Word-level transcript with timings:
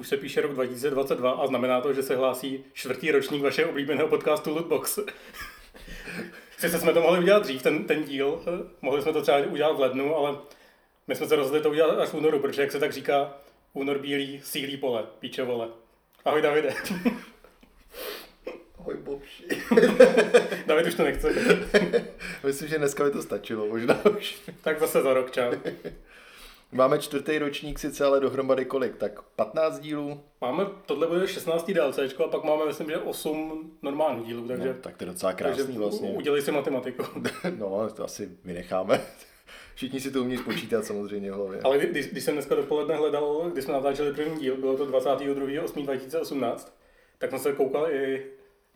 Už 0.00 0.08
se 0.08 0.16
píše 0.16 0.40
rok 0.40 0.52
2022 0.52 1.30
a 1.30 1.46
znamená 1.46 1.80
to, 1.80 1.92
že 1.92 2.02
se 2.02 2.16
hlásí 2.16 2.64
čtvrtý 2.72 3.10
ročník 3.10 3.42
vašeho 3.42 3.70
oblíbeného 3.70 4.08
podcastu 4.08 4.50
Lootbox. 4.50 4.98
Sice 6.58 6.78
jsme 6.78 6.92
to 6.92 7.00
mohli 7.00 7.18
udělat 7.18 7.42
dřív, 7.42 7.62
ten, 7.62 7.84
ten 7.84 8.04
díl, 8.04 8.42
mohli 8.82 9.02
jsme 9.02 9.12
to 9.12 9.22
třeba 9.22 9.38
udělat 9.38 9.76
v 9.76 9.80
lednu, 9.80 10.16
ale 10.16 10.38
my 11.06 11.14
jsme 11.14 11.26
se 11.26 11.36
rozhodli 11.36 11.60
to 11.60 11.70
udělat 11.70 11.98
až 11.98 12.08
v 12.08 12.14
únoru, 12.14 12.38
protože 12.38 12.62
jak 12.62 12.72
se 12.72 12.78
tak 12.78 12.92
říká, 12.92 13.34
únor 13.72 13.98
bílý, 13.98 14.40
sílí 14.44 14.76
pole, 14.76 15.04
píče 15.18 15.42
vole. 15.42 15.68
Ahoj 16.24 16.42
Davide. 16.42 16.74
Ahoj 18.78 18.96
Bobši. 18.96 19.44
David 20.66 20.86
už 20.86 20.94
to 20.94 21.04
nechce. 21.04 21.34
Myslím, 22.44 22.68
že 22.68 22.78
dneska 22.78 23.04
by 23.04 23.10
to 23.10 23.22
stačilo, 23.22 23.66
možná 23.66 24.06
už. 24.06 24.38
tak 24.62 24.80
zase 24.80 25.02
za 25.02 25.14
rok, 25.14 25.30
čau. 25.30 25.52
Máme 26.72 26.98
čtvrtý 26.98 27.38
ročník 27.38 27.78
sice, 27.78 28.04
ale 28.04 28.20
dohromady 28.20 28.64
kolik? 28.64 28.96
Tak 28.96 29.22
15 29.22 29.78
dílů? 29.80 30.20
Máme, 30.40 30.66
tohle 30.86 31.06
bude 31.06 31.28
16. 31.28 31.70
DLCčko 31.70 32.24
a 32.24 32.28
pak 32.28 32.44
máme, 32.44 32.66
myslím, 32.66 32.90
že 32.90 32.98
8 32.98 33.70
normálních 33.82 34.26
dílů, 34.26 34.48
takže... 34.48 34.68
No, 34.68 34.74
tak 34.74 34.96
to 34.96 35.04
je 35.04 35.10
docela 35.10 35.32
krásný 35.32 35.78
vlastně. 35.78 36.08
Udělej 36.08 36.42
si 36.42 36.52
matematiku. 36.52 37.02
no, 37.58 37.90
to 37.90 38.04
asi 38.04 38.30
vynecháme. 38.44 39.00
Všichni 39.74 40.00
si 40.00 40.10
to 40.10 40.20
umí 40.20 40.36
spočítat 40.36 40.84
samozřejmě 40.84 41.32
v 41.32 41.34
hlavě. 41.34 41.60
Ale 41.64 41.78
když, 41.78 42.06
když 42.06 42.24
jsem 42.24 42.34
dneska 42.34 42.54
dopoledne 42.54 42.96
hledal, 42.96 43.50
když 43.52 43.64
jsme 43.64 43.74
natáčeli 43.74 44.14
první 44.14 44.40
díl, 44.40 44.56
bylo 44.56 44.76
to 44.76 44.86
22.8.2018, 44.86 46.56
tak 47.18 47.30
jsem 47.30 47.38
se 47.38 47.52
koukal 47.52 47.90
i 47.90 48.26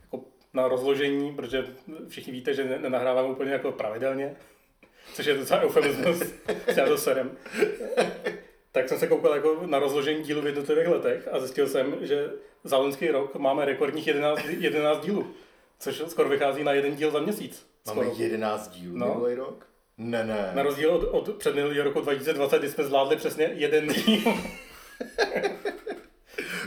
jako 0.03 0.25
na 0.55 0.69
rozložení, 0.69 1.35
protože 1.35 1.67
všichni 2.09 2.33
víte, 2.33 2.55
že 2.55 2.79
nenahráváme 2.79 3.29
úplně 3.29 3.53
jako 3.53 3.73
pravidelně, 3.73 4.37
což 5.15 5.27
je 5.27 5.35
docela 5.35 5.61
eufemismus 5.61 6.19
s 6.67 6.89
to 6.89 6.99
serem. 6.99 7.31
tak 8.73 8.89
jsem 8.89 8.99
se 8.99 9.07
koukal 9.07 9.35
jako 9.35 9.63
na 9.67 9.79
rozložení 9.79 10.23
dílu 10.23 10.43
v 10.43 10.47
jednotlivých 10.47 10.89
letech 10.89 11.29
a 11.33 11.39
zjistil 11.39 11.69
jsem, 11.69 11.97
že 12.01 12.31
za 12.65 12.79
loňský 12.79 13.09
rok 13.09 13.35
máme 13.35 13.65
rekordních 13.65 14.07
11, 14.07 14.41
11 14.59 15.05
dílů, 15.05 15.27
což 15.79 16.03
skoro 16.09 16.29
vychází 16.29 16.65
na 16.65 16.73
jeden 16.73 16.95
díl 16.95 17.11
za 17.11 17.21
měsíc. 17.21 17.67
Máme 17.87 18.05
skoro. 18.05 18.17
11 18.19 18.69
dílů 18.69 18.97
no. 18.97 19.09
minulý 19.09 19.35
rok? 19.35 19.67
Ne, 19.99 20.25
ne. 20.25 20.51
Na 20.55 20.63
rozdíl 20.63 20.91
od, 20.91 21.03
od 21.03 21.37
předminulého 21.37 21.85
roku 21.85 22.01
2020, 22.01 22.59
kdy 22.59 22.71
jsme 22.71 22.85
zvládli 22.85 23.17
přesně 23.17 23.51
jeden 23.55 23.87
díl. 23.87 24.21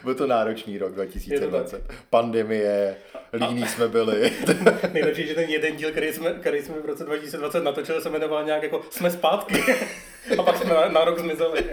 Byl 0.08 0.16
to 0.16 0.28
náročný 0.28 0.78
rok 0.78 0.94
2020. 0.94 1.84
Pandemie, 2.10 2.98
líní 3.34 3.68
jsme 3.68 3.88
byli. 3.88 4.34
Nejlepší, 4.94 5.28
že 5.28 5.36
ten 5.36 5.50
jeden 5.50 5.76
díl, 5.76 5.92
který 5.92 6.14
jsme, 6.14 6.32
který 6.32 6.62
jsme 6.62 6.76
v 6.80 6.86
roce 6.86 7.04
2020 7.04 7.64
natočili, 7.64 8.02
se 8.02 8.10
jmenoval 8.10 8.44
nějak 8.44 8.64
jako 8.64 8.82
Jsme 8.90 9.12
zpátky. 9.12 9.64
A 10.40 10.44
pak 10.44 10.58
jsme 10.58 10.74
na, 10.74 10.90
na 10.90 11.06
rok 11.06 11.20
zmizeli. 11.20 11.64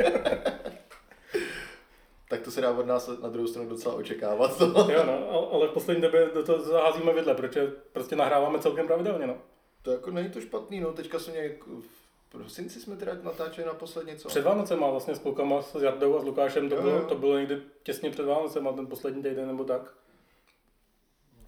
tak 2.29 2.41
to 2.41 2.51
se 2.51 2.61
dá 2.61 2.71
od 2.71 2.87
nás 2.87 3.11
na 3.23 3.29
druhou 3.29 3.47
stranu 3.49 3.69
docela 3.69 3.95
očekávat. 3.95 4.61
jo, 4.61 5.05
no, 5.07 5.53
ale 5.53 5.69
v 5.69 5.71
poslední 5.71 6.03
době 6.03 6.29
do 6.35 6.43
toho 6.43 6.63
zaházíme 6.63 7.13
vidle, 7.13 7.35
protože 7.35 7.73
prostě 7.93 8.17
nahráváme 8.17 8.59
celkem 8.59 8.87
pravidelně. 8.87 9.27
No. 9.27 9.37
To 9.83 9.91
jako 9.91 10.11
není 10.11 10.31
to 10.31 10.41
špatný, 10.41 10.81
no, 10.81 10.93
teďka 10.93 11.19
jsem 11.19 11.35
nějak 11.35 11.67
v 11.67 12.04
prosinci 12.39 12.81
jsme 12.81 12.97
teda 12.97 13.13
natáčeli 13.23 13.67
naposled 13.67 14.07
něco. 14.07 14.29
Před 14.29 14.45
Vánocem 14.45 14.81
má 14.81 14.91
vlastně 14.91 15.15
s 15.15 15.19
klukama, 15.19 15.63
s 15.63 15.83
Jardou 15.83 16.19
a 16.19 16.21
s 16.21 16.25
Lukášem, 16.25 16.69
to, 16.69 16.75
jo, 16.75 16.83
bylo, 16.83 17.01
to 17.01 17.15
bylo 17.15 17.39
někdy 17.39 17.63
těsně 17.83 18.11
před 18.11 18.27
Vánocem, 18.27 18.69
a 18.69 18.73
ten 18.73 18.87
poslední 18.87 19.23
týden 19.23 19.47
nebo 19.47 19.65
tak. 19.65 19.95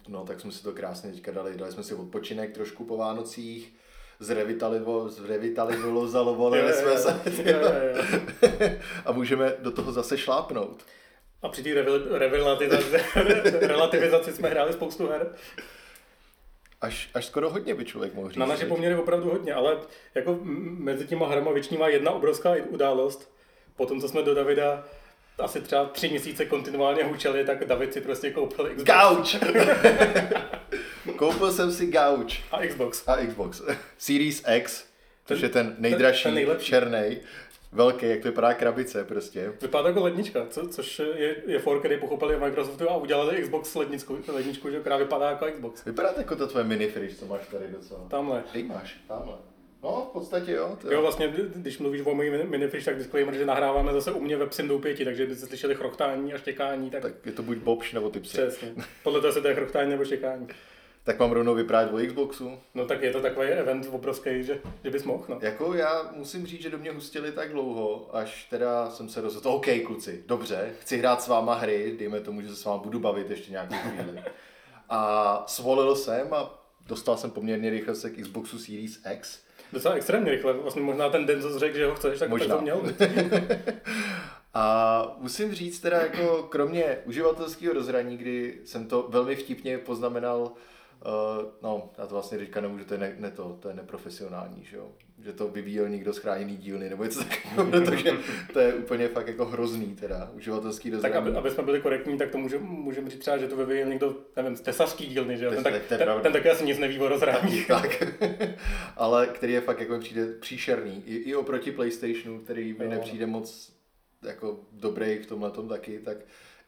No, 0.07 0.25
tak 0.25 0.39
jsme 0.39 0.51
si 0.51 0.63
to 0.63 0.71
krásně 0.71 1.11
teďka 1.11 1.31
dali, 1.31 1.57
dali 1.57 1.71
jsme 1.71 1.83
si 1.83 1.95
odpočinek 1.95 2.53
trošku 2.53 2.85
po 2.85 2.97
Vánocích, 2.97 3.75
zrevitalizovali 4.19 6.61
jsme 6.73 6.97
se. 6.97 7.21
a 9.05 9.11
můžeme 9.11 9.53
do 9.59 9.71
toho 9.71 9.91
zase 9.91 10.17
šlápnout. 10.17 10.83
A 11.41 11.49
při 11.49 11.63
té 11.63 11.73
relativizaci 13.67 14.31
jsme 14.33 14.49
hráli 14.49 14.73
spoustu 14.73 15.07
her. 15.07 15.35
Až, 16.81 17.09
až 17.13 17.25
skoro 17.25 17.49
hodně 17.49 17.75
by 17.75 17.85
člověk 17.85 18.13
mohl 18.13 18.29
říct. 18.29 18.37
Na 18.37 18.45
naše 18.45 18.65
poměry 18.65 18.95
opravdu 18.95 19.29
hodně, 19.29 19.53
ale 19.53 19.77
jako 20.15 20.39
mezi 20.43 21.07
těma 21.07 21.27
hrama 21.27 21.51
má 21.77 21.87
jedna 21.87 22.11
obrovská 22.11 22.55
událost. 22.69 23.31
Potom, 23.75 24.01
co 24.01 24.09
jsme 24.09 24.21
do 24.21 24.35
Davida 24.35 24.83
asi 25.39 25.61
třeba 25.61 25.85
tři 25.85 26.09
měsíce 26.09 26.45
kontinuálně 26.45 27.03
hučeli, 27.03 27.45
tak 27.45 27.65
David 27.65 27.93
si 27.93 28.01
prostě 28.01 28.31
koupil 28.31 28.65
Xbox. 28.65 28.83
Gauč! 28.83 29.37
koupil 31.17 31.51
jsem 31.51 31.71
si 31.71 31.87
gauč. 31.87 32.41
A 32.51 32.67
Xbox. 32.67 33.03
A 33.07 33.15
Xbox. 33.25 33.61
Series 33.97 34.43
X, 34.55 34.85
což 35.25 35.41
je 35.41 35.49
ten 35.49 35.75
nejdražší, 35.79 36.23
ten, 36.23 36.45
ten 36.45 36.59
černý 36.59 37.17
velký, 37.71 38.09
jak 38.09 38.21
to 38.21 38.27
vypadá 38.27 38.53
krabice 38.53 39.03
prostě. 39.03 39.53
Vypadá 39.61 39.87
jako 39.87 40.03
lednička, 40.03 40.45
co, 40.49 40.67
což 40.67 41.01
je, 41.15 41.35
je 41.47 41.59
for, 41.59 41.79
který 41.79 41.97
pochopili 41.97 42.39
Microsoftu 42.39 42.89
a 42.89 42.97
udělali 42.97 43.41
Xbox 43.41 43.75
ledničku, 43.75 44.17
ledničku, 44.27 44.69
že, 44.69 44.79
která 44.79 44.97
vypadá 44.97 45.29
jako 45.29 45.45
Xbox. 45.45 45.85
Vypadá 45.85 46.13
to 46.13 46.19
jako 46.19 46.35
to 46.35 46.47
tvoje 46.47 46.65
mini 46.65 46.87
fridge, 46.87 47.15
co 47.19 47.25
máš 47.25 47.47
tady 47.47 47.65
docela. 47.67 47.99
Tamhle. 48.09 48.43
Ty 48.53 48.63
máš, 48.63 48.97
tamhle. 49.07 49.35
No, 49.83 50.07
v 50.09 50.13
podstatě 50.13 50.51
jo. 50.51 50.77
To 50.81 50.93
jo, 50.93 51.01
vlastně, 51.01 51.33
když 51.55 51.79
mluvíš 51.79 52.01
o 52.05 52.15
mojí 52.15 52.31
minifish, 52.31 52.85
tak 52.85 52.97
disclaimer, 52.97 53.35
že 53.35 53.45
nahráváme 53.45 53.93
zase 53.93 54.11
u 54.11 54.19
mě 54.19 54.37
ve 54.37 54.47
psem 54.47 54.67
doupěti, 54.67 55.05
takže 55.05 55.23
kdybyste 55.23 55.47
slyšeli 55.47 55.75
chrochtání 55.75 56.33
a 56.33 56.37
štěkání, 56.37 56.89
tak... 56.89 57.01
Tak 57.01 57.13
je 57.25 57.31
to 57.31 57.43
buď 57.43 57.57
bobš 57.57 57.93
nebo 57.93 58.09
ty 58.09 58.19
psy. 58.19 58.37
Přesně. 58.37 58.73
Podle 59.03 59.21
toho 59.21 59.33
se 59.33 59.41
to 59.41 59.47
je 59.47 59.55
chrochtání 59.55 59.89
nebo 59.89 60.05
štěkání. 60.05 60.47
Tak 61.07 61.19
mám 61.19 61.31
rovnou 61.31 61.55
vyprávět 61.55 61.93
o 61.93 62.07
Xboxu. 62.07 62.59
No 62.75 62.85
tak 62.85 63.01
je 63.01 63.11
to 63.11 63.21
takový 63.21 63.47
event 63.47 63.87
obrovský, 63.91 64.43
že, 64.43 64.59
že 64.83 64.89
bys 64.89 65.03
mohl, 65.03 65.25
no. 65.27 65.39
Jako 65.41 65.73
já 65.73 66.11
musím 66.15 66.45
říct, 66.45 66.61
že 66.61 66.69
do 66.69 66.77
mě 66.77 66.91
hustili 66.91 67.31
tak 67.31 67.51
dlouho, 67.51 68.09
až 68.15 68.47
teda 68.49 68.89
jsem 68.89 69.09
se 69.09 69.21
rozhodl, 69.21 69.49
OK 69.49 69.65
kluci, 69.85 70.23
dobře, 70.25 70.73
chci 70.79 70.97
hrát 70.97 71.21
s 71.21 71.27
váma 71.27 71.55
hry, 71.55 71.95
dejme 71.99 72.19
tomu, 72.19 72.41
že 72.41 72.49
se 72.49 72.55
s 72.55 72.65
váma 72.65 72.83
budu 72.83 72.99
bavit 72.99 73.29
ještě 73.29 73.51
nějakou 73.51 73.75
chvíli. 73.75 74.23
A 74.89 75.43
svolil 75.47 75.95
jsem 75.95 76.33
a 76.33 76.63
dostal 76.87 77.17
jsem 77.17 77.31
poměrně 77.31 77.69
rychle 77.69 77.95
se 77.95 78.09
k 78.09 78.21
Xboxu 78.21 78.59
Series 78.59 78.99
X. 79.13 79.39
Docela 79.73 79.95
extrémně 79.95 80.31
rychle, 80.31 80.53
vlastně 80.53 80.81
možná 80.81 81.09
ten 81.09 81.25
den, 81.25 81.41
co 81.41 81.59
řekl, 81.59 81.77
že 81.77 81.85
ho 81.85 81.95
chceš, 81.95 82.19
tak, 82.19 82.29
možná. 82.29 82.47
tak 82.47 82.57
to 82.57 82.61
měl. 82.61 82.81
A 84.53 85.15
musím 85.17 85.53
říct 85.53 85.79
teda 85.79 86.01
jako 86.01 86.43
kromě 86.43 86.97
uživatelského 87.05 87.73
rozhraní, 87.73 88.17
kdy 88.17 88.59
jsem 88.65 88.87
to 88.87 89.07
velmi 89.09 89.35
vtipně 89.35 89.77
poznamenal 89.77 90.51
Uh, 91.05 91.45
no, 91.61 91.89
já 91.97 92.07
to 92.07 92.13
vlastně 92.13 92.37
teďka 92.37 92.61
nemůžu, 92.61 92.85
to 92.85 92.93
je, 92.93 92.99
ne, 92.99 93.15
ne 93.19 93.31
to, 93.31 93.57
to 93.59 93.69
je 93.69 93.75
neprofesionální, 93.75 94.63
že 94.63 94.77
jo? 94.77 94.89
Že 95.19 95.33
to 95.33 95.47
vyvíjel 95.47 95.89
někdo 95.89 96.13
z 96.13 96.17
chráněný 96.17 96.57
dílny 96.57 96.89
nebo 96.89 97.03
něco 97.03 97.23
takového, 97.23 97.71
protože 97.71 98.11
to 98.53 98.59
je 98.59 98.73
úplně 98.73 99.07
fakt 99.07 99.27
jako 99.27 99.45
hrozný 99.45 99.95
teda, 99.95 100.31
uživatelský 100.33 100.89
rozhraní. 100.89 101.13
Tak 101.13 101.21
aby, 101.21 101.37
aby, 101.37 101.51
jsme 101.51 101.63
byli 101.63 101.81
korektní, 101.81 102.17
tak 102.17 102.29
to 102.31 102.37
můžeme 102.37 102.65
můžem 102.65 103.09
říct 103.09 103.19
třeba, 103.19 103.37
že 103.37 103.47
to 103.47 103.55
vyvíjel 103.55 103.87
někdo, 103.87 104.15
nevím, 104.35 104.55
z 104.55 104.61
tesařský 104.61 105.05
dílny, 105.05 105.37
že 105.37 105.45
jo? 105.45 105.51
Ten, 105.51 105.63
tak, 105.63 105.73
ten, 105.89 105.99
ten, 106.21 106.33
taky 106.33 106.49
asi 106.49 106.65
nic 106.65 106.77
neví 106.77 106.99
o 106.99 107.07
rozhraní. 107.07 107.65
Tak, 107.65 108.03
ale 108.97 109.27
který 109.27 109.53
je 109.53 109.61
fakt 109.61 109.79
jako 109.79 109.99
přijde 109.99 110.25
příšerný. 110.25 111.03
I, 111.05 111.15
i 111.15 111.35
oproti 111.35 111.71
PlayStationu, 111.71 112.39
který 112.39 112.73
mi 112.73 112.85
no. 112.85 112.91
nepřijde 112.91 113.25
moc 113.25 113.73
jako 114.23 114.59
dobrý 114.71 115.17
v 115.17 115.25
tomhle 115.25 115.51
taky, 115.69 115.99
tak 115.99 116.17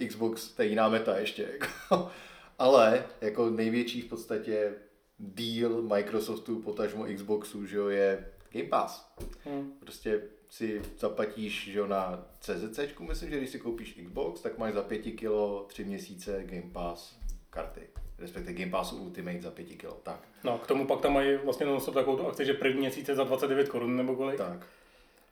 Xbox, 0.07 0.47
to 0.47 0.61
je 0.61 0.67
jiná 0.67 0.89
meta 0.89 1.17
ještě. 1.17 1.47
Jako. 1.59 2.09
Ale 2.59 3.05
jako 3.21 3.49
největší 3.49 4.01
v 4.01 4.09
podstatě 4.09 4.73
deal 5.19 5.81
Microsoftu, 5.81 6.59
potažmo 6.59 7.05
Xboxu, 7.15 7.65
že 7.65 7.77
jo, 7.77 7.87
je 7.87 8.25
Game 8.53 8.69
Pass. 8.69 9.11
Hmm. 9.45 9.71
Prostě 9.79 10.21
si 10.49 10.81
zaplatíš 10.97 11.69
že 11.71 11.79
jo, 11.79 11.87
na 11.87 12.25
CZC, 12.39 12.79
myslím, 12.99 13.29
že 13.29 13.37
když 13.37 13.49
si 13.49 13.59
koupíš 13.59 13.93
Xbox, 13.93 14.41
tak 14.41 14.57
máš 14.57 14.73
za 14.73 14.83
5 14.83 14.99
kilo 14.99 15.65
3 15.69 15.83
měsíce 15.83 16.43
Game 16.45 16.71
Pass 16.71 17.15
karty. 17.49 17.81
Respektive 18.17 18.53
Game 18.59 18.71
Pass 18.71 18.93
Ultimate 18.93 19.41
za 19.41 19.51
5 19.51 19.65
kilo, 19.65 19.93
tak. 20.03 20.27
No, 20.43 20.57
k 20.57 20.67
tomu 20.67 20.87
pak 20.87 21.01
tam 21.01 21.13
mají 21.13 21.37
vlastně 21.37 21.65
non 21.65 21.79
takovou 21.93 22.17
tu 22.17 22.27
akci, 22.27 22.45
že 22.45 22.53
první 22.53 22.79
měsíce 22.79 23.15
za 23.15 23.23
29 23.23 23.69
korun 23.69 23.97
nebo 23.97 24.15
kolik. 24.15 24.37
Tak. 24.37 24.65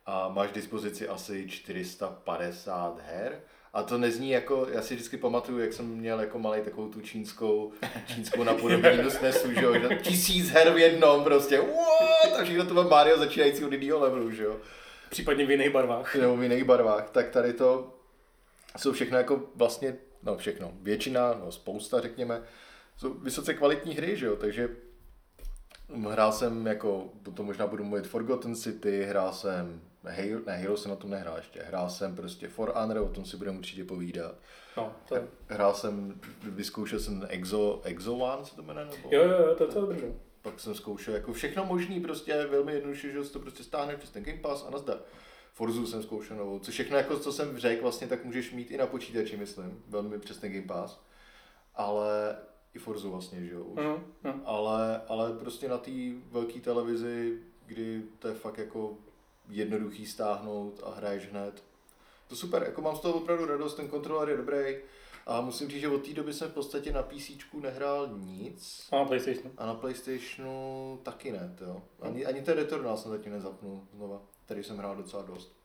A 0.06 0.28
máš 0.28 0.52
dispozici 0.52 1.08
asi 1.08 1.48
450 1.48 3.00
her 3.00 3.40
a 3.72 3.82
to 3.82 3.98
nezní 3.98 4.30
jako, 4.30 4.66
já 4.72 4.82
si 4.82 4.94
vždycky 4.94 5.16
pamatuju, 5.16 5.58
jak 5.58 5.72
jsem 5.72 5.86
měl 5.86 6.20
jako 6.20 6.38
malý 6.38 6.60
takovou 6.60 6.88
tu 6.88 7.00
čínskou, 7.00 7.72
čínskou 8.06 8.44
napodobnění 8.44 9.10
SNESu, 9.10 9.52
že 9.52 9.64
jo, 9.64 9.74
tisíc 10.02 10.48
her 10.48 10.72
v 10.72 10.78
jednom 10.78 11.24
prostě, 11.24 11.58
what? 11.58 12.40
a 12.40 12.44
všechno 12.44 12.66
to 12.66 12.74
má 12.74 12.82
Mario 12.82 13.18
začínající 13.18 13.64
od 13.64 13.72
jiného 13.72 14.00
levelu, 14.00 14.30
že 14.30 14.44
jo. 14.44 14.56
Případně 15.10 15.46
v 15.46 15.50
jiných 15.50 15.70
barvách. 15.70 16.14
Nebo 16.16 16.36
v 16.36 16.42
jiných 16.42 16.64
barvách, 16.64 17.10
tak 17.10 17.28
tady 17.28 17.52
to 17.52 17.94
jsou 18.76 18.92
všechno 18.92 19.16
jako 19.16 19.42
vlastně, 19.54 19.96
no 20.22 20.36
všechno, 20.36 20.72
většina, 20.82 21.34
no 21.44 21.52
spousta 21.52 22.00
řekněme, 22.00 22.42
jsou 22.96 23.14
vysoce 23.14 23.54
kvalitní 23.54 23.94
hry, 23.94 24.16
že 24.16 24.26
jo, 24.26 24.36
takže 24.36 24.68
hrál 26.10 26.32
jsem 26.32 26.66
jako, 26.66 27.12
to 27.34 27.42
možná 27.42 27.66
budu 27.66 27.84
mluvit 27.84 28.06
Forgotten 28.06 28.56
City, 28.56 29.04
hrál 29.04 29.32
jsem 29.32 29.80
Halo, 30.04 30.40
ne, 30.46 30.62
Halo 30.62 30.76
jsem 30.76 30.90
na 30.90 30.96
tom 30.96 31.10
nehrál 31.10 31.36
ještě. 31.36 31.62
Hrál 31.62 31.90
jsem 31.90 32.16
prostě 32.16 32.48
For 32.48 32.72
Honor, 32.76 32.98
o 32.98 33.08
tom 33.08 33.24
si 33.24 33.36
budeme 33.36 33.58
určitě 33.58 33.84
povídat. 33.84 34.34
No, 34.76 34.92
to 35.08 35.14
je. 35.14 35.28
Hrál 35.48 35.74
jsem, 35.74 36.20
vyzkoušel 36.42 37.00
jsem 37.00 37.26
Exo, 37.28 37.80
Exo 37.84 38.14
One, 38.14 38.44
se 38.44 38.56
to 38.56 38.62
jmenuje? 38.62 38.86
Nebo? 38.86 39.08
Jo, 39.12 39.22
jo, 39.22 39.46
jo, 39.46 39.54
to 39.54 39.64
je 39.64 39.68
to 39.68 39.80
dobře. 39.80 40.12
Pak 40.42 40.60
jsem 40.60 40.74
zkoušel 40.74 41.14
jako 41.14 41.32
všechno 41.32 41.64
možný, 41.64 42.00
prostě 42.00 42.46
velmi 42.46 42.72
jednoduše, 42.72 43.12
že 43.12 43.20
to 43.20 43.38
prostě 43.38 43.62
stáhne 43.62 43.96
přes 43.96 44.10
ten 44.10 44.22
Game 44.24 44.38
Pass 44.38 44.66
a 44.66 44.70
nazdar. 44.70 44.98
Forzu 45.52 45.86
jsem 45.86 46.02
zkoušel 46.02 46.36
novou, 46.36 46.58
co 46.58 46.70
všechno, 46.70 46.96
jako, 46.96 47.18
co 47.18 47.32
jsem 47.32 47.58
řekl, 47.58 47.82
vlastně 47.82 48.06
tak 48.06 48.24
můžeš 48.24 48.52
mít 48.52 48.70
i 48.70 48.76
na 48.76 48.86
počítači, 48.86 49.36
myslím, 49.36 49.82
velmi 49.88 50.18
přes 50.18 50.38
ten 50.38 50.52
Game 50.52 50.66
Pass. 50.66 51.00
Ale 51.74 52.36
i 52.74 52.78
Forzu 52.78 53.10
vlastně, 53.10 53.44
že 53.44 53.54
jo, 53.54 53.64
už. 53.64 53.80
Mm, 53.80 54.32
mm. 54.32 54.42
Ale, 54.44 55.02
ale 55.08 55.32
prostě 55.32 55.68
na 55.68 55.78
té 55.78 55.90
velké 56.30 56.60
televizi, 56.60 57.38
kdy 57.66 58.02
to 58.18 58.28
je 58.28 58.34
fakt 58.34 58.58
jako 58.58 58.98
jednoduchý 59.48 60.06
stáhnout 60.06 60.80
a 60.84 60.90
hraješ 60.90 61.26
hned. 61.30 61.64
To 62.28 62.36
super, 62.36 62.62
jako 62.62 62.82
mám 62.82 62.96
z 62.96 63.00
toho 63.00 63.14
opravdu 63.14 63.46
radost, 63.46 63.74
ten 63.74 63.88
kontroler 63.88 64.28
je 64.28 64.36
dobrý. 64.36 64.76
A 65.26 65.40
musím 65.40 65.68
říct, 65.68 65.80
že 65.80 65.88
od 65.88 66.06
té 66.06 66.12
doby 66.12 66.32
jsem 66.32 66.50
v 66.50 66.54
podstatě 66.54 66.92
na 66.92 67.02
PC 67.02 67.30
nehrál 67.60 68.08
nic. 68.12 68.88
A 68.92 68.96
na 68.96 69.04
PlayStationu. 69.04 69.50
A 69.56 69.66
na 69.66 69.74
PlayStationu 69.74 71.00
taky 71.02 71.32
ne, 71.32 71.56
jo. 71.60 71.82
Ani, 72.00 72.26
ani 72.26 72.42
ten 72.42 72.56
Returnal 72.56 72.96
jsem 72.96 73.10
zatím 73.10 73.32
nezapnul 73.32 73.82
znova. 73.94 74.22
Tady 74.46 74.64
jsem 74.64 74.76
hrál 74.76 74.96
docela 74.96 75.22
dost. 75.22 75.58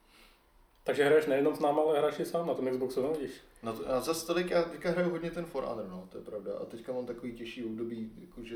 Takže 0.83 1.05
hraješ 1.05 1.25
nejenom 1.25 1.55
s 1.55 1.59
náma, 1.59 1.81
ale 1.81 1.97
hraješ 1.97 2.19
i 2.19 2.25
sám 2.25 2.47
na 2.47 2.53
tom 2.53 2.69
Xboxu, 2.69 3.01
no 3.01 3.13
vidíš. 3.13 3.31
Na 3.63 3.73
to, 3.73 3.89
a 3.89 3.99
zase 3.99 4.27
tolik, 4.27 4.49
já 4.49 4.63
teďka 4.63 4.89
hraju 4.91 5.09
hodně 5.09 5.31
ten 5.31 5.45
For 5.45 5.63
Honor, 5.63 5.87
no, 5.89 6.07
to 6.11 6.17
je 6.17 6.23
pravda. 6.23 6.51
A 6.61 6.65
teďka 6.65 6.93
mám 6.93 7.05
takový 7.05 7.33
těžší 7.33 7.65
období, 7.65 8.11
jakože 8.21 8.55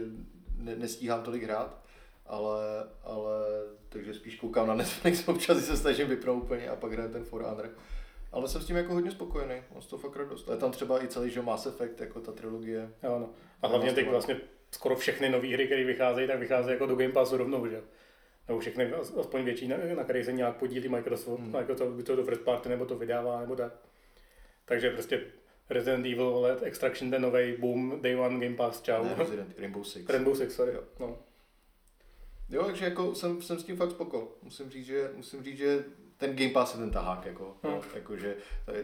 ne, 0.58 0.76
nestíhám 0.76 1.24
tolik 1.24 1.44
hrát, 1.44 1.84
ale, 2.28 2.90
ale 3.04 3.46
takže 3.90 4.14
spíš 4.14 4.36
koukám 4.36 4.68
na 4.68 4.76
Netflix, 4.76 5.28
občas 5.28 5.66
se 5.66 5.78
snažím 5.78 6.08
vypnout 6.08 6.44
úplně 6.44 6.70
a 6.70 6.76
pak 6.76 6.92
hraju 6.92 7.12
ten 7.12 7.24
For 7.24 7.44
Honor. 7.44 7.70
Ale 8.32 8.48
jsem 8.48 8.62
s 8.62 8.66
tím 8.66 8.76
jako 8.76 8.94
hodně 8.94 9.12
spokojený, 9.12 9.62
z 9.80 9.86
toho 9.86 10.00
fakt 10.00 10.16
radost. 10.16 10.50
A 10.50 10.52
je 10.52 10.58
tam 10.58 10.72
třeba 10.72 11.04
i 11.04 11.08
celý, 11.08 11.30
že 11.30 11.42
Mass 11.42 11.66
Effect, 11.66 12.02
jako 12.02 12.20
ta 12.20 12.32
trilogie. 12.32 12.90
Jo, 13.04 13.20
no. 13.20 13.30
A 13.62 13.68
hlavně 13.68 13.94
teď 13.94 14.10
vlastně 14.10 14.40
skoro 14.72 14.96
všechny 14.96 15.30
nové 15.30 15.48
hry, 15.48 15.66
které 15.66 15.84
vycházejí, 15.84 16.28
tak 16.28 16.40
vycházejí 16.40 16.74
jako 16.74 16.86
do 16.86 16.96
Game 16.96 17.14
Passu 17.14 17.38
rovnou, 17.38 17.68
že? 17.68 17.82
Nebo 18.48 18.60
všechny, 18.60 18.94
aspoň 19.20 19.44
větší, 19.44 19.68
na, 19.68 19.78
na 19.96 20.04
které 20.04 20.24
se 20.24 20.32
nějak 20.32 20.56
podílí 20.56 20.90
Microsoft, 20.90 21.40
hmm. 21.40 21.56
jako 21.56 21.76
to, 21.76 22.04
to, 22.04 22.16
to 22.16 22.24
first 22.24 22.42
party, 22.42 22.70
nebo 22.70 22.86
to 22.86 22.98
vydává, 22.98 23.42
nebo 23.42 23.56
tak. 23.56 23.74
Takže 24.66 24.90
prostě 24.90 25.22
Resident 25.70 26.06
Evil, 26.06 26.36
ale 26.36 26.58
Extraction, 26.62 27.12
ten 27.12 27.22
nový 27.22 27.56
boom, 27.60 28.00
Day 28.02 28.16
One, 28.16 28.46
Game 28.46 28.56
Pass, 28.56 28.82
čau. 28.82 29.04
Ne, 29.04 29.16
Resident, 29.18 29.60
Rainbow 29.60 29.84
Six. 29.84 30.10
Rainbow 30.10 30.36
Six, 30.36 30.56
sorry, 30.56 30.74
jo. 30.74 30.84
No. 31.00 31.18
Jo, 32.50 32.64
takže 32.64 32.86
jako 32.86 33.16
jsem, 33.16 33.42
jsem 33.42 33.60
s 33.60 33.64
tím 33.64 33.78
fakt 33.78 33.92
spoko. 33.92 34.36
Musím 34.44 34.70
říct, 34.70 34.86
že, 34.86 35.12
musím 35.16 35.44
říct, 35.44 35.58
že 35.58 35.86
ten 36.18 36.36
Game 36.36 36.50
Pass 36.50 36.74
je 36.74 36.80
ten 36.80 36.92
tahák, 36.92 37.26
jako, 37.26 37.44
hmm. 37.64 37.74
no, 37.74 37.82
jako 37.94 38.18
že 38.18 38.36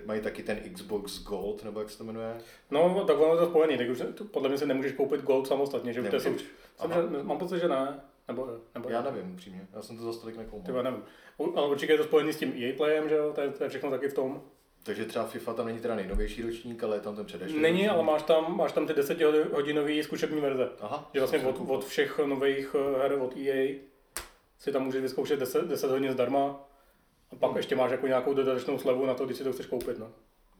mají 0.05 0.21
taky 0.21 0.43
ten 0.43 0.59
Xbox 0.73 1.23
Gold, 1.23 1.63
nebo 1.63 1.79
jak 1.79 1.89
se 1.89 1.97
to 1.97 2.03
jmenuje? 2.03 2.37
No, 2.71 3.03
tak 3.07 3.19
ono 3.19 3.33
je 3.33 3.39
to 3.39 3.45
spojený, 3.45 3.77
tak 3.77 3.89
už 3.89 4.03
podle 4.31 4.49
mě 4.49 4.57
si 4.57 4.65
nemůžeš 4.65 4.91
koupit 4.91 5.21
Gold 5.21 5.47
samostatně, 5.47 5.93
že 5.93 6.03
to 6.03 6.19
jsou, 6.19 6.19
jsem, 6.19 6.37
že, 6.37 7.23
mám 7.23 7.37
pocit, 7.37 7.59
že 7.59 7.67
ne. 7.67 8.01
Nebo, 8.27 8.57
nebo 8.75 8.89
já 8.89 9.01
nevím, 9.01 9.33
upřímně, 9.33 9.67
já 9.73 9.81
jsem 9.81 9.97
to 9.97 10.03
za 10.03 10.13
stolik 10.13 10.37
nekoumal. 10.37 10.83
Nevím, 10.83 11.03
ale 11.55 11.67
určitě 11.67 11.93
je 11.93 11.97
to 11.97 12.03
spojený 12.03 12.33
s 12.33 12.37
tím 12.37 12.53
EA 12.63 12.73
Playem, 12.77 13.09
že 13.09 13.15
jo, 13.15 13.31
to 13.35 13.41
je, 13.41 13.49
to 13.49 13.63
je 13.63 13.69
všechno 13.69 13.89
taky 13.89 14.09
v 14.09 14.13
tom. 14.13 14.41
Takže 14.83 15.05
třeba 15.05 15.25
FIFA 15.25 15.53
tam 15.53 15.65
není 15.65 15.79
teda 15.79 15.95
nejnovější 15.95 16.41
ročník, 16.41 16.83
ale 16.83 16.95
je 16.95 16.99
tam 16.99 17.15
ten 17.15 17.25
předešlý. 17.25 17.59
Není, 17.59 17.77
ročník. 17.77 17.91
ale 17.91 18.03
máš 18.03 18.23
tam, 18.23 18.57
máš 18.57 18.71
tam 18.71 18.87
ty 18.87 18.93
10 18.93 19.21
hodinový 19.53 20.03
zkušební 20.03 20.41
verze. 20.41 20.69
Aha, 20.81 21.09
že 21.13 21.19
vlastně 21.19 21.39
od, 21.39 21.61
od, 21.67 21.85
všech 21.85 22.19
nových 22.25 22.75
eh, 22.75 23.01
her 23.01 23.13
od 23.13 23.37
EA 23.37 23.79
si 24.59 24.71
tam 24.71 24.83
můžeš 24.83 25.01
vyzkoušet 25.01 25.39
10, 25.39 25.65
10 25.65 25.91
hodin 25.91 26.11
zdarma 26.11 26.69
a 27.31 27.35
pak 27.35 27.49
hmm. 27.49 27.57
ještě 27.57 27.75
máš 27.75 27.91
jako 27.91 28.07
nějakou 28.07 28.33
dodatečnou 28.33 28.77
slevu 28.77 29.05
na 29.05 29.13
to, 29.13 29.25
když 29.25 29.37
si 29.37 29.43
to 29.43 29.53
chceš 29.53 29.65
koupit. 29.65 29.99
No. 29.99 30.11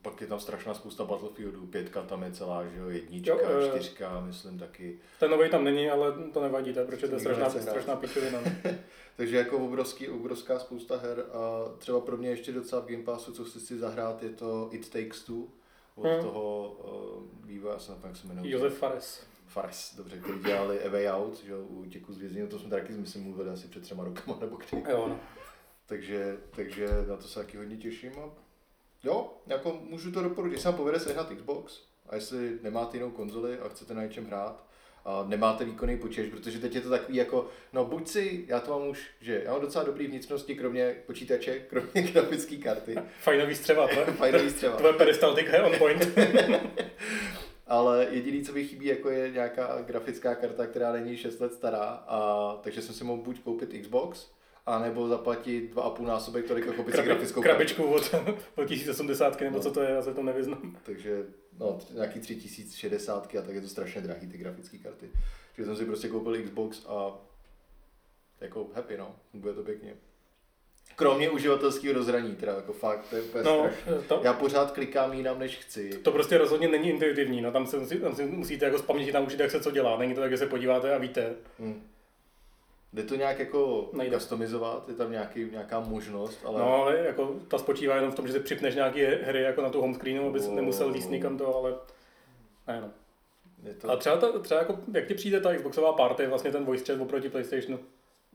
Pak 0.04 0.22
je 0.22 0.28
tam 0.28 0.40
strašná 0.40 0.74
spousta 0.74 1.04
Battlefieldů, 1.04 1.66
pětka 1.66 2.02
tam 2.02 2.24
je 2.24 2.32
celá, 2.32 2.66
že 2.66 2.78
jo, 2.78 2.90
jednička, 2.90 3.34
jo, 3.34 3.62
e... 3.62 3.70
čtyřka, 3.70 4.20
myslím 4.20 4.60
taky. 4.60 5.00
Ten 5.20 5.32
nový 5.32 5.50
tam 5.50 5.64
není, 5.64 5.90
ale 5.90 6.12
to 6.34 6.42
nevadí, 6.42 6.74
to 6.74 6.80
je, 6.80 6.86
protože 6.86 7.08
to 7.08 7.14
je 7.14 7.20
strašná, 7.20 7.50
strašná 7.50 7.96
pičovina. 7.96 8.40
No. 8.46 8.72
Takže 9.18 9.38
jako 9.38 9.58
obrovský, 9.58 10.10
obrovská 10.10 10.60
spousta 10.60 10.98
her 10.98 11.26
a 11.34 11.70
třeba 11.78 12.00
pro 12.00 12.18
mě 12.18 12.30
ještě 12.30 12.52
docela 12.52 12.82
v 12.82 12.86
Game 12.86 13.04
Passu, 13.04 13.34
co 13.34 13.44
chci 13.44 13.60
si 13.60 13.78
zahrát, 13.78 14.24
je 14.24 14.30
to 14.30 14.70
It 14.72 14.90
Takes 14.90 15.24
Two 15.24 15.44
od 15.96 16.08
hmm. 16.08 16.22
toho 16.22 16.72
uh, 16.72 17.48
vývoje, 17.48 17.74
já 17.74 17.80
jsem 17.80 17.96
jak 18.04 18.16
se 18.16 18.28
jmenuje. 18.28 18.52
Josef 18.52 18.78
Fares. 18.78 19.24
Fares, 19.48 19.96
dobře, 19.98 20.18
který 20.18 20.40
dělali 20.40 20.84
A 20.84 20.90
Way 20.90 21.10
Out, 21.10 21.44
že 21.44 21.56
u 21.56 21.86
těku 21.86 22.14
z 22.14 22.18
vězení, 22.18 22.48
to 22.48 22.60
jsme 22.60 22.70
taky, 22.70 22.94
myslím, 22.94 23.24
mluvili 23.24 23.50
asi 23.50 23.68
před 23.68 23.84
třema 23.84 24.04
rokama 24.04 24.38
nebo 24.42 24.56
kdy. 24.56 24.84
Jo, 24.90 25.08
no. 25.08 25.20
Takže, 25.86 26.38
takže 26.56 26.88
na 27.08 27.18
to 27.18 27.28
se 27.28 27.40
taky 27.40 27.58
hodně 27.58 27.78
těším 27.78 28.12
a 28.20 28.43
jo, 29.04 29.34
jako 29.48 29.80
můžu 29.90 30.12
to 30.12 30.24
doporučit, 30.24 30.54
jestli 30.54 30.68
vám 30.68 30.78
povede 30.78 31.00
sehnat 31.00 31.30
Xbox 31.30 31.82
a 32.10 32.16
jestli 32.16 32.60
nemáte 32.62 32.98
jinou 32.98 33.12
konzoli 33.12 33.60
a 33.60 33.70
chcete 33.70 33.94
na 33.94 34.04
něčem 34.04 34.26
hrát, 34.26 34.66
a 35.06 35.26
nemáte 35.28 35.66
výkonný 35.66 35.98
počítač, 35.98 36.30
protože 36.30 36.60
teď 36.60 36.76
je 36.76 36.82
to 36.82 36.90
takový 36.90 37.18
jako, 37.18 37.48
no 37.74 37.86
buď 37.86 38.08
si, 38.08 38.46
já 38.48 38.60
to 38.60 38.80
mám 38.80 38.88
už, 38.88 39.10
že 39.22 39.42
já 39.46 39.52
mám 39.52 39.62
docela 39.62 39.84
dobrý 39.84 40.08
vnitřnosti, 40.08 40.56
kromě 40.56 40.96
počítače, 41.06 41.60
kromě 41.70 42.12
grafické 42.12 42.58
karty. 42.58 42.96
Fajnový 43.22 43.56
střeva, 43.56 43.88
to 43.88 44.12
Fajnový 44.18 44.50
střeva. 44.50 44.78
Tvoje 44.78 44.94
peristaltika 44.94 45.56
je 45.56 45.64
on 45.64 45.78
point. 45.78 46.08
Ale 47.68 48.08
jediný, 48.12 48.44
co 48.44 48.54
mi 48.54 48.64
chybí, 48.64 48.86
jako 48.86 49.10
je 49.10 49.32
nějaká 49.32 49.82
grafická 49.82 50.36
karta, 50.36 50.68
která 50.68 50.92
není 50.92 51.18
6 51.18 51.40
let 51.40 51.54
stará, 51.54 52.04
a 52.08 52.60
takže 52.62 52.82
jsem 52.82 52.96
si 52.96 53.04
mohl 53.04 53.22
buď 53.22 53.40
koupit 53.40 53.82
Xbox, 53.82 54.28
a 54.66 54.80
nebo 54.80 55.08
zaplatit 55.08 55.72
dva 55.72 55.84
a 55.84 55.90
půl 55.90 56.06
násobek 56.08 56.48
tolik 56.48 56.66
jako 56.66 56.84
Krabi, 56.84 57.08
grafickou 57.08 57.42
krabičku 57.42 57.84
od, 57.84 58.16
od 58.56 58.66
1080 58.66 59.42
nebo 59.42 59.58
no. 59.58 59.64
co 59.64 59.72
to 59.72 59.82
je, 59.82 59.90
já 59.90 60.02
se 60.02 60.14
to 60.14 60.24
nevyznám. 60.24 60.78
Takže 60.84 61.26
no, 61.60 61.80
nějaký 61.94 62.20
3060 62.20 63.36
a 63.36 63.42
tak 63.42 63.56
je 63.56 63.62
to 63.62 63.68
strašně 63.68 64.02
drahý 64.02 64.28
ty 64.28 64.38
grafické 64.38 64.78
karty. 64.78 65.10
Takže 65.56 65.66
jsem 65.66 65.76
si 65.76 65.86
prostě 65.86 66.08
koupil 66.08 66.44
Xbox 66.44 66.86
a 66.86 67.20
jako 68.42 68.68
happy 68.74 68.98
no, 68.98 69.16
bude 69.34 69.54
to 69.54 69.64
pěkně. 69.64 69.96
Kromě 70.96 71.30
uživatelského 71.30 71.94
rozhraní, 71.94 72.36
teda 72.36 72.56
jako 72.56 72.74
fakt, 72.74 73.10
to 73.10 73.16
je 73.16 73.22
úplně 73.22 73.44
no, 73.44 73.70
to, 74.08 74.22
Já 74.24 74.34
pořád 74.34 74.72
klikám 74.72 75.14
jinam, 75.14 75.40
než 75.40 75.58
chci. 75.58 75.90
To 75.90 76.12
prostě 76.12 76.38
rozhodně 76.38 76.68
není 76.68 76.90
intuitivní, 76.90 77.42
no 77.42 77.52
tam, 77.52 77.68
se 77.68 77.78
musí, 77.78 78.00
tam 78.00 78.16
si 78.16 78.26
musíte 78.26 78.66
jako 78.66 78.78
z 78.78 78.82
paměti 78.82 79.12
naučit, 79.12 79.40
jak 79.40 79.52
se 79.52 79.60
co 79.60 79.72
dělá, 79.72 79.98
není 79.98 80.14
to 80.14 80.22
tak, 80.22 80.32
že 80.32 80.38
se 80.38 80.48
podíváte 80.48 80.96
a 80.96 80.98
víte. 80.98 81.36
Hmm. 81.60 81.93
Jde 82.94 83.04
to 83.04 83.16
nějak 83.16 83.40
jako 83.40 83.90
Nejde. 83.94 84.18
customizovat, 84.18 84.90
je 84.90 84.96
tam 84.96 85.12
nějaký, 85.12 85.46
nějaká 85.52 85.80
možnost, 85.80 86.40
ale... 86.46 86.60
No, 86.60 86.74
ale 86.74 86.98
jako 86.98 87.36
ta 87.48 87.58
spočívá 87.58 87.96
jenom 87.96 88.12
v 88.12 88.16
tom, 88.16 88.28
že 88.28 88.34
si 88.34 88.40
připneš 88.40 88.76
nějaké 88.76 89.16
hry 89.16 89.42
jako 89.42 89.62
na 89.62 89.70
tu 89.70 89.82
home 89.82 89.94
screenu, 89.94 90.28
abys 90.28 90.48
oh. 90.48 90.54
nemusel 90.54 90.90
líst 90.90 91.10
nikam 91.10 91.38
to, 91.38 91.56
ale 91.56 91.76
ne, 92.68 92.82
no. 92.82 92.92
Je 93.64 93.74
to... 93.74 93.92
A 93.92 93.96
třeba, 93.96 94.18
ta, 94.18 94.40
třeba 94.40 94.60
jako, 94.60 94.80
jak 94.94 95.08
ti 95.08 95.14
přijde 95.14 95.42
ta 95.42 95.56
Xboxová 95.56 95.94
party, 95.94 96.28
vlastně 96.28 96.52
ten 96.52 96.66
voice 96.66 96.86
chat 96.86 97.02
oproti 97.02 97.30
PlayStationu? 97.30 97.80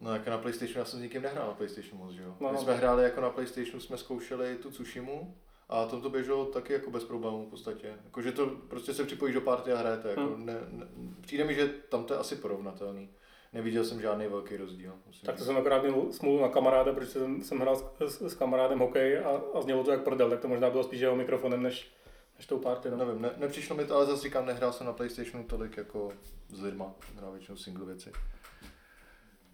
No 0.01 0.13
jako 0.13 0.31
na 0.31 0.39
PlayStationu, 0.39 0.79
já 0.79 0.85
jsem 0.85 0.99
s 0.99 1.03
nikým 1.03 1.23
nehrál 1.23 1.47
na 1.47 1.55
PlayStationu 1.55 2.05
moc, 2.05 2.13
že 2.13 2.23
jo? 2.23 2.35
No, 2.41 2.53
My 2.53 2.59
jsme 2.59 2.75
hráli 2.75 3.03
jako 3.03 3.21
na 3.21 3.31
PlayStationu, 3.31 3.81
jsme 3.81 3.97
zkoušeli 3.97 4.57
tu 4.57 4.71
Tsushimu, 4.71 5.35
a 5.69 5.87
tom 5.87 6.03
to 6.03 6.11
běželo 6.11 6.45
taky 6.45 6.73
jako 6.73 6.91
bez 6.91 7.05
problémů 7.05 7.47
v 7.47 7.51
podstatě. 7.51 7.95
Jako, 8.05 8.23
že 8.23 8.33
to 8.33 8.47
prostě 8.47 8.95
se 8.95 9.05
připojíš 9.05 9.35
do 9.35 9.41
party 9.41 9.73
a 9.73 9.79
hrajete. 9.79 10.09
Jako, 10.09 10.21
hmm. 10.21 10.47
ne, 10.47 10.55
ne, 10.71 10.87
přijde 11.21 11.45
mi, 11.45 11.55
že 11.55 11.69
tam 11.69 12.05
to 12.05 12.15
je 12.15 12.21
asi 12.21 12.37
porovnatelný 12.37 13.09
neviděl 13.53 13.85
jsem 13.85 14.01
žádný 14.01 14.27
velký 14.27 14.57
rozdíl. 14.57 14.93
Tak 15.25 15.37
to 15.37 15.45
jsem 15.45 15.57
akorát 15.57 15.83
měl 15.83 16.13
smůlu 16.13 16.43
na 16.43 16.49
kamaráda, 16.49 16.93
protože 16.93 17.11
jsem, 17.11 17.43
jsem 17.43 17.59
hrál 17.59 17.77
s, 17.77 17.85
s, 18.01 18.23
s 18.23 18.35
kamarádem 18.35 18.79
hokej 18.79 19.19
a, 19.19 19.43
a 19.55 19.61
znělo 19.61 19.85
to 19.85 19.91
jak 19.91 20.05
prdel, 20.05 20.31
tak 20.31 20.41
to 20.41 20.49
možná 20.49 20.71
bylo 20.71 20.85
spíš 20.85 21.01
jeho 21.01 21.17
mikrofonem 21.17 21.63
než, 21.63 21.93
než 22.37 22.47
tou 22.47 22.59
party. 22.59 22.91
No. 22.91 22.97
Nevím, 22.97 23.23
ne, 23.23 23.31
nepřišlo 23.37 23.77
mi 23.77 23.85
to, 23.85 23.97
ale 23.97 24.07
zase 24.07 24.23
říkám, 24.23 24.47
nehrál 24.47 24.73
jsem 24.73 24.87
na 24.87 24.93
Playstationu 24.93 25.45
tolik 25.45 25.77
jako 25.77 26.13
s 26.49 26.63
lidma, 26.63 26.95
hrál 27.17 27.33
většinou 27.33 27.57
single 27.57 27.87
věci. 27.87 28.13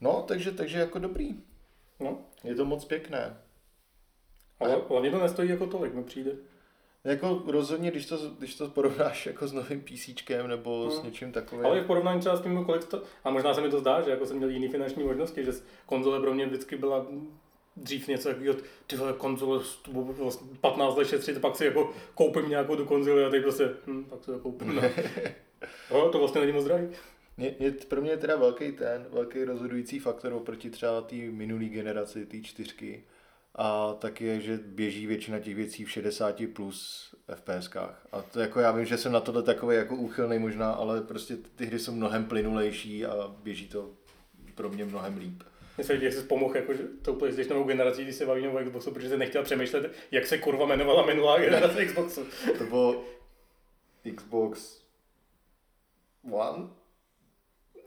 No, 0.00 0.24
takže, 0.28 0.52
takže 0.52 0.78
jako 0.78 0.98
dobrý. 0.98 1.34
No. 2.00 2.18
Je 2.44 2.54
to 2.54 2.64
moc 2.64 2.84
pěkné. 2.84 3.36
Ale 4.60 4.82
hlavně 4.88 5.10
to 5.10 5.18
nestojí 5.18 5.50
jako 5.50 5.66
tolik, 5.66 5.94
mi 5.94 6.04
přijde. 6.04 6.32
Jako 7.04 7.42
rozhodně, 7.46 7.90
když 7.90 8.06
to, 8.06 8.18
když 8.38 8.54
to 8.54 8.68
porovnáš 8.68 9.26
jako 9.32 9.49
s 9.49 9.52
novým 9.52 9.80
PC 9.80 10.08
nebo 10.46 10.82
hmm. 10.82 10.90
s 10.90 11.02
něčím 11.02 11.32
takovým. 11.32 11.66
Ale 11.66 11.80
v 11.80 11.87
porovnání 11.87 12.20
třeba 12.20 12.37
s 12.37 12.40
tím, 12.40 12.64
kolik 12.64 12.84
to, 12.84 13.02
a 13.25 13.30
možná 13.30 13.54
se 13.54 13.61
mi 13.61 13.70
to 13.70 13.80
zdá, 13.80 14.00
že 14.00 14.11
jako 14.11 14.26
jsem 14.26 14.37
měl 14.37 14.50
jiný 14.50 14.68
finanční 14.68 15.04
možnosti, 15.04 15.44
že 15.44 15.52
konzole 15.87 16.20
pro 16.20 16.34
mě 16.34 16.46
vždycky 16.46 16.76
byla 16.76 17.06
dřív 17.76 18.08
něco 18.08 18.28
takového, 18.28 18.56
ty 18.87 18.96
vole, 18.96 19.12
konzole, 19.12 19.62
15 20.61 20.96
let 20.96 21.08
šetřit, 21.08 21.40
pak 21.40 21.56
si 21.56 21.64
jako 21.64 21.92
koupím 22.14 22.49
nějakou 22.49 22.76
tu 22.76 22.84
konzoli 22.84 23.25
a 23.25 23.30
teď 23.30 23.42
prostě, 23.42 23.70
hm, 23.87 24.04
tak 24.11 24.25
si 24.25 24.30
to 24.30 24.38
koupím. 24.38 24.75
No. 24.75 24.82
no, 25.90 26.11
to 26.11 26.18
vlastně 26.18 26.40
není 26.40 26.52
moc 26.52 26.64
drahý. 26.64 26.88
Je, 27.38 27.54
je, 27.58 27.70
pro 27.70 28.00
mě 28.00 28.11
je 28.11 28.16
teda 28.16 28.37
velký 28.37 28.73
ten, 28.73 29.06
velký 29.11 29.44
rozhodující 29.44 29.99
faktor 29.99 30.32
oproti 30.32 30.70
třeba 30.70 31.00
té 31.00 31.16
minulé 31.16 31.64
generaci, 31.64 32.26
té 32.26 32.40
čtyřky, 32.40 33.04
a 33.54 33.94
tak 33.94 34.20
je, 34.20 34.40
že 34.40 34.58
běží 34.66 35.06
většina 35.06 35.38
těch 35.38 35.54
věcí 35.54 35.84
v 35.84 35.90
60 35.90 36.42
plus 36.52 37.08
FPSkách. 37.34 38.06
A 38.12 38.23
to 38.23 38.40
jako 38.40 38.61
já 38.61 38.73
vím, 38.73 38.84
že 38.84 38.99
jsem 38.99 39.12
na 39.12 39.20
tohle 39.20 39.42
takový 39.42 39.76
jako 39.76 39.96
úchylný 39.96 40.38
možná, 40.38 40.73
ale 40.73 41.00
prostě 41.00 41.37
ty 41.37 41.66
hry 41.66 41.78
jsou 41.78 41.92
mnohem 41.92 42.25
plynulejší 42.25 43.06
a 43.06 43.34
běží 43.42 43.68
to 43.68 43.90
pro 44.54 44.68
mě 44.68 44.84
mnohem 44.84 45.18
líp. 45.18 45.42
Myslím, 45.78 46.00
že 46.00 46.12
jsi 46.12 46.23
pomohl 46.23 46.56
jako, 46.56 46.73
tou 47.02 47.14
PlayStationovou 47.14 47.68
generací, 47.68 48.02
když 48.02 48.14
se 48.14 48.26
bavíme 48.26 48.49
o 48.49 48.64
Xboxu, 48.64 48.90
protože 48.90 49.08
jsi 49.08 49.16
nechtěl 49.16 49.42
přemýšlet, 49.42 49.92
jak 50.11 50.26
se 50.26 50.38
kurva 50.38 50.64
jmenovala 50.64 51.06
minulá 51.06 51.38
generace 51.38 51.84
Xboxu. 51.84 52.26
to 52.58 52.64
bylo 52.64 53.04
Xbox 54.16 54.80
One? 56.30 56.68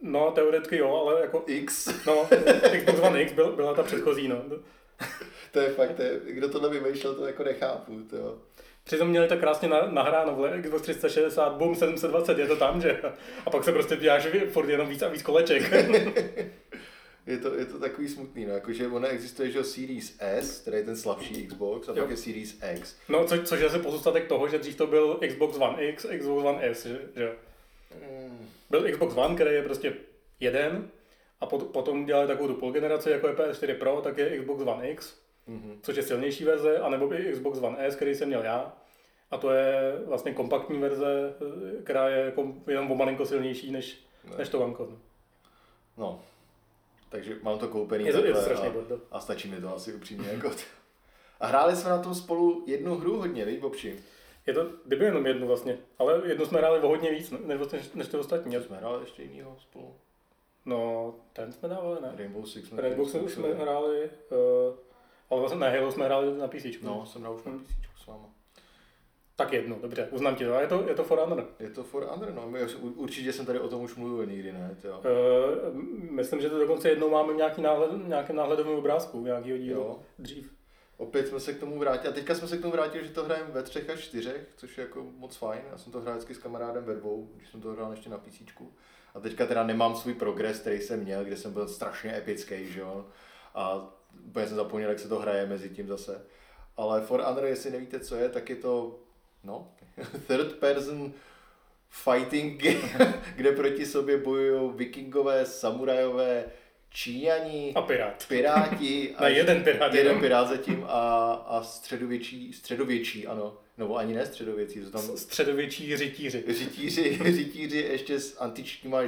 No, 0.02 0.32
teoreticky 0.32 0.78
jo, 0.78 0.96
ale 0.96 1.22
jako... 1.22 1.44
X? 1.48 2.06
No, 2.06 2.28
Xbox 2.80 3.00
One 3.00 3.22
X 3.22 3.34
byl, 3.34 3.56
byla 3.56 3.74
ta 3.74 3.84
předchozí, 3.84 4.28
no. 4.28 4.44
to 5.52 5.60
je 5.60 5.70
fakt, 5.70 5.96
to 5.96 6.02
je, 6.02 6.20
kdo 6.26 6.50
tohle 6.50 6.70
vymýšlel, 6.70 7.16
to 7.16 7.28
jako 7.28 7.44
nechápu. 7.44 8.02
To. 8.10 8.38
Přitom 8.84 9.08
měli 9.08 9.28
to 9.28 9.38
krásně 9.38 9.68
na, 9.68 9.92
nahráno 9.92 10.36
v 10.36 10.62
Xbox 10.62 10.82
360, 10.82 11.54
boom 11.54 11.76
720, 11.76 12.38
je 12.38 12.48
to 12.48 12.56
tam, 12.56 12.82
že? 12.82 13.02
A 13.46 13.50
pak 13.50 13.64
se 13.64 13.72
prostě 13.72 13.96
děláš 13.96 14.28
furt 14.52 14.70
jenom 14.70 14.88
víc 14.88 15.02
a 15.02 15.10
víc 15.10 15.22
koleček. 15.22 15.72
je, 17.28 17.38
to, 17.38 17.54
je 17.54 17.66
to 17.66 17.80
takový 17.80 18.10
smutný, 18.10 18.46
no, 18.46 18.54
jakože 18.54 18.88
ono 18.88 19.08
existuje, 19.08 19.52
že 19.52 19.64
Series 19.64 20.16
S, 20.20 20.60
který 20.62 20.78
je 20.78 20.84
ten 20.84 20.96
slabší 20.96 21.48
Xbox, 21.48 21.90
a 21.90 21.92
jo. 21.92 22.02
pak 22.02 22.10
je 22.10 22.18
Series 22.18 22.58
X. 22.74 22.96
No, 23.10 23.26
co, 23.26 23.38
což 23.44 23.60
je 23.60 23.70
zase 23.70 23.84
pozůstatek 23.84 24.28
toho, 24.28 24.48
že 24.48 24.60
dřív 24.60 24.76
to 24.76 24.88
byl 24.88 25.20
Xbox 25.28 25.58
One 25.58 25.84
X, 25.84 26.06
Xbox 26.20 26.46
One 26.46 26.60
S, 26.62 26.86
že? 26.86 27.00
že? 27.16 27.32
Mm. 27.96 28.48
Byl 28.70 28.92
Xbox 28.92 29.16
One, 29.16 29.36
který 29.36 29.56
je 29.56 29.64
prostě 29.64 29.94
jeden, 30.40 30.90
a 31.40 31.46
pot, 31.46 31.64
potom 31.64 32.06
dělali 32.06 32.28
takovou 32.28 32.54
tu 32.54 32.72
generaci, 32.72 33.10
jako 33.12 33.28
je 33.28 33.34
PS4 33.34 33.78
Pro, 33.78 34.02
tak 34.02 34.18
je 34.18 34.40
Xbox 34.40 34.64
One 34.64 34.90
X, 34.90 35.18
mm-hmm. 35.50 35.78
což 35.82 35.96
je 35.96 36.04
silnější 36.04 36.44
verze, 36.44 36.80
anebo 36.80 37.14
i 37.14 37.32
Xbox 37.32 37.60
One 37.62 37.78
S, 37.80 37.96
který 37.96 38.16
jsem 38.16 38.28
měl 38.28 38.44
já. 38.44 38.74
A 39.32 39.38
to 39.38 39.52
je 39.52 40.02
vlastně 40.06 40.34
kompaktní 40.34 40.80
verze, 40.80 41.34
která 41.84 42.10
je 42.10 42.26
jako 42.26 42.54
jenom 42.68 42.92
o 42.92 42.96
malinko 42.96 43.26
silnější 43.26 43.72
než, 43.72 44.06
ne. 44.30 44.38
než 44.38 44.50
to 44.50 44.60
One 44.60 44.74
no. 44.80 44.88
no, 45.98 46.22
takže 47.10 47.38
mám 47.42 47.60
to 47.60 47.68
koupený 47.68 48.06
je 48.06 48.14
to, 48.14 48.26
je 48.26 48.34
to 48.34 48.42
strašně 48.42 48.68
a, 48.68 49.18
a, 49.18 49.20
stačí 49.20 49.50
mi 49.50 49.62
to 49.62 49.76
asi 49.76 49.94
upřímně. 49.94 50.30
jako 50.30 50.52
a 51.40 51.48
hráli 51.48 51.76
jsme 51.76 51.90
na 51.90 52.02
tom 52.02 52.16
spolu 52.16 52.64
jednu 52.68 52.96
hru 52.96 53.20
hodně, 53.20 53.46
víš, 53.46 53.60
Bobši? 53.60 54.00
Je 54.48 54.54
to, 54.54 54.70
kdyby 54.86 55.06
jenom 55.06 55.26
jednu 55.26 55.48
vlastně, 55.48 55.78
ale 56.00 56.22
jednu 56.26 56.46
jsme 56.46 56.60
hráli 56.60 56.80
o 56.80 56.88
hodně 56.88 57.12
víc 57.12 57.32
než, 57.32 57.60
než, 57.72 57.92
než 57.94 58.08
ty 58.08 58.18
ostatní. 58.18 58.56
Jsme 58.56 58.78
hráli 58.78 59.04
ještě 59.04 59.24
jinýho 59.24 59.56
spolu. 59.60 59.96
No, 60.68 61.16
ten 61.34 61.52
jsme 61.52 61.70
dávali, 61.70 62.02
ne? 62.02 62.14
Rainbow 62.18 62.46
Six 62.46 62.68
jsme, 62.68 62.82
Rainbow 62.82 63.08
Six 63.08 63.34
jsme 63.34 63.54
hráli, 63.54 64.10
uh, 64.30 64.76
ale 65.30 65.40
vlastně 65.40 65.60
na 65.60 65.70
Halo 65.70 65.92
jsme 65.92 66.06
hráli 66.06 66.38
na 66.38 66.48
PC. 66.48 66.66
No, 66.82 67.06
jsem 67.06 67.22
hrál 67.22 67.36
už 67.36 67.44
na 67.44 67.52
PC 67.52 68.02
s 68.04 68.08
váma. 68.08 68.30
Tak 69.36 69.54
jedno, 69.54 69.78
dobře, 69.82 70.08
uznám 70.12 70.36
ti 70.36 70.46
to. 70.46 70.56
A 70.56 70.62
je 70.62 70.68
to, 70.68 70.88
je 70.88 70.96
to 70.96 71.04
For 71.04 71.20
Honor. 71.20 71.48
Je 71.60 71.70
to 71.70 71.84
For 71.84 72.04
Honor, 72.04 72.34
no. 72.34 72.50
My, 72.50 72.60
určitě 72.82 73.34
jsem 73.34 73.46
tady 73.46 73.60
o 73.60 73.68
tom 73.68 73.82
už 73.82 73.96
mluvil 73.96 74.26
někdy, 74.26 74.54
ne? 74.54 74.78
Jo. 74.84 75.02
Uh, 75.02 75.82
myslím, 76.12 76.42
že 76.42 76.50
to 76.50 76.60
dokonce 76.60 76.90
jednou 76.90 77.10
máme 77.10 77.34
nějaký 77.34 77.62
náhled, 77.62 78.08
nějaký 78.08 78.34
náhledový 78.34 78.70
obrázku, 78.70 79.22
nějaký 79.26 79.58
dílu 79.58 79.82
jo. 79.82 80.00
dřív. 80.20 80.54
Opět 80.98 81.28
jsme 81.28 81.40
se 81.40 81.54
k 81.54 81.60
tomu 81.60 81.80
vrátili. 81.80 82.14
A 82.14 82.16
teďka 82.16 82.36
jsme 82.36 82.48
se 82.48 82.58
k 82.58 82.62
tomu 82.62 82.72
vrátili, 82.72 83.08
že 83.08 83.14
to 83.14 83.24
hrajeme 83.24 83.52
ve 83.52 83.64
třech 83.64 83.90
a 83.90 83.96
čtyřech, 83.96 84.48
což 84.58 84.78
je 84.78 84.82
jako 84.82 85.04
moc 85.18 85.36
fajn. 85.36 85.62
Já 85.72 85.78
jsem 85.78 85.92
to 85.92 86.02
hrál 86.02 86.16
vždycky 86.16 86.36
s 86.36 86.38
kamarádem 86.38 86.84
ve 86.84 86.96
dvou, 86.96 87.30
když 87.36 87.50
jsem 87.50 87.62
to 87.62 87.72
hrál 87.72 87.92
ještě 87.92 88.10
na 88.10 88.18
PC. 88.18 88.42
A 89.18 89.20
teďka 89.20 89.46
teda 89.46 89.64
nemám 89.64 89.96
svůj 89.96 90.14
progres, 90.14 90.60
který 90.60 90.82
jsem 90.82 91.00
měl, 91.00 91.26
kde 91.26 91.38
jsem 91.38 91.54
byl 91.54 91.68
strašně 91.68 92.18
epický, 92.18 92.68
že 92.68 92.80
jo. 92.80 93.06
A 93.56 93.88
úplně 94.26 94.48
jsem 94.48 94.56
zapomněl, 94.56 94.90
jak 94.90 95.00
se 95.00 95.08
to 95.08 95.20
hraje 95.20 95.46
mezi 95.46 95.70
tím 95.70 95.88
zase. 95.88 96.26
Ale 96.78 97.02
For 97.02 97.22
Honor, 97.22 97.46
jestli 97.46 97.72
nevíte, 97.72 98.00
co 98.00 98.16
je, 98.16 98.30
tak 98.30 98.50
je 98.50 98.56
to, 98.56 99.00
no, 99.44 99.72
third 100.28 100.56
person 100.56 101.14
fighting 101.90 102.64
game, 102.64 103.14
kde 103.36 103.52
proti 103.52 103.86
sobě 103.86 104.18
bojují 104.18 104.72
vikingové, 104.76 105.46
samurajové, 105.46 106.46
Číňani, 106.90 107.74
a 107.76 107.82
pirát. 107.82 108.26
piráti, 108.28 109.16
a 109.18 109.28
jeden 109.28 109.64
pirát, 109.64 109.94
jeden 109.94 110.20
pirát 110.20 110.48
zatím 110.48 110.86
a, 110.88 111.34
a 111.34 111.64
středověčí, 111.64 112.54
středověčí, 112.54 113.28
ano, 113.28 113.58
nebo 113.78 113.98
ani 113.98 114.14
ne 114.14 114.26
středověcí, 114.26 114.82
to 114.82 114.92
tam... 114.92 115.18
Středověčí 115.18 115.96
rytíři. 115.96 116.44
Rytíři, 116.48 117.20
rytíři 117.24 117.78
ještě 117.92 118.20
s 118.20 118.42
antičníma 118.42 119.02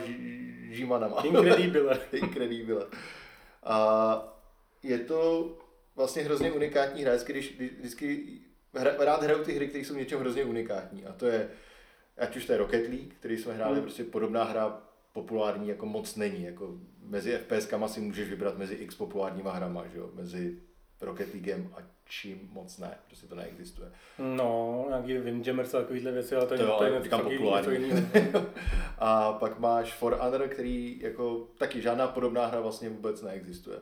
žímanama. 0.71 1.21
Incredibile. 1.23 1.99
Incredibile. 2.11 2.85
A 3.63 4.37
je 4.83 4.99
to 4.99 5.51
vlastně 5.95 6.21
hrozně 6.21 6.51
unikátní 6.51 7.03
hra, 7.03 7.17
když 7.25 7.59
vždycky 7.79 8.23
hra, 8.73 8.91
rád 8.99 9.23
hraju 9.23 9.43
ty 9.43 9.53
hry, 9.53 9.67
které 9.67 9.85
jsou 9.85 9.95
něčem 9.95 10.19
hrozně 10.19 10.43
unikátní. 10.43 11.05
A 11.05 11.13
to 11.13 11.25
je, 11.25 11.49
ať 12.17 12.37
už 12.37 12.45
to 12.45 12.51
je 12.51 12.57
Rocket 12.57 12.89
League, 12.89 13.13
který 13.13 13.37
jsme 13.37 13.53
hráli, 13.53 13.73
hmm. 13.73 13.81
prostě 13.81 14.03
podobná 14.03 14.43
hra 14.43 14.81
populární 15.13 15.69
jako 15.69 15.85
moc 15.85 16.15
není. 16.15 16.43
Jako 16.43 16.77
mezi 17.03 17.37
FPS-kama 17.37 17.87
si 17.87 17.99
můžeš 17.99 18.29
vybrat 18.29 18.57
mezi 18.57 18.75
x 18.75 18.95
populárníma 18.95 19.51
hrama, 19.51 19.87
že 19.87 19.97
jo? 19.97 20.09
mezi 20.13 20.59
Rocket 21.01 21.33
Leaguem 21.33 21.73
a 21.77 21.77
čím 22.05 22.49
moc 22.51 22.77
ne, 22.77 22.97
prostě 23.07 23.27
to 23.27 23.35
neexistuje. 23.35 23.91
No, 24.19 24.85
nějaký 24.87 25.17
Windjammers 25.17 25.73
a 25.73 25.81
takovýhle 25.81 26.11
věci, 26.11 26.35
ale 26.35 26.45
to, 26.47 26.53
je, 26.53 26.59
to 26.59 26.83
je 26.83 27.03
říkám 27.03 27.21
populární. 27.21 27.91
a 28.97 29.33
pak 29.33 29.59
máš 29.59 29.93
For 29.93 30.17
Honor, 30.21 30.47
který 30.47 30.99
jako 30.99 31.47
taky 31.57 31.81
žádná 31.81 32.07
podobná 32.07 32.45
hra 32.45 32.59
vlastně 32.59 32.89
vůbec 32.89 33.21
neexistuje. 33.21 33.77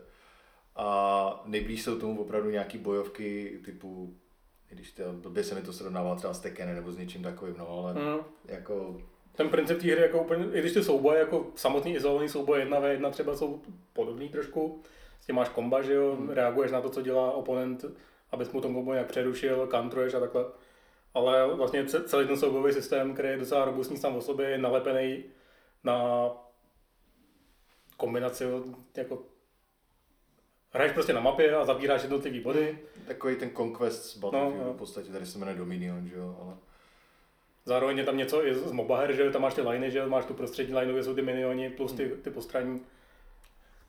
A 0.76 1.42
nejblíž 1.46 1.84
jsou 1.84 2.00
tomu 2.00 2.22
opravdu 2.22 2.50
nějaký 2.50 2.78
bojovky 2.78 3.60
typu, 3.66 4.16
když 4.70 4.92
to, 4.92 5.04
blbě 5.14 5.44
se 5.44 5.56
mi 5.56 5.62
to 5.62 5.74
srovnává 5.74 6.16
třeba 6.16 6.34
s 6.34 6.40
Tekken 6.40 6.76
nebo 6.76 6.92
s 6.92 6.98
něčím 6.98 7.24
takovým, 7.24 7.56
no, 7.58 7.70
ale 7.70 7.94
mm. 7.94 8.20
jako 8.46 9.02
ten 9.36 9.50
princip 9.50 9.82
té 9.82 9.92
hry, 9.92 10.02
jako 10.02 10.22
úplně, 10.22 10.46
i 10.54 10.60
když 10.60 10.74
ty 10.74 10.84
souboje, 10.84 11.20
jako 11.20 11.48
samotný 11.56 11.96
izolovaný 11.96 12.30
souboje 12.30 12.66
1v1 12.66 13.12
třeba 13.12 13.36
jsou 13.36 13.62
podobný 13.94 14.30
trošku, 14.30 14.84
tím 15.28 15.36
máš 15.36 15.50
komba, 15.50 15.82
že 15.82 15.94
jo, 15.94 16.16
hmm. 16.16 16.30
reaguješ 16.30 16.72
na 16.72 16.82
to, 16.82 16.90
co 16.90 17.02
dělá 17.02 17.32
oponent, 17.32 17.86
abys 18.32 18.52
mu 18.52 18.62
to 18.62 18.68
kombo 18.68 18.94
nějak 18.94 19.08
přerušil, 19.08 19.68
kantruješ 19.68 20.14
a 20.14 20.20
takhle. 20.20 20.46
Ale 21.14 21.56
vlastně 21.56 21.86
celý 21.86 22.28
ten 22.28 22.38
soubojový 22.38 22.74
systém, 22.74 23.14
který 23.14 23.30
je 23.30 23.38
docela 23.38 23.66
robustní 23.66 23.98
sám 23.98 24.16
o 24.16 24.22
sobě, 24.22 24.50
je 24.50 24.58
nalepený 24.58 25.24
na 25.84 26.30
kombinaci 27.98 28.44
jako 28.98 29.24
Hraješ 30.74 30.94
prostě 30.94 31.14
na 31.14 31.20
mapě 31.20 31.56
a 31.56 31.66
zabíráš 31.66 32.02
jednotlivý 32.02 32.40
body. 32.40 32.80
Takový 33.08 33.36
ten 33.36 33.50
Conquest 33.50 34.06
z 34.06 34.22
no, 34.22 34.32
no. 34.32 34.74
v 34.74 34.78
podstatě, 34.78 35.12
tady 35.12 35.26
se 35.26 35.38
jmenuje 35.38 35.58
Dominion, 35.58 36.08
že 36.08 36.16
jo, 36.16 36.38
ale... 36.42 36.54
Zároveň 37.66 37.98
je 37.98 38.04
tam 38.04 38.18
něco 38.18 38.46
i 38.46 38.56
z 38.56 38.72
MOBA 38.72 39.00
her, 39.00 39.14
že 39.14 39.32
tam 39.32 39.42
máš 39.42 39.54
ty 39.54 39.62
liney, 39.62 39.92
že 39.92 40.06
máš 40.06 40.26
tu 40.26 40.34
prostřední 40.34 40.76
line, 40.76 40.92
kde 40.94 41.04
jsou 41.04 41.16
ty 41.16 41.22
minioni 41.22 41.70
plus 41.70 41.94
ty, 41.94 42.10
ty 42.10 42.30
postranní. 42.30 42.82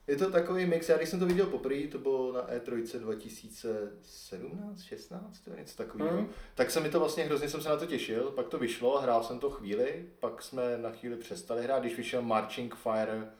Je 0.08 0.16
to 0.16 0.30
takový 0.30 0.66
mix, 0.66 0.88
já 0.88 0.96
když 0.96 1.08
jsem 1.08 1.18
to 1.18 1.26
viděl 1.26 1.46
poprvé, 1.46 1.86
to 1.86 1.98
bylo 1.98 2.32
na 2.32 2.40
E3 2.40 2.98
2017, 2.98 4.82
16, 4.82 5.40
to 5.40 5.50
je 5.50 5.56
něco 5.56 5.76
takového, 5.76 6.20
mm. 6.20 6.28
tak 6.54 6.70
se 6.70 6.80
mi 6.80 6.90
to 6.90 7.00
vlastně 7.00 7.24
hrozně 7.24 7.48
jsem 7.48 7.60
se 7.60 7.68
na 7.68 7.76
to 7.76 7.86
těšil, 7.86 8.30
pak 8.30 8.48
to 8.48 8.58
vyšlo, 8.58 9.00
hrál 9.00 9.24
jsem 9.24 9.38
to 9.38 9.50
chvíli, 9.50 10.06
pak 10.20 10.42
jsme 10.42 10.78
na 10.78 10.90
chvíli 10.90 11.16
přestali 11.16 11.62
hrát, 11.62 11.80
když 11.80 11.96
vyšel 11.96 12.22
Marching 12.22 12.74
Fire, 12.74 13.30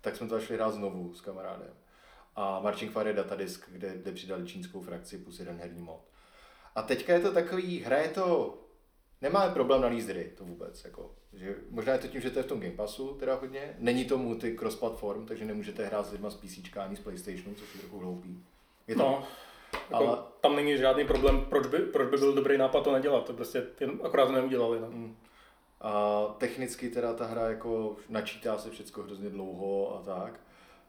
tak 0.00 0.16
jsme 0.16 0.28
to 0.28 0.34
začali 0.34 0.56
hrát 0.56 0.70
znovu 0.70 1.14
s 1.14 1.20
kamarádem. 1.20 1.70
A 2.36 2.60
Marching 2.60 2.92
Fire 2.92 3.10
je 3.10 3.16
datadisk, 3.16 3.70
kde, 3.70 3.94
kde 3.96 4.12
přidali 4.12 4.46
čínskou 4.46 4.80
frakci 4.80 5.18
plus 5.18 5.38
jeden 5.38 5.56
herní 5.56 5.82
mod. 5.82 6.00
A 6.74 6.82
teďka 6.82 7.12
je 7.12 7.20
to 7.20 7.32
takový, 7.32 7.80
hraje 7.80 8.08
to 8.08 8.58
Nemáme 9.22 9.54
problém 9.54 9.80
na 9.80 9.88
hry, 9.88 10.32
to 10.34 10.44
vůbec. 10.44 10.84
Jako, 10.84 11.10
že 11.32 11.54
možná 11.70 11.92
je 11.92 11.98
to 11.98 12.08
tím, 12.08 12.20
že 12.20 12.30
to 12.30 12.38
je 12.38 12.42
v 12.42 12.46
tom 12.46 12.60
Game 12.60 12.76
Passu 12.76 13.14
teda 13.14 13.34
hodně. 13.34 13.76
Není 13.78 14.04
to 14.04 14.18
multi 14.18 14.56
cross 14.56 14.76
platform, 14.76 15.26
takže 15.26 15.44
nemůžete 15.44 15.86
hrát 15.86 16.06
s 16.06 16.12
lidma 16.12 16.30
z 16.30 16.34
PC 16.34 16.76
ani 16.76 16.96
z 16.96 17.00
PlayStationu, 17.00 17.54
což 17.54 17.74
je 17.74 17.80
trochu 17.80 17.98
hloupý. 17.98 18.44
Je 18.86 18.94
to, 18.94 19.02
no, 19.02 19.24
jako 19.72 20.08
ale... 20.08 20.18
Tam 20.40 20.56
není 20.56 20.78
žádný 20.78 21.04
problém, 21.04 21.40
proč 21.48 21.66
by, 21.66 21.78
proč 21.78 22.10
by 22.10 22.16
byl 22.16 22.34
dobrý 22.34 22.58
nápad 22.58 22.84
to 22.84 22.92
nedělat, 22.92 23.24
to 23.24 23.32
prostě 23.32 23.66
jen 23.80 24.00
akorát 24.02 24.26
to 24.26 24.32
neudělali. 24.32 24.80
No. 24.80 24.90
Mm. 24.90 25.16
A 25.80 26.24
technicky 26.38 26.90
teda 26.90 27.14
ta 27.14 27.26
hra 27.26 27.48
jako 27.48 27.96
načítá 28.08 28.58
se 28.58 28.70
všechno 28.70 29.02
hrozně 29.02 29.30
dlouho 29.30 29.96
a 29.96 30.02
tak 30.02 30.40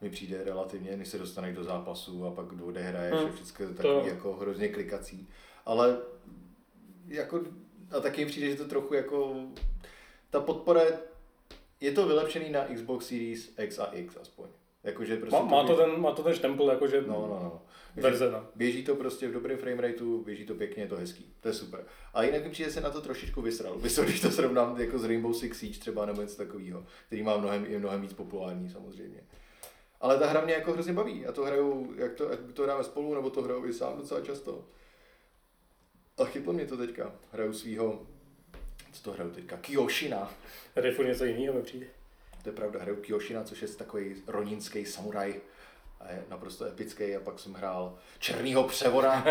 mi 0.01 0.09
přijde 0.09 0.43
relativně, 0.43 0.97
než 0.97 1.07
se 1.07 1.17
dostaneš 1.17 1.55
do 1.55 1.63
zápasu 1.63 2.25
a 2.25 2.31
pak 2.31 2.45
odehraješ 2.61 3.15
hmm. 3.15 3.29
a 3.29 3.31
všechno 3.31 3.73
takový 3.73 4.01
to... 4.01 4.07
jako 4.07 4.33
hrozně 4.33 4.67
klikací. 4.67 5.27
Ale 5.65 5.97
jako 7.07 7.39
a 7.91 7.99
taky 7.99 8.25
přijde, 8.25 8.49
že 8.49 8.55
to 8.55 8.65
trochu 8.65 8.93
jako, 8.93 9.35
ta 10.29 10.39
podpora, 10.39 10.81
je 11.81 11.91
to 11.91 12.07
vylepšený 12.07 12.49
na 12.49 12.65
Xbox 12.65 13.07
Series 13.07 13.53
X 13.57 13.79
a 13.79 13.85
X 13.85 14.17
aspoň. 14.21 14.49
Jakože 14.83 15.17
prostě 15.17 15.35
má, 15.35 15.45
má, 15.45 15.67
to 15.67 15.75
ten, 15.75 16.01
má 16.01 16.11
to 16.11 16.23
ten 16.23 16.33
štempel, 16.33 16.69
jakože 16.69 17.01
no, 17.01 17.07
no, 17.07 17.39
no. 17.43 17.61
verze. 17.95 18.31
No. 18.31 18.45
Běží 18.55 18.83
to 18.83 18.95
prostě 18.95 19.27
v 19.27 19.31
dobrém 19.33 19.57
framerateu, 19.57 20.23
běží 20.23 20.45
to 20.45 20.53
pěkně, 20.53 20.83
je 20.83 20.87
to 20.87 20.95
hezký, 20.95 21.33
to 21.39 21.47
je 21.47 21.53
super. 21.53 21.85
A 22.13 22.23
jinak 22.23 22.43
mi 22.43 22.49
přijde 22.49 22.71
se 22.71 22.81
na 22.81 22.89
to 22.89 23.01
trošičku 23.01 23.41
vysral, 23.77 23.77
když 23.77 24.21
to 24.21 24.31
srovnám 24.31 24.81
jako 24.81 24.99
s 24.99 25.03
Rainbow 25.03 25.33
Six 25.33 25.57
Siege 25.57 25.79
třeba 25.79 26.05
nebo 26.05 26.21
něco 26.21 26.37
takového, 26.37 26.85
který 27.07 27.23
má 27.23 27.37
mnohem, 27.37 27.65
je 27.65 27.79
mnohem 27.79 28.01
víc 28.01 28.13
populární 28.13 28.69
samozřejmě. 28.69 29.21
Ale 30.01 30.17
ta 30.17 30.27
hra 30.27 30.41
mě 30.41 30.53
jako 30.53 30.73
hrozně 30.73 30.93
baví. 30.93 31.19
Já 31.19 31.31
to 31.31 31.43
hraju, 31.43 31.93
jak 31.97 32.13
to, 32.13 32.29
jak 32.29 32.39
to 32.53 32.63
hráme 32.63 32.83
spolu, 32.83 33.15
nebo 33.15 33.29
to 33.29 33.41
hraju 33.41 33.65
i 33.65 33.73
sám 33.73 33.97
docela 33.97 34.21
často. 34.21 34.65
A 36.19 36.25
chytlo 36.25 36.53
mě 36.53 36.65
to 36.65 36.77
teďka. 36.77 37.13
Hraju 37.31 37.53
svého, 37.53 38.07
co 38.91 39.03
to 39.03 39.11
hraju 39.11 39.31
teďka, 39.31 39.57
Kiyoshina. 39.57 40.33
Tady 40.73 40.91
furt 40.91 41.07
něco 41.07 41.25
jiného 41.25 41.53
mi 41.53 41.61
přijde. 41.61 41.85
To 42.43 42.49
je 42.49 42.55
pravda, 42.55 42.79
hraju 42.79 42.97
Kiyoshina, 42.97 43.43
což 43.43 43.61
je 43.61 43.67
takový 43.67 44.23
ronínský 44.27 44.85
samuraj 44.85 45.35
a 45.99 46.11
je 46.11 46.23
naprosto 46.29 46.65
epický. 46.65 47.15
A 47.15 47.19
pak 47.19 47.39
jsem 47.39 47.53
hrál 47.53 47.97
Černýho 48.19 48.63
převora, 48.63 49.25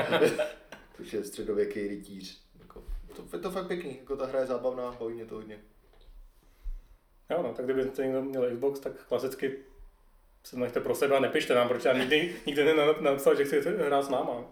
což 0.97 1.12
je 1.12 1.25
středověký 1.25 1.88
rytíř. 1.88 2.42
Jako, 2.61 2.85
to, 3.16 3.37
je 3.37 3.42
to 3.42 3.50
fakt 3.50 3.66
pěkný, 3.66 3.99
jako 3.99 4.16
ta 4.16 4.26
hra 4.26 4.40
je 4.40 4.47
zábavná, 4.47 4.97
baví 5.00 5.14
mě 5.14 5.26
to 5.26 5.35
hodně. 5.35 5.59
Jo, 7.30 7.42
no, 7.42 7.54
tak 7.54 7.64
kdyby 7.64 7.90
někdo 7.99 8.23
měl 8.23 8.50
Xbox, 8.50 8.80
tak 8.80 8.92
klasicky 9.07 9.59
se 10.45 10.57
nechte 10.57 10.80
pro 10.80 10.95
sebe 10.95 11.16
a 11.16 11.21
nepište 11.21 11.54
nám, 11.54 11.68
protože 11.68 11.88
já 11.88 11.99
nikdy, 11.99 12.37
nikdy 12.47 12.64
nenapsal, 12.64 13.35
že 13.35 13.45
chci 13.45 13.61
hrát 13.61 14.02
s 14.02 14.09
náma. 14.09 14.45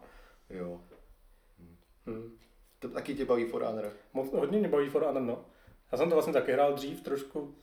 Jo. 0.51 0.81
Hmm. 2.07 2.31
To 2.79 2.89
taky 2.89 3.15
tě 3.15 3.25
baví 3.25 3.45
For 3.45 3.63
Honor. 3.63 3.93
Moc, 4.15 4.33
hodně 4.33 4.59
mě 4.59 4.69
baví 4.69 4.89
For 4.89 5.03
Honor, 5.03 5.23
no. 5.23 5.45
Já 5.93 5.99
jsem 5.99 6.09
to 6.09 6.15
vlastně 6.17 6.33
taky 6.33 6.53
hrál 6.53 6.73
dřív 6.75 7.01
trošku, 7.03 7.55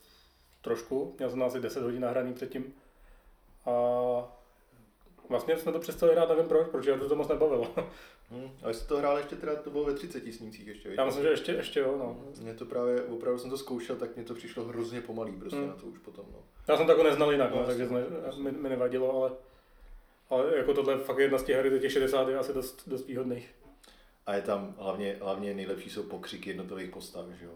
trošku, 0.62 1.16
měl 1.18 1.30
jsem 1.30 1.44
asi 1.44 1.60
10 1.60 1.84
hodin 1.84 2.02
nahraný 2.02 2.34
předtím. 2.34 2.74
A 3.66 3.72
vlastně 5.30 5.58
jsme 5.58 5.72
to 5.72 5.80
přestali 5.80 6.12
hrát, 6.14 6.30
nevím 6.30 6.46
proč, 6.46 6.68
protože 6.68 6.92
já 6.92 6.98
to, 6.98 7.10
to 7.10 7.16
moc 7.16 7.28
nebavilo. 7.28 7.68
Hmm. 8.32 8.50
A 8.64 8.70
jsi 8.74 8.88
to 8.88 8.98
hrál 8.98 9.18
ještě 9.18 9.36
teda, 9.36 9.56
to 9.56 9.70
bylo 9.70 9.84
ve 9.84 9.94
30 9.94 10.34
snících 10.34 10.68
ještě, 10.68 10.90
víš? 10.90 10.98
Já 10.98 11.06
myslím, 11.06 11.24
že 11.24 11.30
ještě, 11.30 11.52
ještě 11.52 11.80
jo, 11.80 11.96
no. 11.98 12.18
Mě 12.42 12.54
to 12.54 12.66
právě, 12.66 13.02
opravdu 13.04 13.40
jsem 13.40 13.50
to 13.50 13.58
zkoušel, 13.58 13.96
tak 13.96 14.16
mě 14.16 14.26
to 14.26 14.34
přišlo 14.34 14.64
hrozně 14.64 15.02
pomalý 15.02 15.32
prostě 15.32 15.58
Hmm. 15.60 15.68
na 15.68 15.74
to 15.76 15.86
už 15.86 15.98
potom, 16.00 16.26
no. 16.32 16.40
Já 16.68 16.78
jsem 16.78 16.86
to 16.86 16.92
jako 16.92 17.04
neznal 17.04 17.32
jinak, 17.32 17.52
no, 17.52 17.60
No, 17.60 17.66
takže 17.66 17.84
jasně. 17.84 17.98
mi, 18.44 18.52
mi, 18.52 18.70
nevadilo, 18.70 19.14
ale, 19.16 19.32
ale 20.30 20.58
jako 20.58 20.74
tohle 20.74 20.98
fakt 20.98 21.18
jedna 21.18 21.38
z 21.38 21.44
těch 21.44 21.56
her 21.56 21.80
těch 21.80 21.92
60 21.92 22.28
je 22.30 22.38
asi 22.38 22.54
dost, 22.54 22.84
dost 22.90 23.08
výhodných. 23.08 23.56
A 24.25 24.36
je 24.36 24.42
tam 24.42 24.75
hlavně, 24.80 25.15
hlavně 25.22 25.53
nejlepší 25.53 25.89
jsou 25.89 26.03
pokřiky 26.03 26.50
jednotlivých 26.50 26.89
postav, 26.89 27.25
že 27.39 27.46
jo. 27.46 27.51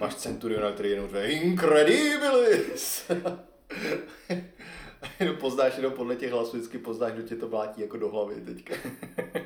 Máš 0.00 0.14
Centuriona, 0.14 0.72
který 0.72 0.90
jenom 0.90 1.08
tvé 1.08 1.30
Incredibilis! 1.30 3.10
A 5.02 5.06
jenom 5.20 5.36
poznáš, 5.36 5.76
jenom 5.76 5.92
podle 5.92 6.16
těch 6.16 6.32
hlasů 6.32 6.56
vždycky 6.56 6.78
poznáš, 6.78 7.12
kdo 7.12 7.22
tě 7.22 7.36
to 7.36 7.48
blátí 7.48 7.80
jako 7.80 7.96
do 7.96 8.08
hlavy 8.08 8.34
teďka. 8.34 8.74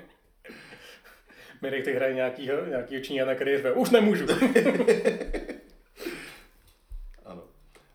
Mirek 1.63 1.85
teď 1.85 1.95
hraje 1.95 2.15
nějakýho, 2.15 2.67
nějakýho 2.67 3.03
Číňana, 3.03 3.35
který 3.35 3.57
řve, 3.59 3.73
už 3.73 3.91
nemůžu. 3.91 4.27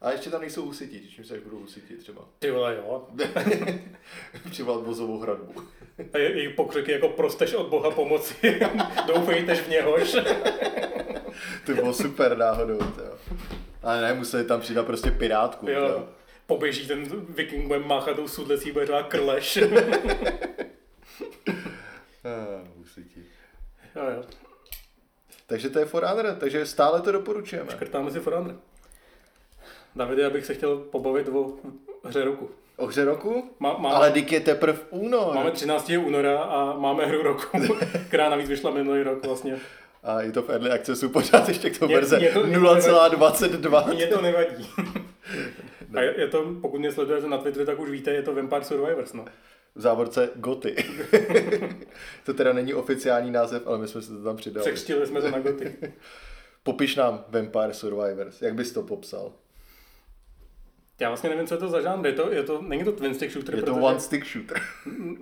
A 0.02 0.12
ještě 0.12 0.30
tam 0.30 0.42
nejsou 0.42 0.66
husiti, 0.66 1.00
když 1.00 1.28
se 1.28 1.40
budou 1.40 1.58
husiti 1.60 1.98
třeba. 1.98 2.22
Ty 2.40 2.52
vole, 2.52 2.76
jo. 2.76 3.08
Přivolat 4.50 4.84
vozovou 4.84 5.20
hradbu. 5.20 5.62
A 6.14 6.18
je, 6.18 6.38
jejich 6.38 6.56
pokřiky 6.56 6.92
jako 6.92 7.10
prosteš 7.10 7.54
od 7.54 7.68
Boha 7.68 7.92
pomoci, 7.92 8.60
doufejtež 9.08 9.60
v 9.60 9.70
něhož. 9.70 10.16
To 11.66 11.74
bylo 11.74 11.94
super 11.94 12.38
náhodou, 12.38 12.80
jo. 12.80 13.18
Ale 13.84 14.02
ne, 14.02 14.14
museli 14.14 14.44
tam 14.44 14.62
přidat 14.62 14.86
prostě 14.86 15.12
pirátku. 15.12 15.70
Jo. 15.70 15.82
Jo. 15.82 16.10
Poběží 16.46 16.88
ten 16.88 17.26
viking, 17.30 17.68
bude 17.68 17.80
máchat 17.80 18.16
tou 18.16 18.28
sudlecí, 18.28 18.72
bude 18.72 18.86
řvát 18.86 19.08
krleš. 19.08 19.60
Ah, 22.24 22.68
husiti. 22.78 23.26
jo, 23.96 24.04
jo. 24.16 24.24
Takže 25.48 25.70
to 25.70 25.80
je 25.80 25.86
For 25.86 26.04
Honor, 26.04 26.36
takže 26.40 26.66
stále 26.66 27.02
to 27.02 27.12
doporučujeme. 27.12 27.72
Škrtáme 27.72 28.12
si 28.12 28.20
For 28.20 28.34
Honor. 28.34 28.56
Davide, 29.96 30.22
já 30.22 30.30
bych 30.30 30.46
se 30.46 30.54
chtěl 30.54 30.78
pobavit 30.78 31.28
o 31.28 31.54
hře 32.04 32.24
roku. 32.24 32.50
O 32.78 32.86
hře 32.86 33.06
roku? 33.06 33.50
Má, 33.60 33.78
má, 33.78 33.90
Ale 33.90 34.12
dík 34.12 34.32
je 34.32 34.40
teprve 34.40 34.80
únor. 34.90 35.36
Máme 35.36 35.52
13. 35.52 35.92
února 36.06 36.40
a 36.40 36.78
máme 36.78 37.06
hru 37.06 37.24
roku, 37.24 37.58
která 38.08 38.30
navíc 38.30 38.50
vyšla 38.50 38.72
minulý 38.72 39.04
rok 39.04 39.26
vlastně. 39.26 39.60
A 40.04 40.22
je 40.22 40.32
to 40.32 40.42
v 40.42 40.50
early 40.50 40.72
accessu 40.72 41.10
pořád 41.10 41.48
ještě 41.48 41.70
k 41.70 41.80
tomu 41.80 41.88
Mě- 41.88 41.96
verze 41.96 42.20
mě 42.20 42.30
to- 42.30 42.44
mě 42.44 42.56
to 42.60 42.62
0,22. 42.62 43.94
Mně 43.94 44.08
to 44.08 44.22
nevadí. 44.22 44.70
A 45.96 46.02
je, 46.02 46.14
je 46.18 46.28
to, 46.28 46.46
pokud 46.62 46.78
mě 46.80 46.92
sledujete 46.92 47.28
na 47.28 47.38
Twitteru, 47.38 47.66
tak 47.66 47.80
už 47.80 47.90
víte, 47.90 48.12
je 48.12 48.22
to 48.22 48.36
Vampire 48.36 48.64
Survivors, 48.64 49.14
no. 49.14 49.26
V 49.76 49.82
závorce 49.82 50.30
Goty. 50.36 50.76
to 52.26 52.34
teda 52.34 52.54
není 52.54 52.74
oficiální 52.74 53.32
název, 53.32 53.68
ale 53.68 53.78
my 53.78 53.88
jsme 53.88 54.02
se 54.02 54.12
to 54.18 54.24
tam 54.24 54.38
přidali. 54.38 54.64
Překřtili 54.66 55.08
jsme 55.08 55.22
to 55.22 55.32
na 55.32 55.40
goty. 55.40 55.76
Popiš 56.64 56.96
nám 56.96 57.24
Vampire 57.30 57.74
Survivors. 57.74 58.42
Jak 58.42 58.56
bys 58.56 58.72
to 58.72 58.84
popsal? 58.84 59.32
Já 61.02 61.08
vlastně 61.10 61.30
nevím, 61.30 61.48
co 61.48 61.54
je 61.54 61.58
to 61.58 61.68
za 61.68 61.82
žánr. 61.82 62.06
Je 62.06 62.14
to, 62.14 62.32
je 62.32 62.44
to, 62.44 62.62
není 62.62 62.84
to 62.84 62.92
twin 62.92 63.14
stick 63.14 63.32
shooter, 63.32 63.56
Je 63.56 63.64
to 63.64 63.76
one 63.76 64.00
stick 64.00 64.26
shooter. 64.26 64.62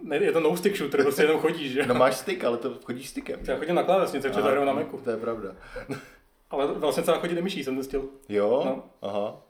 ne, 0.04 0.18
je 0.18 0.32
to 0.32 0.40
no 0.40 0.58
stick 0.58 0.76
shooter, 0.78 1.02
prostě 1.02 1.22
jenom 1.22 1.40
chodíš, 1.40 1.72
že? 1.72 1.86
No 1.86 1.96
máš 1.96 2.16
stick, 2.16 2.44
ale 2.44 2.58
to 2.58 2.78
chodíš 2.86 3.10
stickem. 3.10 3.40
Já 3.44 3.58
chodím 3.58 3.76
na 3.76 3.84
klávesnici, 3.84 4.28
protože 4.28 4.42
to 4.42 4.48
hraju 4.48 4.66
na 4.66 4.74
Macu. 4.74 4.98
To 4.98 5.10
je 5.10 5.18
pravda. 5.18 5.56
Ale 6.50 6.68
vlastně 6.68 7.04
celá 7.04 7.20
chodí 7.20 7.42
myší, 7.42 7.64
jsem 7.64 7.76
zjistil. 7.76 8.10
Jo? 8.30 8.64
No. 8.66 8.84
Aha. 9.10 9.42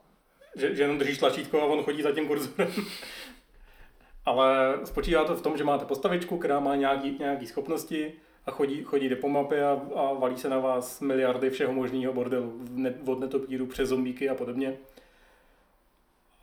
Že, 0.56 0.74
že 0.74 0.82
jenom 0.82 0.98
držíš 0.98 1.18
tlačítko 1.18 1.62
a 1.62 1.64
on 1.64 1.82
chodí 1.82 2.02
za 2.02 2.12
tím 2.12 2.28
kurzorem. 2.28 2.72
Ale 4.24 4.78
spočívá 4.84 5.24
to 5.24 5.36
v 5.36 5.42
tom, 5.42 5.56
že 5.56 5.64
máte 5.64 5.84
postavičku, 5.84 6.38
která 6.38 6.60
má 6.60 6.76
nějaký, 6.76 7.16
nějaký 7.18 7.46
schopnosti 7.46 8.12
a 8.46 8.50
chodí, 8.50 8.82
chodí 8.82 9.08
jde 9.08 9.16
po 9.16 9.28
mapě 9.28 9.64
a, 9.64 9.80
a 9.96 10.12
valí 10.12 10.38
se 10.38 10.48
na 10.48 10.58
vás 10.58 11.00
miliardy 11.00 11.50
všeho 11.50 11.72
možného 11.72 12.12
bordelu. 12.12 12.60
Ne, 12.70 12.94
od 13.06 13.20
netopíru 13.20 13.66
přes 13.66 13.88
zombíky 13.88 14.28
a 14.28 14.34
podobně. 14.34 14.76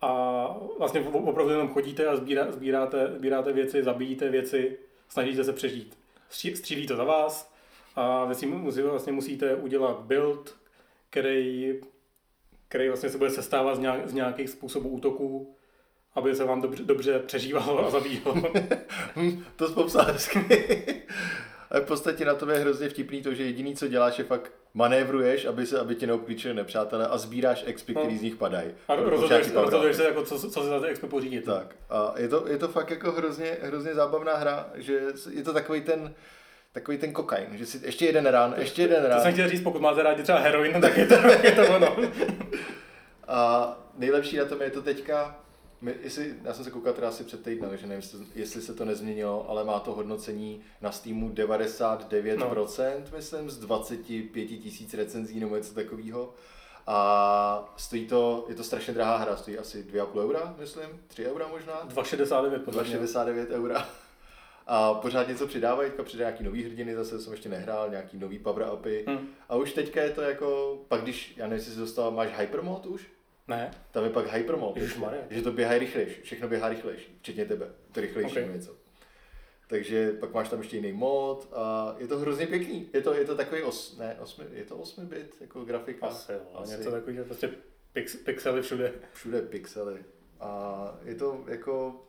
A 0.00 0.56
vlastně 0.78 1.00
opravdu 1.00 1.52
jenom 1.52 1.68
chodíte 1.68 2.06
a 2.06 2.16
sbírá, 2.16 2.52
sbíráte, 2.52 3.12
sbíráte 3.16 3.52
věci, 3.52 3.82
zabíjíte 3.82 4.28
věci, 4.28 4.78
snažíte 5.08 5.44
se 5.44 5.52
přežít. 5.52 5.98
Stří- 6.30 6.54
Střílí 6.54 6.86
to 6.86 6.96
za 6.96 7.04
vás 7.04 7.52
a 7.96 8.24
vlastně 8.90 9.12
musíte 9.12 9.54
udělat 9.54 10.00
build, 10.00 10.56
který 11.10 11.80
který 12.68 12.88
vlastně 12.88 13.10
se 13.10 13.18
bude 13.18 13.30
sestávat 13.30 13.76
z, 13.76 13.78
nějak, 13.78 14.08
z 14.08 14.12
nějakých 14.12 14.50
způsobů 14.50 14.88
útoků, 14.88 15.54
aby 16.14 16.34
se 16.34 16.44
vám 16.44 16.60
dobře, 16.62 16.82
dobře 16.84 17.18
přežívalo 17.18 17.86
a 17.86 17.90
zabíjelo. 17.90 18.34
Hm, 19.16 19.44
to 19.56 19.68
jsi 19.68 19.74
popsal 19.74 20.04
hezky. 20.04 20.38
Ale 21.70 21.80
v 21.80 21.86
podstatě 21.86 22.24
na 22.24 22.34
tom 22.34 22.50
je 22.50 22.58
hrozně 22.58 22.88
vtipný 22.88 23.22
to, 23.22 23.34
že 23.34 23.44
jediný, 23.44 23.76
co 23.76 23.88
děláš, 23.88 24.18
je 24.18 24.24
fakt 24.24 24.52
manévruješ, 24.74 25.44
aby, 25.44 25.66
se, 25.66 25.80
aby 25.80 25.94
tě 25.94 26.06
neobklíčili 26.06 26.54
nepřátelé 26.54 27.06
a 27.08 27.18
sbíráš 27.18 27.64
expy, 27.66 27.94
No. 27.94 28.00
který 28.00 28.18
z 28.18 28.22
nich 28.22 28.36
padají. 28.36 28.68
A 28.88 28.96
Nebo 28.96 29.10
rozhoduješ, 29.10 29.52
rozhoduješ 29.54 29.96
se, 29.96 30.04
jako, 30.04 30.22
co, 30.22 30.38
co 30.50 30.62
se 30.62 30.68
za 30.68 30.80
ty 30.80 30.86
expo 30.86 31.06
pořídit. 31.06 31.44
Tak. 31.44 31.74
A 31.90 32.14
je 32.16 32.28
to, 32.28 32.44
je 32.48 32.58
to 32.58 32.68
fakt 32.68 32.90
jako 32.90 33.12
hrozně, 33.12 33.56
hrozně 33.62 33.94
zábavná 33.94 34.36
hra, 34.36 34.66
že 34.74 35.00
je 35.30 35.42
to 35.44 35.52
takový 35.52 35.80
ten, 35.80 36.14
takový 36.72 36.98
ten 36.98 37.12
kokain, 37.12 37.46
že 37.52 37.66
si 37.66 37.80
ještě 37.86 38.06
jeden 38.06 38.26
rán, 38.26 38.54
ještě 38.58 38.82
jeden 38.82 39.02
To 39.02 39.08
rán. 39.08 39.20
jsem 39.22 39.32
chtěl 39.32 39.48
říct, 39.48 39.60
pokud 39.62 39.80
máte 39.82 40.02
rádi 40.02 40.22
třeba 40.22 40.38
heroin, 40.38 40.80
tak 40.80 40.96
je 40.96 41.06
to, 41.06 41.14
je 41.42 41.52
to 41.52 41.76
ono. 41.76 41.96
A 43.28 43.72
nejlepší 43.98 44.36
na 44.36 44.44
tom 44.44 44.62
je 44.62 44.70
to 44.70 44.82
teďka, 44.82 45.36
my, 45.80 45.94
jestli, 46.02 46.34
já 46.44 46.54
jsem 46.54 46.64
se 46.64 46.70
koukal 46.70 46.92
teda 46.92 47.08
asi 47.08 47.24
před 47.24 47.42
týdnem, 47.42 47.76
že 47.76 47.86
nevím, 47.86 48.10
jestli- 48.34 48.62
se 48.62 48.74
to 48.74 48.84
nezměnilo, 48.84 49.50
ale 49.50 49.64
má 49.64 49.80
to 49.80 49.92
hodnocení 49.92 50.62
na 50.80 50.92
Steamu 50.92 51.28
99%, 51.30 52.94
no. 53.10 53.16
myslím, 53.16 53.50
z 53.50 53.58
25 53.58 54.46
tisíc 54.46 54.94
recenzí 54.94 55.40
nebo 55.40 55.56
něco 55.56 55.74
takového. 55.74 56.34
A 56.86 57.74
stojí 57.76 58.06
to, 58.06 58.46
je 58.48 58.54
to 58.54 58.64
strašně 58.64 58.94
drahá 58.94 59.16
hra, 59.16 59.36
stojí 59.36 59.58
asi 59.58 59.82
2,5 59.82 60.20
eura, 60.24 60.54
myslím, 60.58 60.88
3 61.06 61.26
eura 61.26 61.48
možná. 61.48 61.88
2,69 61.88 62.58
podle 62.58 62.84
mě. 62.84 62.98
2,69 62.98 63.46
eura. 63.50 63.88
A 64.66 64.94
pořád 64.94 65.28
něco 65.28 65.46
přidávají, 65.46 65.90
teďka 65.90 66.02
přidají 66.02 66.26
nějaký 66.26 66.44
nový 66.44 66.64
hrdiny, 66.64 66.94
zase 66.94 67.20
jsem 67.20 67.32
ještě 67.32 67.48
nehrál, 67.48 67.90
nějaký 67.90 68.18
nový 68.18 68.38
power 68.38 68.68
upy. 68.74 69.04
Hm. 69.08 69.28
A 69.48 69.56
už 69.56 69.72
teďka 69.72 70.02
je 70.02 70.10
to 70.10 70.20
jako, 70.22 70.78
pak 70.88 71.02
když, 71.02 71.34
já 71.36 71.44
nevím, 71.44 71.58
jestli 71.58 71.72
jsi 71.72 71.78
dostal, 71.78 72.10
máš 72.10 72.28
hypermod 72.38 72.86
už? 72.86 73.06
Ne, 73.48 73.70
Tam 73.90 74.04
je 74.04 74.10
pak 74.10 74.32
hypermod, 74.32 74.76
že 75.30 75.42
to 75.42 75.52
běhá 75.52 75.78
rychlejš, 75.78 76.20
všechno 76.22 76.48
běhá 76.48 76.68
rychlejš, 76.68 77.10
včetně 77.18 77.44
tebe, 77.44 77.66
to 77.92 78.00
rychlejší 78.00 78.30
Ok. 78.38 78.42
okay. 78.44 78.54
něco. 78.54 78.76
Takže 79.66 80.12
pak 80.12 80.34
máš 80.34 80.48
tam 80.48 80.58
ještě 80.58 80.76
jiný 80.76 80.92
mod 80.92 81.48
a 81.52 81.94
je 81.98 82.08
to 82.08 82.18
hrozně 82.18 82.46
pěkný. 82.46 82.90
Je 82.94 83.00
to, 83.02 83.14
je 83.14 83.24
to 83.24 83.34
takový, 83.36 83.62
os, 83.62 83.96
ne, 83.98 84.16
osmi, 84.20 84.44
je 84.52 84.64
to 84.64 84.76
8 84.76 85.06
bit 85.06 85.34
jako 85.40 85.64
grafika. 85.64 86.06
asi 86.06 86.32
jo. 86.32 86.38
Asi. 86.54 86.76
Něco 86.76 86.90
takového, 86.90 87.24
prostě 87.24 87.50
pix, 87.92 88.16
pixely 88.16 88.62
všude. 88.62 88.92
Všude 89.12 89.42
pixely. 89.42 90.04
A 90.40 90.94
je 91.04 91.14
to 91.14 91.44
jako, 91.46 92.02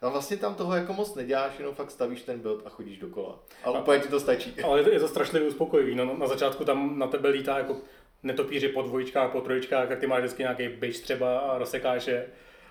a 0.00 0.08
vlastně 0.08 0.36
tam 0.36 0.54
toho 0.54 0.74
jako 0.76 0.92
moc 0.92 1.14
neděláš, 1.14 1.58
jenom 1.58 1.74
fakt 1.74 1.90
stavíš 1.90 2.22
ten 2.22 2.40
build 2.40 2.66
a 2.66 2.68
chodíš 2.68 2.98
dokola. 2.98 3.38
A, 3.64 3.70
A- 3.70 3.80
úplně 3.80 4.00
ti 4.00 4.08
to 4.08 4.20
stačí. 4.20 4.54
Ale 4.64 4.80
je 4.80 4.84
to, 4.84 4.90
je 4.90 5.00
to 5.00 5.08
strašlivě 5.08 5.48
uspokojivý. 5.48 5.94
No, 5.94 6.16
na 6.18 6.26
začátku 6.26 6.64
tam 6.64 6.98
na 6.98 7.06
tebe 7.06 7.28
lítá 7.28 7.58
jako 7.58 7.76
netopíři 8.22 8.68
po 8.68 8.82
dvojčkách, 8.82 9.30
po 9.30 9.40
trojčkách, 9.40 9.90
jak 9.90 9.98
ty 9.98 10.06
máš 10.06 10.18
vždycky 10.20 10.42
nějaký 10.42 10.68
bič 10.68 11.00
třeba 11.00 11.38
a 11.38 11.58
rozsekáš 11.58 12.06
je 12.06 12.26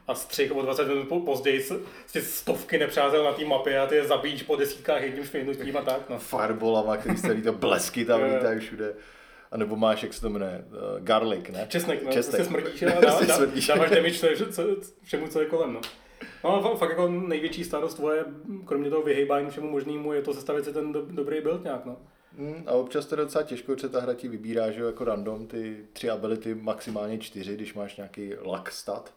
a 0.07 0.15
střih 0.15 0.55
o 0.55 0.61
20 0.61 0.87
minut 0.87 1.07
po- 1.07 1.19
později 1.19 1.61
s- 1.61 1.79
z 2.07 2.23
stovky 2.23 2.77
nepřátel 2.77 3.23
na 3.23 3.31
té 3.33 3.45
mapě 3.45 3.79
a 3.79 3.85
ty 3.87 3.95
je 3.95 4.03
zabíjíš 4.05 4.43
po 4.43 4.55
desítkách 4.55 5.01
jedním 5.01 5.23
švihnutím 5.25 5.77
a 5.77 5.81
tak. 5.81 6.09
No. 6.09 6.19
Fireballama, 6.19 6.97
který 6.97 7.17
se 7.17 7.31
lítají, 7.31 7.55
blesky 7.55 8.05
tam 8.05 8.23
lítají 8.33 8.59
všude. 8.59 8.93
A 9.51 9.57
nebo 9.57 9.75
máš, 9.75 10.03
jak 10.03 10.13
se 10.13 10.21
to 10.21 10.29
jmenuje, 10.29 10.65
uh, 10.67 10.99
garlic, 11.03 11.47
ne? 11.49 11.65
Česnek, 11.69 12.03
no, 12.03 12.11
Česnek. 12.11 12.41
Česnek. 12.41 12.61
smrdíš 12.61 12.83
a 12.83 12.85
dá, 12.89 13.01
Prostě 13.01 13.25
dá, 13.25 13.35
smrdíš. 13.35 13.67
dáváš 13.67 13.89
damage 13.95 14.13
co, 14.37 14.51
co, 14.51 14.63
všemu, 15.03 15.27
co 15.27 15.39
je 15.41 15.45
kolem. 15.45 15.73
No. 15.73 15.81
No 16.43 16.55
a 16.55 16.61
fa- 16.61 16.77
fakt 16.77 16.89
jako 16.89 17.07
největší 17.07 17.63
starost 17.63 17.93
tvoje, 17.95 18.25
kromě 18.65 18.89
toho 18.89 19.01
vyhejbání 19.01 19.49
všemu 19.49 19.69
možnému, 19.69 20.13
je 20.13 20.21
to 20.21 20.33
sestavit 20.33 20.65
si 20.65 20.73
ten 20.73 20.91
do, 20.93 21.01
dobrý 21.05 21.41
build 21.41 21.63
nějak. 21.63 21.85
No. 21.85 21.97
Mm, 22.37 22.63
a 22.67 22.71
občas 22.71 23.05
to 23.05 23.15
je 23.15 23.17
docela 23.17 23.43
těžko, 23.43 23.73
protože 23.73 23.89
ta 23.89 23.99
hra 23.99 24.13
ti 24.13 24.27
vybírá, 24.27 24.71
že 24.71 24.81
jo, 24.81 24.87
jako 24.87 25.03
random 25.03 25.47
ty 25.47 25.85
tři 25.93 26.09
ability, 26.09 26.55
maximálně 26.55 27.17
čtyři, 27.17 27.53
když 27.53 27.73
máš 27.73 27.97
nějaký 27.97 28.33
luck 28.41 28.71
stat. 28.71 29.13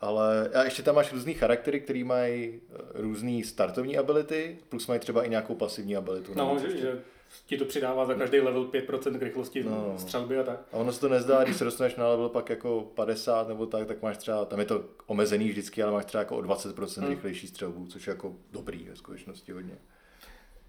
Ale 0.00 0.48
a 0.48 0.64
ještě 0.64 0.82
tam 0.82 0.94
máš 0.94 1.12
různý 1.12 1.34
charaktery, 1.34 1.80
který 1.80 2.04
mají 2.04 2.60
eh, 2.70 2.76
různý 2.94 3.44
startovní 3.44 3.98
ability, 3.98 4.58
plus 4.68 4.86
mají 4.86 5.00
třeba 5.00 5.22
i 5.22 5.30
nějakou 5.30 5.54
pasivní 5.54 5.96
abilitu. 5.96 6.32
No, 6.34 6.56
že, 6.60 6.66
ještě. 6.66 6.80
že 6.80 6.98
ti 7.46 7.58
to 7.58 7.64
přidává 7.64 8.06
za 8.06 8.14
každý 8.14 8.40
level 8.40 8.64
5% 8.64 9.18
k 9.18 9.22
rychlosti 9.22 9.64
no. 9.64 9.94
střelby 9.98 10.38
a 10.38 10.42
tak. 10.42 10.60
A 10.72 10.76
ono 10.76 10.92
se 10.92 11.00
to 11.00 11.08
nezdá, 11.08 11.44
když 11.44 11.56
se 11.56 11.64
dostaneš 11.64 11.96
na 11.96 12.08
level 12.08 12.28
pak 12.28 12.50
jako 12.50 12.90
50 12.94 13.48
nebo 13.48 13.66
tak, 13.66 13.86
tak 13.86 14.02
máš 14.02 14.16
třeba, 14.16 14.44
tam 14.44 14.58
je 14.58 14.64
to 14.64 14.84
omezený 15.06 15.48
vždycky, 15.48 15.82
ale 15.82 15.92
máš 15.92 16.04
třeba 16.04 16.20
jako 16.22 16.36
o 16.36 16.40
20% 16.40 17.00
hmm. 17.00 17.10
rychlejší 17.10 17.46
střelbu, 17.46 17.86
což 17.86 18.06
je 18.06 18.10
jako 18.10 18.36
dobrý 18.52 18.88
ve 18.88 18.96
skutečnosti 18.96 19.52
hodně. 19.52 19.78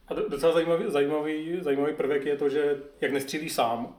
A 0.09 0.13
docela 0.13 0.53
zajímavý, 0.53 0.83
zajímavý, 0.87 1.57
zajímavý 1.61 1.93
prvek 1.93 2.25
je 2.25 2.37
to, 2.37 2.49
že 2.49 2.81
jak 3.01 3.11
nestřílíš 3.11 3.53
sám, 3.53 3.95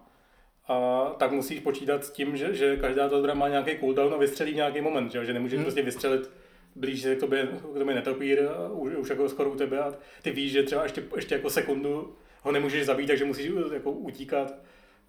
a 0.69 1.07
tak 1.19 1.33
musíš 1.33 1.61
počítat 1.61 2.05
s 2.05 2.11
tím, 2.11 2.37
že, 2.37 2.55
že 2.55 2.77
každá 2.77 3.09
ta 3.09 3.19
zbraň 3.19 3.39
má 3.39 3.49
nějaký 3.49 3.79
cooldown 3.79 4.15
a 4.15 4.17
vystřelí 4.17 4.55
nějaký 4.55 4.81
moment, 4.81 5.13
že, 5.13 5.25
že 5.25 5.33
nemůžeš 5.33 5.57
hmm. 5.57 5.65
prostě 5.65 5.83
vystřelit 5.83 6.31
blíž 6.75 7.03
se 7.03 7.17
k 7.17 7.21
tobě, 7.21 7.49
k 7.75 7.79
tobě 7.79 7.95
netopír 7.95 8.43
a 8.43 8.69
už, 8.69 8.95
už 8.95 9.11
jako 9.11 9.29
skoro 9.29 9.51
u 9.51 9.57
tebe 9.57 9.79
a 9.79 9.95
ty 10.23 10.31
víš, 10.31 10.53
že 10.53 10.63
třeba 10.63 10.83
ještě, 10.83 11.03
ještě 11.17 11.35
jako 11.35 11.51
sekundu 11.51 12.17
ho 12.43 12.53
nemůžeš 12.53 12.87
zabít, 12.87 13.09
takže 13.09 13.25
musíš 13.25 13.51
jako 13.73 13.93
utíkat 13.93 14.55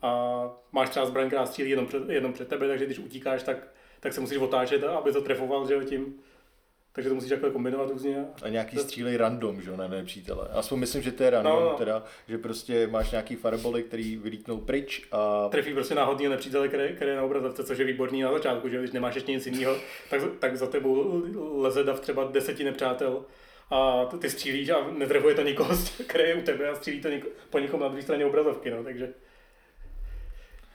a 0.02 0.42
máš 0.72 0.90
třeba 0.90 1.06
zbraň, 1.06 1.28
která 1.28 1.46
střílí 1.46 1.70
jenom 1.70 1.86
před, 1.86 2.10
jenom 2.10 2.34
před 2.34 2.48
tebe, 2.48 2.68
takže 2.68 2.86
když 2.86 3.00
utíkáš, 3.00 3.44
tak, 3.44 3.68
tak 4.00 4.14
se 4.14 4.22
musíš 4.22 4.38
otáčet, 4.38 4.84
aby 4.84 5.12
to 5.12 5.22
trefoval, 5.22 5.68
že 5.68 5.86
tím. 5.86 6.16
Takže 6.94 7.10
to 7.10 7.16
musíš 7.16 7.30
takhle 7.30 7.50
kombinovat 7.50 7.90
různě. 7.90 8.26
A 8.44 8.50
nějaký 8.50 8.76
to... 8.76 8.84
střílej 8.84 9.18
random, 9.18 9.62
že 9.62 9.78
na 9.78 9.88
nepřítele. 9.88 10.48
Aspoň 10.52 10.80
myslím, 10.80 11.02
že 11.02 11.12
to 11.12 11.24
je 11.24 11.30
random, 11.30 11.54
no, 11.54 11.60
no. 11.60 11.78
teda, 11.78 12.04
že 12.28 12.38
prostě 12.38 12.88
máš 12.88 13.12
nějaký 13.12 13.36
farboly, 13.36 13.84
který 13.84 14.16
vylítnou 14.18 14.58
pryč 14.58 15.08
a... 15.12 15.50
Trefí 15.50 15.74
prostě 15.74 15.96
náhodný 15.96 16.28
nepřítele, 16.28 16.68
který, 16.68 16.96
který 16.96 17.12
je 17.12 17.18
na 17.18 17.24
obrazovce, 17.24 17.64
což 17.64 17.78
je 17.78 17.86
výborný 17.86 18.22
na 18.22 18.34
začátku, 18.34 18.70
že 18.70 18.80
když 18.80 18.92
nemáš 18.92 19.16
ještě 19.16 19.32
nic 19.32 19.46
jiného, 19.46 19.76
tak, 20.10 20.22
tak 20.40 20.58
za 20.58 20.68
tebou 20.68 21.24
leze 21.62 21.84
dav 21.84 22.00
třeba 22.00 22.24
deseti 22.24 22.64
nepřátel 22.64 23.26
a 23.72 24.06
ty 24.06 24.30
střílíš 24.30 24.70
a 24.70 24.92
netrefuje 24.92 25.36
to 25.36 25.42
nikoho, 25.42 25.76
který 26.08 26.30
je 26.30 26.36
u 26.36 26.42
tebe 26.42 26.70
a 26.70 26.76
střílí 26.76 27.02
to 27.02 27.10
něko, 27.10 27.28
po 27.50 27.60
někom 27.60 27.80
na 27.80 27.88
druhé 27.88 28.04
straně 28.04 28.26
obrazovky, 28.26 28.72
no, 28.72 28.84
takže 28.84 29.14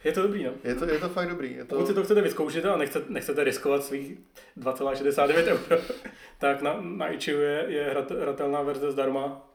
je 0.06 0.12
to 0.12 0.22
dobrý, 0.22 0.44
no. 0.44 0.52
Je 0.64 0.74
to, 0.74 0.84
je 0.84 0.98
to 0.98 1.08
fakt 1.08 1.28
dobrý. 1.28 1.54
Je 1.54 1.64
to... 1.64 1.74
Pokud 1.74 1.86
si 1.86 1.94
to 1.94 2.04
chcete 2.04 2.22
vyzkoušet 2.22 2.64
a 2.64 2.76
nechcete, 2.76 3.12
nechcete 3.12 3.44
riskovat 3.44 3.84
svých 3.84 4.18
2,69 4.58 5.44
euro, 5.46 5.82
tak 6.38 6.62
na, 6.62 6.80
na 6.80 7.08
Ichiu 7.08 7.40
je, 7.40 7.64
je 7.68 7.84
hrat, 7.90 8.10
hratelná 8.10 8.62
verze 8.62 8.92
zdarma, 8.92 9.50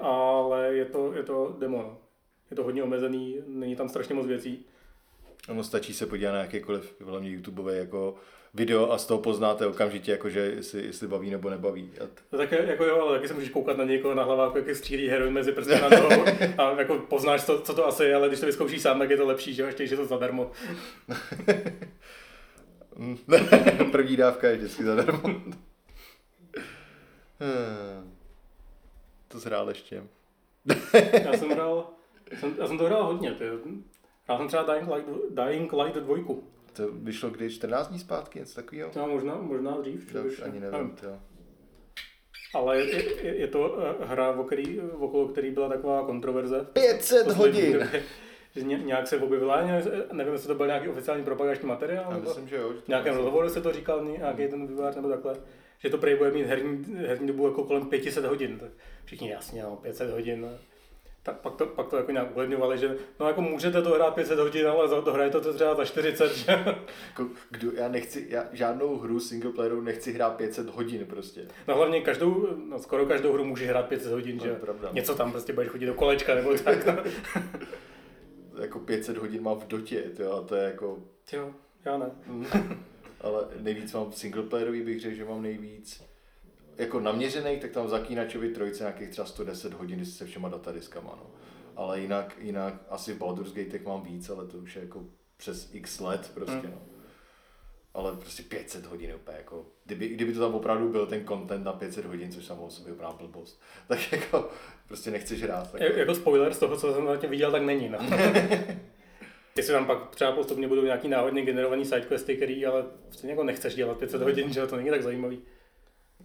ale 0.00 0.74
je 0.74 0.84
to, 0.84 1.12
je 1.12 1.22
to 1.22 1.56
demo. 1.58 1.78
No. 1.78 1.98
Je 2.50 2.56
to 2.56 2.62
hodně 2.62 2.82
omezený, 2.82 3.38
není 3.46 3.76
tam 3.76 3.88
strašně 3.88 4.14
moc 4.14 4.26
věcí. 4.26 4.66
Ono 5.48 5.64
stačí 5.64 5.94
se 5.94 6.06
podívat 6.06 6.32
na 6.32 6.38
jakýkoliv, 6.38 7.00
hlavně 7.00 7.30
YouTubeové 7.30 7.76
jako 7.76 8.14
video 8.54 8.90
a 8.90 8.98
z 8.98 9.06
toho 9.06 9.20
poznáte 9.20 9.66
okamžitě, 9.66 10.10
jako, 10.10 10.28
že 10.28 10.40
jestli, 10.40 10.86
jestli 10.86 11.08
baví 11.08 11.30
nebo 11.30 11.50
nebaví. 11.50 11.90
A 12.00 12.06
t... 12.06 12.22
No 12.32 12.38
tak 12.38 12.52
jako 12.52 12.84
jo, 12.84 13.00
ale 13.00 13.16
taky 13.16 13.28
se 13.28 13.34
můžeš 13.34 13.50
koukat 13.50 13.76
na 13.76 13.84
někoho 13.84 14.14
na 14.14 14.22
hlavách, 14.22 14.54
jak 14.54 14.76
střílí 14.76 15.08
heroin 15.08 15.32
mezi 15.32 15.52
prsty 15.52 15.72
na 15.74 15.88
nohou 15.88 16.24
a 16.58 16.78
jako 16.78 16.98
poznáš, 16.98 17.44
co, 17.44 17.60
co, 17.60 17.74
to 17.74 17.86
asi 17.86 18.04
je, 18.04 18.14
ale 18.14 18.28
když 18.28 18.40
to 18.40 18.46
vyzkoušíš 18.46 18.82
sám, 18.82 18.98
tak 18.98 19.10
je 19.10 19.16
to 19.16 19.26
lepší, 19.26 19.54
že 19.54 19.62
ještě, 19.62 19.82
když 19.82 19.90
je 19.90 19.96
to 19.96 20.06
zadarmo. 20.06 20.50
První 23.92 24.16
dávka 24.16 24.48
je 24.48 24.56
vždycky 24.56 24.84
zadarmo. 24.84 25.20
to 29.28 29.38
zhrál 29.38 29.68
ještě. 29.68 30.02
já 31.24 31.32
jsem 31.32 31.50
hrál, 31.50 31.86
jsem, 32.40 32.54
já 32.58 32.66
jsem 32.66 32.78
to 32.78 32.84
hrál 32.84 33.04
hodně, 33.04 33.32
ty. 33.32 33.44
Hrál 34.24 34.38
jsem 34.38 34.48
třeba 34.48 34.74
Dying 34.74 34.88
Light, 34.94 35.08
Dying 35.30 35.72
Light 35.72 35.96
2. 35.96 36.53
To 36.76 36.92
vyšlo 36.92 37.30
kdy 37.30 37.50
14 37.50 37.88
dní 37.88 37.98
zpátky, 37.98 38.38
něco 38.38 38.54
takového? 38.54 38.90
No, 38.96 39.08
možná, 39.08 39.34
možná 39.34 39.80
dřív. 39.80 40.12
To 40.12 40.22
už 40.22 40.40
ani 40.40 40.60
nevím, 40.60 40.90
to. 40.90 41.06
Ale 42.54 42.78
je, 42.78 43.24
je, 43.26 43.36
je, 43.36 43.48
to 43.48 43.78
eh, 43.78 44.04
hra, 44.04 44.30
o 44.30 44.44
který, 44.44 44.80
okolo 44.80 45.28
který 45.28 45.50
byla 45.50 45.68
taková 45.68 46.06
kontroverze. 46.06 46.66
500 46.72 47.26
hodin! 47.26 47.88
že 48.54 48.62
nějak 48.62 49.06
se 49.06 49.18
objevila, 49.18 49.62
nevím, 50.12 50.32
jestli 50.32 50.48
to 50.48 50.54
byl 50.54 50.66
nějaký 50.66 50.88
oficiální 50.88 51.24
propagační 51.24 51.68
materiál, 51.68 52.12
Já 52.12 52.18
myslím, 52.18 52.48
že 52.48 52.56
jo. 52.56 52.72
V 52.84 52.88
nějakém 52.88 53.16
rozhovoru 53.16 53.48
se 53.48 53.60
to 53.60 53.72
říkal 53.72 54.04
nějaký 54.04 54.48
ten 54.48 54.66
vývojář 54.66 54.96
nebo 54.96 55.08
takhle, 55.08 55.36
že 55.78 55.90
to 55.90 55.98
prej 55.98 56.16
bude 56.16 56.30
mít 56.30 56.46
herní, 56.46 56.84
herní 56.94 57.26
dobu 57.26 57.46
jako 57.46 57.64
kolem 57.64 57.86
500 57.86 58.24
hodin. 58.24 58.58
Tak 58.58 58.70
všichni 59.04 59.30
jasně, 59.30 59.62
no, 59.62 59.76
500 59.76 60.10
hodin 60.10 60.48
tak 61.24 61.40
pak 61.40 61.54
to, 61.54 61.66
pak 61.66 61.88
to 61.88 61.96
jako 61.96 62.12
nějak 62.12 62.36
uvedňovali, 62.36 62.78
že 62.78 62.96
no 63.20 63.26
jako 63.26 63.42
můžete 63.42 63.82
to 63.82 63.90
hrát 63.90 64.14
500 64.14 64.38
hodin, 64.38 64.68
ale 64.68 64.88
za, 64.88 65.00
dohrajete 65.00 65.40
to 65.40 65.54
třeba 65.54 65.74
za 65.74 65.84
40, 65.84 66.36
že? 66.36 66.46
Jako, 67.08 67.28
kdo, 67.50 67.72
já 67.72 67.88
nechci, 67.88 68.26
já 68.28 68.44
žádnou 68.52 68.98
hru 68.98 69.20
singleplayerovou 69.20 69.82
nechci 69.82 70.12
hrát 70.12 70.36
500 70.36 70.68
hodin 70.68 71.06
prostě. 71.06 71.48
No 71.68 71.76
hlavně 71.76 72.00
každou, 72.00 72.46
no 72.68 72.78
skoro 72.78 73.06
každou 73.06 73.32
hru 73.32 73.44
může 73.44 73.66
hrát 73.66 73.88
500 73.88 74.12
hodin, 74.12 74.36
no, 74.36 74.44
že? 74.44 74.54
Pravda. 74.54 74.90
Něco 74.92 75.14
tam 75.14 75.30
prostě 75.30 75.52
budeš 75.52 75.70
chodit 75.70 75.86
do 75.86 75.94
kolečka 75.94 76.34
nebo 76.34 76.58
tak. 76.58 76.86
No. 76.86 76.96
jako 78.62 78.78
500 78.78 79.16
hodin 79.16 79.42
mám 79.42 79.58
v 79.58 79.66
dotě, 79.66 80.04
jo, 80.18 80.32
a 80.32 80.42
to 80.42 80.54
je 80.54 80.64
jako... 80.64 80.98
Jo, 81.32 81.54
já 81.84 81.98
ne. 81.98 82.10
ale 83.20 83.48
nejvíc 83.60 83.92
mám 83.92 84.12
singleplayerový 84.12 84.82
bych 84.82 85.00
řekl, 85.00 85.16
že 85.16 85.24
mám 85.24 85.42
nejvíc 85.42 86.13
jako 86.78 87.00
naměřený, 87.00 87.60
tak 87.60 87.70
tam 87.70 87.88
zakínačovi 87.88 88.48
trojce 88.48 88.82
nějakých 88.82 89.08
třeba 89.08 89.26
110 89.26 89.72
hodin 89.72 90.06
se 90.06 90.26
všema 90.26 90.48
datadiskama. 90.48 91.18
No. 91.20 91.30
Ale 91.76 92.00
jinak, 92.00 92.36
jinak 92.40 92.74
asi 92.88 93.12
v 93.12 93.18
Baldur's 93.18 93.52
Gate 93.52 93.78
mám 93.84 94.02
víc, 94.02 94.30
ale 94.30 94.46
to 94.46 94.58
už 94.58 94.76
je 94.76 94.82
jako 94.82 95.04
přes 95.36 95.74
x 95.74 96.00
let 96.00 96.30
prostě. 96.34 96.52
Hmm. 96.52 96.70
No. 96.70 96.80
Ale 97.94 98.16
prostě 98.16 98.42
500 98.42 98.86
hodin 98.86 99.14
úplně 99.14 99.36
jako, 99.36 99.66
kdyby, 99.84 100.08
kdyby 100.08 100.32
to 100.32 100.40
tam 100.40 100.54
opravdu 100.54 100.88
byl 100.88 101.06
ten 101.06 101.26
content 101.26 101.64
na 101.64 101.72
500 101.72 102.04
hodin, 102.04 102.32
což 102.32 102.44
samo 102.44 102.66
o 102.66 102.70
sobě 102.70 102.92
opravdu 102.92 103.18
blbost, 103.18 103.62
tak 103.88 104.12
jako 104.12 104.48
prostě 104.88 105.10
nechceš 105.10 105.42
hrát. 105.42 105.72
Tak... 105.72 105.80
Jako 105.80 106.14
spoiler 106.14 106.54
z 106.54 106.58
toho, 106.58 106.76
co 106.76 106.94
jsem 106.94 107.06
zatím 107.06 107.30
viděl, 107.30 107.52
tak 107.52 107.62
není. 107.62 107.88
No. 107.88 107.98
Jestli 109.56 109.72
tam 109.72 109.86
pak 109.86 110.14
třeba 110.14 110.32
postupně 110.32 110.68
budou 110.68 110.82
nějaký 110.82 111.08
náhodně 111.08 111.44
generovaný 111.44 111.84
sidequesty, 111.84 112.36
který 112.36 112.66
ale 112.66 112.84
prostě 113.06 113.28
jako 113.28 113.44
nechceš 113.44 113.74
dělat 113.74 113.98
500 113.98 114.22
hodin, 114.22 114.52
že 114.52 114.66
to 114.66 114.76
není 114.76 114.90
tak 114.90 115.02
zajímavý 115.02 115.42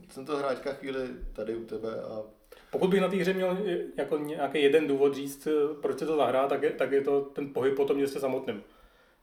jsem 0.10 0.26
to 0.26 0.38
hráčka 0.38 0.74
chvíli 0.74 1.00
tady 1.34 1.56
u 1.56 1.65
tebe 1.65 2.02
a 2.02 2.24
pokud 2.72 2.89
bych 2.89 3.02
na 3.02 3.08
té 3.08 3.15
hře 3.15 3.34
měl 3.34 3.58
jako 3.98 4.17
nějaký 4.17 4.63
jeden 4.63 4.88
důvod 4.88 5.13
říct, 5.13 5.48
proč 5.82 6.00
se 6.00 6.06
to 6.06 6.15
zahrá, 6.15 6.48
tak 6.48 6.63
je, 6.63 6.69
tak 6.72 6.91
je 6.91 7.02
to 7.02 7.22
ten 7.22 7.54
pohyb 7.54 7.76
po 7.76 7.86
tom 7.86 7.98
městě 7.98 8.19
samotném. 8.19 8.63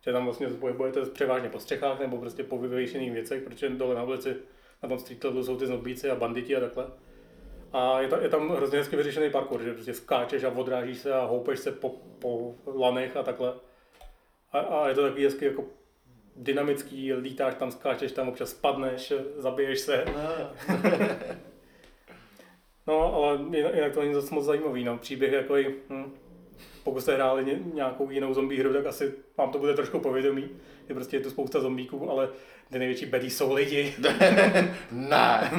Že 0.00 0.12
tam 0.12 0.24
vlastně 0.24 0.46
pohybujete 0.46 1.00
převážně 1.02 1.48
po 1.48 1.60
střechách 1.60 2.00
nebo 2.00 2.18
prostě 2.18 2.44
po 2.44 2.58
vyvýšených 2.58 3.12
věcech, 3.12 3.42
protože 3.42 3.68
dole 3.68 3.94
na 3.94 4.02
ulici 4.02 4.36
na 4.82 4.88
tom 4.88 4.98
street 4.98 5.24
levelu 5.24 5.44
jsou 5.44 5.56
ty 5.56 5.66
zombíci 5.66 6.10
a 6.10 6.14
banditi 6.14 6.56
a 6.56 6.60
takhle. 6.60 6.86
A 7.72 8.00
je, 8.00 8.08
ta, 8.08 8.22
je 8.22 8.28
tam 8.28 8.48
hrozně 8.48 8.78
hezky 8.78 8.96
vyřešený 8.96 9.30
parkour, 9.30 9.62
že 9.62 9.74
prostě 9.74 9.94
skáčeš 9.94 10.44
a 10.44 10.48
odrážíš 10.48 10.98
se 10.98 11.14
a 11.14 11.24
houpeš 11.24 11.58
se 11.58 11.72
po, 11.72 11.90
po 12.18 12.54
lanech 12.66 13.16
a 13.16 13.22
takhle. 13.22 13.54
A, 14.52 14.58
a 14.58 14.88
je 14.88 14.94
to 14.94 15.02
takový 15.02 15.24
hezky 15.24 15.44
jako 15.44 15.64
dynamický, 16.36 17.12
lítáš 17.12 17.54
tam, 17.54 17.70
skáčeš 17.70 18.12
tam, 18.12 18.28
občas 18.28 18.50
spadneš, 18.50 19.12
zabiješ 19.36 19.80
se. 19.80 20.04
No, 20.06 20.50
no 22.86 23.14
ale 23.14 23.38
jinak 23.74 23.94
to 23.94 24.00
není 24.00 24.14
zase 24.14 24.34
moc 24.34 24.44
zajímavý, 24.44 24.84
no. 24.84 24.98
Příběh 24.98 25.32
jako 25.32 25.54
hm, 25.90 26.14
pokud 26.84 27.00
jste 27.00 27.14
hráli 27.14 27.62
nějakou 27.74 28.10
jinou 28.10 28.34
zombie 28.34 28.60
hru, 28.60 28.72
tak 28.72 28.86
asi 28.86 29.14
vám 29.38 29.52
to 29.52 29.58
bude 29.58 29.74
trošku 29.74 30.00
povědomí. 30.00 30.48
Je 30.88 30.94
prostě 30.94 31.16
je 31.16 31.20
tu 31.20 31.30
spousta 31.30 31.60
zombíků, 31.60 32.10
ale 32.10 32.28
ty 32.72 32.78
největší 32.78 33.06
bedí 33.06 33.30
jsou 33.30 33.54
lidi. 33.54 33.94
ne. 34.90 35.50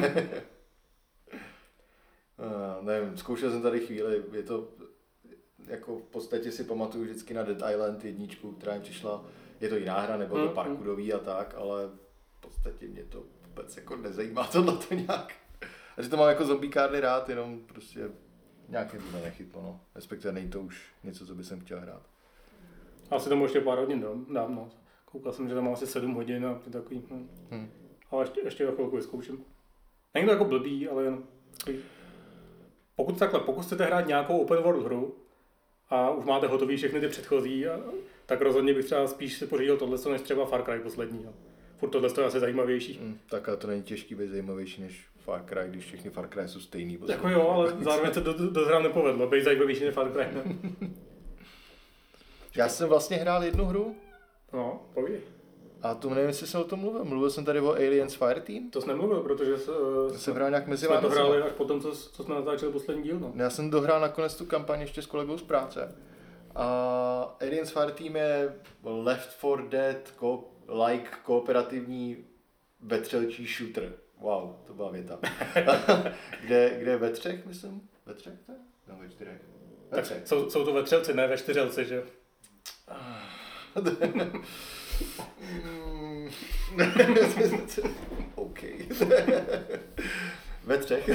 uh, 2.38 2.84
nevím, 2.86 3.16
zkoušel 3.16 3.50
jsem 3.50 3.62
tady 3.62 3.80
chvíli, 3.80 4.22
je 4.32 4.42
to 4.42 4.68
jako 5.66 5.98
v 5.98 6.02
podstatě 6.02 6.52
si 6.52 6.64
pamatuju 6.64 7.04
vždycky 7.04 7.34
na 7.34 7.42
Dead 7.42 7.72
Island 7.72 8.04
jedničku, 8.04 8.52
která 8.52 8.74
mi 8.74 8.80
přišla 8.80 9.24
je 9.60 9.68
to 9.68 9.76
jiná 9.76 10.00
hra, 10.00 10.16
nebo 10.16 10.36
to 10.36 10.48
mm, 10.48 10.54
parkourový 10.54 11.12
a 11.12 11.18
tak, 11.18 11.54
ale 11.58 11.86
v 12.38 12.40
podstatě 12.40 12.86
mě 12.86 13.04
to 13.04 13.22
vůbec 13.46 13.76
jako 13.76 13.96
nezajímá 13.96 14.46
tohle 14.52 14.76
to 14.76 14.94
nějak. 14.94 15.34
A 15.96 16.02
že 16.02 16.08
to 16.08 16.16
mám 16.16 16.28
jako 16.28 16.44
zombíkárny 16.44 17.00
rád, 17.00 17.28
jenom 17.28 17.60
prostě 17.60 18.10
nějak 18.68 18.92
mě 18.92 19.02
to 19.02 19.18
nechytlo, 19.24 19.62
no. 19.62 19.80
Respektive 19.94 20.32
není 20.32 20.50
to 20.50 20.60
už 20.60 20.92
něco, 21.04 21.26
co 21.26 21.34
by 21.34 21.44
jsem 21.44 21.60
chtěl 21.60 21.80
hrát. 21.80 22.02
Asi 23.10 23.28
tomu 23.28 23.44
ještě 23.44 23.60
pár 23.60 23.78
hodin 23.78 24.00
dám, 24.32 24.54
no. 24.54 24.68
Koukal 25.04 25.32
jsem, 25.32 25.48
že 25.48 25.54
tam 25.54 25.64
mám 25.64 25.72
asi 25.72 25.86
7 25.86 26.14
hodin 26.14 26.46
a 26.46 26.54
to 26.54 26.70
takový, 26.70 27.02
no. 27.10 27.16
hmm. 27.50 27.70
Ale 28.10 28.22
ještě, 28.22 28.40
ještě 28.44 28.66
za 28.66 28.72
chvilku 28.72 28.96
vyzkouším. 28.96 29.44
Není 30.14 30.26
to 30.26 30.32
jako 30.32 30.44
blbý, 30.44 30.88
ale 30.88 31.04
jen 31.04 31.22
pokud 32.98 33.18
takhle, 33.18 33.40
pokud 33.40 33.62
chcete 33.62 33.84
hrát 33.84 34.06
nějakou 34.06 34.38
open 34.38 34.62
world 34.62 34.84
hru 34.84 35.14
a 35.88 36.10
už 36.10 36.24
máte 36.24 36.46
hotový 36.46 36.76
všechny 36.76 37.00
ty 37.00 37.08
předchozí 37.08 37.66
a 37.66 37.80
tak 38.28 38.40
rozhodně 38.40 38.74
bych 38.74 38.84
třeba 38.84 39.06
spíš 39.06 39.38
si 39.38 39.46
pořídil 39.46 39.76
tohle, 39.76 39.98
než 40.10 40.20
třeba 40.20 40.46
Far 40.46 40.64
Cry 40.64 40.80
poslední. 40.80 41.22
No. 41.24 41.32
Furt 41.76 41.90
tohle 41.90 42.10
je 42.18 42.24
asi 42.24 42.40
zajímavější. 42.40 42.98
Mm, 43.02 43.18
tak 43.30 43.48
ale 43.48 43.56
to 43.56 43.66
není 43.66 43.82
těžký 43.82 44.14
být 44.14 44.30
zajímavější 44.30 44.82
než 44.82 45.06
Far 45.18 45.44
Cry, 45.48 45.68
když 45.68 45.84
všechny 45.84 46.10
Far 46.10 46.28
Cry 46.28 46.48
jsou 46.48 46.60
stejný. 46.60 46.98
Jako 47.08 47.28
jo, 47.28 47.48
ale 47.48 47.72
zároveň 47.80 48.12
se 48.12 48.20
do, 48.20 48.32
do, 48.32 48.80
nepovedlo, 48.80 49.26
být 49.26 49.44
zajímavější 49.44 49.84
než 49.84 49.94
Far 49.94 50.12
Cry. 50.12 50.26
Ne? 50.34 50.42
Já 52.56 52.68
jsem 52.68 52.88
vlastně 52.88 53.16
hrál 53.16 53.44
jednu 53.44 53.64
hru. 53.64 53.96
No, 54.52 54.80
povídej. 54.94 55.20
A 55.82 55.94
to 55.94 56.10
nevím, 56.10 56.28
jestli 56.28 56.46
jsem 56.46 56.60
o 56.60 56.64
tom 56.64 56.80
mluvil. 56.80 57.04
Mluvil 57.04 57.30
jsem 57.30 57.44
tady 57.44 57.60
o 57.60 57.72
Aliens 57.72 58.14
Fireteam? 58.14 58.70
To 58.70 58.80
jsem 58.80 58.88
nemluvil, 58.88 59.20
protože 59.20 59.58
se, 59.58 59.72
se 60.16 60.32
hrál 60.32 60.50
nějak 60.50 60.66
mezi 60.66 60.86
jsme 60.86 60.98
to 60.98 61.08
hráli 61.08 61.42
až 61.42 61.52
potom, 61.52 61.80
co, 61.80 61.96
co 61.96 62.24
jsme 62.24 62.34
natáčeli 62.34 62.72
poslední 62.72 63.02
díl. 63.02 63.18
No. 63.20 63.32
Já 63.34 63.50
jsem 63.50 63.70
dohrál 63.70 64.00
nakonec 64.00 64.34
tu 64.34 64.44
kampaň 64.44 64.80
ještě 64.80 65.02
s 65.02 65.06
kolegou 65.06 65.38
z 65.38 65.42
práce. 65.42 65.94
A 66.54 67.36
Aliens 67.40 67.70
Fireteam 67.70 68.16
je 68.16 68.54
Left 68.84 69.36
4 69.38 69.68
Dead 69.68 70.14
ko- 70.18 70.44
like 70.86 71.08
kooperativní 71.24 72.16
vetřelčí 72.80 73.46
shooter. 73.46 73.92
Wow, 74.20 74.54
to 74.66 74.74
byla 74.74 74.90
věta. 74.90 75.18
kde, 76.44 76.76
kde 76.80 76.96
ve 76.96 77.10
třech, 77.10 77.46
myslím? 77.46 77.88
Ve 78.06 78.14
třech 78.14 78.34
to 78.46 78.52
je? 78.52 78.58
No, 78.88 78.96
ve 78.98 79.08
čtyřech. 79.08 79.40
Ve 79.90 80.02
třech. 80.02 80.28
jsou, 80.28 80.50
jsou 80.50 80.64
to 80.64 80.72
ve 80.72 80.82
třelci, 80.82 81.14
ne 81.14 81.26
ve 81.26 81.38
čtyřelci, 81.38 81.84
že? 81.84 82.02
OK. 88.34 88.60
ve 90.64 90.78
třech. 90.78 91.08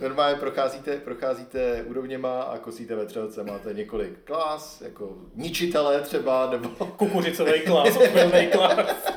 Normálně 0.00 0.36
procházíte, 0.38 0.96
procházíte 0.96 1.82
úrovněma 1.86 2.42
a 2.42 2.58
kosíte 2.58 2.94
ve 2.96 3.06
třelce. 3.06 3.44
Máte 3.44 3.74
několik 3.74 4.24
klas, 4.24 4.80
jako 4.80 5.16
ničitele 5.34 6.00
třeba, 6.00 6.50
nebo, 6.50 6.68
Kukuřicový 6.86 7.60
klas, 7.60 7.96
obilný 7.96 8.46
klas. 8.46 9.12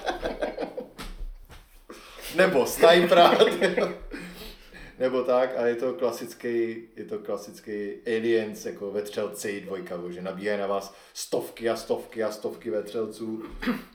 nebo 2.35 2.65
snajpera. 2.65 3.31
nebo 4.99 5.23
tak 5.23 5.57
a 5.57 5.65
je 5.67 5.75
to 5.75 5.93
klasický, 5.93 6.77
je 6.95 7.05
to 7.09 7.19
klasický 7.19 7.91
aliens 8.07 8.65
jako 8.65 8.91
vetřelci 8.91 9.61
dvojka, 9.61 9.95
že 10.09 10.21
nabíhají 10.21 10.59
na 10.59 10.67
vás 10.67 10.95
stovky 11.13 11.69
a 11.69 11.75
stovky 11.75 12.23
a 12.23 12.31
stovky 12.31 12.69
vetřelců. 12.69 13.43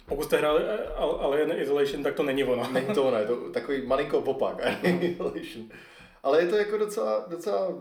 Pokud 0.07 0.23
jste 0.25 0.37
hráli 0.37 0.63
eh, 0.67 0.77
Al- 0.99 1.19
Alien 1.21 1.53
Isolation, 1.61 2.03
tak 2.03 2.15
to 2.15 2.23
není 2.23 2.45
ono. 2.45 2.69
Není 2.73 2.95
to 2.95 3.05
ono, 3.05 3.17
je 3.19 3.27
to 3.27 3.37
takový 3.37 3.87
malinko 3.87 4.21
popak. 4.23 4.67
Annihilation. 4.67 5.69
Ale 6.27 6.43
je 6.43 6.49
to 6.49 6.57
jako 6.57 6.79
docela, 6.79 7.25
docela, 7.29 7.75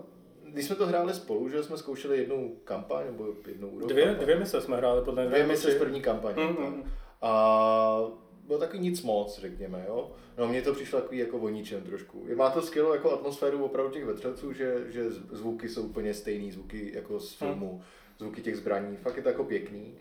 když 0.43 0.65
jsme 0.65 0.75
to 0.75 0.87
hráli 0.87 1.13
spolu, 1.13 1.49
že 1.49 1.63
jsme 1.63 1.77
zkoušeli 1.77 2.17
jednu 2.17 2.55
kampaň, 2.63 3.05
nebo 3.05 3.27
jednu 3.47 3.67
úroveň. 3.67 3.87
Dvě, 3.87 4.05
kampaň. 4.05 4.23
dvě 4.23 4.39
mise 4.39 4.61
jsme 4.61 4.77
hráli 4.77 5.01
podle 5.05 5.25
dvě 5.25 5.47
mise 5.47 5.71
z 5.71 5.77
první 5.77 6.01
kampaně. 6.01 6.43
Mm, 6.43 6.55
tak. 6.55 6.65
mm. 6.65 6.83
A 7.21 8.01
bylo 8.43 8.59
takový 8.59 8.79
nic 8.79 9.01
moc, 9.01 9.39
řekněme, 9.39 9.85
jo. 9.87 10.11
No 10.37 10.47
mně 10.47 10.61
to 10.61 10.73
přišlo 10.73 11.01
takový 11.01 11.17
jako 11.17 11.37
o 11.37 11.49
ničem 11.49 11.81
trošku. 11.81 12.27
Má 12.35 12.49
to 12.49 12.61
skvělou 12.61 12.93
jako 12.93 13.11
atmosféru 13.11 13.65
opravdu 13.65 13.91
těch 13.91 14.05
vetřelců, 14.05 14.53
že, 14.53 14.83
že 14.87 15.11
zvuky 15.11 15.69
jsou 15.69 15.81
úplně 15.81 16.13
stejný, 16.13 16.51
zvuky 16.51 16.91
jako 16.95 17.19
z 17.19 17.33
filmu, 17.33 17.81
zvuky 18.19 18.41
těch 18.41 18.57
zbraní, 18.57 18.97
fakt 18.97 19.17
je 19.17 19.23
to 19.23 19.29
jako 19.29 19.43
pěkný. 19.43 19.93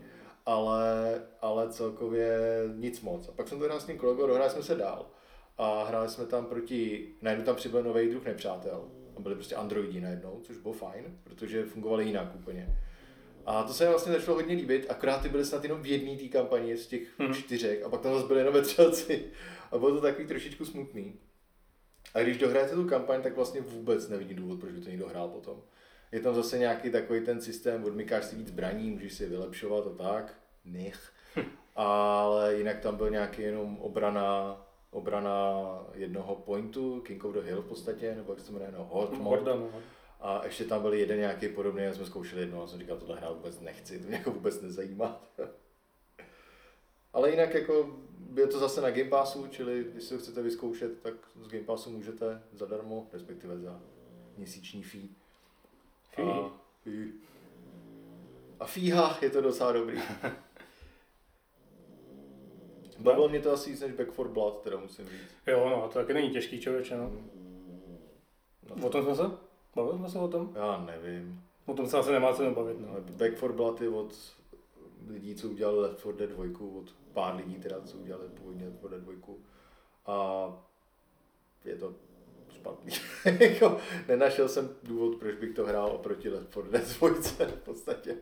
Ale, 0.47 1.23
ale 1.41 1.69
celkově 1.69 2.39
nic 2.75 3.01
moc. 3.01 3.29
A 3.29 3.33
pak 3.33 3.49
jsem 3.49 3.59
to 3.59 3.65
hrál 3.65 3.81
s 3.81 3.85
tím 3.85 3.99
kolegou, 3.99 4.27
dohráli 4.27 4.51
jsme 4.51 4.63
se 4.63 4.75
dál. 4.75 5.07
A 5.59 5.85
hráli 5.85 6.09
jsme 6.09 6.27
tam 6.27 6.47
proti, 6.47 7.09
najednou 7.23 7.45
tam 7.45 7.57
přibyl 7.57 7.83
nový 7.83 8.09
druh 8.09 8.25
nepřátel. 8.25 8.85
A 9.17 9.21
byli 9.21 9.35
prostě 9.35 9.55
androidi 9.55 10.01
najednou, 10.01 10.41
což 10.43 10.57
bylo 10.59 10.75
fajn, 10.75 11.19
protože 11.25 11.65
fungovali 11.65 12.05
jinak 12.05 12.35
úplně. 12.35 12.79
A 13.47 13.63
to 13.63 13.73
se 13.73 13.85
mi 13.85 13.91
vlastně 13.91 14.13
začalo 14.13 14.37
hodně 14.37 14.55
líbit, 14.57 14.87
akorát 14.89 15.23
ty 15.23 15.29
byly 15.29 15.45
snad 15.45 15.63
jenom 15.65 15.83
v 15.83 15.87
jedné 15.87 16.17
té 16.17 16.29
kampani 16.29 16.77
z 16.77 16.87
těch 16.87 17.19
Mhm. 17.19 17.35
čtyřek 17.35 17.83
a 17.83 17.89
pak 17.89 18.01
tam 18.01 18.15
zase 18.15 18.27
byly 18.27 18.41
jenom 18.41 18.55
vetřelci. 18.55 19.25
A 19.71 19.79
bylo 19.79 19.91
to 19.95 20.01
takový 20.01 20.27
trošičku 20.27 20.65
smutný. 20.65 21.15
A 22.15 22.21
když 22.21 22.39
dohrajete 22.39 22.75
tu 22.75 22.89
kampaň, 22.89 23.23
tak 23.23 23.37
vlastně 23.37 23.61
vůbec 23.61 24.09
nevidí 24.09 24.35
důvod, 24.35 24.61
proč 24.61 24.73
by 24.73 24.81
to 24.81 24.91
někdo 24.91 25.09
hrál 25.09 25.29
potom. 25.29 25.63
Je 26.13 26.21
tam 26.21 26.35
zase 26.35 26.59
nějaký 26.59 26.91
takový 26.91 27.21
ten 27.21 27.41
systém, 27.41 27.85
odmykáš 27.85 28.25
si 28.25 28.37
víc 28.37 28.49
zbraní, 28.49 28.91
můžeš 28.91 29.13
si 29.15 29.23
je 29.23 29.29
vylepšovat 29.29 29.87
a 29.87 29.91
tak. 30.03 30.35
Nech. 30.65 31.13
Ale 31.77 32.55
jinak 32.57 32.81
tam 32.81 32.97
byl 32.97 33.11
nějaký 33.11 33.43
jenom 33.43 33.79
obrana, 33.79 34.61
obrana 34.95 35.53
jednoho 35.95 36.37
pointu, 36.37 37.01
King 37.01 37.25
of 37.25 37.35
the 37.35 37.41
Hill 37.41 37.63
v 37.63 37.69
podstatě, 37.69 38.15
nebo 38.15 38.33
jak 38.33 38.41
se 38.41 38.47
to 38.47 38.53
jmenuje, 38.53 38.73
no, 38.79 38.85
Horde 38.85 39.17
mode. 39.17 39.55
No. 39.55 39.69
A 40.21 40.45
ještě 40.45 40.65
tam 40.65 40.83
byl 40.83 40.93
jeden 40.93 41.19
nějaký 41.19 41.49
podobný, 41.49 41.87
a 41.87 41.95
jsme 41.95 42.07
zkoušeli 42.07 42.43
jednou 42.43 42.63
a 42.63 42.67
jsem 42.67 42.79
říkal, 42.79 42.97
tohle 42.97 43.17
hrát 43.17 43.33
vůbec 43.33 43.61
nechci, 43.61 43.99
to 43.99 44.07
mě 44.07 44.17
jako 44.17 44.31
vůbec 44.31 44.61
nezajímá. 44.61 45.21
Ale 47.13 47.31
jinak 47.31 47.55
jako 47.55 47.99
je 48.37 48.47
to 48.47 48.59
zase 48.59 48.81
na 48.81 48.91
Game 48.91 49.11
Passu, 49.11 49.47
čili 49.47 49.85
když 49.93 50.05
si 50.05 50.15
ho 50.15 50.21
chcete 50.21 50.43
vyzkoušet, 50.43 51.03
tak 51.03 51.15
z 51.43 51.49
Game 51.49 51.65
Passu 51.65 51.91
můžete 51.91 52.43
zadarmo, 52.53 53.07
respektive 53.13 53.59
za 53.59 53.81
měsíční 54.37 54.83
fee. 54.83 55.09
Fee. 56.15 56.25
A, 56.25 56.51
fee. 56.83 57.13
a 58.61 58.67
fíha, 58.67 59.19
je 59.23 59.31
to 59.31 59.41
docela 59.41 59.73
dobrý. 59.73 59.99
Bavilo 63.05 63.29
mě 63.29 63.41
to 63.41 63.53
asi 63.53 63.71
víc 63.71 63.81
než 63.81 63.93
Back 63.93 64.11
for 64.13 64.29
Blood, 64.29 64.61
teda 64.63 64.77
musím 64.77 65.05
říct. 65.05 65.31
Jo, 65.47 65.69
no, 65.71 65.89
to 65.89 65.99
taky 65.99 66.15
není 66.15 66.31
těžký 66.31 66.61
člověče, 66.61 66.97
no. 66.97 67.13
No, 68.77 68.87
O 68.87 68.91
tom 68.91 69.05
jsme 69.05 69.15
se? 69.15 69.23
Bavili 69.77 69.99
jsme 69.99 70.09
se 70.09 70.19
o 70.19 70.29
tom? 70.29 70.53
já 70.55 70.85
nevím. 70.87 71.41
O 71.67 71.75
tom 71.75 71.87
se 71.87 71.99
asi 71.99 72.13
nemá 72.13 72.33
cenu 72.35 72.55
bavit, 72.55 72.81
no. 72.81 72.89
Back 73.01 73.35
for 73.37 73.53
Blood 73.53 73.81
je 73.81 73.89
od 73.89 74.15
lidí, 75.09 75.35
co 75.35 75.49
udělali 75.49 75.79
Left 75.81 75.99
4 76.01 76.15
Dead 76.19 76.31
2, 76.31 76.45
od 76.79 76.95
pár 77.13 77.37
lidí 77.37 77.55
teda, 77.55 77.81
co 77.81 77.97
udělali 77.97 78.29
původně 78.29 78.65
Left 78.65 78.79
4 78.79 78.91
Dead 78.91 79.03
2. 79.03 79.35
A 80.07 80.47
je 81.65 81.77
to 81.77 81.95
špatný. 82.51 82.93
Jako, 83.41 83.79
Nenašel 84.09 84.49
jsem 84.49 84.69
důvod, 84.83 85.17
proč 85.17 85.35
bych 85.35 85.55
to 85.55 85.65
hrál 85.67 85.89
oproti 85.91 86.29
Left 86.29 86.51
4 86.51 86.69
Dead 86.71 86.85
2 87.39 87.47
v 87.47 87.65
podstatě. 87.65 88.17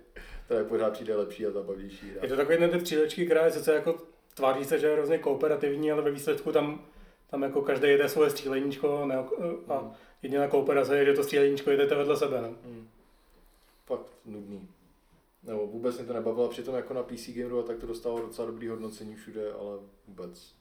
To 0.49 0.55
je 0.55 0.65
pořád 0.65 0.93
přijde 0.93 1.17
lepší 1.17 1.47
a 1.47 1.51
zabavější. 1.51 2.11
hra. 2.11 2.21
Je 2.23 2.29
to 2.29 2.37
takový 2.37 2.59
ten 2.59 2.71
ty 2.71 2.81
střílečky, 2.81 3.27
která 3.27 3.45
je 3.45 3.51
sice 3.53 3.75
jako 3.75 3.99
tváří 4.35 4.65
se, 4.65 4.79
že 4.79 4.87
je 4.87 4.93
hrozně 4.93 5.19
kooperativní, 5.19 5.93
ale 5.93 6.03
ve 6.03 6.11
výsledku 6.11 6.53
tam, 6.53 6.81
tam 7.31 7.43
jako 7.43 7.63
každý 7.63 7.89
jede 7.89 8.09
svoje 8.09 8.31
stříleníčko 8.31 9.07
ne, 9.07 9.17
a 9.69 9.79
Hmm. 9.79 9.93
jediná 10.23 10.49
kooperace 10.49 10.99
je, 10.99 11.05
že 11.05 11.13
to 11.13 11.25
stříleníčko 11.25 11.71
jedete 11.71 11.95
vedle 11.95 12.17
sebe. 12.17 12.41
No. 12.41 12.49
Hmm. 12.49 12.89
Fakt 13.87 14.07
nudný. 14.25 14.69
Nebo 15.43 15.67
vůbec 15.67 15.99
mě 15.99 16.07
to 16.07 16.13
nebavilo, 16.13 16.49
přitom 16.49 16.75
jako 16.75 16.95
na 16.95 17.03
PC 17.03 17.29
Gameru 17.29 17.59
a 17.59 17.63
tak 17.63 17.79
to 17.79 17.87
dostalo 17.87 18.21
docela 18.21 18.47
dobrý 18.47 18.69
hodnocení 18.69 19.15
všude, 19.15 19.53
ale 19.53 19.79
vůbec. 20.09 20.55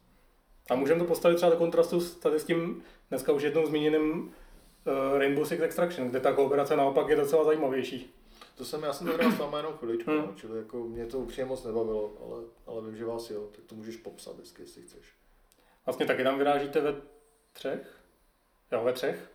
A 0.69 0.75
můžeme 0.75 0.99
to 0.99 1.05
postavit 1.05 1.35
třeba 1.35 1.51
do 1.51 1.57
kontrastu 1.57 1.99
s, 1.99 2.15
tady 2.15 2.39
s 2.39 2.43
tím 2.43 2.83
dneska 3.09 3.31
už 3.31 3.43
jednou 3.43 3.65
zmíněným 3.65 4.21
uh, 4.21 5.17
Rainbow 5.17 5.45
Six 5.45 5.61
Extraction, 5.61 6.09
kde 6.09 6.19
ta 6.19 6.33
kooperace 6.33 6.75
naopak 6.75 7.09
je 7.09 7.15
docela 7.15 7.43
zajímavější. 7.43 8.13
To 8.55 8.65
jsem, 8.65 8.83
já 8.83 8.93
jsem 8.93 9.07
to 9.07 9.13
hrál 9.13 9.31
s 9.31 9.37
váma 9.37 9.57
jenom 9.57 9.73
chviličku, 9.73 10.11
Hmm. 10.11 10.21
no, 10.21 10.33
čili 10.35 10.57
jako 10.57 10.77
mě 10.77 11.05
to 11.05 11.19
upřímně 11.19 11.45
moc 11.45 11.63
nebavilo, 11.63 12.11
ale, 12.25 12.43
ale 12.65 12.81
vím, 12.81 12.97
že 12.97 13.05
vás 13.05 13.29
jo, 13.29 13.47
tak 13.55 13.65
to 13.65 13.75
můžeš 13.75 13.97
popsat 13.97 14.33
vždycky, 14.35 14.61
jestli 14.61 14.81
chceš. 14.81 15.13
Vlastně 15.85 16.05
taky 16.05 16.23
tam 16.23 16.37
vyrážíte 16.37 16.81
ve 16.81 16.95
třech, 17.53 17.99
jo 18.71 18.83
ve 18.83 18.93
třech, 18.93 19.31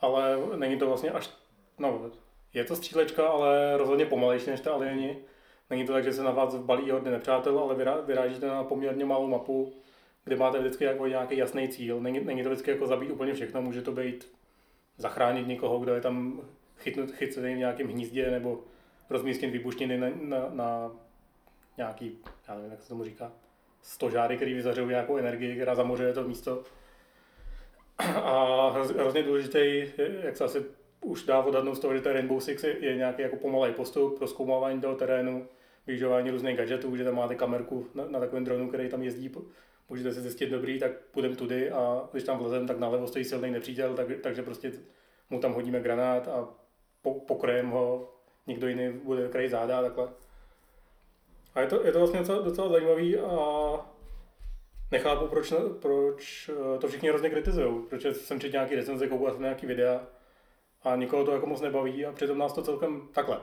ale 0.00 0.38
není 0.56 0.78
to 0.78 0.86
vlastně 0.86 1.10
až, 1.10 1.30
no 1.78 2.10
je 2.54 2.64
to 2.64 2.76
střílečka, 2.76 3.28
ale 3.28 3.76
rozhodně 3.76 4.06
pomalejší 4.06 4.50
než 4.50 4.60
ty 4.60 4.68
alieni. 4.68 5.18
Není 5.70 5.86
to 5.86 5.92
tak, 5.92 6.04
že 6.04 6.12
se 6.12 6.22
na 6.22 6.30
vás 6.30 6.54
balí 6.54 6.90
hodně 6.90 7.10
nepřátel, 7.10 7.58
ale 7.58 7.74
vyrá, 7.74 8.00
vyrážíte 8.00 8.46
na 8.46 8.64
poměrně 8.64 9.04
malou 9.04 9.26
mapu, 9.26 9.72
kde 10.24 10.36
máte 10.36 10.58
vždycky 10.58 10.84
jako 10.84 11.06
nějaký 11.06 11.36
jasný 11.36 11.68
cíl. 11.68 12.00
Není, 12.00 12.20
není 12.20 12.42
to 12.42 12.48
vždycky 12.48 12.70
jako 12.70 12.86
zabít 12.86 13.10
úplně 13.10 13.34
všechno, 13.34 13.62
může 13.62 13.82
to 13.82 13.92
být 13.92 14.28
zachránit 14.96 15.46
někoho, 15.46 15.78
kdo 15.78 15.94
je 15.94 16.00
tam 16.00 16.40
chytnut, 16.78 17.10
chycený 17.10 17.54
v 17.54 17.58
nějakém 17.58 17.88
hnízdě, 17.88 18.30
nebo 18.30 18.60
rozmístit 19.10 19.50
výbušniny 19.50 19.98
na, 19.98 20.08
na, 20.22 20.48
na 20.52 20.90
nějaký, 21.76 22.18
já 22.48 22.54
nevím, 22.54 22.70
jak 22.70 22.82
se 22.82 22.88
tomu 22.88 23.04
říká, 23.04 23.32
stožáry, 23.82 24.36
který 24.36 24.54
vyzařují 24.54 24.88
nějakou 24.88 25.16
energii, 25.16 25.54
která 25.54 25.74
zamořuje 25.74 26.12
to 26.12 26.28
místo. 26.28 26.62
A 27.98 28.72
hroz- 28.74 29.00
hrozně 29.00 29.22
důležitý, 29.22 29.84
jak 30.22 30.36
se 30.36 30.44
asi 30.44 30.64
už 31.00 31.24
dá 31.24 31.42
odhadnout 31.42 31.74
z 31.74 31.80
toho, 31.80 31.94
že 31.94 32.00
ten 32.00 32.12
Rainbow 32.12 32.40
Six 32.40 32.64
je, 32.64 32.84
je 32.84 32.96
nějaký 32.96 33.22
jako 33.22 33.36
pomalý 33.36 33.72
postup 33.72 34.18
pro 34.18 34.26
zkoumávání 34.26 34.80
toho 34.80 34.94
terénu, 34.94 35.46
využívání 35.86 36.30
různých 36.30 36.56
gadgetů, 36.56 36.96
že 36.96 37.04
tam 37.04 37.14
máte 37.14 37.34
kamerku 37.34 37.86
na, 37.94 38.04
na 38.08 38.20
takovém 38.20 38.44
dronu, 38.44 38.68
který 38.68 38.88
tam 38.88 39.02
jezdí, 39.02 39.32
můžete 39.88 40.12
si 40.12 40.20
zjistit 40.20 40.50
dobrý, 40.50 40.78
tak 40.78 40.92
půjdeme 41.10 41.36
tudy 41.36 41.70
a 41.70 42.08
když 42.12 42.24
tam 42.24 42.38
vlezem, 42.38 42.66
tak 42.66 42.78
nalevo 42.78 43.06
stojí 43.06 43.24
silný 43.24 43.50
nepřítel, 43.50 43.94
tak, 43.94 44.06
takže 44.22 44.42
prostě 44.42 44.72
mu 45.30 45.40
tam 45.40 45.52
hodíme 45.52 45.80
granát 45.80 46.28
a 46.28 46.48
po, 47.02 47.14
pokryjeme 47.14 47.70
ho, 47.70 48.14
někdo 48.46 48.68
jiný 48.68 48.92
bude 48.92 49.28
krajit 49.28 49.50
záda 49.50 49.78
a 49.78 49.82
takhle. 49.82 50.08
A 51.54 51.60
je 51.60 51.66
to, 51.66 51.86
je 51.86 51.92
to 51.92 51.98
vlastně 51.98 52.18
docela, 52.18 52.42
docela 52.42 52.68
zajímavý 52.68 53.18
a 53.18 53.36
nechápu, 54.90 55.26
proč, 55.26 55.52
proč 55.80 56.50
eh, 56.74 56.78
to 56.78 56.88
všichni 56.88 57.08
hrozně 57.08 57.30
kritizují. 57.30 57.82
Proč 57.88 58.06
jsem 58.12 58.40
četl 58.40 58.52
nějaký 58.52 58.74
recenze, 58.74 59.08
koukal 59.08 59.32
jsem 59.32 59.42
na 59.42 59.48
nějaký 59.48 59.66
videa 59.66 60.00
a 60.82 60.96
nikoho 60.96 61.24
to 61.24 61.32
jako 61.32 61.46
moc 61.46 61.60
nebaví 61.60 62.06
a 62.06 62.12
přitom 62.12 62.38
nás 62.38 62.52
to 62.52 62.62
celkem 62.62 63.08
takhle. 63.12 63.40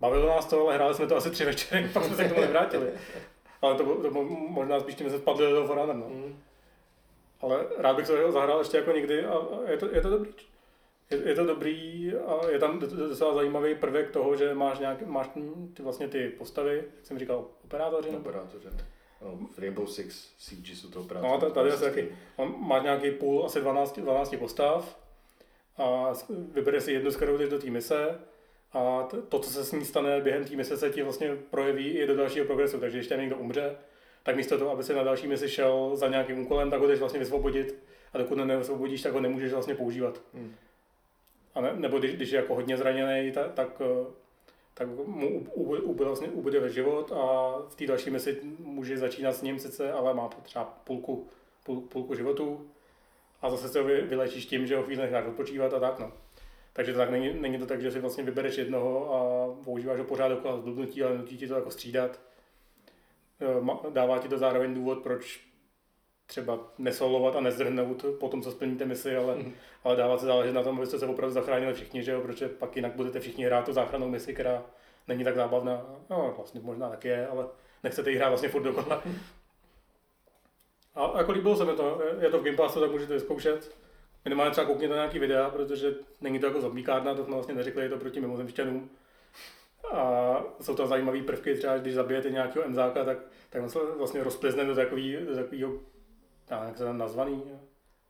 Bavilo 0.00 0.26
nás 0.26 0.46
to, 0.46 0.60
ale 0.60 0.74
hráli 0.74 0.94
jsme 0.94 1.06
to 1.06 1.16
asi 1.16 1.30
tři 1.30 1.44
večery, 1.44 1.88
pak 1.92 2.04
jsme 2.04 2.16
se 2.16 2.24
k 2.24 2.28
tomu 2.28 2.40
nevrátili. 2.40 2.92
Ale 3.62 3.74
to, 3.74 3.84
to 3.84 4.10
mo- 4.10 4.48
možná 4.48 4.80
spíš 4.80 4.94
tím, 4.94 5.06
že 5.06 5.10
jsme 5.10 5.18
spadli 5.18 5.50
do 5.50 5.66
For 5.66 5.78
Honor, 5.78 5.96
no. 5.96 6.08
Mm. 6.08 6.42
Ale 7.40 7.66
rád 7.78 7.96
bych 7.96 8.06
to 8.06 8.32
zahrál 8.32 8.58
ještě 8.58 8.76
jako 8.76 8.92
někdy 8.92 9.24
a 9.24 9.34
a 9.34 9.70
je 9.70 9.76
to, 9.76 9.94
je 9.94 10.00
to 10.00 10.10
dobrý. 10.10 10.32
Je, 11.10 11.28
je 11.28 11.34
to 11.34 11.44
dobrý 11.44 12.12
a 12.26 12.50
je 12.50 12.58
tam 12.58 12.78
doc- 12.78 12.92
docela 12.92 13.34
zajímavý 13.34 13.74
prvek 13.74 14.10
toho, 14.10 14.36
že 14.36 14.54
máš, 14.54 14.78
nějak, 14.78 15.06
máš 15.06 15.30
ty, 15.74 15.82
vlastně 15.82 16.08
ty 16.08 16.28
postavy, 16.28 16.76
jak 16.76 17.06
jsem 17.06 17.18
říkal, 17.18 17.46
operátoři, 17.64 18.10
nebo 18.10 18.28
Operátoře. 18.30 18.70
No, 19.22 19.38
Rainbow 19.58 19.86
Six 19.86 20.28
Siege 20.38 20.76
jsou 20.76 20.88
to 20.90 21.02
práce. 21.02 21.26
No, 21.26 21.50
tady 21.50 21.70
je 21.70 21.76
taky. 21.76 22.08
On 22.36 22.54
má 22.58 22.78
nějaký 22.78 23.10
půl, 23.10 23.44
asi 23.46 23.60
12, 23.60 23.98
12 24.00 24.36
postav 24.38 24.98
a 25.76 26.12
vybere 26.52 26.80
si 26.80 26.92
jednu 26.92 27.10
z 27.10 27.16
kterou 27.16 27.36
do 27.38 27.58
té 27.58 27.70
mise 27.70 28.18
a 28.72 29.08
to, 29.28 29.38
co 29.38 29.50
se 29.50 29.64
s 29.64 29.72
ní 29.72 29.84
stane 29.84 30.20
během 30.20 30.44
té 30.44 30.56
mise, 30.56 30.76
se 30.76 30.90
ti 30.90 31.02
vlastně 31.02 31.36
projeví 31.50 31.88
i 31.88 32.06
do 32.06 32.16
dalšího 32.16 32.46
progresu. 32.46 32.78
Takže 32.80 32.98
když 32.98 33.08
tam 33.08 33.20
někdo 33.20 33.36
umře, 33.36 33.76
tak 34.22 34.36
místo 34.36 34.58
toho, 34.58 34.70
aby 34.70 34.82
se 34.82 34.94
na 34.94 35.02
další 35.02 35.26
misi 35.28 35.48
šel 35.48 35.90
za 35.96 36.08
nějakým 36.08 36.38
úkolem, 36.38 36.70
tak 36.70 36.80
ho 36.80 36.86
jdeš 36.86 37.00
vlastně 37.00 37.20
vysvobodit 37.20 37.78
a 38.12 38.18
dokud 38.18 38.38
ho 38.38 38.44
neosvobodíš, 38.44 39.02
tak 39.02 39.12
ho 39.12 39.20
nemůžeš 39.20 39.52
vlastně 39.52 39.74
používat. 39.74 40.20
Hmm. 40.34 40.54
A 41.54 41.60
ne, 41.60 41.72
nebo 41.76 41.98
když, 41.98 42.14
když 42.14 42.30
je 42.30 42.36
jako 42.36 42.54
hodně 42.54 42.76
zraněný, 42.76 43.32
tak, 43.32 43.52
tak, 43.52 43.68
eh, 43.80 44.06
tak 44.74 44.88
mu 44.88 45.46
ubyde, 45.54 46.04
vlastně 46.04 46.28
ubyde 46.28 46.60
ve 46.60 46.70
život 46.70 47.12
a 47.12 47.54
v 47.68 47.74
té 47.74 47.86
další 47.86 48.10
misi 48.10 48.40
může 48.58 48.98
začínat 48.98 49.32
s 49.32 49.42
ním 49.42 49.58
sice, 49.58 49.92
ale 49.92 50.14
má 50.14 50.28
třeba 50.28 50.64
půlku, 50.84 51.28
půl, 51.64 51.80
půlku 51.80 52.14
životu 52.14 52.66
a 53.42 53.50
zase 53.50 53.68
se 53.68 53.80
ho 53.80 53.86
vylečíš 53.86 54.46
tím, 54.46 54.66
že 54.66 54.76
ho 54.76 54.82
chvíli 54.82 55.02
necháš 55.02 55.26
odpočívat 55.26 55.74
a 55.74 55.80
tak. 55.80 55.98
No. 55.98 56.12
Takže 56.72 56.92
to 56.92 56.98
tak 56.98 57.10
není, 57.10 57.34
není 57.34 57.58
to 57.58 57.66
tak, 57.66 57.82
že 57.82 57.90
si 57.90 58.00
vlastně 58.00 58.24
vybereš 58.24 58.58
jednoho 58.58 59.14
a 59.14 59.18
používáš 59.64 59.98
ho 59.98 60.04
pořád 60.04 60.28
dokola 60.28 60.56
zblbnutí, 60.56 61.02
ale 61.02 61.18
nutí 61.18 61.38
ti 61.38 61.48
to 61.48 61.54
jako 61.54 61.70
střídat. 61.70 62.20
Eh, 63.40 63.90
dává 63.90 64.18
ti 64.18 64.28
to 64.28 64.38
zároveň 64.38 64.74
důvod, 64.74 65.02
proč 65.02 65.40
třeba 66.26 66.58
nesolovat 66.78 67.36
a 67.36 67.40
nezdrhnout 67.40 68.04
po 68.20 68.28
tom, 68.28 68.42
co 68.42 68.50
splníte 68.50 68.84
misi, 68.84 69.16
ale, 69.16 69.34
mm. 69.34 69.52
ale 69.84 69.96
dávat 69.96 70.20
se 70.20 70.26
záležet 70.26 70.52
na 70.52 70.62
tom, 70.62 70.76
abyste 70.76 70.98
se 70.98 71.06
opravdu 71.06 71.34
zachránili 71.34 71.74
všichni, 71.74 72.02
že 72.02 72.12
jo, 72.12 72.20
protože 72.20 72.48
pak 72.48 72.76
jinak 72.76 72.92
budete 72.92 73.20
všichni 73.20 73.44
hrát 73.44 73.64
tu 73.64 73.72
záchrannou 73.72 74.08
misi, 74.08 74.34
která 74.34 74.62
není 75.08 75.24
tak 75.24 75.36
zábavná. 75.36 75.86
No, 76.10 76.34
vlastně 76.36 76.60
možná 76.60 76.88
tak 76.90 77.04
je, 77.04 77.26
ale 77.26 77.46
nechcete 77.82 78.10
jí 78.10 78.16
hrát 78.16 78.28
vlastně 78.28 78.48
furt 78.48 78.62
dokola. 78.62 79.02
A 80.94 81.18
jako 81.18 81.32
líbilo 81.32 81.56
se 81.56 81.64
mi 81.64 81.72
to, 81.72 82.02
je 82.20 82.30
to 82.30 82.38
v 82.38 82.42
Game 82.42 82.56
Passu, 82.56 82.80
tak 82.80 82.90
můžete 82.90 83.14
vyzkoušet. 83.14 83.76
Minimálně 84.24 84.50
třeba 84.50 84.66
koukněte 84.66 84.94
na 84.94 85.00
nějaký 85.00 85.18
videa, 85.18 85.50
protože 85.50 85.94
není 86.20 86.38
to 86.38 86.46
jako 86.46 86.60
zombíkárna, 86.60 87.14
to 87.14 87.24
jsme 87.24 87.34
vlastně 87.34 87.54
neřekli, 87.54 87.82
je 87.82 87.88
to 87.88 87.96
proti 87.96 88.20
mimozemšťanům. 88.20 88.90
A 89.92 90.44
jsou 90.60 90.74
tam 90.74 90.86
zajímavé 90.86 91.22
prvky, 91.22 91.54
třeba 91.54 91.78
když 91.78 91.94
zabijete 91.94 92.30
nějakého 92.30 92.64
emzáka, 92.64 93.04
tak, 93.04 93.18
tak 93.50 93.62
vlastně 93.98 94.24
rozplizne 94.24 94.64
do 94.64 94.74
takového, 94.74 95.24
do 95.26 95.34
takového 95.34 95.72
jak 96.50 96.78
se 96.78 96.84
tam 96.84 96.98
nazvaný, 96.98 97.42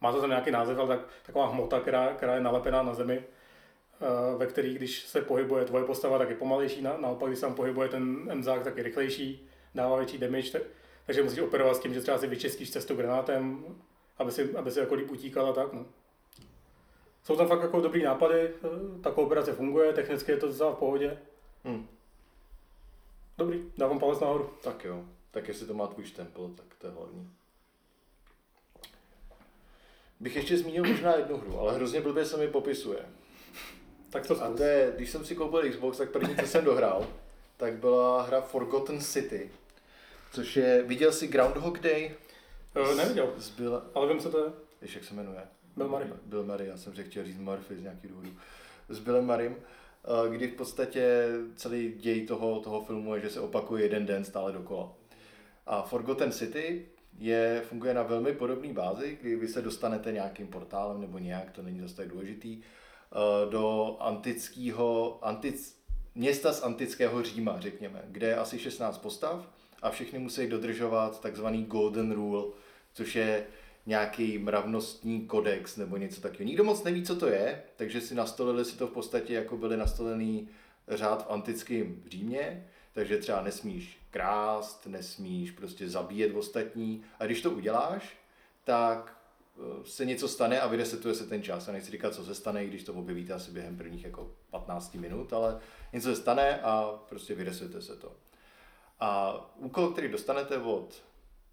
má 0.00 0.12
to 0.12 0.20
tam 0.20 0.30
nějaký 0.30 0.50
název, 0.50 0.78
ale 0.78 0.88
tak, 0.88 1.06
taková 1.26 1.46
hmota, 1.46 1.80
která, 1.80 2.14
která 2.14 2.34
je 2.34 2.40
nalepená 2.40 2.82
na 2.82 2.94
zemi, 2.94 3.22
eh, 3.22 4.36
ve 4.36 4.46
který, 4.46 4.74
když 4.74 5.00
se 5.00 5.22
pohybuje 5.22 5.64
tvoje 5.64 5.84
postava, 5.84 6.18
tak 6.18 6.30
je 6.30 6.36
pomalejší, 6.36 6.82
na, 6.82 6.96
naopak, 6.96 7.28
když 7.28 7.38
se 7.38 7.46
tam 7.46 7.54
pohybuje 7.54 7.88
ten 7.88 8.28
emzák, 8.30 8.62
tak 8.62 8.76
je 8.76 8.82
rychlejší, 8.82 9.48
dává 9.74 9.96
větší 9.96 10.18
damage, 10.18 10.50
tak, 10.50 10.62
takže 11.06 11.22
musíš 11.22 11.38
operovat 11.38 11.76
s 11.76 11.80
tím, 11.80 11.94
že 11.94 12.00
třeba 12.00 12.18
si 12.18 12.26
vyčistíš 12.26 12.70
cestu 12.70 12.94
granátem, 12.94 13.64
aby 14.18 14.32
si, 14.32 14.56
aby 14.56 14.70
si 14.70 14.78
jako 14.78 14.94
líp 14.94 15.10
utíkal 15.10 15.46
a 15.46 15.52
tak. 15.52 15.72
No. 15.72 15.86
Jsou 17.22 17.36
tam 17.36 17.48
fakt 17.48 17.62
jako 17.62 17.80
dobrý 17.80 18.02
nápady, 18.02 18.40
eh, 18.40 19.00
ta 19.02 19.10
kooperace 19.10 19.52
funguje, 19.52 19.92
technicky 19.92 20.32
je 20.32 20.38
to 20.38 20.46
docela 20.46 20.72
v 20.72 20.78
pohodě. 20.78 21.18
Hmm. 21.64 21.88
Dobrý, 23.38 23.72
dávám 23.78 23.98
palec 23.98 24.20
nahoru. 24.20 24.50
Tak 24.62 24.84
jo, 24.84 25.04
tak 25.30 25.48
jestli 25.48 25.66
to 25.66 25.74
má 25.74 25.86
tvůj 25.86 26.04
štempel, 26.04 26.48
tak 26.48 26.66
to 26.78 26.86
je 26.86 26.92
hlavní. 26.92 27.30
Bych 30.24 30.36
ještě 30.36 30.58
zmínil 30.58 30.84
možná 30.84 31.16
jednu 31.16 31.36
hru, 31.36 31.58
ale 31.58 31.74
hrozně 31.74 32.00
blbě 32.00 32.24
se 32.24 32.36
mi 32.36 32.48
popisuje. 32.48 32.98
Tak 34.10 34.26
to 34.26 34.44
A 34.44 34.50
to 34.50 34.62
je, 34.62 34.92
když 34.96 35.10
jsem 35.10 35.24
si 35.24 35.34
koupil 35.34 35.70
Xbox, 35.70 35.98
tak 35.98 36.10
první, 36.10 36.36
co 36.36 36.46
jsem 36.46 36.64
dohrál, 36.64 37.06
tak 37.56 37.74
byla 37.74 38.22
hra 38.22 38.40
Forgotten 38.40 39.00
City, 39.00 39.50
což 40.32 40.56
je, 40.56 40.82
viděl 40.82 41.12
jsi 41.12 41.26
Groundhog 41.26 41.78
Day? 41.78 42.14
Uh, 42.76 42.96
neviděl, 42.96 43.34
Zbyla... 43.36 43.86
ale 43.94 44.08
vím, 44.08 44.18
co 44.18 44.30
to 44.30 44.44
je. 44.44 44.52
Víš, 44.82 44.94
jak 44.94 45.04
se 45.04 45.14
jmenuje? 45.14 45.40
Bill 45.76 45.88
Murray. 45.88 46.08
Bill 46.26 46.44
Murray, 46.44 46.68
já 46.68 46.76
jsem 46.76 46.94
řekl, 46.94 47.10
chtěl 47.10 47.24
říct 47.24 47.38
Murphy 47.38 47.76
z 47.76 47.82
nějakých 47.82 48.10
důvodů. 48.10 48.30
S 48.88 48.98
Billem 48.98 49.26
Murraym, 49.26 49.56
eh, 49.56 50.30
kdy 50.36 50.48
v 50.48 50.54
podstatě 50.54 51.28
celý 51.56 51.92
děj 51.92 52.26
toho, 52.26 52.60
toho 52.60 52.84
filmu 52.84 53.14
je, 53.14 53.20
že 53.20 53.30
se 53.30 53.40
opakuje 53.40 53.82
jeden 53.84 54.06
den 54.06 54.24
stále 54.24 54.52
dokola. 54.52 54.92
A 55.66 55.82
Forgotten 55.82 56.32
City 56.32 56.86
je, 57.18 57.62
funguje 57.68 57.94
na 57.94 58.02
velmi 58.02 58.32
podobné 58.32 58.72
bázi, 58.72 59.18
kdy 59.20 59.36
vy 59.36 59.48
se 59.48 59.62
dostanete 59.62 60.12
nějakým 60.12 60.46
portálem 60.46 61.00
nebo 61.00 61.18
nějak, 61.18 61.50
to 61.50 61.62
není 61.62 61.80
zase 61.80 61.96
tak 61.96 62.08
důležitý, 62.08 62.62
eh, 62.62 63.50
do 63.50 63.96
antického, 64.00 65.18
antic, 65.22 65.78
města 66.14 66.52
z 66.52 66.62
antického 66.62 67.22
Říma, 67.22 67.60
řekněme, 67.60 68.02
kde 68.08 68.26
je 68.26 68.36
asi 68.36 68.58
16 68.58 68.98
postav 68.98 69.48
a 69.82 69.90
všichni 69.90 70.18
musí 70.18 70.46
dodržovat 70.46 71.20
takzvaný 71.20 71.64
Golden 71.64 72.12
Rule, 72.12 72.44
což 72.92 73.16
je 73.16 73.46
nějaký 73.86 74.38
mravnostní 74.38 75.26
kodex 75.26 75.76
nebo 75.76 75.96
něco 75.96 76.20
takového. 76.20 76.46
Nikdo 76.46 76.64
moc 76.64 76.84
neví, 76.84 77.02
co 77.02 77.16
to 77.16 77.28
je, 77.28 77.62
takže 77.76 78.00
si 78.00 78.14
nastolili 78.14 78.64
si 78.64 78.76
to 78.76 78.86
v 78.86 78.90
podstatě, 78.92 79.34
jako 79.34 79.56
byly 79.56 79.76
nastolený 79.76 80.48
řád 80.88 81.26
v 81.26 81.30
antickém 81.30 82.02
Římě, 82.06 82.66
takže 82.92 83.18
třeba 83.18 83.42
nesmíš 83.42 84.03
krást, 84.14 84.86
nesmíš 84.86 85.50
prostě 85.50 85.88
zabíjet 85.88 86.36
ostatní 86.36 87.02
a 87.18 87.26
když 87.26 87.42
to 87.42 87.50
uděláš, 87.50 88.16
tak 88.64 89.16
eh, 89.56 89.60
se 89.84 90.04
něco 90.04 90.28
stane 90.28 90.60
a 90.60 90.66
vyresetuje 90.66 91.14
se 91.14 91.26
ten 91.26 91.42
čas. 91.42 91.68
A 91.68 91.72
nechci 91.72 91.90
říkat, 91.90 92.14
co 92.14 92.24
se 92.24 92.34
stane, 92.34 92.66
když 92.66 92.84
to 92.84 92.94
objevíte 92.94 93.32
asi 93.32 93.50
během 93.50 93.76
prvních 93.76 94.04
jako 94.04 94.30
15 94.50 94.94
minut, 94.94 95.32
ale 95.32 95.60
něco 95.92 96.08
se 96.08 96.20
stane 96.20 96.60
a 96.62 97.00
prostě 97.08 97.34
vyresetuje 97.34 97.82
se 97.82 97.96
to. 97.96 98.12
A 99.00 99.34
úkol, 99.56 99.88
který 99.88 100.08
dostanete 100.08 100.58
od 100.58 101.02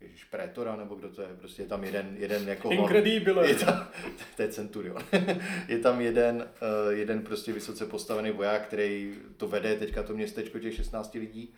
Ježíš, 0.01 0.23
Prétora, 0.23 0.75
nebo 0.75 0.95
kdo 0.95 1.09
to 1.09 1.21
je, 1.21 1.27
prostě 1.27 1.61
je 1.61 1.67
tam 1.67 1.83
jeden, 1.83 2.15
jeden 2.17 2.47
jako... 2.47 2.69
Incredibile. 2.69 3.49
Je 3.49 3.55
tam, 3.55 3.87
to 4.35 4.41
je 4.41 4.47
Centurion. 4.47 5.03
je 5.67 5.79
tam 5.79 6.01
jeden, 6.01 6.35
uh, 6.35 6.93
jeden 6.93 7.21
prostě 7.21 7.53
vysoce 7.53 7.85
postavený 7.85 8.31
voják, 8.31 8.67
který 8.67 9.15
to 9.37 9.47
vede 9.47 9.75
teďka 9.75 10.03
to 10.03 10.13
městečko 10.13 10.59
těch 10.59 10.75
16 10.75 11.13
lidí, 11.13 11.53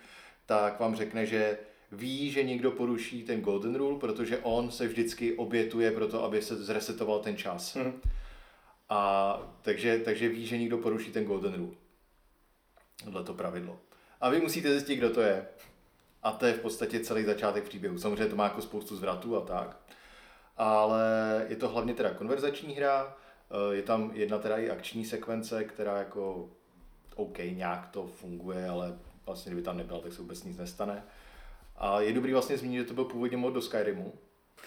tak 0.46 0.80
vám 0.80 0.96
řekne, 0.96 1.26
že 1.26 1.58
ví, 1.92 2.32
že 2.32 2.44
někdo 2.44 2.72
poruší 2.72 3.24
ten 3.24 3.42
Golden 3.42 3.76
Rule, 3.76 4.00
protože 4.00 4.38
on 4.38 4.72
se 4.72 4.88
vždycky 4.88 5.34
obětuje 5.34 5.92
pro 5.92 6.08
to, 6.08 6.24
aby 6.24 6.42
se 6.42 6.56
zresetoval 6.56 7.20
ten 7.20 7.38
čas. 7.38 7.76
Mm. 7.76 8.02
A 8.90 9.40
takže, 9.62 10.00
takže 10.00 10.30
ví, 10.30 10.46
že 10.46 10.58
někdo 10.58 10.78
poruší 10.78 11.12
ten 11.12 11.26
Golden 11.26 11.54
Rule. 11.54 11.76
Tohle 13.04 13.24
to 13.24 13.34
pravidlo. 13.34 13.80
A 14.22 14.30
vy 14.30 14.42
musíte 14.42 14.72
zjistit, 14.72 14.96
kdo 14.96 15.10
to 15.10 15.22
je. 15.22 15.48
A 16.24 16.32
to 16.32 16.46
je 16.46 16.54
v 16.54 16.60
podstatě 16.60 17.00
celý 17.00 17.24
začátek 17.24 17.64
příběhu. 17.64 17.98
Samozřejmě 17.98 18.26
to 18.26 18.36
má 18.36 18.44
jako 18.44 18.62
spoustu 18.62 18.96
zvratů 18.96 19.38
a 19.38 19.42
tak. 19.42 19.78
Ale 20.58 21.46
je 21.50 21.56
to 21.56 21.70
hlavně 21.70 21.94
teda 21.94 22.14
konverzační 22.14 22.74
hra, 22.74 23.18
eh, 23.52 23.76
je 23.76 23.82
tam 23.82 24.12
jedna 24.14 24.38
teda 24.38 24.58
i 24.58 24.70
akční 24.70 25.06
sekvence, 25.06 25.64
která 25.64 25.98
jako 25.98 26.50
OK, 27.16 27.38
nějak 27.38 27.88
to 27.88 28.08
funguje, 28.08 28.70
ale 28.70 29.00
vlastně 29.26 29.50
kdyby 29.50 29.66
tam 29.66 29.78
nebyla, 29.78 30.00
tak 30.00 30.14
se 30.14 30.22
vůbec 30.22 30.44
nic 30.44 30.58
nestane. 30.58 31.04
A 31.76 32.02
je 32.02 32.14
dobrý 32.14 32.34
vlastně 32.34 32.58
zmínit, 32.58 32.78
že 32.78 32.84
to 32.84 32.94
byl 32.94 33.06
původně 33.06 33.38
mod 33.38 33.54
do 33.54 33.62
Skyrimu, 33.62 34.14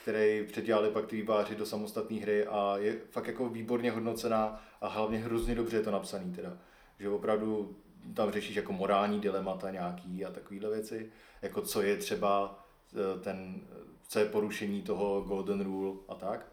který 0.02 0.46
předělali 0.46 0.90
pak 0.90 1.06
ty 1.06 1.16
výváři 1.16 1.54
do 1.54 1.66
samostatné 1.66 2.16
hry 2.20 2.46
a 2.46 2.76
je 2.76 2.98
fakt 3.10 3.26
jako 3.26 3.48
výborně 3.48 3.90
hodnocená 3.90 4.62
a 4.80 4.88
hlavně 4.88 5.18
hrozně 5.18 5.54
dobře 5.54 5.76
je 5.76 5.82
to 5.82 5.90
napsaný 5.90 6.32
teda. 6.32 6.58
Že 6.98 7.08
opravdu 7.08 7.76
tam 8.14 8.30
řešíš 8.30 8.56
jako 8.56 8.72
morální 8.72 9.20
dilemata 9.20 9.70
nějaký 9.70 10.24
a 10.24 10.30
takovéhle 10.30 10.70
věci, 10.70 11.10
jako 11.42 11.62
co 11.62 11.82
je 11.82 11.96
třeba 11.96 12.64
e, 12.94 13.20
ten, 13.20 13.60
co 14.08 14.18
je 14.18 14.24
porušení 14.26 14.82
toho 14.82 15.20
golden 15.20 15.64
rule 15.64 15.96
a 16.08 16.14
tak. 16.14 16.46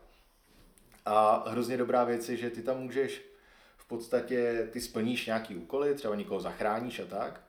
A 1.05 1.43
hrozně 1.49 1.77
dobrá 1.77 2.03
věc 2.03 2.29
je, 2.29 2.37
že 2.37 2.49
ty 2.49 2.61
tam 2.61 2.77
můžeš 2.77 3.21
v 3.77 3.87
podstatě, 3.87 4.69
ty 4.71 4.81
splníš 4.81 5.25
nějaký 5.25 5.55
úkoly, 5.55 5.95
třeba 5.95 6.15
někoho 6.15 6.39
zachráníš 6.39 6.99
a 6.99 7.05
tak. 7.05 7.41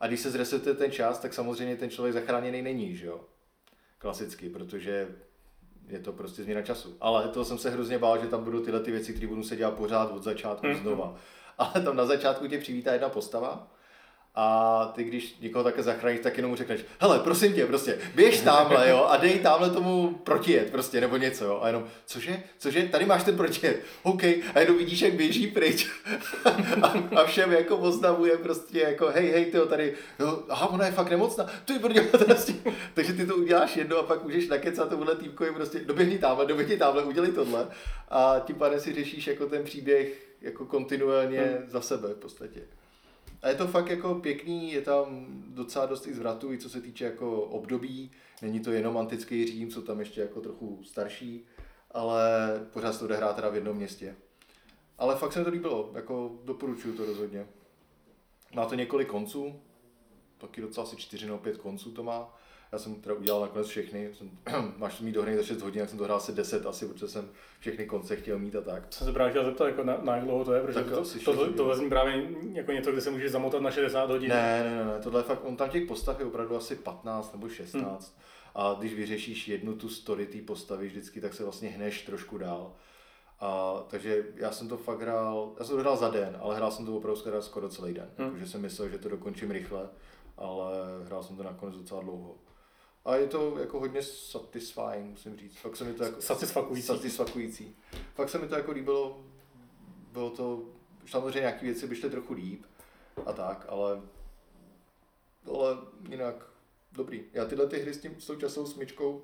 A 0.00 0.06
když 0.06 0.20
se 0.20 0.30
zresetuje 0.30 0.74
ten 0.74 0.90
čas, 0.90 1.18
tak 1.18 1.34
samozřejmě 1.34 1.76
ten 1.76 1.90
člověk 1.90 2.14
zachráněný 2.14 2.62
není, 2.62 2.96
že 2.96 3.06
jo? 3.06 3.20
Klasicky, 3.98 4.48
protože 4.48 5.08
je 5.88 5.98
to 5.98 6.12
prostě 6.12 6.42
změna 6.42 6.62
času. 6.62 6.96
Ale 7.00 7.28
to 7.28 7.44
jsem 7.44 7.58
se 7.58 7.70
hrozně 7.70 7.98
bál, 7.98 8.20
že 8.20 8.26
tam 8.26 8.44
budou 8.44 8.60
tyhle 8.60 8.80
ty 8.80 8.90
věci, 8.90 9.14
které 9.14 9.26
budu 9.26 9.42
se 9.42 9.56
dělat 9.56 9.74
pořád 9.74 10.10
od 10.10 10.22
začátku 10.22 10.66
mm-hmm. 10.66 10.82
znova 10.82 11.16
ale 11.58 11.84
tam 11.84 11.96
na 11.96 12.06
začátku 12.06 12.46
tě 12.46 12.58
přivítá 12.58 12.92
jedna 12.92 13.08
postava 13.08 13.70
a 14.34 14.92
ty, 14.94 15.04
když 15.04 15.36
někoho 15.40 15.64
také 15.64 15.82
zachráníš, 15.82 16.20
tak 16.20 16.36
jenom 16.36 16.50
mu 16.50 16.56
řekneš, 16.56 16.80
hele, 17.00 17.18
prosím 17.18 17.52
tě, 17.52 17.66
prostě, 17.66 17.98
běž 18.14 18.40
tamhle, 18.40 18.90
jo, 18.90 19.06
a 19.08 19.16
dej 19.16 19.38
tamhle 19.38 19.70
tomu 19.70 20.20
protijet, 20.24 20.70
prostě, 20.70 21.00
nebo 21.00 21.16
něco, 21.16 21.44
jo, 21.44 21.58
a 21.62 21.66
jenom, 21.66 21.84
cože, 22.06 22.42
cože, 22.58 22.82
tady 22.82 23.06
máš 23.06 23.24
ten 23.24 23.36
protijet, 23.36 23.82
OK, 24.02 24.24
a 24.24 24.60
jenom 24.60 24.78
vidíš, 24.78 25.00
jak 25.00 25.14
běží 25.14 25.46
pryč. 25.46 25.88
A, 26.82 26.94
a 27.16 27.24
všem 27.24 27.52
jako 27.52 27.76
oznamuje 27.76 28.36
prostě, 28.36 28.78
jako, 28.80 29.06
hej, 29.06 29.30
hej, 29.30 29.44
tyjo, 29.44 29.66
tady, 29.66 29.94
jo, 30.18 30.42
aha, 30.48 30.66
ona 30.66 30.86
je 30.86 30.92
fakt 30.92 31.10
nemocná, 31.10 31.46
ty 31.64 31.72
je 31.72 32.02
prostě, 32.02 32.54
takže 32.94 33.12
ty 33.12 33.26
to 33.26 33.36
uděláš 33.36 33.76
jedno 33.76 33.96
a 33.96 34.02
pak 34.02 34.24
můžeš 34.24 34.48
nakecat 34.48 34.88
tomuhle 34.88 35.16
týpkovi, 35.16 35.52
prostě, 35.52 35.78
doběhni 35.78 36.18
tamhle, 36.18 36.46
doběhni 36.46 36.76
tamhle, 36.76 37.02
udělej 37.02 37.32
tohle. 37.32 37.66
A 38.08 38.42
tím 38.44 38.56
pádem 38.56 38.80
si 38.80 38.94
řešíš 38.94 39.26
jako 39.26 39.46
ten 39.46 39.64
příběh 39.64 40.28
jako 40.40 40.66
kontinuálně 40.66 41.40
hmm. 41.40 41.68
za 41.68 41.80
sebe 41.80 42.08
v 42.08 42.18
podstatě. 42.18 42.60
A 43.42 43.48
je 43.48 43.54
to 43.54 43.66
fakt 43.66 43.90
jako 43.90 44.14
pěkný, 44.14 44.72
je 44.72 44.82
tam 44.82 45.26
docela 45.48 45.86
dost 45.86 46.06
i 46.06 46.14
zvratů, 46.14 46.52
i 46.52 46.58
co 46.58 46.70
se 46.70 46.80
týče 46.80 47.04
jako 47.04 47.42
období. 47.42 48.10
Není 48.42 48.60
to 48.60 48.72
jenom 48.72 48.98
antický 48.98 49.46
Řím, 49.46 49.70
co 49.70 49.82
tam 49.82 50.00
ještě 50.00 50.20
jako 50.20 50.40
trochu 50.40 50.84
starší, 50.84 51.46
ale 51.90 52.22
pořád 52.72 52.92
se 52.92 52.98
to 52.98 53.04
odehrá 53.04 53.32
teda 53.32 53.48
v 53.48 53.54
jednom 53.54 53.76
městě. 53.76 54.16
Ale 54.98 55.16
fakt 55.16 55.32
se 55.32 55.38
mi 55.38 55.44
to 55.44 55.50
líbilo, 55.50 55.90
jako 55.94 56.38
doporučuju 56.44 56.96
to 56.96 57.06
rozhodně. 57.06 57.46
Má 58.54 58.66
to 58.66 58.74
několik 58.74 59.08
konců, 59.08 59.60
taky 60.38 60.60
docela 60.60 60.86
asi 60.86 60.96
čtyři 60.96 61.26
nebo 61.26 61.38
pět 61.38 61.56
konců 61.56 61.90
to 61.90 62.02
má. 62.02 62.37
Já 62.72 62.78
jsem 62.78 62.94
teda 62.94 63.14
udělal 63.14 63.40
nakonec 63.40 63.66
všechny, 63.66 64.10
jsem, 64.14 64.30
máš 64.76 65.00
mít 65.00 65.12
dohromady 65.12 65.42
za 65.42 65.46
6 65.46 65.62
hodin, 65.62 65.80
jak 65.80 65.88
jsem 65.88 65.98
to 65.98 66.04
hrál 66.04 66.16
asi 66.16 66.32
10 66.32 66.66
asi, 66.66 66.88
protože 66.88 67.08
jsem 67.08 67.30
všechny 67.60 67.86
konce 67.86 68.16
chtěl 68.16 68.38
mít 68.38 68.56
a 68.56 68.60
tak. 68.60 68.82
Jsem 68.90 69.06
se 69.06 69.12
právě 69.12 69.30
chtěl 69.30 69.44
zeptat, 69.44 69.66
jako 69.66 69.84
na, 69.84 69.98
na 70.02 70.16
jak 70.16 70.24
dlouho 70.24 70.44
to 70.44 70.52
je, 70.52 70.60
protože 70.60 70.74
Tak 70.74 70.90
to, 70.90 71.00
asi 71.00 71.18
to, 71.18 71.36
to, 71.36 71.52
to 71.52 71.64
vezmi 71.64 71.88
právě 71.88 72.26
jako 72.52 72.72
něco, 72.72 72.92
kde 72.92 73.00
se 73.00 73.10
můžeš 73.10 73.30
zamotat 73.30 73.62
na 73.62 73.70
60 73.70 74.10
hodin. 74.10 74.28
Ne, 74.28 74.64
ne, 74.64 74.76
ne, 74.76 74.84
ne, 74.84 75.00
tohle 75.02 75.20
je 75.20 75.24
fakt, 75.24 75.44
on 75.44 75.56
tam 75.56 75.70
těch 75.70 75.86
postav 75.86 76.20
je 76.20 76.26
opravdu 76.26 76.56
asi 76.56 76.74
15 76.74 77.32
nebo 77.32 77.48
16. 77.48 77.82
Hmm. 77.84 78.24
A 78.54 78.76
když 78.78 78.94
vyřešíš 78.94 79.48
jednu 79.48 79.74
tu 79.74 79.88
story 79.88 80.26
té 80.26 80.38
postavy 80.38 80.86
vždycky, 80.86 81.20
tak 81.20 81.34
se 81.34 81.42
vlastně 81.42 81.68
hneš 81.68 82.02
trošku 82.02 82.38
dál. 82.38 82.72
A, 83.40 83.74
takže 83.88 84.24
já 84.34 84.52
jsem 84.52 84.68
to 84.68 84.76
fakt 84.76 85.00
hrál, 85.00 85.52
já 85.58 85.64
jsem 85.64 85.76
to 85.76 85.82
hrál 85.82 85.96
za 85.96 86.10
den, 86.10 86.36
ale 86.40 86.56
hrál 86.56 86.70
jsem 86.70 86.86
to 86.86 86.96
opravdu 86.96 87.20
skoro, 87.20 87.42
skoro 87.42 87.68
celý 87.68 87.94
den. 87.94 88.10
Hmm. 88.18 88.26
Hmm. 88.26 88.36
Takže 88.36 88.52
jsem 88.52 88.60
myslel, 88.60 88.88
že 88.88 88.98
to 88.98 89.08
dokončím 89.08 89.50
rychle, 89.50 89.88
ale 90.36 90.72
hrál 91.04 91.22
jsem 91.22 91.36
to 91.36 91.42
nakonec 91.42 91.76
docela 91.76 92.02
dlouho. 92.02 92.34
A 93.08 93.16
je 93.16 93.26
to 93.26 93.58
jako 93.58 93.80
hodně 93.80 94.02
satisfying, 94.02 95.10
musím 95.10 95.36
říct. 95.36 95.56
Fakt 95.56 95.76
se 95.76 95.84
mi 95.84 95.94
to 95.94 96.04
jako... 96.04 96.20
Satisfakující. 96.20 96.86
Satisfakující. 96.86 97.76
Fakt 98.14 98.28
se 98.28 98.38
mi 98.38 98.48
to 98.48 98.54
jako 98.54 98.72
líbilo. 98.72 99.24
Bylo 100.12 100.30
to, 100.30 100.62
samozřejmě 101.06 101.40
nějaké 101.40 101.66
věci 101.66 101.86
by 101.86 101.96
šly 101.96 102.10
trochu 102.10 102.34
líp 102.34 102.64
a 103.26 103.32
tak, 103.32 103.66
ale, 103.68 104.00
ale 105.46 105.76
jinak 106.08 106.46
dobrý. 106.92 107.24
Já 107.32 107.44
tyhle 107.44 107.66
ty 107.66 107.78
hry 107.78 107.94
s, 107.94 108.00
tím, 108.00 108.20
s 108.20 108.26
tou 108.26 108.36
časovou 108.36 108.66
smyčkou, 108.66 109.22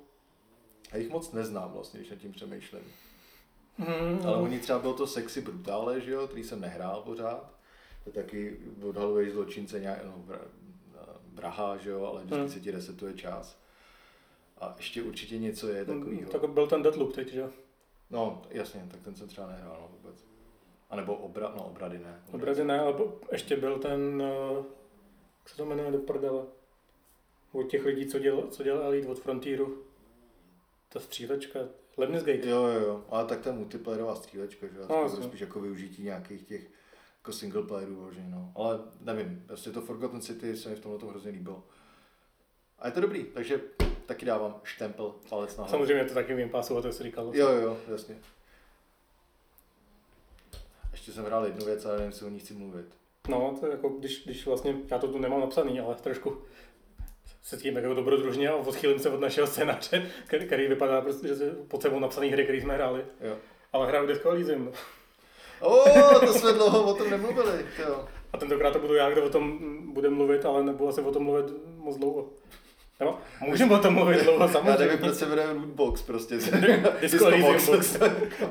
já 0.93 0.99
jich 0.99 1.11
moc 1.11 1.33
neznám 1.33 1.73
vlastně, 1.73 2.01
když 2.01 2.11
nad 2.11 2.19
tím 2.19 2.33
přemýšlím. 2.33 2.83
Hmm, 3.79 4.19
Ale 4.27 4.37
oni 4.37 4.59
třeba 4.59 4.79
bylo 4.79 4.95
to 4.95 5.07
sexy 5.07 5.41
brutále, 5.41 6.01
že 6.01 6.11
jo, 6.11 6.27
který 6.27 6.45
jsem 6.45 6.61
nehrál 6.61 7.03
pořád. 7.03 7.55
To 8.05 8.11
taky 8.11 8.59
odhaluješ 8.89 9.33
zločince 9.33 9.81
nějak, 9.81 10.05
no, 10.05 10.13
bra, 10.17 10.39
braha, 11.27 11.77
že 11.77 11.91
jo, 11.91 12.05
ale 12.05 12.21
vždycky 12.21 12.41
Hmm. 12.41 12.51
se 12.51 12.61
ti 12.61 12.71
resetuje 12.71 13.15
čas. 13.15 13.64
A 14.59 14.75
ještě 14.77 15.03
určitě 15.03 15.39
něco 15.39 15.69
je 15.69 15.85
takového. 15.85 16.31
Tak 16.31 16.51
byl 16.51 16.67
ten 16.67 16.83
Deadloop 16.83 17.15
teď, 17.15 17.29
že? 17.33 17.41
jo? 17.41 17.51
No, 18.11 18.43
jasně, 18.51 18.87
tak 18.91 19.01
ten 19.01 19.15
jsem 19.15 19.29
třeba 19.29 19.47
nehrál 19.47 19.79
no, 19.81 19.89
vůbec. 19.97 20.25
A 20.91 20.97
nebo 20.97 21.15
obra, 21.15 21.53
no, 21.57 21.65
obrady 21.67 21.99
ne. 21.99 22.23
Obrazy 22.33 22.65
ne, 22.65 22.81
ale 22.81 22.95
ještě 23.33 23.57
byl 23.57 23.79
ten, 23.79 24.23
eh, 24.23 24.55
jak 25.39 25.49
se 25.49 25.57
to 25.57 25.65
jmenuje 25.67 25.91
do 25.91 25.99
prdele, 25.99 26.45
od 27.53 27.63
těch 27.63 27.85
lidí, 27.85 28.07
co, 28.07 28.19
děl, 28.19 28.47
co 28.51 28.63
dělal 28.63 28.83
Elite 28.83 29.09
od 29.09 29.19
Frontieru. 29.21 29.83
Ta 30.89 31.01
střílečka, 31.01 31.61
Lemnis 31.97 32.23
Gate. 32.25 32.49
Jo, 32.49 32.67
jo, 32.67 32.81
jo. 32.81 33.05
Ale 33.09 33.25
tak 33.25 33.41
ta 33.41 33.53
multiplayerová 33.53 34.15
střílečka, 34.15 34.67
že. 34.67 34.79
No, 34.79 34.87
No, 34.89 35.03
jasně. 35.03 35.23
spíš 35.23 35.41
jako 35.41 35.61
využití 35.61 36.03
nějakých 36.03 36.43
těch 36.43 36.71
jako 37.19 37.33
single 37.33 37.63
playerů, 37.63 37.97
vložení, 37.97 38.31
no. 38.31 38.53
Ale 38.57 38.81
nevím, 39.01 39.45
prostě 39.47 39.71
to 39.71 39.81
Forgotten 39.81 40.21
City 40.21 40.57
se 40.57 40.69
mi 40.69 40.75
v 40.77 40.81
tomhle 40.81 41.01
tom 41.01 41.09
hrozně 41.09 41.31
líbilo. 41.31 41.65
A 42.79 42.87
je 42.87 42.93
to 42.93 43.01
dobrý, 43.01 43.25
takže 43.25 43.61
taky 44.07 44.27
dávám 44.27 44.61
štempel, 44.63 45.15
palec 45.29 45.57
nahoru. 45.57 45.71
Samozřejmě 45.71 46.05
to 46.05 46.15
taky 46.15 46.35
v 46.35 46.39
Game 46.39 46.51
Passu, 46.51 46.79
a 46.79 46.83
to 46.83 46.93
jsi 46.93 47.03
říkal. 47.03 47.31
Jo, 47.33 47.49
jo, 47.49 47.77
jasně. 47.93 48.17
Ještě 50.93 51.13
jsem 51.13 51.25
hrál 51.25 51.45
jednu 51.45 51.67
věc, 51.67 51.85
ale 51.85 51.95
nevím, 51.95 52.11
jestli 52.11 52.27
o 52.27 52.31
ní 52.31 52.39
chci 52.39 52.55
mluvit. 52.55 52.87
No, 53.29 53.57
to 53.61 53.67
je 53.67 53.73
jako, 53.73 53.89
když, 53.89 54.25
když 54.25 54.47
vlastně, 54.47 54.77
já 54.91 54.99
to 54.99 55.09
tu 55.09 55.19
nemám 55.19 55.41
napsaný, 55.41 55.81
ale 55.81 55.95
trošku 55.95 56.43
se 57.43 57.57
cítím 57.57 57.77
jako 57.77 57.95
dobrodružně 57.95 58.49
a 58.49 58.57
odchýlím 58.57 58.99
se 58.99 59.11
od 59.11 59.21
našeho 59.21 59.47
scénáře, 59.47 60.11
který, 60.27 60.47
který 60.47 60.69
vypadá 60.69 61.01
prostě, 61.01 61.29
že 61.29 61.51
pod 61.69 61.83
sebou 61.83 61.99
napsaný 61.99 62.29
hry, 62.29 62.45
které 62.45 62.59
jsme 62.61 62.75
hráli. 62.75 63.05
Jo. 63.21 63.37
Ale 63.73 63.87
hraju 63.87 64.07
Disco 64.07 64.31
Elysium. 64.31 64.73
O, 65.61 65.85
to 66.21 66.33
jsme 66.33 66.53
dlouho 66.53 66.83
o 66.83 66.95
tom 66.95 67.11
nemluvili, 67.11 67.67
jo. 67.79 68.09
A 68.33 68.37
tentokrát 68.37 68.71
to 68.71 68.79
budu 68.79 68.95
já, 68.95 69.11
kdo 69.11 69.25
o 69.25 69.31
tom 69.31 69.59
bude 69.93 70.11
mluvit, 70.11 70.45
ale 70.45 70.65
nebudu 70.65 70.89
asi 70.89 71.01
o 71.01 71.13
tom 71.13 71.25
mluvit 71.25 71.47
moc 71.77 71.97
dlouho. 71.97 72.31
Nebo 73.01 73.19
můžeme 73.41 73.75
o 73.75 73.79
tom 73.79 73.95
mluvit 73.95 74.23
dlouho, 74.23 74.47
Já 74.47 74.49
samozřejmě. 74.49 74.79
nevím, 74.79 74.99
proč 74.99 75.15
se 75.15 75.27
jmenuje 75.27 75.51
Lootbox 75.51 76.03
prostě. 76.03 76.35
Disco 77.01 77.27
Elysium 77.27 77.67
Box. 77.67 77.99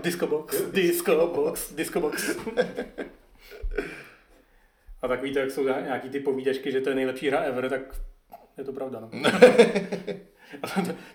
Disco 0.03 0.27
Box, 0.27 0.61
Disco 0.71 1.15
Box, 1.27 1.73
Disco 1.73 1.99
Box. 1.99 2.37
A 5.01 5.07
takový 5.07 5.33
to, 5.33 5.39
jak 5.39 5.51
jsou 5.51 5.63
nějaký 5.63 6.09
ty 6.09 6.19
povídačky, 6.19 6.71
že 6.71 6.81
to 6.81 6.89
je 6.89 6.95
nejlepší 6.95 7.27
hra 7.27 7.39
ever, 7.39 7.69
tak 7.69 7.81
je 8.57 8.63
to 8.63 8.73
pravda. 8.73 8.99
No. 8.99 9.09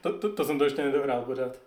To, 0.00 0.18
to, 0.18 0.32
to, 0.32 0.44
jsem 0.44 0.58
to 0.58 0.64
ještě 0.64 0.82
nedohrál 0.82 1.22
pořád. 1.22 1.58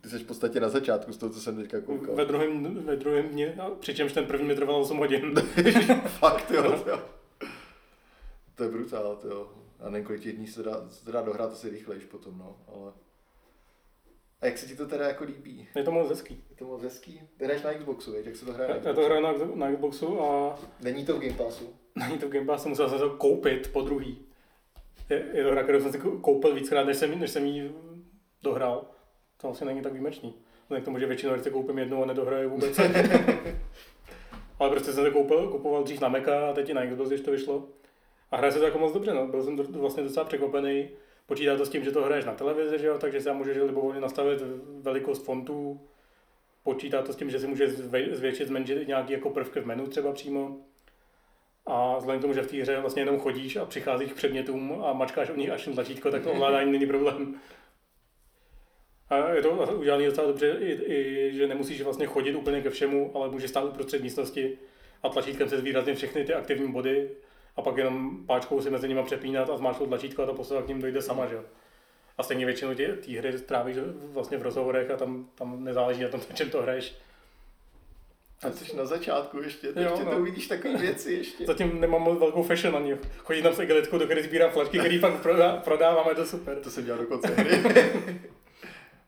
Ty 0.00 0.08
jsi 0.08 0.18
v 0.18 0.26
podstatě 0.26 0.60
na 0.60 0.68
začátku 0.68 1.12
z 1.12 1.16
toho, 1.16 1.32
co 1.32 1.40
jsem 1.40 1.56
teďka 1.56 1.80
koukal. 1.80 2.14
Ve 2.14 2.24
druhém, 2.24 2.84
ve 2.84 2.96
druhém 2.96 3.28
dně, 3.28 3.54
no, 3.56 3.70
přičemž 3.70 4.12
ten 4.12 4.26
první 4.26 4.46
mi 4.48 4.54
trval 4.54 4.76
8 4.76 4.98
hodin. 4.98 5.34
Fakt, 6.06 6.50
jo, 6.50 6.82
jo. 6.86 7.02
To 8.54 8.64
je 8.64 8.70
brutál, 8.70 9.16
to 9.16 9.28
jo. 9.28 9.48
A 9.80 9.90
nevím, 9.90 10.06
kolik 10.06 10.22
těch 10.22 10.36
dní 10.36 10.46
se 10.46 10.62
dá, 10.62 10.88
se 10.88 11.12
dá 11.12 11.22
dohrát 11.22 11.52
asi 11.52 11.68
rychlejš 11.68 12.04
potom, 12.04 12.38
no, 12.38 12.56
ale... 12.68 12.92
A 14.40 14.46
jak 14.46 14.58
se 14.58 14.66
ti 14.66 14.76
to 14.76 14.86
teda 14.86 15.08
jako 15.08 15.24
líbí? 15.24 15.68
Je 15.76 15.82
to 15.82 15.90
moc 15.92 16.08
hezký. 16.08 16.44
Je 16.50 16.56
to 16.56 16.64
moc 16.64 16.82
hezký? 16.82 17.20
Ty 17.36 17.44
hraješ 17.44 17.62
na 17.62 17.74
Xboxu, 17.74 18.12
veď? 18.12 18.26
Jak 18.26 18.36
se 18.36 18.44
to 18.44 18.52
hraje 18.52 18.70
Já, 18.70 18.88
já 18.88 18.94
to 18.94 19.04
hraju 19.04 19.22
na, 19.22 19.32
na 19.54 19.72
Xboxu 19.72 20.20
a 20.22 20.58
Není 20.80 21.04
to 21.06 21.16
v 21.16 21.20
Game 21.20 21.36
Passu? 21.36 21.74
není 21.94 22.18
to 22.18 22.26
v 22.28 22.30
Game 22.30 22.46
Passu, 22.46 22.68
musel 22.68 22.88
jsem 22.88 22.98
to 22.98 23.10
koupit 23.10 23.72
po 23.72 23.80
druhý. 23.82 24.18
Je, 25.10 25.24
je 25.32 25.44
to 25.44 25.50
hra, 25.50 25.62
kterou 25.62 25.80
jsem 25.80 25.92
si 25.92 25.98
kou- 25.98 26.20
koupil 26.20 26.54
víckrát, 26.54 26.86
než 26.86 26.96
jsem, 26.96 27.20
než 27.20 27.30
jsem 27.30 27.44
ji 27.46 27.74
dohrál. 28.42 28.86
To 29.36 29.48
asi 29.50 29.64
není 29.64 29.82
tak 29.82 29.92
výjimečný. 29.92 30.34
Vzhledem 30.62 30.82
k 30.82 30.84
tomu, 30.84 30.98
že 30.98 31.06
většinou 31.06 31.38
si 31.42 31.50
koupím 31.50 31.78
jednu 31.78 32.02
a 32.02 32.06
nedohraju 32.06 32.50
vůbec. 32.50 32.78
Ale 34.58 34.70
prostě 34.70 34.92
jsem 34.92 35.04
to 35.04 35.10
koupil, 35.10 35.48
kupoval 35.48 35.84
dřív 35.84 36.00
na 36.00 36.08
Maca 36.08 36.48
a 36.50 36.52
teď 36.52 36.68
i 36.68 36.74
na 36.74 36.86
Xbox, 36.86 37.08
když 37.08 37.20
to 37.20 37.30
vyšlo. 37.30 37.68
A 38.36 38.38
hraje 38.38 38.52
se 38.52 38.58
to 38.58 38.64
jako 38.64 38.78
moc 38.78 38.92
dobře, 38.92 39.14
no. 39.14 39.26
Byl 39.26 39.42
jsem 39.44 39.56
do, 39.56 39.64
vlastně 39.64 40.02
docela 40.02 40.26
překvapený. 40.26 40.88
Počítá 41.26 41.56
to 41.56 41.66
s 41.66 41.68
tím, 41.68 41.84
že 41.84 41.92
to 41.92 42.02
hraješ 42.02 42.24
na 42.24 42.34
televizi, 42.34 42.78
že 42.78 42.86
jo? 42.86 42.98
takže 42.98 43.24
tam 43.24 43.36
můžeš 43.36 43.56
libovolně 43.56 44.00
nastavit 44.00 44.42
velikost 44.80 45.24
fontů. 45.24 45.80
Počítá 46.62 47.02
to 47.02 47.12
s 47.12 47.16
tím, 47.16 47.30
že 47.30 47.40
si 47.40 47.46
můžeš 47.46 47.70
zvětšit, 48.12 48.48
zmenšit 48.48 48.88
nějaký 48.88 49.12
jako 49.12 49.30
prvky 49.30 49.60
v 49.60 49.66
menu 49.66 49.86
třeba 49.86 50.12
přímo. 50.12 50.56
A 51.66 51.98
vzhledem 51.98 52.18
k 52.18 52.22
tomu, 52.22 52.34
že 52.34 52.42
v 52.42 52.50
té 52.50 52.56
hře 52.56 52.80
vlastně 52.80 53.02
jenom 53.02 53.20
chodíš 53.20 53.56
a 53.56 53.64
přicházíš 53.64 54.12
k 54.12 54.16
předmětům 54.16 54.82
a 54.84 54.92
mačkáš 54.92 55.30
o 55.30 55.36
nich 55.36 55.50
až 55.50 55.68
tlačítko, 55.74 56.10
tak 56.10 56.22
to 56.22 56.32
ovládání 56.32 56.72
není 56.72 56.86
problém. 56.86 57.40
A 59.08 59.28
je 59.28 59.42
to 59.42 59.50
udělané 59.78 60.06
docela 60.06 60.26
dobře, 60.26 60.56
i, 60.60 60.92
i, 60.92 61.30
že 61.34 61.46
nemusíš 61.46 61.82
vlastně 61.82 62.06
chodit 62.06 62.34
úplně 62.34 62.62
ke 62.62 62.70
všemu, 62.70 63.10
ale 63.14 63.30
můžeš 63.30 63.50
stát 63.50 63.64
uprostřed 63.64 64.02
místnosti 64.02 64.58
a 65.02 65.08
tlačítkem 65.08 65.48
se 65.48 65.58
zvýraznit 65.58 65.96
všechny 65.96 66.24
ty 66.24 66.34
aktivní 66.34 66.72
body 66.72 67.10
a 67.56 67.62
pak 67.62 67.76
jenom 67.76 68.26
páčkou 68.26 68.60
si 68.60 68.70
mezi 68.70 68.88
nimi 68.88 69.02
přepínat 69.04 69.50
a 69.50 69.56
zmáčknout 69.56 69.88
tlačítko 69.88 70.22
a 70.22 70.26
ta 70.26 70.32
postava 70.32 70.62
k 70.62 70.68
ním 70.68 70.80
dojde 70.80 71.02
sama, 71.02 71.26
že 71.26 71.34
jo. 71.34 71.42
A 72.18 72.22
stejně 72.22 72.46
většinou 72.46 72.74
tě, 72.74 72.88
té 72.88 73.12
hry 73.12 73.32
trávíš 73.38 73.76
vlastně 74.12 74.38
v 74.38 74.42
rozhovorech 74.42 74.90
a 74.90 74.96
tam, 74.96 75.26
tam 75.34 75.64
nezáleží 75.64 76.02
na 76.02 76.08
tom, 76.08 76.20
na 76.30 76.36
čem 76.36 76.50
to 76.50 76.62
hraješ. 76.62 76.94
A 78.42 78.50
jsi 78.50 78.76
na 78.76 78.84
začátku 78.84 79.42
ještě, 79.42 79.66
Jo, 79.66 79.72
ještě 79.90 80.04
no. 80.04 80.10
to 80.10 80.18
uvidíš 80.18 80.46
takové 80.46 80.76
věci 80.76 81.12
ještě. 81.12 81.44
Zatím 81.46 81.80
nemám 81.80 82.02
moc 82.02 82.18
velkou 82.18 82.42
fashion 82.42 82.74
na 82.74 82.80
ní. 82.80 82.94
Chodím 83.18 83.42
tam 83.42 83.54
s 83.54 83.58
igelitkou, 83.60 83.98
do 83.98 84.04
které 84.04 84.22
sbírám 84.22 84.50
flašky, 84.50 84.78
které 84.78 84.98
pak 84.98 85.22
prodá, 85.22 85.56
prodávám, 85.56 86.08
je 86.08 86.14
to 86.14 86.26
super. 86.26 86.56
To 86.60 86.70
jsem 86.70 86.84
dělal 86.84 87.00
do 87.00 87.06
konce 87.06 87.28
hry. 87.28 87.62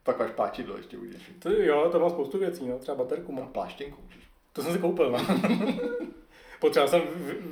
Pak 0.03 0.19
máš 0.19 0.31
páčidlo 0.31 0.77
ještě 0.77 0.97
mít. 0.97 1.17
To, 1.39 1.51
jo, 1.51 1.89
to 1.93 2.01
mám 2.01 2.11
spoustu 2.11 2.39
věcí, 2.39 2.69
no, 2.69 2.79
třeba 2.79 2.97
baterku 2.97 3.33
A 3.33 3.41
mám. 3.41 3.49
pláštěnku 3.49 4.03
můžeš. 4.05 4.23
To 4.53 4.63
jsem 4.63 4.73
si 4.73 4.79
koupil, 4.79 5.11
no. 5.11 5.19
Potřeboval 6.61 6.89
jsem 6.89 7.03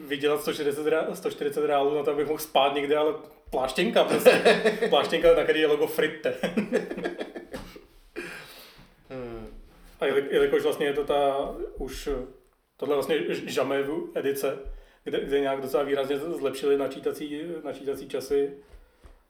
vydělat 0.08 0.40
140, 0.40 0.86
rá- 0.86 1.12
140 1.12 1.66
reálů 1.66 1.94
na 1.94 2.02
to, 2.02 2.10
abych 2.10 2.26
mohl 2.26 2.38
spát 2.38 2.74
někde, 2.74 2.96
ale 2.96 3.14
pláštěnka 3.50 4.04
prostě. 4.04 4.62
Pláštěnka, 4.90 5.34
na 5.34 5.42
který 5.44 5.60
je 5.60 5.66
logo 5.66 5.86
Fritte. 5.86 6.34
Hmm. 9.10 9.46
A 10.00 10.04
jeli- 10.06 10.28
jelikož 10.30 10.62
vlastně 10.62 10.86
je 10.86 10.92
to 10.92 11.04
ta 11.04 11.50
už, 11.78 12.08
tohle 12.76 12.94
vlastně 12.94 13.16
Žamevu 13.28 14.10
edice, 14.14 14.58
kde, 15.04 15.20
kde 15.24 15.40
nějak 15.40 15.60
docela 15.60 15.82
výrazně 15.82 16.18
zlepšili 16.18 16.78
načítací, 16.78 17.42
načítací 17.64 18.08
časy 18.08 18.52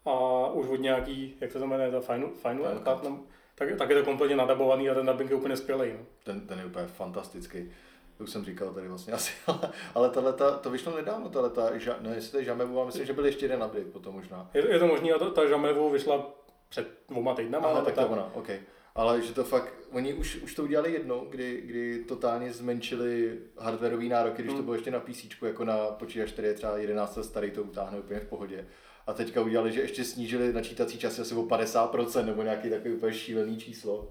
a 0.04 0.46
už 0.50 0.66
od 0.68 0.80
nějaký, 0.80 1.34
jak 1.40 1.52
se 1.52 1.58
to 1.58 1.66
jmenuje, 1.66 1.90
ta 1.90 2.00
Final, 2.00 2.30
Final 2.42 2.74
Cut. 2.74 3.04
no, 3.10 3.20
tak, 3.54 3.68
tak 3.78 3.90
je 3.90 3.96
to 3.96 4.04
kompletně 4.04 4.36
nadabovaný 4.36 4.90
a 4.90 4.94
ten 4.94 5.06
dubbing 5.06 5.30
je 5.30 5.36
úplně 5.36 5.56
skvělý. 5.56 5.92
No. 5.92 5.98
Ten, 6.24 6.40
ten 6.46 6.58
je 6.58 6.64
úplně 6.64 6.86
fantastický. 6.86 7.72
To 8.18 8.24
už 8.24 8.30
jsem 8.30 8.44
říkal 8.44 8.74
tady 8.74 8.88
vlastně 8.88 9.12
asi, 9.12 9.32
ale, 9.46 9.70
ale 9.94 10.10
tahleta, 10.10 10.50
to 10.50 10.70
vyšlo 10.70 10.96
nedávno, 10.96 11.30
ža, 11.74 11.96
no 12.00 12.14
jestli 12.14 12.30
to 12.30 12.38
je 12.38 12.44
Žamevu, 12.44 12.76
ale 12.76 12.86
myslím, 12.86 13.06
že 13.06 13.12
byl 13.12 13.26
ještě 13.26 13.44
jeden 13.44 13.62
update 13.62 13.84
potom 13.84 14.14
možná. 14.14 14.50
Je, 14.54 14.72
je 14.72 14.78
to 14.78 14.86
možný 14.86 15.12
a 15.12 15.18
ta, 15.18 15.30
ta 15.30 15.48
Žamevu 15.48 15.90
vyšla 15.90 16.30
před 16.68 16.88
dvoma 17.08 17.34
týdnama. 17.34 17.68
Aha, 17.68 17.80
tak 17.80 17.94
to 17.94 18.08
ona, 18.08 18.30
OK. 18.34 18.48
Ale 18.94 19.22
že 19.22 19.34
to 19.34 19.44
fakt, 19.44 19.74
oni 19.92 20.14
už, 20.14 20.36
už 20.36 20.54
to 20.54 20.62
udělali 20.62 20.92
jednou, 20.92 21.26
kdy, 21.30 21.62
kdy 21.66 22.04
totálně 22.08 22.52
zmenšili 22.52 23.38
hardwareové 23.58 24.04
nároky, 24.04 24.42
když 24.42 24.52
to 24.52 24.56
Hmm. 24.56 24.64
bylo 24.64 24.74
ještě 24.74 24.90
na 24.90 25.00
PC, 25.00 25.24
jako 25.42 25.64
na 25.64 25.76
počítač, 25.76 26.32
který 26.32 26.48
je 26.48 26.54
třeba 26.54 26.78
11 26.78 27.16
let 27.16 27.24
starý, 27.24 27.50
to 27.50 27.62
utáhne 27.62 27.98
úplně 27.98 28.20
v 28.20 28.26
pohodě. 28.26 28.66
A 29.06 29.12
teďka 29.12 29.40
udělali, 29.40 29.72
že 29.72 29.80
ještě 29.80 30.04
snížili 30.04 30.52
načítací 30.52 30.98
časy 30.98 31.20
asi 31.20 31.34
o 31.34 31.42
50%, 31.42 32.24
nebo 32.24 32.42
nějaký 32.42 32.70
takový 32.70 32.94
úplně 32.94 33.12
šílený 33.12 33.56
číslo. 33.56 34.10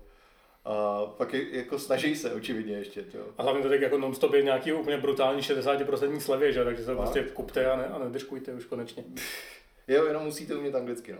A 0.65 1.05
pak 1.17 1.33
je, 1.33 1.57
jako 1.57 1.79
snaží 1.79 2.15
se, 2.15 2.33
očividně 2.33 2.77
ještě. 2.77 3.01
To. 3.01 3.17
A 3.37 3.43
hlavně 3.43 3.63
to 3.63 3.69
tak 3.69 3.81
jako 3.81 3.97
non-stop 3.97 4.33
je 4.33 4.43
nějaký 4.43 4.73
úplně 4.73 4.97
brutální 4.97 5.41
60% 5.41 6.17
slevě, 6.19 6.53
že? 6.53 6.63
takže 6.63 6.85
to 6.85 6.95
Fakt? 6.95 6.97
prostě 6.97 7.23
kupte 7.23 7.71
a, 7.71 7.75
ne, 7.77 7.85
a 7.87 7.97
nedržkujte 7.99 8.53
už 8.53 8.65
konečně. 8.65 9.03
Jo, 9.87 10.05
jenom 10.05 10.23
musíte 10.23 10.55
umět 10.55 10.75
anglicky, 10.75 11.11
no. 11.13 11.19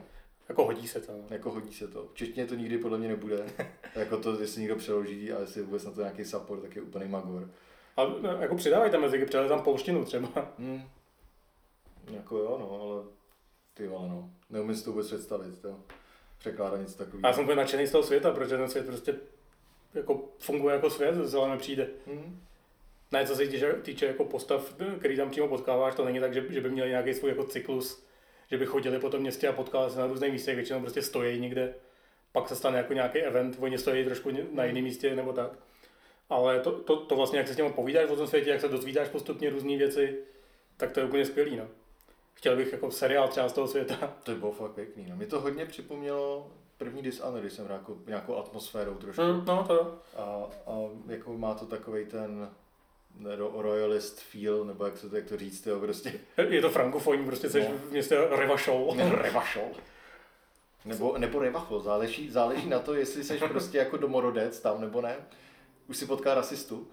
Jako 0.50 0.66
hodí 0.66 0.88
se 0.88 1.02
to. 1.02 1.12
no. 1.12 1.24
Jako 1.30 1.52
hodí 1.52 1.74
se 1.74 1.88
to. 1.88 2.06
V 2.06 2.14
češtině 2.14 2.46
to 2.46 2.56
nikdy 2.56 2.78
podle 2.78 2.98
mě 2.98 3.08
nebude. 3.08 3.46
jako 3.96 4.18
to, 4.18 4.39
jestli 4.41 4.62
někdo 4.62 4.76
přeloží 4.76 5.32
a 5.32 5.39
jestli 5.39 5.62
vůbec 5.62 5.86
na 5.86 5.91
to 5.91 6.02
nějaký 6.02 6.26
support, 6.26 6.62
tak 6.62 6.76
je 6.76 6.82
úplný 6.82 7.08
magor. 7.08 7.50
A 7.98 8.06
no, 8.06 8.38
jako 8.39 8.56
přidávajte 8.56 8.98
mezi, 8.98 9.26
přidávajte 9.26 9.56
tam 9.56 9.64
polštinu 9.64 10.06
třeba. 10.06 10.54
Hmm. 10.60 10.82
Jako 12.12 12.38
jo, 12.38 12.58
no, 12.60 12.82
ale 12.82 13.04
ty 13.74 13.88
vole, 13.88 14.10
no. 14.10 14.30
Neumím 14.50 14.76
si 14.76 14.84
to 14.84 14.91
vůbec 14.91 15.08
představit, 15.08 15.62
to. 15.62 15.80
Překládat 16.38 16.80
něco 16.80 16.93
A 16.93 17.02
já 17.02 17.06
takového. 17.06 17.34
jsem 17.34 17.43
úplně 17.43 17.56
nadšený 17.58 17.88
z 17.88 17.91
toho 17.91 18.04
světa, 18.04 18.32
protože 18.32 18.58
ten 18.58 18.70
svět 18.70 18.86
prostě 18.86 19.16
jako 19.96 20.24
funguje 20.39 20.76
jako 20.76 20.89
svět, 20.89 21.16
zcela 21.28 21.48
mi 21.48 21.58
přijde. 21.58 21.88
Hmm. 22.08 22.41
Ne, 23.12 23.28
co 23.28 23.36
se 23.36 23.48
týče, 23.48 23.74
týče 23.74 24.06
jako 24.06 24.26
postav, 24.26 24.76
který 25.00 25.18
tam 25.18 25.30
přímo 25.30 25.48
potkáváš, 25.48 25.96
to 25.96 26.06
není 26.06 26.20
tak, 26.20 26.34
že, 26.34 26.46
že 26.50 26.62
by 26.62 26.70
měli 26.70 26.89
nějaký 26.89 27.14
svůj 27.14 27.30
jako 27.30 27.43
cyklus, 27.43 28.06
že 28.52 28.58
by 28.58 28.66
chodili 28.66 29.00
po 29.00 29.10
tom 29.10 29.22
městě 29.22 29.48
a 29.48 29.54
potkali 29.54 29.91
se 29.91 30.00
na 30.00 30.08
různých 30.08 30.32
místech, 30.32 30.56
většinou 30.56 30.80
prostě 30.80 31.02
stojí 31.02 31.39
někde, 31.39 31.74
pak 32.32 32.50
se 32.50 32.56
stane 32.56 32.78
jako 32.78 32.93
nějaký 32.93 33.20
event, 33.20 33.58
oni 33.60 33.78
stojí 33.78 34.06
trošku 34.06 34.32
na 34.52 34.64
jiném 34.66 34.84
místě 34.84 35.16
nebo 35.16 35.34
tak. 35.34 35.52
Ale 36.30 36.60
to, 36.60 36.72
to, 36.72 37.06
to 37.06 37.16
vlastně, 37.16 37.39
jak 37.39 37.48
se 37.48 37.54
s 37.54 37.58
těmi 37.58 37.74
povídáš 37.74 38.10
o 38.10 38.16
tom 38.16 38.28
světě, 38.28 38.50
jak 38.50 38.62
se 38.62 38.68
dozvídáš 38.68 39.10
postupně 39.10 39.50
různé 39.50 39.78
věci, 39.78 40.18
tak 40.78 40.91
to 40.91 41.00
je 41.00 41.06
úplně 41.06 41.26
skvělý, 41.26 41.56
no. 41.56 41.68
Chtěl 42.34 42.56
bych 42.56 42.72
jako 42.72 42.91
seriál 42.91 43.28
třeba 43.28 43.50
z 43.50 43.54
toho 43.54 43.68
světa. 43.68 44.18
To 44.24 44.36
bylo 44.36 44.52
fakt 44.52 44.72
pěkný, 44.72 45.06
no. 45.10 45.16
Mě 45.16 45.28
to 45.28 45.39
hodně 45.39 45.66
připomnělo 45.66 46.52
první 46.78 47.01
Dishonored, 47.01 47.53
jsem 47.53 47.65
hrál 47.65 47.78
jako, 47.78 47.97
nějakou 48.07 48.36
atmosférou 48.36 48.93
trošku. 48.95 49.21
Mm, 49.21 49.45
no, 49.45 49.63
to 49.67 49.73
jo. 49.73 49.93
A, 50.17 50.21
a 50.71 50.76
jako 51.07 51.38
má 51.38 51.53
to 51.53 51.65
takový 51.65 52.05
ten 52.05 52.49
ro- 53.38 53.61
royalist 53.61 54.19
feel, 54.19 54.65
nebo 54.65 54.86
jak 54.86 54.97
se 54.97 55.09
to, 55.09 55.15
jak 55.15 55.26
to 55.26 55.38
říct, 55.38 55.65
jo, 55.67 55.80
prostě 55.80 56.13
Je 56.49 56.61
to 56.61 56.69
frankofonní, 56.69 57.26
prostě 57.26 57.49
jsi 57.49 57.61
No. 57.61 57.78
v 57.88 57.91
městě 57.91 58.17
Revašol. 58.30 58.95
revašol. 59.11 59.67
Nebo, 60.86 61.17
nebo 61.17 61.39
revachol, 61.39 61.80
záleží, 61.80 62.30
záleží 62.32 62.69
na 62.69 62.80
to, 62.80 62.93
jestli 62.93 63.23
jsi 63.23 63.38
prostě 63.39 63.78
jako 63.78 63.97
domorodec 63.97 64.59
tam 64.59 64.82
nebo 64.82 65.01
ne. 65.01 65.15
Už 65.89 65.97
si 65.97 66.05
potkal 66.05 66.36
rasistu. 66.36 66.88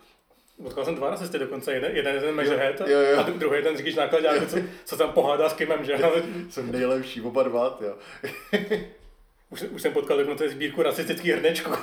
Potkal 0.62 0.84
jsem 0.84 0.94
dva 0.94 1.10
rasisty 1.10 1.38
dokonce, 1.38 1.72
jeden, 1.72 1.96
jeden 1.96 2.14
je 2.14 2.20
ten 2.20 2.34
Measurehead 2.34 2.80
Jo, 2.80 2.98
jo. 3.00 3.18
a 3.20 3.22
druhý 3.22 3.62
ten 3.62 3.76
říkáš 3.76 3.94
nákladňák, 3.94 4.48
co, 4.50 4.56
co 4.84 4.96
tam 4.96 5.12
pohádá 5.12 5.48
s 5.48 5.52
Kimem, 5.54 5.84
že? 5.84 5.98
Jsem 6.50 6.72
nejlepší, 6.72 7.20
oba 7.20 7.42
dva, 7.42 7.78
jo. 7.80 7.96
Už, 9.52 9.62
už 9.62 9.82
jsem 9.82 9.92
potkal 9.92 10.18
jednu 10.18 10.36
sbírku 10.48 10.82
rasistických 10.82 11.32
hrnečků. 11.32 11.70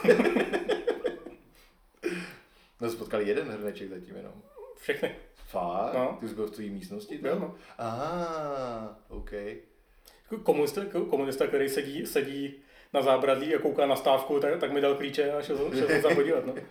No, 2.82 2.90
jsme 2.90 3.00
potkali 3.00 3.28
jeden 3.28 3.48
hrneček 3.52 3.90
zatím 3.90 4.16
jenom. 4.16 4.34
Všechny. 4.78 5.16
Fakt? 5.36 5.94
No. 5.94 6.18
Ty 6.20 6.28
jsi 6.28 6.36
byl 6.36 6.48
v 6.48 6.52
tvojí 6.52 6.70
místnosti? 6.70 7.18
Byl, 7.18 7.40
no. 7.40 7.56
Aha, 7.78 9.00
OK. 9.08 9.32
Jako 9.32 10.44
Komunista, 10.44 10.82
komunista, 11.10 11.48
který 11.48 11.70
sedí, 11.70 12.06
sedí 12.06 12.54
na 12.94 13.02
zábradlí 13.02 13.56
a 13.56 13.60
kouká 13.60 13.86
na 13.86 13.96
stávku, 13.96 14.40
tak, 14.40 14.60
tak 14.60 14.72
mi 14.72 14.82
dal 14.82 14.96
klíče 14.96 15.32
a 15.32 15.42
šel, 15.42 15.58
šel 15.58 15.88
jsem 15.88 16.02
se 16.02 16.08
tam 16.08 16.16
podívat. 16.16 16.46
No. 16.46 16.54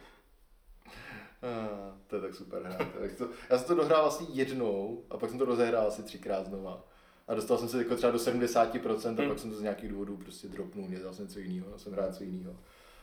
Ah, 1.42 1.96
to 2.06 2.16
je 2.16 2.22
tak 2.22 2.34
super 2.34 2.62
hra. 2.62 2.78
Já 3.50 3.58
jsem 3.58 3.66
to 3.66 3.74
dohrál 3.74 4.02
vlastně 4.02 4.26
jednou 4.30 5.04
a 5.10 5.16
pak 5.16 5.30
jsem 5.30 5.38
to 5.38 5.44
rozehrál 5.44 5.86
asi 5.86 6.02
třikrát 6.02 6.46
znova. 6.46 6.84
A 7.28 7.34
dostal 7.34 7.58
jsem 7.58 7.68
se 7.68 7.78
jako 7.78 7.96
třeba 7.96 8.12
do 8.12 8.18
70% 8.18 9.08
a 9.18 9.22
Hmm. 9.22 9.28
pak 9.28 9.38
jsem 9.38 9.50
to 9.50 9.56
z 9.56 9.62
nějakých 9.62 9.90
důvodů 9.90 10.16
prostě 10.16 10.48
dropnul, 10.48 10.86
dělal 10.88 11.14
jsem 11.14 11.24
něco 11.26 11.38
jiného, 11.38 11.78
jsem 11.78 11.92
hrál 11.92 12.08
něco 12.08 12.24
jiného. 12.24 12.56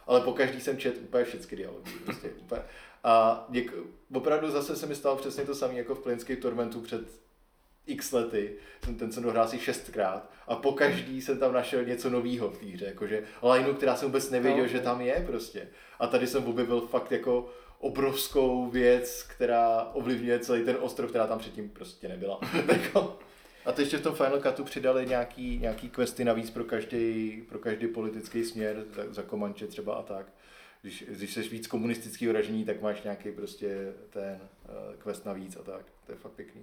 Ale 0.08 0.22
po 0.22 0.34
každý 0.34 0.62
jsem 0.62 0.78
čet 0.78 0.98
úplně 1.04 1.24
všechny 1.24 1.58
dialogy. 1.58 1.92
Prostě, 2.06 2.30
úplně. 2.30 2.62
A 3.04 3.46
něk, 3.50 3.74
opravdu 4.14 4.52
zase 4.52 4.76
se 4.76 4.86
mi 4.86 4.96
stalo 4.96 5.16
přesně 5.16 5.44
to 5.46 5.56
samé 5.56 5.74
jako 5.74 5.96
v 5.96 6.00
Planescape 6.04 6.42
Tormentu 6.42 6.82
před 6.82 7.02
x 7.88 8.12
lety. 8.12 8.56
Jsem, 8.86 8.96
ten 8.96 9.12
jsem 9.12 9.24
dohrál 9.24 9.46
asi 9.46 9.60
šestkrát 9.60 10.32
a 10.48 10.56
po 10.56 10.72
každý 10.72 11.22
jsem 11.22 11.38
tam 11.40 11.54
našel 11.54 11.86
něco 11.86 12.10
nového 12.10 12.50
v 12.50 12.58
té 12.58 12.66
hře. 12.66 12.86
Jakože 12.86 13.24
lineu, 13.44 13.74
která 13.74 13.96
jsem 13.96 14.08
vůbec 14.08 14.30
nevěděl, 14.30 14.62
No, 14.64 14.68
že 14.68 14.80
tam 14.80 15.02
je 15.02 15.24
prostě. 15.28 15.68
A 16.00 16.08
tady 16.08 16.28
jsem 16.28 16.44
objevil 16.46 16.82
fakt 16.82 17.12
jako 17.12 17.50
obrovskou 17.80 18.70
věc, 18.70 19.24
která 19.24 19.84
ovlivňuje 19.94 20.40
celý 20.40 20.64
ten 20.66 20.78
ostrov, 20.80 21.10
která 21.10 21.28
tam 21.28 21.40
předtím 21.40 21.70
prostě 21.70 22.08
nebyla. 22.08 22.40
A 23.66 23.72
to 23.72 23.82
ještě 23.82 23.98
v 23.98 24.02
tom 24.02 24.16
Final 24.16 24.42
Cutu 24.42 24.64
přidali 24.64 25.06
nějaký, 25.06 25.60
nějaký 25.60 25.90
questy 25.90 26.26
navíc 26.26 26.50
pro 26.50 26.64
každý, 26.64 27.42
pro 27.50 27.60
každý 27.60 27.88
politický 27.88 28.44
směr, 28.44 28.86
za, 28.96 29.04
za 29.14 29.22
Komanče 29.22 29.68
třeba 29.68 29.96
a 29.96 30.02
tak. 30.02 30.26
Když, 30.82 31.04
když 31.08 31.34
jsi 31.34 31.42
víc 31.42 31.68
komunistického 31.68 32.34
ražení, 32.34 32.66
tak 32.66 32.82
máš 32.82 33.02
nějaký 33.02 33.32
prostě 33.32 33.94
ten 34.10 34.40
uh, 34.64 34.96
quest 35.04 35.26
navíc 35.26 35.56
a 35.56 35.64
tak. 35.64 35.86
To 36.06 36.12
je 36.12 36.18
fakt 36.18 36.32
pěkný. 36.32 36.62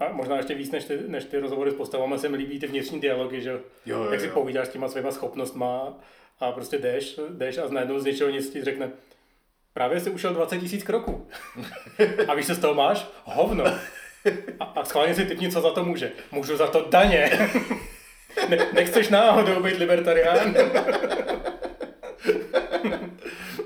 A 0.00 0.12
možná 0.12 0.36
ještě 0.36 0.54
víc 0.54 0.70
než 0.70 0.84
ty, 0.84 0.98
než 1.06 1.24
ty 1.24 1.38
rozhovory 1.38 1.70
s 1.70 1.74
postavami 1.74 2.18
se 2.18 2.28
mi 2.28 2.36
líbí 2.36 2.60
ty 2.60 2.66
vnitřní 2.66 3.00
dialogy, 3.00 3.40
že 3.40 3.60
Jo, 3.86 4.10
jak 4.10 4.20
si 4.20 4.28
povídáš 4.28 4.68
s 4.68 4.70
těma 4.70 4.88
svýma 4.88 5.10
schopnostma 5.10 5.98
a 6.40 6.52
prostě 6.52 6.78
jdeš, 6.78 7.20
jdeš 7.30 7.58
a 7.58 7.68
najednou 7.68 7.98
z 7.98 8.04
něčeho 8.04 8.30
nic 8.30 8.50
ti 8.50 8.64
řekne 8.64 8.92
právě 9.72 10.00
jsi 10.00 10.10
ušel 10.10 10.34
20 10.34 10.58
tisíc 10.58 10.82
kroků. 10.82 11.28
A 12.28 12.34
víš, 12.34 12.46
co 12.46 12.54
z 12.54 12.58
toho 12.58 12.74
máš? 12.74 13.06
Hovno. 13.24 13.64
A, 14.60 14.64
a 14.64 14.84
schválně 14.84 15.14
si 15.14 15.24
typni, 15.24 15.52
co 15.52 15.60
za 15.60 15.70
to 15.70 15.84
může. 15.84 16.12
Můžu 16.32 16.56
za 16.56 16.66
to 16.66 16.86
daně. 16.90 17.50
Ne, 18.48 18.68
nechceš 18.72 19.08
náhodou 19.08 19.62
být 19.62 19.78
libertarián? 19.78 20.54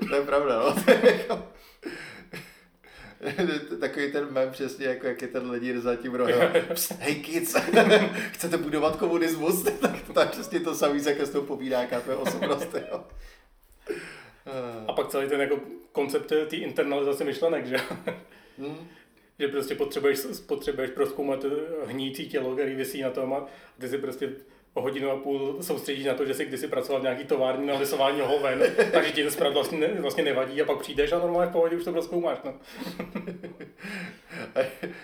To 0.09 0.15
je 0.15 0.21
pravda, 0.21 0.59
no. 0.59 0.75
Takový 3.79 4.11
ten 4.11 4.27
mem 4.31 4.51
přesně, 4.51 4.85
jako 4.85 5.07
jak 5.07 5.21
je 5.21 5.27
ten 5.27 5.51
lidi 5.51 5.79
za 5.79 5.95
tím 5.95 6.15
rohem. 6.15 6.51
Psst, 6.73 6.91
hej 6.99 7.15
kids, 7.15 7.55
chcete 8.31 8.57
budovat 8.57 8.95
komunismus? 8.95 9.63
tak 9.63 10.01
to 10.13 10.19
je 10.19 10.25
přesně 10.25 10.59
to 10.59 10.75
samý, 10.75 11.05
jak 11.05 11.19
s 11.19 11.29
tou 11.29 11.41
povídá, 11.41 11.85
to 12.05 12.11
je 12.11 12.17
osobnost. 12.17 12.75
Jo. 12.91 13.03
A 14.87 14.93
pak 14.93 15.07
celý 15.07 15.29
ten 15.29 15.41
jako 15.41 15.59
koncept 15.91 16.27
té 16.27 16.55
internalizace 16.55 17.23
myšlenek, 17.23 17.65
že? 17.65 17.77
Hmm. 18.59 18.87
Že 19.39 19.47
prostě 19.47 19.75
potřebuješ, 19.75 20.19
potřebuješ 20.45 20.91
proskoumat 20.91 21.45
hnící 21.85 22.29
tělo, 22.29 22.53
který 22.53 22.75
visí 22.75 23.01
na 23.01 23.09
tom 23.09 23.33
a 23.33 23.45
ty 23.79 23.87
si 23.87 23.97
prostě 23.97 24.29
o 24.73 24.81
hodinu 24.81 25.11
a 25.11 25.17
půl 25.17 25.57
soustředíš 25.61 26.05
na 26.05 26.13
to, 26.13 26.25
že 26.25 26.33
jsi 26.33 26.45
kdysi 26.45 26.67
pracoval 26.67 27.01
v 27.01 27.03
nějaký 27.03 27.23
továrně 27.23 27.65
na 27.65 27.79
lisování 27.79 28.21
hoven, 28.21 28.61
takže 28.91 29.11
ti 29.11 29.31
zpráv 29.31 29.53
vlastně, 29.53 29.79
ne, 29.79 30.01
vlastně 30.01 30.23
nevadí 30.23 30.61
a 30.61 30.65
pak 30.65 30.79
přijdeš 30.79 31.11
a 31.11 31.19
normálně 31.19 31.49
v 31.49 31.53
pohodě 31.53 31.75
už 31.75 31.83
to 31.83 31.91
proskoumáš. 31.91 32.37
No. 32.45 32.53
A 34.55 34.59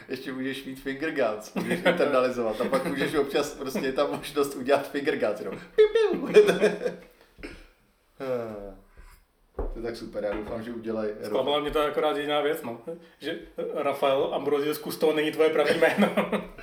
ještě 0.10 0.34
můžeš 0.34 0.66
mít 0.66 0.80
finger 0.80 1.12
guns, 1.12 1.54
můžeš 1.54 1.80
internalizovat 1.86 2.62
a 2.62 2.66
pak 2.66 2.86
můžeš 2.86 3.16
občas, 3.16 3.54
prostě 3.54 3.92
tam 3.92 4.12
možnost 4.12 4.56
udělat 4.56 4.92
finger 4.92 5.18
guns, 5.18 5.40
jenom. 5.40 5.60
To 9.74 9.80
je 9.80 9.84
tak 9.84 9.96
super, 9.96 10.24
já 10.24 10.34
doufám, 10.34 10.64
že 10.64 10.72
udělají. 10.72 11.12
Zklamala 11.26 11.60
mě 11.60 11.72
to 11.72 11.80
akorát 11.82 12.18
jediná 12.18 12.42
věc, 12.42 12.64
no. 12.64 12.82
že 13.20 13.40
Rafael 13.74 14.34
Ambrosius 14.34 14.80
Cousteau 14.80 15.14
není 15.14 15.32
tvoje 15.32 15.50
pravý 15.50 15.80
jméno. 15.80 16.16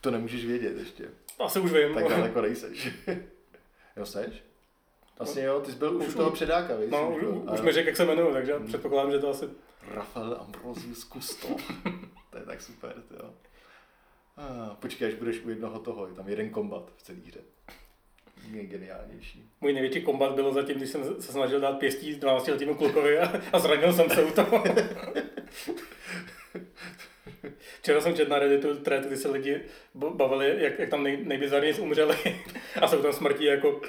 To 0.00 0.10
nemůžeš 0.10 0.44
vědět 0.46 0.76
ještě. 0.78 1.08
Asi 1.38 1.60
už 1.60 1.72
vím. 1.72 1.94
Tak 1.94 2.08
daleko 2.08 2.40
nejseš. 2.42 2.88
jo, 3.96 4.06
seš? 4.06 4.44
Vlastně 5.18 5.42
jo, 5.42 5.60
ty 5.60 5.72
jsi 5.72 5.78
byl 5.78 5.96
už 5.96 6.06
Už- 6.06 6.14
u 6.14 6.16
toho 6.18 6.30
předáka, 6.30 6.76
víš? 6.76 6.90
No, 6.90 7.10
už, 7.10 7.22
už 7.54 7.60
mi 7.60 7.72
řekl, 7.72 7.88
jak 7.88 7.96
se 7.96 8.04
jmenuju, 8.04 8.32
takže 8.32 8.54
Hmm. 8.54 8.66
předpokládám, 8.66 9.10
že 9.12 9.18
to 9.18 9.28
asi... 9.30 9.48
Rafael 9.94 10.36
Ambrosius 10.40 11.08
Cousteau. 11.12 11.56
to 12.30 12.38
je 12.38 12.44
tak 12.44 12.62
super, 12.62 12.94
jo. 13.22 13.30
Ah, 14.36 14.74
počkej, 14.80 15.08
až 15.08 15.14
budeš 15.14 15.40
u 15.44 15.48
jednoho 15.50 15.78
toho, 15.78 16.06
je 16.06 16.14
tam 16.14 16.28
jeden 16.28 16.50
kombat 16.50 16.92
v 16.96 17.02
celé 17.02 17.18
hře. 17.26 17.40
Je 18.52 18.64
geniálnější. 18.64 19.44
Můj 19.60 19.72
největší 19.72 20.02
kombat 20.02 20.34
byl 20.34 20.52
zatím, 20.52 20.76
když 20.76 20.90
jsem 20.90 21.04
se 21.20 21.32
snažil 21.32 21.60
dát 21.60 21.78
pěstí 21.78 22.14
12 22.14 22.48
letýmu 22.48 22.74
klukovi 22.74 23.18
a, 23.18 23.42
a 23.52 23.58
zranil 23.58 23.92
jsem 23.92 24.10
se 24.10 24.24
u 24.24 24.30
toho. 24.30 24.64
Včera 27.80 28.00
jsem 28.00 28.14
četl 28.14 28.30
na 28.30 28.38
Redditu 28.38 28.74
thread, 28.76 29.04
kdy 29.04 29.16
se 29.16 29.28
lidi 29.28 29.60
bavili, 29.94 30.54
jak, 30.62 30.78
jak 30.78 30.88
tam 30.88 31.02
nej, 31.02 31.24
nejbizarněji 31.24 31.74
umřeli 31.74 32.16
a 32.80 32.88
jsou 32.88 33.02
tam 33.02 33.12
smrti 33.12 33.44
jako 33.44 33.80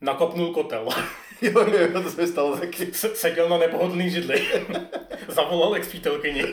nakopnul 0.00 0.54
kotel, 0.54 0.88
jo, 1.42 1.66
jo, 1.78 2.02
to 2.02 2.10
se 2.10 2.22
mi 2.22 2.28
stalo 2.28 2.56
taky. 2.56 2.94
Se- 2.94 3.16
seděl 3.16 3.48
na 3.48 3.58
nepohodlný 3.58 4.10
židli, 4.10 4.46
zavolal 5.28 5.74
ex 5.74 5.88
přítelkyni. 5.88 6.44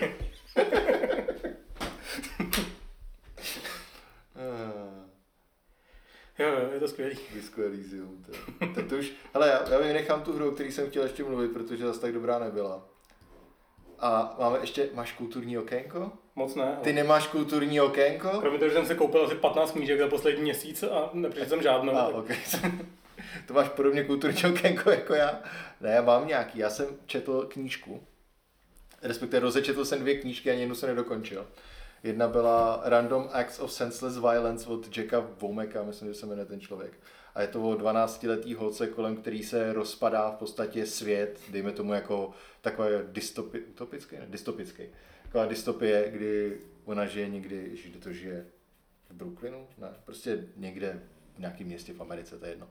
Ah. 4.35 5.07
Jo, 6.39 6.47
jo, 6.47 6.69
je 6.73 6.79
to 6.79 6.87
skvělý. 6.87 7.17
Disco 7.33 7.61
Elysium. 7.61 8.25
To, 8.25 8.65
tak 8.75 8.87
to 8.87 8.95
už, 8.95 9.11
hele, 9.33 9.47
já, 9.47 9.69
já 9.71 9.79
vynechám 9.79 10.21
tu 10.21 10.33
hru, 10.33 10.49
o 10.49 10.51
který 10.51 10.71
jsem 10.71 10.89
chtěl 10.89 11.03
ještě 11.03 11.23
mluvit, 11.23 11.51
protože 11.51 11.85
zase 11.85 12.01
tak 12.01 12.13
dobrá 12.13 12.39
nebyla. 12.39 12.85
A 13.99 14.35
máme 14.39 14.59
ještě, 14.59 14.89
máš 14.93 15.11
kulturní 15.11 15.57
okénko? 15.57 16.11
Moc 16.35 16.55
ne. 16.55 16.77
Ty 16.81 16.93
nemáš 16.93 17.27
kulturní 17.27 17.81
okénko? 17.81 18.29
Kromě 18.39 18.59
toho, 18.59 18.69
že 18.69 18.75
jsem 18.75 18.85
si 18.85 18.95
koupil 18.95 19.25
asi 19.25 19.35
15 19.35 19.71
knížek 19.71 19.99
za 19.99 20.07
poslední 20.07 20.41
měsíc 20.41 20.83
a 20.83 21.09
nepřišel 21.13 21.49
jsem 21.49 21.61
žádnou. 21.61 21.95
A, 21.95 22.05
tak... 22.05 22.15
okay. 22.15 22.37
to 23.47 23.53
máš 23.53 23.69
podobně 23.69 24.03
kulturní 24.03 24.43
okénko 24.45 24.89
jako 24.89 25.13
já? 25.13 25.39
Ne, 25.81 25.91
já 25.91 26.01
mám 26.01 26.27
nějaký. 26.27 26.59
Já 26.59 26.69
jsem 26.69 26.87
četl 27.05 27.41
knížku. 27.41 28.03
Respektive 29.01 29.39
rozečetl 29.39 29.85
jsem 29.85 29.99
dvě 29.99 30.17
knížky, 30.17 30.51
ani 30.51 30.59
jednu 30.59 30.75
jsem 30.75 30.89
nedokončil. 30.89 31.47
Jedna 32.03 32.27
byla 32.27 32.81
Random 32.83 33.29
Acts 33.31 33.59
of 33.59 33.71
Senseless 33.71 34.17
Violence 34.17 34.69
od 34.69 34.97
Jacka 34.97 35.19
Vomeka, 35.39 35.83
myslím, 35.83 36.07
že 36.07 36.13
se 36.13 36.25
jmenuje 36.25 36.45
ten 36.45 36.59
člověk. 36.59 36.99
A 37.35 37.41
je 37.41 37.47
to 37.47 37.69
o 37.69 37.73
12-letý 37.73 38.53
holce, 38.53 38.87
kolem 38.87 39.15
který 39.15 39.43
se 39.43 39.73
rozpadá 39.73 40.31
v 40.31 40.35
podstatě 40.35 40.85
svět, 40.85 41.39
dejme 41.49 41.71
tomu 41.71 41.93
jako 41.93 42.31
takové 42.61 43.03
dystopi, 43.07 43.59
utopický, 43.59 44.15
ne, 44.15 44.25
dystopický. 44.29 44.83
Taková 45.23 45.45
dystopie, 45.45 46.11
kdy 46.11 46.57
ona 46.85 47.05
žije 47.05 47.29
někdy, 47.29 47.75
že 47.75 47.99
to 47.99 48.13
žije 48.13 48.45
v 49.09 49.13
Brooklynu, 49.13 49.67
ne, 49.77 49.87
prostě 50.05 50.47
někde 50.55 51.01
v 51.35 51.39
nějakém 51.39 51.67
městě 51.67 51.93
v 51.93 52.01
Americe, 52.01 52.37
to 52.37 52.45
je 52.45 52.51
jedno. 52.51 52.67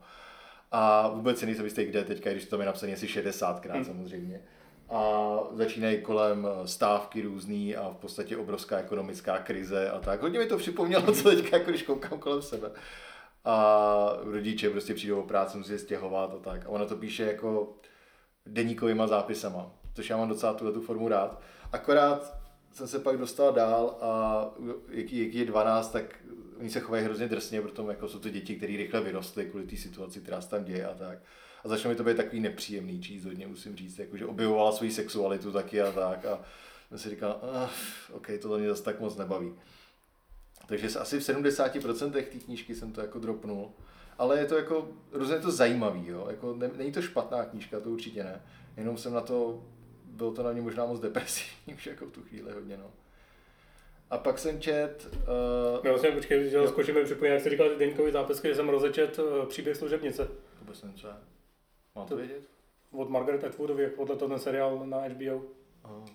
A 0.71 1.07
vůbec 1.07 1.39
si 1.39 1.45
nejsem 1.45 1.65
jistý, 1.65 1.85
kde 1.85 2.03
teďka, 2.03 2.31
když 2.31 2.45
to 2.45 2.59
je 2.59 2.65
napsané 2.65 2.93
asi 2.93 3.07
60krát 3.07 3.73
hmm. 3.73 3.85
samozřejmě 3.85 4.41
a 4.89 5.37
začínají 5.51 6.01
kolem 6.01 6.47
stávky 6.65 7.21
různý 7.21 7.75
a 7.75 7.89
v 7.89 7.97
podstatě 7.97 8.37
obrovská 8.37 8.77
ekonomická 8.77 9.37
krize 9.37 9.89
a 9.89 9.99
tak. 9.99 10.21
Hodně 10.21 10.39
mi 10.39 10.45
to 10.45 10.57
připomnělo, 10.57 11.13
co 11.13 11.29
teďka, 11.29 11.57
jako 11.57 11.69
když 11.69 11.83
koukám 11.83 12.19
kolem 12.19 12.41
sebe. 12.41 12.71
A 13.45 14.17
rodiče 14.21 14.69
prostě 14.69 14.93
přijdou 14.93 15.19
o 15.19 15.27
práci, 15.27 15.57
musí 15.57 15.77
stěhovat 15.77 16.33
a 16.33 16.37
tak. 16.37 16.65
A 16.65 16.69
ona 16.69 16.85
to 16.85 16.95
píše 16.95 17.23
jako 17.23 17.77
deníkovýma 18.45 19.07
zápisama, 19.07 19.71
což 19.93 20.09
já 20.09 20.17
mám 20.17 20.29
docela 20.29 20.53
tuhle 20.53 20.73
tu 20.73 20.81
formu 20.81 21.07
rád. 21.07 21.41
Akorát 21.71 22.37
jsem 22.71 22.87
se 22.87 22.99
pak 22.99 23.17
dostal 23.17 23.53
dál 23.53 23.97
a 24.01 24.45
jaký, 24.89 25.25
jaký 25.25 25.37
je 25.37 25.45
12, 25.45 25.91
tak 25.91 26.15
oni 26.59 26.69
se 26.69 26.79
chovají 26.79 27.03
hrozně 27.03 27.27
drsně, 27.27 27.61
protože 27.61 27.83
jako 27.87 28.07
jsou 28.07 28.19
to 28.19 28.29
děti, 28.29 28.55
které 28.55 28.77
rychle 28.77 29.01
vyrostly 29.01 29.45
kvůli 29.45 29.65
té 29.65 29.75
situaci, 29.75 30.21
která 30.21 30.41
se 30.41 30.49
tam 30.49 30.63
děje 30.63 30.87
a 30.87 30.93
tak 30.93 31.19
a 31.67 31.69
začalo 31.69 31.89
mi 31.89 31.95
to 31.95 32.03
být 32.03 32.17
takový 32.17 32.41
nepříjemný 32.41 33.01
číst 33.01 33.25
hodně, 33.25 33.47
musím 33.47 33.75
říct, 33.75 33.99
jakože 33.99 34.25
objevovala 34.25 34.71
svoji 34.71 34.91
sexualitu 34.91 35.51
taky 35.51 35.81
a 35.81 35.91
tak 35.91 36.25
a 36.25 36.41
jsem 36.89 36.97
si 36.97 37.09
říkal, 37.09 37.41
OK, 38.11 38.27
to 38.41 38.57
mě 38.57 38.69
zase 38.69 38.83
tak 38.83 38.99
moc 38.99 39.17
nebaví. 39.17 39.53
Takže 40.67 40.87
asi 40.87 41.19
v 41.19 41.23
70% 41.23 42.11
té 42.11 42.23
knížky 42.23 42.75
jsem 42.75 42.91
to 42.91 43.01
jako 43.01 43.19
dropnul. 43.19 43.71
Ale 44.17 44.39
je 44.39 44.45
to 44.45 44.55
jako, 44.55 44.89
rozhodně 45.11 45.43
to 45.43 45.51
zajímavý, 45.51 46.07
jo? 46.07 46.27
Jako, 46.29 46.55
ne, 46.55 46.71
není 46.77 46.91
to 46.91 47.01
špatná 47.01 47.45
knížka, 47.45 47.79
to 47.79 47.89
určitě 47.89 48.23
ne. 48.23 48.41
Jenom 48.77 48.97
jsem 48.97 49.13
na 49.13 49.21
to, 49.21 49.63
byl 50.05 50.31
to 50.31 50.43
na 50.43 50.51
mě 50.51 50.61
možná 50.61 50.85
moc 50.85 50.99
depresivní 50.99 51.73
už 51.75 51.87
jako 51.87 52.05
v 52.05 52.11
tu 52.11 52.23
chvíli 52.23 52.51
hodně, 52.51 52.77
no. 52.77 52.91
A 54.09 54.17
pak 54.17 54.39
jsem 54.39 54.61
čet... 54.61 55.09
Uh, 55.13 55.83
no 55.83 55.91
vlastně, 55.91 56.11
počkej, 56.11 56.49
že 56.49 56.67
skočíme 56.67 57.03
připomínat, 57.03 57.33
jak 57.33 57.43
jsi 57.43 57.49
říkal 57.49 57.69
ty 57.69 57.75
deníkový 57.75 58.11
zápisky, 58.11 58.47
že 58.47 58.55
jsem 58.55 58.69
rozečet 58.69 59.19
uh, 59.19 59.45
příběh 59.45 59.77
služebnice. 59.77 60.27
Vůbec 60.61 60.83
nevím, 60.83 60.97
co 60.97 61.07
je. 61.07 61.13
Mám 61.97 62.07
to, 62.07 62.15
vědět? 62.15 62.49
Od 62.91 63.09
Margaret 63.09 63.43
Atwoodovy, 63.43 63.87
podle 63.87 64.15
toho 64.15 64.29
ten 64.29 64.39
seriál 64.39 64.85
na 64.85 64.97
HBO. 64.97 65.43
Aha. 65.83 66.05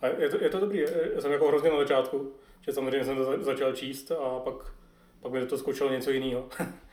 A 0.00 0.06
je 0.06 0.28
to, 0.28 0.44
je 0.44 0.50
to 0.50 0.60
dobrý, 0.60 0.84
já 1.14 1.20
jsem 1.20 1.32
jako 1.32 1.48
hrozně 1.48 1.70
na 1.70 1.78
začátku, 1.78 2.32
že 2.60 2.72
samozřejmě 2.72 3.04
jsem 3.04 3.16
to 3.16 3.42
začal 3.42 3.72
číst 3.72 4.10
a 4.10 4.40
pak, 4.40 4.74
pak 5.20 5.32
mi 5.32 5.46
to 5.46 5.58
skočilo 5.58 5.90
něco 5.90 6.10
jiného. 6.10 6.48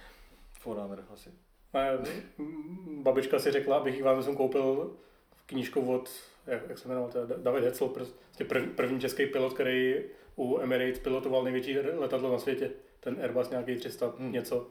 Forerunner 0.60 1.06
asi. 1.14 1.30
Ne, 1.74 1.98
babička 3.02 3.40
si 3.40 3.52
řekla, 3.52 3.78
abych 3.78 3.96
ji 3.96 4.02
vám 4.02 4.24
jsem 4.24 4.36
koupil 4.36 4.96
knížku 5.46 5.94
od, 5.96 6.10
jak, 6.48 6.70
jak 6.70 6.78
se 6.78 6.88
jmenoval, 6.88 7.12
David 7.38 7.64
Hetzel, 7.64 7.88
prostě 7.88 8.46
prv, 8.46 8.76
první 8.76 9.00
český 9.00 9.26
pilot, 9.26 9.54
který 9.54 9.96
u 10.36 10.60
Emirates 10.60 11.00
pilotoval 11.00 11.44
největší 11.44 11.78
letadlo 11.80 12.32
na 12.32 12.40
světě, 12.40 12.72
ten 13.00 13.18
Airbus 13.22 13.50
nějaký 13.50 13.76
300 13.76 14.14
hmm. 14.18 14.32
něco 14.32 14.68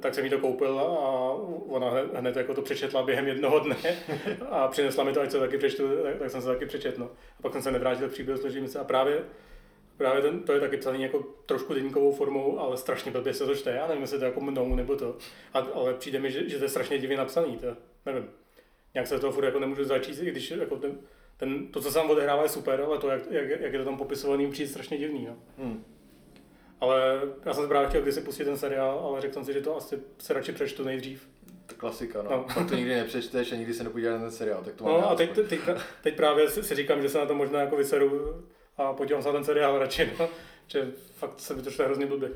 tak 0.00 0.14
jsem 0.14 0.24
jí 0.24 0.30
to 0.30 0.38
koupil 0.38 0.80
a 0.80 1.32
ona 1.68 1.90
hned, 2.14 2.36
jako 2.36 2.54
to 2.54 2.62
přečetla 2.62 3.02
během 3.02 3.28
jednoho 3.28 3.58
dne 3.58 3.76
a 4.50 4.68
přinesla 4.68 5.04
mi 5.04 5.12
to, 5.12 5.20
ať 5.20 5.30
se 5.30 5.38
taky 5.38 5.58
přečtu, 5.58 5.88
tak, 6.02 6.16
tak 6.18 6.30
jsem 6.30 6.42
se 6.42 6.46
taky 6.46 6.66
přečetl. 6.66 7.00
No. 7.00 7.10
A 7.38 7.42
pak 7.42 7.52
jsem 7.52 7.62
se 7.62 7.70
nevrátil 7.70 8.08
k 8.08 8.12
příběhu 8.12 8.40
složíme 8.40 8.68
a 8.80 8.84
právě 8.84 9.22
Právě 10.00 10.22
ten, 10.22 10.42
to 10.42 10.52
je 10.52 10.60
taky 10.60 10.76
psaný 10.76 11.02
jako 11.02 11.24
trošku 11.46 11.74
deníkovou 11.74 12.12
formou, 12.12 12.58
ale 12.58 12.76
strašně 12.76 13.12
blbě 13.12 13.34
se 13.34 13.46
to 13.46 13.54
čte. 13.54 13.70
Já 13.70 13.86
nevím, 13.86 14.02
jestli 14.02 14.18
to 14.18 14.24
jako 14.24 14.40
mnou 14.40 14.74
nebo 14.74 14.96
to, 14.96 15.16
a, 15.54 15.58
ale 15.58 15.94
přijde 15.94 16.18
mi, 16.18 16.30
že, 16.30 16.48
že 16.48 16.58
to 16.58 16.64
je 16.64 16.68
strašně 16.68 16.98
divně 16.98 17.16
napsaný. 17.16 17.56
To, 17.56 17.76
nevím. 18.06 18.30
Nějak 18.94 19.06
se 19.06 19.20
toho 19.20 19.32
furt 19.32 19.44
jako 19.44 19.58
nemůžu 19.58 19.84
začít, 19.84 20.22
i 20.22 20.30
když 20.30 20.50
jako 20.50 20.76
ten, 20.76 20.98
ten, 21.36 21.66
to, 21.66 21.80
co 21.80 21.88
se 21.88 21.94
tam 21.94 22.10
odehrává, 22.10 22.42
je 22.42 22.48
super, 22.48 22.80
ale 22.80 22.98
to, 22.98 23.08
jak, 23.08 23.22
jak, 23.30 23.60
jak 23.60 23.72
je 23.72 23.78
to 23.78 23.84
tam 23.84 23.98
popisovaný, 23.98 24.50
přijde 24.50 24.70
strašně 24.70 24.98
divný. 24.98 25.26
No. 25.26 25.36
Hmm. 25.58 25.84
Ale 26.80 27.20
já 27.46 27.54
jsem 27.54 27.68
právě 27.68 27.88
chtěl 27.88 28.02
kdysi 28.02 28.20
pustit 28.20 28.44
ten 28.44 28.58
seriál, 28.58 28.98
ale 28.98 29.20
řekl 29.20 29.34
jsem 29.34 29.44
si, 29.44 29.52
že 29.52 29.60
to 29.60 29.76
asi 29.76 29.98
se 30.18 30.32
radši 30.32 30.52
přečtu 30.52 30.84
nejdřív. 30.84 31.28
To 31.66 31.74
klasika, 31.74 32.22
no. 32.22 32.30
no. 32.30 32.46
Pak 32.54 32.68
to 32.68 32.74
nikdy 32.74 32.94
nepřečteš 32.94 33.52
a 33.52 33.56
nikdy 33.56 33.74
se 33.74 33.84
nepodíváš 33.84 34.14
na 34.14 34.20
ten 34.20 34.30
seriál, 34.30 34.62
tak 34.64 34.74
to 34.74 34.84
No 34.84 35.10
a 35.10 35.14
teď, 35.14 35.30
teď, 35.48 35.60
teď, 36.02 36.16
právě 36.16 36.50
si, 36.50 36.74
říkám, 36.74 37.02
že 37.02 37.08
se 37.08 37.18
na 37.18 37.26
to 37.26 37.34
možná 37.34 37.60
jako 37.60 37.76
vyseru 37.76 38.42
a 38.76 38.92
podívám 38.92 39.22
se 39.22 39.28
na 39.28 39.34
ten 39.34 39.44
seriál 39.44 39.78
radši, 39.78 40.12
no. 40.18 40.28
že 40.66 40.92
fakt 41.14 41.40
se 41.40 41.54
mi 41.54 41.62
to 41.62 41.84
hrozně 41.84 42.06
blbě. 42.06 42.30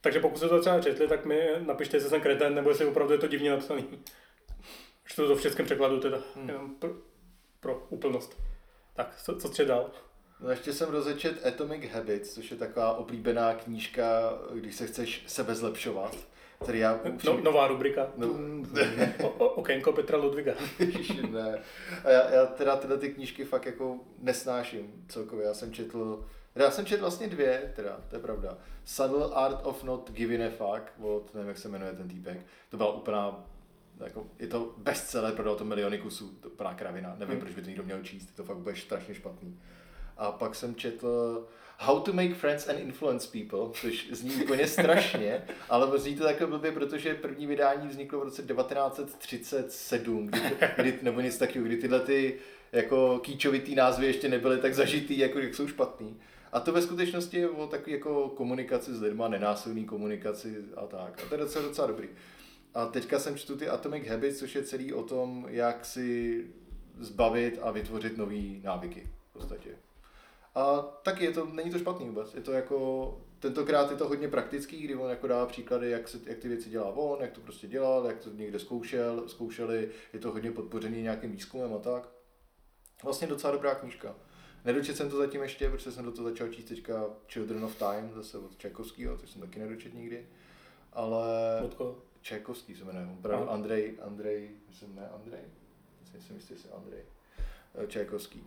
Takže 0.00 0.20
pokud 0.20 0.38
jste 0.38 0.48
to 0.48 0.60
třeba 0.60 0.80
četli, 0.80 1.08
tak 1.08 1.24
mi 1.24 1.48
napište, 1.58 1.96
jestli 1.96 2.10
jsem 2.10 2.20
kreten, 2.20 2.54
nebo 2.54 2.70
jestli 2.70 2.86
opravdu 2.86 3.12
je 3.12 3.18
to 3.18 3.26
divně 3.26 3.50
napsaný. 3.50 3.84
Že 5.08 5.16
to 5.16 5.36
v 5.36 5.42
českém 5.42 5.66
překladu 5.66 6.00
teda, 6.00 6.18
hmm. 6.34 6.48
jenom 6.48 6.74
pro, 6.74 6.90
pro 7.60 7.86
úplnost. 7.88 8.42
Tak, 8.94 9.16
co, 9.22 9.36
co 9.36 9.48
třeba 9.48 9.68
dál? 9.68 9.90
No 10.40 10.50
ještě 10.50 10.72
jsem 10.72 10.90
rozečet 10.90 11.46
Atomic 11.46 11.90
Habits, 11.90 12.34
což 12.34 12.50
je 12.50 12.56
taková 12.56 12.96
oblíbená 12.96 13.54
knížka, 13.54 14.32
když 14.54 14.74
se 14.74 14.86
chceš 14.86 15.24
sebe 15.26 15.54
zlepšovat. 15.54 16.16
Který 16.62 16.78
já 16.78 17.00
no, 17.24 17.40
nová 17.40 17.68
rubrika. 17.68 18.06
No, 18.16 18.28
o, 19.22 19.28
o, 19.28 19.48
okénko 19.48 19.92
Petra 19.92 20.18
Ludviga. 20.18 20.52
ne. 21.30 21.58
A 22.04 22.10
já, 22.10 22.30
já 22.30 22.46
teda 22.46 22.76
tyhle 22.76 22.98
ty 22.98 23.08
knížky 23.08 23.44
fakt 23.44 23.66
jako 23.66 24.00
nesnáším 24.18 25.04
celkově. 25.08 25.46
Já 25.46 25.54
jsem 25.54 25.72
četl, 25.72 26.26
já 26.54 26.70
jsem 26.70 26.86
četl 26.86 27.00
vlastně 27.00 27.28
dvě, 27.28 27.72
teda, 27.76 28.00
to 28.08 28.16
je 28.16 28.22
pravda. 28.22 28.58
Subtle 28.84 29.34
Art 29.34 29.58
of 29.62 29.84
Not 29.84 30.10
Giving 30.12 30.42
a 30.42 30.50
Fuck, 30.50 30.92
od, 31.00 31.34
nevím, 31.34 31.48
jak 31.48 31.58
se 31.58 31.68
jmenuje 31.68 31.92
ten 31.92 32.08
týpek. 32.08 32.46
To 32.70 32.76
byla 32.76 32.92
úplná 32.92 33.44
jako, 34.00 34.26
je 34.38 34.46
to 34.46 34.74
bestseller, 34.76 35.34
prodal 35.34 35.56
to 35.56 35.64
miliony 35.64 35.98
kusů, 35.98 36.28
to 36.40 36.48
úplná 36.48 36.74
kravina, 36.74 37.16
nevím, 37.18 37.32
hmm. 37.32 37.40
proč 37.40 37.54
by 37.54 37.62
to 37.62 37.68
někdo 37.68 37.82
měl 37.82 38.02
číst, 38.02 38.26
je 38.26 38.36
to 38.36 38.44
fakt 38.44 38.56
úplně 38.56 38.76
strašně 38.76 39.14
špatný. 39.14 39.58
A 40.16 40.32
pak 40.32 40.54
jsem 40.54 40.74
četl 40.74 41.46
How 41.78 42.00
to 42.00 42.12
make 42.12 42.34
friends 42.34 42.68
and 42.68 42.78
influence 42.78 43.28
people, 43.32 43.80
což 43.80 44.08
zní 44.10 44.34
úplně 44.34 44.66
strašně, 44.66 45.42
ale 45.68 45.98
zní 45.98 46.16
to 46.16 46.24
takhle 46.24 46.46
blbě, 46.46 46.72
protože 46.72 47.14
první 47.14 47.46
vydání 47.46 47.88
vzniklo 47.88 48.20
v 48.20 48.22
roce 48.22 48.42
1937, 48.42 50.26
kdy, 50.26 50.40
kdy, 50.76 50.98
nebo 51.02 51.20
nic 51.20 51.38
takového, 51.38 51.66
kdy 51.66 51.76
tyhle 51.76 52.00
ty 52.00 52.38
jako 52.72 53.18
kýčovitý 53.18 53.74
názvy 53.74 54.06
ještě 54.06 54.28
nebyly 54.28 54.58
tak 54.58 54.74
zažitý, 54.74 55.18
jako 55.18 55.38
jak 55.38 55.54
jsou 55.54 55.68
špatný. 55.68 56.16
A 56.52 56.60
to 56.60 56.72
ve 56.72 56.82
skutečnosti 56.82 57.36
je 57.36 57.48
o 57.48 57.66
takové 57.66 57.96
jako 57.96 58.28
komunikaci 58.28 58.94
s 58.94 59.02
lidma, 59.02 59.28
nenásilný 59.28 59.84
komunikaci 59.84 60.56
a 60.76 60.86
tak. 60.86 61.22
A 61.22 61.28
to 61.28 61.34
je 61.34 61.38
docela, 61.38 61.64
docela 61.64 61.86
dobrý. 61.86 62.08
A 62.74 62.86
teďka 62.86 63.18
jsem 63.18 63.36
čtu 63.36 63.56
ty 63.56 63.68
Atomic 63.68 64.08
Habits, 64.08 64.38
což 64.38 64.54
je 64.54 64.62
celý 64.62 64.92
o 64.92 65.02
tom, 65.02 65.46
jak 65.48 65.84
si 65.84 66.44
zbavit 67.00 67.58
a 67.62 67.70
vytvořit 67.70 68.16
nové 68.16 68.42
návyky 68.62 69.08
v 69.30 69.32
podstatě. 69.32 69.83
A 70.54 70.82
taky 71.02 71.24
je 71.24 71.32
to, 71.32 71.46
není 71.46 71.70
to 71.70 71.78
špatný 71.78 72.08
vůbec. 72.08 72.34
Je 72.34 72.40
to 72.40 72.52
jako, 72.52 73.20
tentokrát 73.38 73.90
je 73.90 73.96
to 73.96 74.08
hodně 74.08 74.28
praktický, 74.28 74.76
kdy 74.82 74.94
on 74.94 75.10
jako 75.10 75.26
dá 75.26 75.46
příklady, 75.46 75.90
jak, 75.90 76.08
se, 76.08 76.18
jak 76.26 76.38
ty 76.38 76.48
věci 76.48 76.70
dělá 76.70 76.86
on, 76.86 77.20
jak 77.20 77.32
to 77.32 77.40
prostě 77.40 77.66
dělal, 77.66 78.06
jak 78.06 78.18
to 78.18 78.30
někde 78.30 78.58
zkoušel, 78.58 79.28
zkoušeli, 79.28 79.90
je 80.12 80.20
to 80.20 80.30
hodně 80.30 80.52
podpořený 80.52 81.02
nějakým 81.02 81.32
výzkumem 81.32 81.74
a 81.74 81.78
tak. 81.78 82.08
Vlastně 83.02 83.26
docela 83.26 83.52
dobrá 83.52 83.74
knížka. 83.74 84.14
Nedočet 84.64 84.96
jsem 84.96 85.10
to 85.10 85.16
zatím 85.16 85.42
ještě, 85.42 85.70
protože 85.70 85.92
jsem 85.92 86.04
do 86.04 86.12
toho 86.12 86.28
začal 86.28 86.48
číst 86.48 86.64
teďka 86.64 87.04
Children 87.28 87.64
of 87.64 87.78
Time, 87.78 88.10
zase 88.14 88.38
od 88.38 88.58
Čajkovského, 88.58 89.18
to 89.18 89.26
jsem 89.26 89.40
taky 89.40 89.58
nedočet 89.58 89.94
nikdy. 89.94 90.26
Ale... 90.92 91.26
Od 91.64 91.74
koho? 91.74 91.98
Čajkovský 92.20 92.74
se 92.74 92.84
jmenuje, 92.84 93.08
Andrej, 93.48 93.98
Andrej, 94.02 94.50
myslím 94.68 94.94
ne 94.94 95.08
Andrej, 95.08 95.42
myslím, 96.00 96.22
si 96.22 96.32
myslím, 96.32 96.58
že 96.58 96.68
Andrej, 96.76 97.02
eh, 97.74 97.86
Čajkovský. 97.86 98.46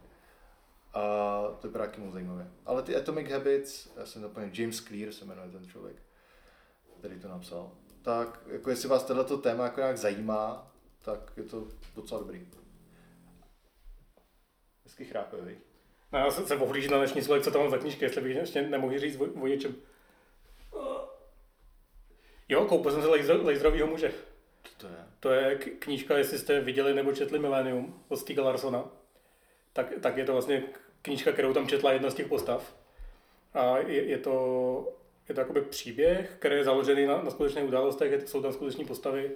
A 0.93 1.41
to 1.61 1.67
je 1.67 1.73
právě 1.73 1.99
moc 1.99 2.13
zajímavé. 2.13 2.51
Ale 2.65 2.83
ty 2.83 2.95
Atomic 2.95 3.31
Habits, 3.31 3.89
já 3.97 4.05
jsem 4.05 4.21
zapomněl, 4.21 4.51
James 4.53 4.83
Clear 4.83 5.11
se 5.11 5.25
jmenuje 5.25 5.49
ten 5.49 5.67
člověk, 5.67 5.95
který 6.99 7.19
to 7.19 7.27
napsal. 7.27 7.71
Tak 8.01 8.39
jako 8.47 8.69
jestli 8.69 8.89
vás 8.89 9.03
tohleto 9.03 9.37
téma 9.37 9.63
jako 9.63 9.79
nějak 9.79 9.97
zajímá, 9.97 10.71
tak 11.01 11.31
je 11.37 11.43
to 11.43 11.67
docela 11.95 12.19
dobrý. 12.19 12.47
Hezky 14.83 15.05
chrápe, 15.05 15.37
vy? 15.41 15.57
No, 16.11 16.19
já 16.19 16.31
se, 16.31 16.47
se 16.47 16.55
ohlížím 16.55 16.91
na 16.91 16.97
dnešní 16.97 17.21
slovo, 17.21 17.41
co 17.41 17.51
tam 17.51 17.61
mám 17.61 17.71
za 17.71 17.77
knížky, 17.77 18.05
jestli 18.05 18.21
bych 18.21 18.35
ještě 18.35 18.61
nemohl 18.61 18.99
říct 18.99 19.19
něčem. 19.43 19.75
Jo, 22.49 22.65
koupil 22.65 22.91
jsem 22.91 23.01
si 23.01 23.07
laser, 23.07 23.45
laserovýho 23.45 23.87
muže. 23.87 24.13
Co 24.63 24.77
to 24.77 24.87
je? 24.87 25.05
To 25.19 25.29
je 25.29 25.55
knížka, 25.55 26.17
jestli 26.17 26.39
jste 26.39 26.61
viděli 26.61 26.93
nebo 26.93 27.13
četli 27.13 27.39
Millennium 27.39 28.03
od 28.07 28.17
Stiga 28.17 28.43
Larsona. 28.43 28.85
Tak, 29.77 29.93
tak 30.01 30.17
je 30.17 30.25
to 30.25 30.31
vlastně 30.33 30.63
knížka, 31.01 31.31
kterou 31.31 31.53
tam 31.53 31.67
četla 31.67 31.93
jedna 31.93 32.09
z 32.09 32.13
těch 32.13 32.27
postav. 32.27 32.75
A 33.53 33.77
je, 33.77 34.03
je 34.03 34.17
to, 34.17 34.93
je 35.29 35.35
to 35.35 35.41
jakoby 35.41 35.61
příběh, 35.61 36.35
který 36.39 36.55
je 36.55 36.63
založený 36.63 37.05
na, 37.05 37.21
na 37.21 37.29
skutečných 37.31 37.65
událostech, 37.65 38.11
je, 38.11 38.27
jsou 38.27 38.41
tam 38.41 38.53
skuteční 38.53 38.85
postavy 38.85 39.31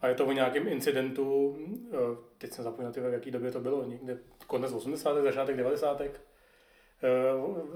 a 0.00 0.08
je 0.08 0.14
to 0.14 0.26
o 0.26 0.32
nějakém 0.32 0.68
incidentu, 0.68 1.58
eh, 1.92 1.96
teď 2.38 2.52
jsem 2.52 2.64
zapomněl, 2.64 2.92
v 2.92 3.12
jaký 3.12 3.30
době 3.30 3.50
to 3.50 3.60
bylo, 3.60 3.84
někde 3.84 4.18
konec 4.46 4.72
80. 4.72 5.22
začátek 5.22 5.56
90. 5.56 6.00
eh, 6.00 6.10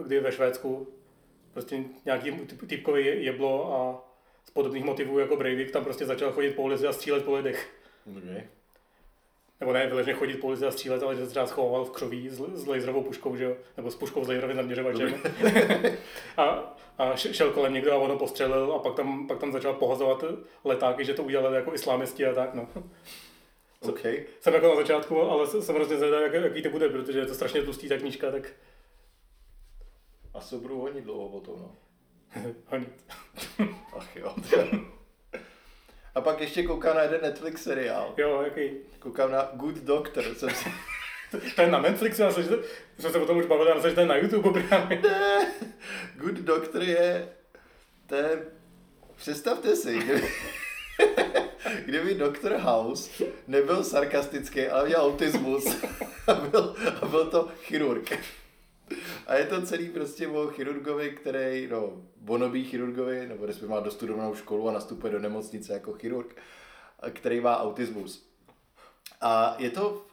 kdy 0.03 0.21
ve 0.21 0.33
Švédsku 0.33 0.89
prostě 1.53 1.85
nějaký 2.05 2.31
typ- 2.31 2.67
typkový 2.67 3.07
je- 3.07 3.23
jeblo 3.23 3.75
a 3.75 4.09
z 4.45 4.51
podobných 4.51 4.85
motivů 4.85 5.19
jako 5.19 5.37
Breivik 5.37 5.71
tam 5.71 5.85
prostě 5.85 6.07
začal 6.07 6.33
chodit 6.33 6.51
po 6.51 6.63
ulici 6.63 6.87
a 6.87 6.93
střílet 6.93 7.25
po 7.25 7.35
lidech. 7.37 7.71
Okay. 8.19 8.47
Nebo 9.63 9.73
ne 9.73 9.87
vyloženě 9.87 10.15
chodit 10.15 10.37
po 10.37 10.47
ulici 10.47 10.67
a 10.67 10.71
střílet, 10.71 11.03
ale 11.03 11.17
že 11.17 11.25
se 11.25 11.31
třeba 11.31 11.47
schoval 11.47 11.85
v 11.85 11.91
křoví 11.91 12.29
s, 12.29 12.43
s 12.55 12.67
laserovou 12.67 13.03
puškou, 13.03 13.37
že 13.37 13.45
jo? 13.45 13.57
Nebo 13.77 13.91
s 13.91 13.97
puškou 13.97 14.25
s 14.25 14.29
laserovým 14.29 14.57
zaměřovačem. 14.57 15.15
a, 16.37 16.77
a 16.99 17.17
šel 17.17 17.51
kolem 17.51 17.75
někdo 17.75 17.93
a 17.93 17.97
ono 17.97 18.19
postřelil 18.19 18.73
a 18.73 18.79
pak 18.79 18.95
tam, 18.95 19.27
pak 19.27 19.39
tam 19.39 19.53
začal 19.53 19.75
pohazovat 19.75 20.25
letáky, 20.65 21.05
že 21.05 21.15
to 21.15 21.23
udělali 21.23 21.57
jako 21.57 21.75
islámisti 21.75 22.27
a 22.27 22.35
tak, 22.35 22.55
no. 22.55 22.69
OK. 23.81 24.05
Jsem 24.41 24.55
jako 24.55 24.69
na 24.69 24.77
začátku, 24.77 25.23
ale 25.23 25.47
jsem 25.47 25.75
hrozně 25.75 25.97
zvědavý, 25.97 26.23
jak, 26.23 26.45
jaký 26.45 26.63
to 26.63 26.71
bude, 26.71 26.89
protože 26.89 27.19
je 27.19 27.27
to 27.27 27.35
strašně 27.35 27.63
tlustý 27.63 27.89
ta 27.89 27.99
knížka, 27.99 28.31
tak 28.31 28.53
Asi 30.35 30.57
budu 30.57 30.81
honit 30.81 31.05
dlouho 31.05 31.29
o 31.29 31.41
tom, 31.41 31.55
no. 31.59 31.77
honit. 32.67 33.05
Ach 33.97 34.17
jo. 34.17 34.35
A 36.15 36.21
pak 36.21 36.41
ještě 36.41 36.63
koukám 36.63 36.97
na 36.97 37.03
jeden 37.03 37.21
Netflix 37.23 37.63
seriál. 37.63 38.15
Jo, 38.17 38.43
jaký? 38.43 38.71
Koukám 38.99 39.31
na 39.33 39.51
Good 39.55 39.75
Doctor. 39.77 40.25
Jsem 40.35 40.51
si... 40.51 40.73
To 41.57 41.63
je 41.63 41.71
na 41.71 41.81
Netflixu, 41.81 42.23
já 42.23 42.33
to- 42.33 42.43
jsme 42.99 43.11
se 43.11 43.19
o 43.19 43.27
tom 43.27 43.37
už 43.39 43.47
bavili, 43.47 43.71
já 43.71 43.89
že 43.89 43.95
to 43.95 44.01
je 44.01 44.07
na 44.07 44.17
YouTube 44.17 44.63
právě. 44.63 45.01
ne, 45.03 45.53
Good 46.17 46.35
Doctor 46.35 46.83
je... 46.83 47.29
To 48.07 48.15
je... 48.15 48.43
Představte 49.17 49.77
si, 49.77 49.99
kdyby, 49.99 50.29
kdyby 51.85 52.15
Dr. 52.15 52.53
House 52.57 53.25
nebyl 53.49 53.85
sarkastický, 53.85 54.67
ale 54.67 54.87
měl 54.87 55.01
autismus 55.01 55.77
a 56.27 56.35
byl, 56.35 56.77
a 57.03 57.07
byl 57.07 57.27
to 57.31 57.49
chirurg. 57.63 58.13
A 59.33 59.37
je 59.37 59.47
to 59.47 59.63
celý 59.63 59.89
prostě 59.89 60.29
o 60.29 60.47
chirurgovi, 60.47 61.11
který, 61.11 61.69
no, 61.71 61.93
bonobý 62.17 62.65
chirurgovi, 62.65 63.27
nebo 63.29 63.47
respektive 63.47 63.75
má 63.75 63.81
dostudovanou 63.81 64.35
školu 64.35 64.69
a 64.69 64.73
nastupuje 64.73 65.13
do 65.13 65.19
nemocnice 65.19 65.73
jako 65.73 65.93
chirurg, 65.93 66.37
který 67.13 67.41
má 67.41 67.61
autismus. 67.61 68.27
A 69.21 69.57
je 69.59 69.71
to, 69.71 70.07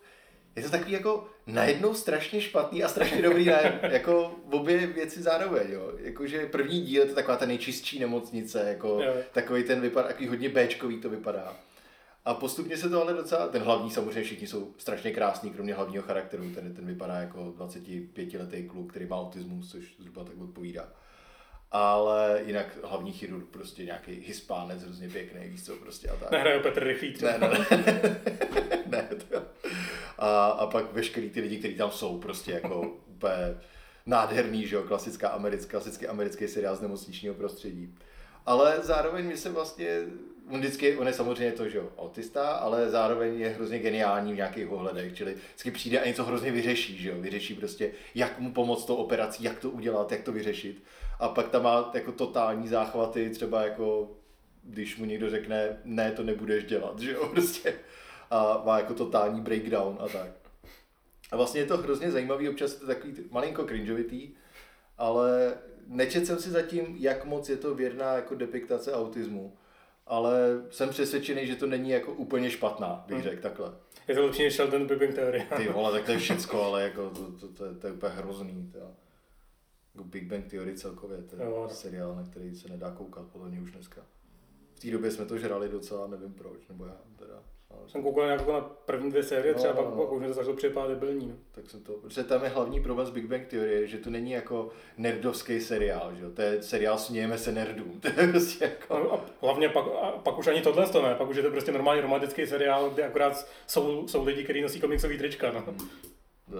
je 0.55 0.63
to 0.63 0.69
takový 0.69 0.91
jako 0.91 1.27
najednou 1.47 1.93
strašně 1.93 2.41
špatný 2.41 2.83
a 2.83 2.87
strašně 2.87 3.21
dobrý 3.21 3.45
najednou, 3.45 3.79
jako 3.91 4.35
obě 4.51 4.87
věci 4.87 5.21
zároveň, 5.21 5.71
jo. 5.71 5.93
Jakože 5.97 6.45
první 6.45 6.81
díl 6.81 7.01
je 7.01 7.09
to 7.09 7.15
taková 7.15 7.37
ta 7.37 7.45
nejčistší 7.45 7.99
nemocnice, 7.99 8.65
jako 8.67 8.87
Jo. 8.87 9.13
takový 9.31 9.63
ten 9.63 9.81
vypadá, 9.81 10.07
takový 10.07 10.27
hodně 10.27 10.49
Bčkový 10.49 11.01
to 11.01 11.09
vypadá. 11.09 11.57
A 12.29 12.33
postupně 12.33 12.77
se 12.77 12.89
to 12.89 13.01
ale 13.01 13.13
docela, 13.13 13.47
ten 13.47 13.61
hlavní 13.61 13.91
samozřejmě 13.91 14.23
všichni 14.23 14.47
jsou 14.47 14.73
strašně 14.77 15.11
krásní, 15.11 15.51
kromě 15.51 15.73
hlavního 15.73 16.03
charakteru, 16.03 16.51
ten, 16.55 16.73
ten 16.73 16.85
vypadá 16.85 17.13
jako 17.13 17.53
25 17.57 18.33
letý 18.33 18.63
kluk, 18.63 18.89
který 18.89 19.05
má 19.05 19.17
autismus, 19.17 19.71
což 19.71 19.95
zhruba 19.99 20.23
tak 20.23 20.41
odpovídá. 20.41 20.89
Ale 21.71 22.41
jinak 22.45 22.77
hlavní 22.83 23.11
chirurg 23.11 23.47
prostě 23.47 23.85
nějaký 23.85 24.11
hispánec, 24.11 24.83
hrozně 24.83 25.09
pěkný, 25.09 25.49
víš 25.49 25.65
co, 25.65 25.75
prostě 25.75 26.09
a 26.09 26.15
tak. 26.15 26.31
Nehraje 26.31 26.59
Petr 26.59 26.83
Rychlý 26.83 27.13
třeba. 27.13 27.37
Ne, 27.37 27.49
ne, 27.49 27.67
ne. 27.71 28.19
ne 28.85 29.09
to 29.29 29.41
a, 30.17 30.47
a 30.47 30.67
pak 30.67 30.93
veškerý 30.93 31.29
ty 31.29 31.41
lidi, 31.41 31.57
kteří 31.57 31.75
tam 31.75 31.91
jsou, 31.91 32.17
prostě 32.17 32.51
jako 32.51 32.81
úplně 33.07 33.57
nádherný, 34.05 34.67
že 34.67 34.75
jo, 34.75 34.83
klasická 34.83 35.29
americká, 35.29 35.71
klasický 35.71 36.07
americký 36.07 36.47
seriál 36.47 36.75
z 36.75 36.81
nemocničního 36.81 37.35
prostředí. 37.35 37.95
Ale 38.45 38.79
zároveň 38.81 39.27
mi 39.27 39.37
se 39.37 39.49
vlastně, 39.49 40.05
on 40.49 40.59
vždycky, 40.59 40.97
on 40.97 41.07
je 41.07 41.13
samozřejmě 41.13 41.51
to, 41.51 41.69
že 41.69 41.81
autista, 41.97 42.49
ale 42.49 42.89
zároveň 42.89 43.39
je 43.39 43.49
hrozně 43.49 43.79
geniální 43.79 44.33
v 44.33 44.35
nějakých 44.35 44.71
ohledech, 44.71 45.15
čili 45.15 45.33
vždycky 45.33 45.71
přijde 45.71 45.99
a 45.99 46.07
něco 46.07 46.23
hrozně 46.23 46.51
vyřeší, 46.51 46.97
že 46.97 47.09
jo, 47.09 47.15
vyřeší 47.19 47.55
prostě, 47.55 47.91
jak 48.15 48.39
mu 48.39 48.53
pomoct 48.53 48.85
tou 48.85 48.95
operací, 48.95 49.43
jak 49.43 49.59
to 49.59 49.69
udělat, 49.69 50.11
jak 50.11 50.21
to 50.21 50.31
vyřešit. 50.31 50.83
A 51.19 51.29
pak 51.29 51.49
tam 51.49 51.63
má 51.63 51.91
jako 51.93 52.11
totální 52.11 52.67
záchvaty, 52.67 53.29
třeba 53.29 53.63
jako 53.63 54.11
když 54.63 54.97
mu 54.97 55.05
někdo 55.05 55.29
řekne, 55.29 55.77
ne, 55.83 56.11
to 56.11 56.23
nebudeš 56.23 56.63
dělat, 56.63 56.99
že 56.99 57.11
jo, 57.11 57.27
prostě. 57.31 57.73
A 58.31 58.61
má 58.65 58.77
jako 58.77 58.93
totální 58.93 59.41
breakdown 59.41 59.97
a 59.99 60.07
tak. 60.07 60.31
A 61.31 61.35
vlastně 61.37 61.61
je 61.61 61.65
to 61.65 61.77
hrozně 61.77 62.11
zajímavý, 62.11 62.49
občas 62.49 62.73
je 62.73 62.79
to 62.79 62.87
takový 62.87 63.13
malinko 63.31 63.65
cringeovitý, 63.65 64.29
ale 64.97 65.53
nečet 65.87 66.25
jsem 66.25 66.39
si 66.39 66.49
zatím, 66.49 66.95
jak 66.99 67.25
moc 67.25 67.49
je 67.49 67.57
to 67.57 67.75
věrná 67.75 68.13
jako 68.13 68.35
depiktace 68.35 68.93
autismu. 68.93 69.57
Ale 70.09 70.61
jsem 70.69 70.89
přesvědčený, 70.89 71.47
že 71.47 71.55
to 71.55 71.67
není 71.67 71.89
jako 71.89 72.13
úplně 72.13 72.49
špatná, 72.51 73.03
bych 73.07 73.13
Hmm. 73.15 73.23
řekl 73.23 73.41
takhle. 73.41 73.73
Je 74.07 74.15
to 74.15 74.25
lepší 74.25 74.43
než 74.43 74.55
Sheldon 74.55 74.87
Big 74.87 74.99
Bang 74.99 75.15
Theory. 75.15 75.47
Ty 75.57 75.67
vole, 75.69 75.91
tak 75.91 76.05
to 76.05 76.11
je 76.11 76.17
všecko, 76.17 76.61
ale 76.65 76.83
jako 76.83 77.09
to, 77.09 77.31
to, 77.31 77.47
to, 77.53 77.65
je, 77.65 77.73
to 77.75 77.87
je 77.87 77.93
úplně 77.93 78.13
hrozný. 78.13 78.69
To. 78.71 78.77
Jako 79.95 80.03
Big 80.03 80.23
Bang 80.27 80.45
Theory 80.47 80.77
celkově, 80.77 81.17
to 81.23 81.35
je 81.35 81.43
Jo. 81.45 81.69
seriál, 81.71 82.15
na 82.15 82.23
který 82.23 82.55
se 82.55 82.69
nedá 82.69 82.91
koukat 82.91 83.27
podle 83.27 83.49
mě 83.49 83.61
už 83.61 83.71
dneska. 83.71 84.01
V 84.75 84.79
té 84.79 84.91
době 84.91 85.11
jsme 85.11 85.25
to 85.25 85.37
žrali 85.37 85.69
docela, 85.69 86.07
nevím 86.07 86.33
proč, 86.33 86.67
nebo 86.67 86.85
já 86.85 86.97
teda. 87.15 87.43
Jsem 87.87 88.03
koukal 88.03 88.25
nějak 88.25 88.39
jako 88.39 88.51
na 88.53 88.61
první 88.61 89.09
dvě 89.09 89.23
série, 89.23 89.53
třeba 89.53 89.73
No, 89.73 89.81
pak, 89.81 89.85
no, 89.85 89.95
no. 89.95 90.01
pak 90.03 90.11
už 90.11 90.21
mi 90.21 90.27
to 90.27 90.33
začalo 90.33 90.55
připadat 90.55 90.89
debilní. 90.89 91.27
No. 91.27 91.35
tak 91.51 91.69
jsem 91.69 91.81
to, 91.83 91.93
protože 91.93 92.23
tam 92.23 92.43
je 92.43 92.49
hlavní 92.49 92.81
problém 92.83 93.07
s 93.07 93.09
Big 93.09 93.25
Bang 93.25 93.47
Theory, 93.47 93.87
že 93.87 93.97
to 93.97 94.09
není 94.09 94.31
jako 94.31 94.69
nerdovský 94.97 95.61
seriál, 95.61 96.15
že 96.15 96.23
jo? 96.23 96.31
To 96.31 96.41
je 96.41 96.63
seriál 96.63 96.97
Smějeme 96.97 97.37
se 97.37 97.51
nerdům. 97.51 97.99
To 98.01 98.07
je 98.07 98.27
prostě 98.27 98.63
jako... 98.65 98.93
A, 98.93 99.15
a 99.15 99.21
hlavně 99.41 99.69
pak, 99.69 99.85
a 100.01 100.11
pak 100.11 100.37
už 100.37 100.47
ani 100.47 100.61
tohle 100.61 100.89
to 100.89 101.01
ne, 101.01 101.15
pak 101.15 101.29
už 101.29 101.37
je 101.37 101.43
to 101.43 101.51
prostě 101.51 101.71
normální 101.71 102.01
romantický 102.01 102.47
seriál, 102.47 102.89
kde 102.89 103.03
akorát 103.03 103.47
jsou, 103.67 104.07
jsou 104.07 104.23
lidi, 104.25 104.43
kteří 104.43 104.61
nosí 104.61 104.79
komiksový 104.81 105.17
trička. 105.17 105.51
No. 105.51 105.63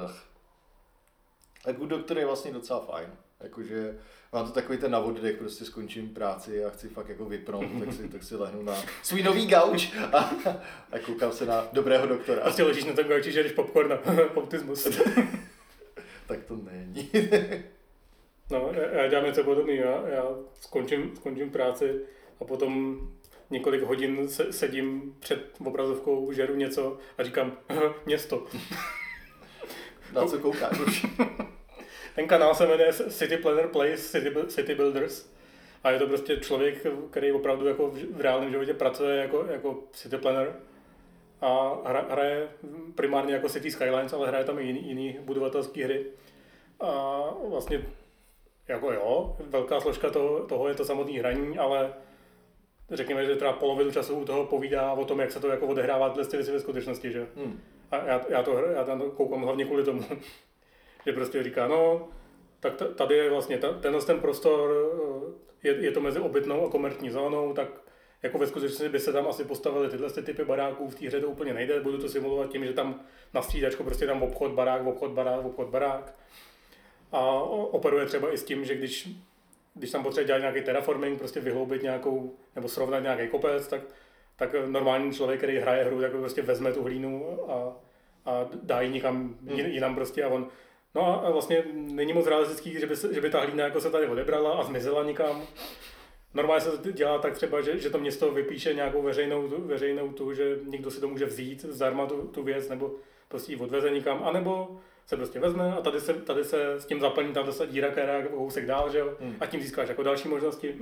Ach. 0.04 0.29
A 1.66 1.72
Good 1.72 1.90
Doctor 1.90 2.18
je 2.18 2.26
vlastně 2.26 2.52
docela 2.52 2.80
fajn. 2.80 3.10
Jakože 3.40 3.98
mám 4.34 4.46
to 4.46 4.52
takový 4.52 4.78
ten 4.78 4.92
na 4.92 5.00
oddech, 5.00 5.38
prostě 5.38 5.66
skončím 5.66 6.10
práci 6.10 6.66
a 6.66 6.70
chci 6.70 6.90
fakt 6.90 7.10
jako 7.10 7.26
vypnout, 7.26 7.66
tak 7.80 7.94
si, 7.94 8.10
tak 8.10 8.24
si 8.24 8.36
lehnu 8.36 8.64
na 8.64 8.76
svůj 9.04 9.24
nový 9.24 9.48
gauč 9.48 9.94
a, 10.14 10.18
a 10.92 11.00
koukám 11.06 11.32
se 11.32 11.46
na 11.46 11.68
dobrého 11.74 12.08
doktora. 12.08 12.42
Prostě 12.42 12.64
ležíš 12.64 12.86
na 12.86 12.94
tom 12.94 13.06
gauči, 13.06 13.32
že 13.32 13.44
jdeš 13.44 13.52
popcorn 13.52 13.90
na 13.90 14.00
autismus. 14.36 14.88
Tak 16.28 16.44
to 16.44 16.56
není. 16.56 17.10
No, 18.52 18.72
já, 18.74 19.02
já 19.02 19.08
dělám 19.08 19.26
něco 19.26 19.44
podobného. 19.44 19.84
Já, 19.84 20.08
já 20.08 20.26
skončím, 20.62 21.16
skončím 21.16 21.50
práci 21.52 22.02
a 22.42 22.46
potom 22.46 23.00
několik 23.50 23.82
hodin 23.82 24.28
se, 24.28 24.54
sedím 24.54 25.16
před 25.20 25.56
obrazovkou, 25.66 26.32
žeru 26.32 26.56
něco 26.56 26.98
a 27.18 27.24
říkám 27.24 27.58
město. 28.06 28.46
Na 30.14 30.26
co 30.26 30.40
koukáš 30.40 30.80
už? 30.80 31.06
Ten 32.16 32.28
kanál 32.28 32.56
se 32.56 32.68
jmenuje 32.68 32.94
City 32.94 33.38
Planner 33.38 33.68
Place 33.68 33.98
City, 33.98 34.32
City 34.48 34.76
Builders 34.76 35.30
a 35.84 35.92
je 35.92 36.00
to 36.00 36.08
prostě 36.08 36.38
člověk, 36.38 36.86
který 37.12 37.32
opravdu 37.32 37.68
jako 37.68 37.88
v, 37.88 37.98
v 38.14 38.22
reálném 38.22 38.52
životě 38.52 38.74
pracuje 38.74 39.18
jako, 39.18 39.46
jako 39.52 39.84
city 39.94 40.18
planner 40.18 40.56
a 41.42 41.78
hra, 41.86 42.06
hraje 42.10 42.48
primárně 42.96 43.34
jako 43.34 43.50
City 43.50 43.72
Skylines, 43.72 44.14
ale 44.14 44.28
hraje 44.28 44.44
tam 44.44 44.60
i 44.60 44.64
jiný, 44.64 44.88
jiný 44.88 45.18
budovatelské 45.22 45.86
hry. 45.86 46.06
A 46.80 47.22
vlastně 47.50 47.86
jako 48.68 48.92
jo, 48.92 49.38
velká 49.40 49.80
složka 49.80 50.10
toho, 50.10 50.40
toho 50.40 50.68
je 50.68 50.76
to 50.76 50.86
samotné 50.86 51.20
hraní, 51.20 51.58
ale 51.58 51.94
řekněme, 52.92 53.26
že 53.26 53.36
třeba 53.36 53.54
polovinu 53.54 53.92
času 53.92 54.16
u 54.16 54.26
toho 54.26 54.46
povídá 54.46 54.94
o 54.94 55.06
tom, 55.06 55.20
jak 55.20 55.32
se 55.32 55.40
to 55.40 55.48
jako 55.48 55.68
odehrává 55.68 56.10
tyhle 56.10 56.26
ty 56.26 56.38
věci 56.38 56.52
ve 56.52 56.60
skutečnosti, 56.60 57.12
že? 57.12 57.28
Hmm. 57.36 57.60
A 57.92 58.06
já, 58.06 58.22
já, 58.30 58.44
to, 58.44 58.58
já 58.58 58.84
tam 58.84 59.12
koukám 59.12 59.42
hlavně 59.42 59.66
kvůli 59.66 59.84
tomu, 59.84 60.04
že 61.06 61.14
prostě 61.14 61.44
říká, 61.44 61.68
no, 61.68 62.10
tak 62.60 62.74
tady 62.96 63.16
je 63.16 63.30
vlastně 63.30 63.58
tenhle 63.58 64.02
ten 64.02 64.20
prostor, 64.20 64.92
eh, 65.64 65.68
je, 65.68 65.86
je 65.86 65.92
to 65.92 66.02
mezi 66.02 66.20
obytnou 66.20 66.66
a 66.66 66.70
komerční 66.70 67.10
zónou, 67.10 67.54
tak 67.54 67.68
jako 68.24 68.38
ve 68.38 68.48
skutečnosti 68.48 68.90
by 68.90 69.00
se 69.00 69.14
tam 69.14 69.28
asi 69.28 69.44
postavili 69.44 69.90
tyhle 69.90 70.10
ty 70.10 70.22
typy 70.22 70.46
baráků, 70.46 70.90
v 70.90 70.96
té 70.96 71.08
hře 71.08 71.22
to 71.22 71.28
úplně 71.28 71.54
nejde, 71.54 71.82
budu 71.82 71.98
to 71.98 72.10
simulovat 72.10 72.50
tím, 72.50 72.66
že 72.66 72.74
tam 72.74 73.00
na 73.34 73.42
střídačku 73.42 73.84
prostě 73.84 74.06
tam 74.06 74.24
obchod, 74.24 74.52
barák, 74.52 74.88
obchod, 74.88 75.12
barák, 75.12 75.46
obchod, 75.46 75.68
barák. 75.68 76.16
A 77.12 77.42
operuje 77.44 78.06
třeba 78.06 78.34
i 78.34 78.38
s 78.38 78.44
tím, 78.44 78.66
že 78.66 78.76
když, 78.76 79.10
když 79.74 79.92
tam 79.92 80.04
potřebuje 80.04 80.28
dělat 80.28 80.40
nějaký 80.40 80.62
terraforming, 80.62 81.20
prostě 81.20 81.40
vyhloubit 81.40 81.84
nějakou, 81.84 82.36
nebo 82.56 82.68
srovnat 82.68 83.00
nějaký 83.00 83.28
kopec, 83.28 83.68
tak, 83.68 83.82
tak 84.40 84.56
normální 84.68 85.14
člověk, 85.14 85.40
který 85.40 85.58
hraje 85.58 85.84
hru, 85.84 86.02
tak 86.02 86.12
prostě 86.12 86.42
vezme 86.42 86.74
tu 86.74 86.84
hlínu 86.84 87.40
a, 87.52 87.74
a 88.26 88.46
dá 88.64 88.82
ji 88.82 88.90
někam 88.90 89.36
jin- 89.46 89.68
jinam 89.70 89.96
prostě 89.96 90.24
a 90.24 90.28
on 90.28 90.48
No 90.96 91.26
a- 91.26 91.32
vlastně 91.32 91.64
není 91.74 92.14
moc 92.14 92.28
realistický, 92.28 92.80
že 92.80 92.86
by, 92.86 92.96
se, 92.96 93.14
že 93.14 93.22
by 93.22 93.30
ta 93.30 93.40
hlína 93.40 93.64
jako 93.64 93.82
se 93.82 93.90
tady 93.92 94.08
odebrala 94.08 94.52
a 94.54 94.64
zmizela 94.64 95.04
nikam. 95.04 95.42
Normálně 96.34 96.62
se 96.62 96.78
to 96.78 96.92
dělá 96.92 97.18
tak 97.18 97.34
třeba, 97.34 97.62
že, 97.62 97.80
že 97.80 97.90
to 97.90 97.98
město 97.98 98.32
vypíše 98.32 98.74
nějakou 98.74 99.02
veřejnou, 99.02 99.48
veřejnou 99.48 100.10
tu, 100.12 100.34
že 100.34 100.58
někdo 100.64 100.92
si 100.92 101.02
to 101.02 101.08
může 101.08 101.26
vzít 101.26 101.62
zdarma 101.62 102.06
tu, 102.06 102.22
tu 102.22 102.44
věc, 102.44 102.70
nebo 102.70 102.92
prostě 103.28 103.52
ji 103.52 103.60
odveze 103.60 103.90
nikam, 103.90 104.22
anebo 104.24 104.78
se 105.06 105.18
prostě 105.18 105.40
vezme 105.40 105.74
a 105.74 105.82
tady 105.82 106.02
se, 106.02 106.14
tady 106.14 106.44
se 106.44 106.74
s 106.74 106.86
tím 106.86 107.00
zaplní 107.00 107.34
tam 107.34 107.46
dostat 107.46 107.70
díra, 107.70 107.92
která 107.92 108.14
je 108.18 108.24
kousek 108.24 108.66
dál, 108.66 108.92
že 108.92 109.00
jo? 109.00 109.14
Hmm. 109.20 109.36
A 109.40 109.46
tím 109.46 109.62
získáš 109.62 109.90
jako 109.90 110.04
další 110.04 110.28
možnosti. 110.30 110.76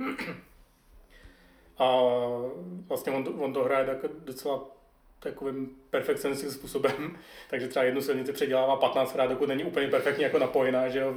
A 1.78 2.00
vlastně 2.88 3.12
on 3.12 3.24
to, 3.24 3.30
on 3.30 3.52
to 3.52 3.64
hraje 3.64 3.86
tak 3.86 3.98
docela 4.24 4.64
takovým 5.18 5.76
perfekcionistním 5.90 6.50
způsobem, 6.50 7.18
takže 7.50 7.68
třeba 7.68 7.84
jednu 7.84 8.00
silnici 8.00 8.32
předělává 8.32 8.76
15 8.76 9.12
krát, 9.12 9.26
dokud 9.26 9.48
není 9.48 9.64
úplně 9.64 9.88
perfektně 9.88 10.24
jako 10.24 10.38
napojená, 10.38 10.88
že 10.88 10.98
jo. 10.98 11.16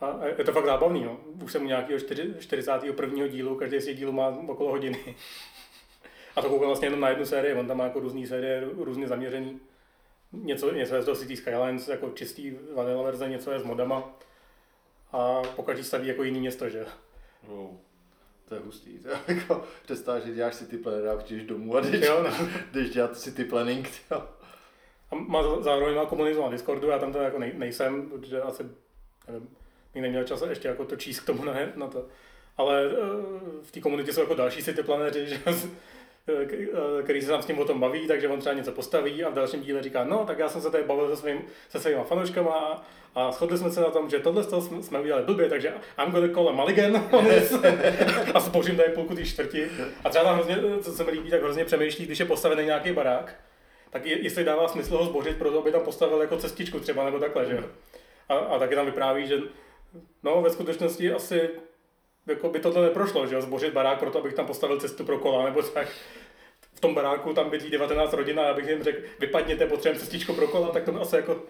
A 0.00 0.26
je 0.38 0.44
to 0.44 0.52
fakt 0.52 0.66
zábavný, 0.66 1.04
no. 1.04 1.20
Už 1.44 1.52
jsem 1.52 1.62
u 1.62 1.66
nějakého 1.66 2.00
41. 2.40 3.26
dílu, 3.26 3.56
každý 3.56 3.80
z 3.80 3.84
těch 3.84 3.96
dílů 3.96 4.12
má 4.12 4.28
okolo 4.48 4.70
hodiny. 4.70 4.98
A 6.36 6.42
to 6.42 6.48
koukal 6.48 6.66
vlastně 6.66 6.86
jenom 6.86 7.00
na 7.00 7.08
jednu 7.08 7.26
sérii, 7.26 7.54
on 7.54 7.66
tam 7.66 7.76
má 7.76 7.84
jako 7.84 8.00
různý 8.00 8.26
série, 8.26 8.64
různě 8.76 9.08
zaměřený. 9.08 9.60
Něco, 10.32 10.72
něco 10.72 10.94
je 10.94 11.02
z 11.02 11.04
toho 11.04 11.16
City 11.16 11.36
Skylines, 11.36 11.88
jako 11.88 12.10
čistý 12.10 12.56
vanilla 12.74 13.02
verze, 13.02 13.28
něco 13.28 13.52
je 13.52 13.60
s 13.60 13.62
modama. 13.62 14.16
A 15.12 15.42
pokaždý 15.56 15.84
staví 15.84 16.08
jako 16.08 16.22
jiný 16.22 16.40
město, 16.40 16.68
že? 16.68 16.86
Wow. 17.42 17.76
To 18.48 18.54
je 18.54 18.60
hustý. 18.60 18.98
To 18.98 19.08
je 19.08 19.16
jako, 19.28 19.64
představ, 19.84 20.24
že 20.24 20.34
děláš 20.34 20.56
city 20.56 20.78
planner 20.78 21.08
a 21.08 21.16
přijdeš 21.16 21.46
domů 21.46 21.76
a 21.76 21.80
jdeš, 21.80 22.06
jo, 22.06 22.22
no. 22.22 22.48
jdeš 22.72 22.90
dělat 22.90 23.18
city 23.18 23.44
planning. 23.44 23.90
Jo. 24.10 24.28
A 25.10 25.14
má, 25.14 25.60
zároveň 25.60 25.94
má 25.96 26.06
komunitu 26.06 26.42
na 26.42 26.48
Discordu, 26.48 26.88
já 26.88 26.98
tam 26.98 27.12
to 27.12 27.18
jako 27.18 27.38
nej, 27.38 27.52
nejsem, 27.56 28.08
protože 28.08 28.42
asi 28.42 28.62
nevím, 29.28 29.48
neměl 29.94 30.24
čas 30.24 30.42
ještě 30.48 30.68
jako 30.68 30.84
to 30.84 30.96
číst 30.96 31.20
k 31.20 31.26
tomu 31.26 31.44
na, 31.44 31.54
na 31.74 31.86
to. 31.86 32.06
Ale 32.56 32.88
uh, 32.88 32.96
v 33.62 33.70
té 33.70 33.80
komunitě 33.80 34.12
jsou 34.12 34.20
jako 34.20 34.34
další 34.34 34.62
city 34.62 34.82
planeři, 34.82 35.26
že 35.26 35.38
Eh, 35.46 35.58
který 37.02 37.22
se 37.22 37.28
tam 37.28 37.42
s 37.42 37.46
ním 37.46 37.58
o 37.58 37.64
tom 37.64 37.80
baví, 37.80 38.06
takže 38.06 38.28
on 38.28 38.40
třeba 38.40 38.54
něco 38.54 38.72
postaví 38.72 39.24
a 39.24 39.30
v 39.30 39.34
dalším 39.34 39.60
díle 39.60 39.82
říká, 39.82 40.04
no 40.04 40.24
tak 40.26 40.38
já 40.38 40.48
jsem 40.48 40.60
se 40.60 40.70
tady 40.70 40.84
bavil 40.84 41.16
se, 41.16 41.22
svým, 41.22 41.44
se 41.68 41.80
svýma 41.80 42.04
fanouškama 42.04 42.84
a 43.14 43.32
shodli 43.32 43.58
jsme 43.58 43.70
se 43.70 43.80
na 43.80 43.90
tom, 43.90 44.10
že 44.10 44.18
tohle 44.18 44.44
jsme 44.82 45.00
udělali 45.00 45.24
blbě, 45.24 45.48
takže 45.48 45.74
I'm 45.98 46.12
gonna 46.12 46.34
call 46.34 46.48
a 46.48 46.52
mulligan 46.52 46.96
a 48.34 48.40
spořím 48.40 48.76
tady 48.76 48.88
půlku 48.88 49.14
té 49.14 49.24
čtvrti. 49.24 49.70
A 50.04 50.08
třeba 50.08 50.24
tam 50.24 50.34
hrozně, 50.34 50.56
co 50.82 50.92
se 50.92 51.04
mi 51.04 51.10
líbí, 51.10 51.30
tak 51.30 51.42
hrozně 51.42 51.64
přemýšlí, 51.64 52.06
když 52.06 52.20
je 52.20 52.26
postavený 52.26 52.64
nějaký 52.64 52.92
barák, 52.92 53.34
tak 53.90 54.06
je, 54.06 54.24
jestli 54.24 54.44
dává 54.44 54.68
smysl 54.68 54.96
ho 54.96 55.04
zbořit, 55.04 55.36
proto 55.36 55.60
aby 55.60 55.72
tam 55.72 55.82
postavil 55.82 56.20
jako 56.20 56.36
cestičku 56.36 56.80
třeba 56.80 57.04
nebo 57.04 57.18
takhle, 57.18 57.46
že 57.46 57.64
a, 58.28 58.34
a 58.34 58.58
taky 58.58 58.74
tam 58.74 58.86
vypráví, 58.86 59.26
že 59.26 59.38
no 60.22 60.42
ve 60.42 60.50
skutečnosti 60.50 61.12
asi 61.12 61.50
jako 62.26 62.48
by 62.48 62.60
tohle 62.60 62.82
neprošlo, 62.82 63.26
že 63.26 63.34
jo, 63.34 63.42
zbořit 63.42 63.72
barák 63.72 63.98
proto, 63.98 64.18
abych 64.18 64.34
tam 64.34 64.46
postavil 64.46 64.80
cestu 64.80 65.04
pro 65.04 65.18
kola, 65.18 65.44
nebo 65.44 65.62
tak. 65.62 65.88
V 66.74 66.80
tom 66.80 66.94
baráku 66.94 67.34
tam 67.34 67.50
bydlí 67.50 67.70
19 67.70 68.12
rodin 68.12 68.40
a 68.40 68.50
abych 68.50 68.68
jim 68.68 68.82
řekl, 68.82 69.02
vypadněte, 69.20 69.66
potřebujeme 69.66 70.00
cestičko 70.00 70.34
pro 70.34 70.48
kola, 70.48 70.68
tak 70.68 70.84
to 70.84 71.00
asi 71.00 71.16
jako, 71.16 71.42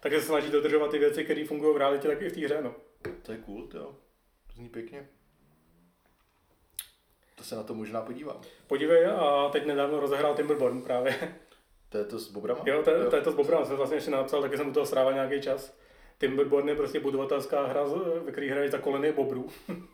takže 0.00 0.20
se 0.20 0.26
snaží 0.26 0.50
dodržovat 0.50 0.90
ty 0.90 0.98
věci, 0.98 1.24
které 1.24 1.44
fungují 1.44 1.74
v 1.74 1.78
realitě, 1.78 2.08
tak 2.08 2.22
i 2.22 2.28
v 2.28 2.32
té 2.32 2.40
hře, 2.40 2.62
no. 2.62 2.74
To 3.22 3.32
je 3.32 3.38
cool, 3.38 3.66
to 3.66 3.94
zní 4.54 4.68
pěkně. 4.68 5.08
To 7.34 7.44
se 7.44 7.56
na 7.56 7.62
to 7.62 7.74
možná 7.74 8.02
podívám. 8.02 8.40
Podívej 8.66 9.06
a 9.06 9.48
teď 9.52 9.66
nedávno 9.66 10.00
rozehrál 10.00 10.34
Timberborn 10.34 10.82
právě. 10.82 11.36
To 11.88 11.98
je 11.98 12.04
to 12.04 12.18
s 12.18 12.30
Bobrama? 12.30 12.60
Jo, 12.66 12.82
to, 12.82 12.90
jo. 12.90 13.10
to 13.10 13.16
je 13.16 13.22
to 13.22 13.32
s 13.32 13.34
Bobrama, 13.34 13.64
jsem 13.64 13.76
vlastně 13.76 13.96
ještě 13.96 14.10
napsal, 14.10 14.42
taky 14.42 14.56
jsem 14.56 14.68
u 14.68 14.72
toho 14.72 14.86
strávil 14.86 15.12
nějaký 15.12 15.40
čas. 15.40 15.76
Timberborn 16.18 16.68
je 16.68 16.74
prostě 16.74 17.00
budovatelská 17.00 17.66
hra, 17.66 17.84
ve 18.24 18.32
které 18.32 18.50
hrají 18.50 18.70
za 18.70 18.78
koleny 18.78 19.12
bobrů. 19.12 19.48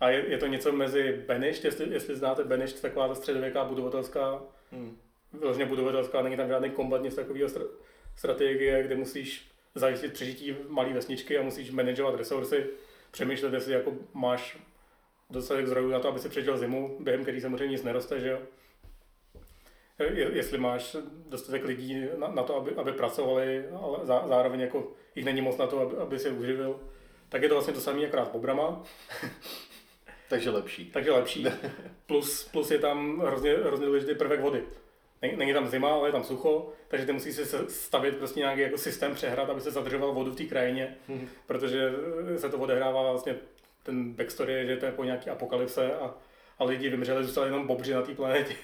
A 0.00 0.10
je, 0.10 0.24
je, 0.28 0.38
to 0.38 0.46
něco 0.46 0.72
mezi 0.72 1.22
Benisht, 1.26 1.64
jestli, 1.64 1.92
jestli 1.92 2.16
znáte 2.16 2.44
Benisht, 2.44 2.82
taková 2.82 3.08
ta 3.08 3.14
středověká 3.14 3.64
budovatelská, 3.64 4.42
hmm. 4.72 4.98
vyloženě 5.32 5.66
budovatelská, 5.66 6.22
není 6.22 6.36
tam 6.36 6.48
žádný 6.48 6.70
kombat, 6.70 7.02
nic 7.02 7.14
takového 7.14 7.50
strategie, 8.16 8.82
kde 8.82 8.94
musíš 8.94 9.50
zajistit 9.74 10.12
přežití 10.12 10.56
malé 10.68 10.92
vesničky 10.92 11.38
a 11.38 11.42
musíš 11.42 11.70
manažovat 11.70 12.14
resursy, 12.14 12.66
přemýšlet, 13.10 13.52
jestli 13.52 13.72
jako 13.72 13.92
máš 14.14 14.58
dostatek 15.30 15.66
zdrojů 15.66 15.90
na 15.90 16.00
to, 16.00 16.08
aby 16.08 16.18
si 16.18 16.28
přežil 16.28 16.58
zimu, 16.58 16.96
během 17.00 17.22
který 17.22 17.40
samozřejmě 17.40 17.72
nic 17.72 17.82
neroste, 17.82 18.20
že 18.20 18.28
jo 18.28 18.38
jestli 20.32 20.58
máš 20.58 20.96
dostatek 21.28 21.64
lidí 21.64 22.06
na, 22.16 22.28
na 22.28 22.42
to, 22.42 22.56
aby, 22.56 22.74
aby 22.76 22.92
pracovali, 22.92 23.68
ale 23.68 23.98
zá, 24.02 24.24
zároveň 24.28 24.60
jako 24.60 24.92
jich 25.14 25.24
není 25.24 25.40
moc 25.40 25.56
na 25.56 25.66
to, 25.66 25.80
aby, 25.80 25.96
aby 25.96 26.18
se 26.18 26.30
uživil, 26.30 26.80
tak 27.28 27.42
je 27.42 27.48
to 27.48 27.54
vlastně 27.54 27.74
to 27.74 27.80
samé 27.80 28.06
akorát 28.06 28.30
pobrama. 28.30 28.82
Takže 30.28 30.50
lepší. 30.50 30.90
Takže 30.90 31.12
lepší. 31.12 31.46
Plus, 32.06 32.48
plus 32.52 32.70
je 32.70 32.78
tam 32.78 33.20
hrozně, 33.20 33.52
hrozně 33.52 33.86
důležitý 33.86 34.14
prvek 34.14 34.40
vody. 34.40 34.62
Není 35.36 35.52
tam 35.52 35.68
zima, 35.68 35.94
ale 35.94 36.08
je 36.08 36.12
tam 36.12 36.24
sucho, 36.24 36.72
takže 36.88 37.06
ty 37.06 37.12
musíš 37.12 37.34
si 37.34 37.44
stavit 37.68 38.16
prostě 38.16 38.40
nějaký 38.40 38.60
jako 38.60 38.78
systém 38.78 39.14
přehrad, 39.14 39.50
aby 39.50 39.60
se 39.60 39.70
zadržoval 39.70 40.12
vodu 40.12 40.30
v 40.30 40.36
té 40.36 40.44
krajině, 40.44 40.96
mm-hmm. 41.08 41.28
protože 41.46 41.92
se 42.36 42.48
to 42.48 42.58
odehrává 42.58 43.10
vlastně 43.10 43.36
ten 43.82 44.12
backstory 44.12 44.66
že 44.66 44.76
to 44.76 44.86
je 44.86 44.92
po 44.92 45.04
nějaký 45.04 45.30
apokalypse 45.30 45.94
a, 45.94 46.14
a 46.58 46.64
lidi 46.64 46.88
vymřeli, 46.88 47.24
zůstali 47.24 47.48
jenom 47.48 47.66
bobři 47.66 47.94
na 47.94 48.02
té 48.02 48.14
planetě 48.14 48.54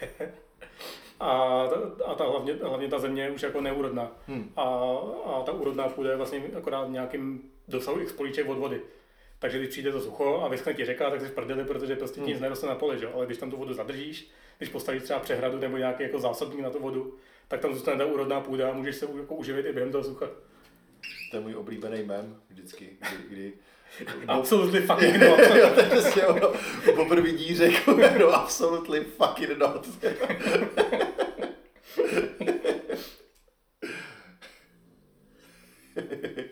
a, 1.24 1.68
a 2.04 2.14
ta, 2.14 2.24
hlavně, 2.24 2.52
hlavně 2.52 2.88
ta 2.88 2.98
země 2.98 3.22
je 3.22 3.30
už 3.30 3.42
jako 3.42 3.60
neúrodná. 3.60 4.12
Hmm. 4.26 4.52
A, 4.56 4.62
a 5.26 5.42
ta 5.46 5.52
úrodná 5.52 5.88
půda 5.88 6.10
je 6.10 6.16
vlastně 6.16 6.42
akorát 6.56 6.88
nějakým 6.88 7.50
dosahu 7.68 8.00
x 8.00 8.12
políček 8.12 8.48
od 8.48 8.58
vody. 8.58 8.80
Takže 9.38 9.58
když 9.58 9.70
přijde 9.70 9.92
to 9.92 10.00
sucho 10.00 10.40
a 10.44 10.48
vyschne 10.48 10.74
ti 10.74 10.84
řeka, 10.84 11.10
tak 11.10 11.20
jsi 11.20 11.28
prdeli, 11.28 11.64
protože 11.64 11.96
prostě 11.96 12.20
hmm. 12.20 12.28
nic 12.28 12.40
neroste 12.40 12.66
na 12.66 12.74
poli, 12.74 12.98
že? 12.98 13.08
ale 13.08 13.26
když 13.26 13.38
tam 13.38 13.50
tu 13.50 13.56
vodu 13.56 13.74
zadržíš, 13.74 14.30
když 14.58 14.68
postavíš 14.68 15.02
třeba 15.02 15.18
přehradu 15.18 15.58
nebo 15.58 15.76
nějaký 15.76 16.02
jako 16.02 16.18
zásobník 16.18 16.60
na 16.60 16.70
tu 16.70 16.78
vodu, 16.78 17.14
tak 17.48 17.60
tam 17.60 17.74
zůstane 17.74 17.98
ta 17.98 18.06
úrodná 18.06 18.40
půda 18.40 18.70
a 18.70 18.74
můžeš 18.74 18.96
se 18.96 19.08
jako 19.20 19.34
uživit 19.34 19.66
i 19.66 19.72
během 19.72 19.92
toho 19.92 20.04
sucha. 20.04 20.26
To 21.30 21.36
je 21.36 21.40
můj 21.40 21.54
oblíbený 21.54 22.02
mem 22.02 22.36
vždycky, 22.50 22.88
kdy, 23.00 23.28
kdy 23.28 23.52
Absolutely 24.28 24.80
fucking 24.80 25.16
not. 25.16 25.38
jo, 25.57 25.70
to 25.74 25.80
je 25.80 25.86
přesně 25.90 26.26
ono. 26.26 26.53
Poprvé 26.97 27.32
díře, 27.32 27.70
no 28.18 28.34
absolutely 28.34 29.05
fucking 29.05 29.59
not. 29.59 29.88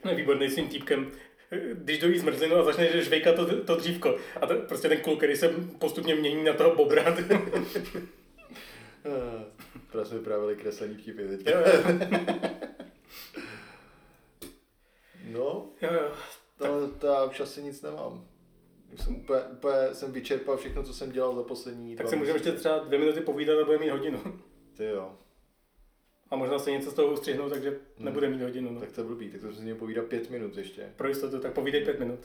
no, 0.04 0.14
výborný 0.14 0.48
s 0.48 0.54
tím 0.54 0.68
týpkem. 0.68 1.10
Když 1.72 1.98
dojí 1.98 2.18
zmrzlinu 2.18 2.56
a 2.56 2.62
začne 2.62 3.02
žvejkat 3.02 3.34
to, 3.34 3.64
to 3.64 3.76
dřívko. 3.76 4.16
A 4.40 4.46
to, 4.46 4.54
prostě 4.54 4.88
ten 4.88 5.00
kluk, 5.00 5.18
který 5.18 5.36
se 5.36 5.48
postupně 5.78 6.14
mění 6.14 6.44
na 6.44 6.52
toho 6.52 6.74
bobra. 6.76 7.02
Právě 9.90 10.06
jsme 10.06 10.18
vyprávěli 10.18 10.56
kreslení 10.56 10.94
vtipy 10.94 11.22
teď. 11.28 11.46
Jo, 11.46 11.58
jo. 11.58 11.82
no. 15.32 15.70
Jo, 15.82 15.92
jo. 15.92 16.12
To, 16.62 16.88
to 16.88 17.06
já 17.06 17.24
už 17.24 17.40
asi 17.40 17.62
nic 17.62 17.82
nemám. 17.82 18.24
Už 18.94 19.00
jsem 19.00 19.16
úplně, 19.16 19.40
úplně 19.40 19.74
jsem 19.92 20.12
vyčerpal 20.12 20.56
všechno, 20.56 20.82
co 20.82 20.94
jsem 20.94 21.12
dělal 21.12 21.36
za 21.36 21.42
poslední 21.42 21.96
Tak 21.96 22.08
si 22.08 22.16
můžeme 22.16 22.36
ještě 22.36 22.52
třeba 22.52 22.78
dvě 22.78 22.98
minuty 22.98 23.20
povídat 23.20 23.58
a 23.58 23.64
bude 23.64 23.78
mít 23.78 23.90
hodinu. 23.90 24.20
Ty 24.76 24.84
jo. 24.84 25.12
A 26.30 26.36
možná 26.36 26.58
se 26.58 26.70
něco 26.70 26.90
z 26.90 26.94
toho 26.94 27.12
ustřihnout, 27.12 27.52
takže 27.52 27.68
hmm. 27.68 27.78
nebude 27.98 28.28
mít 28.28 28.42
hodinu. 28.42 28.70
No. 28.72 28.80
Tak 28.80 28.92
to 28.92 29.04
blbý, 29.04 29.30
tak 29.30 29.40
to 29.40 29.52
si 29.52 29.74
povídat 29.74 30.04
pět 30.04 30.30
minut 30.30 30.56
ještě. 30.56 30.92
Pro 30.96 31.08
jistotu, 31.08 31.38
tak 31.38 31.52
povídej 31.52 31.84
pět 31.84 31.98
minut. 31.98 32.20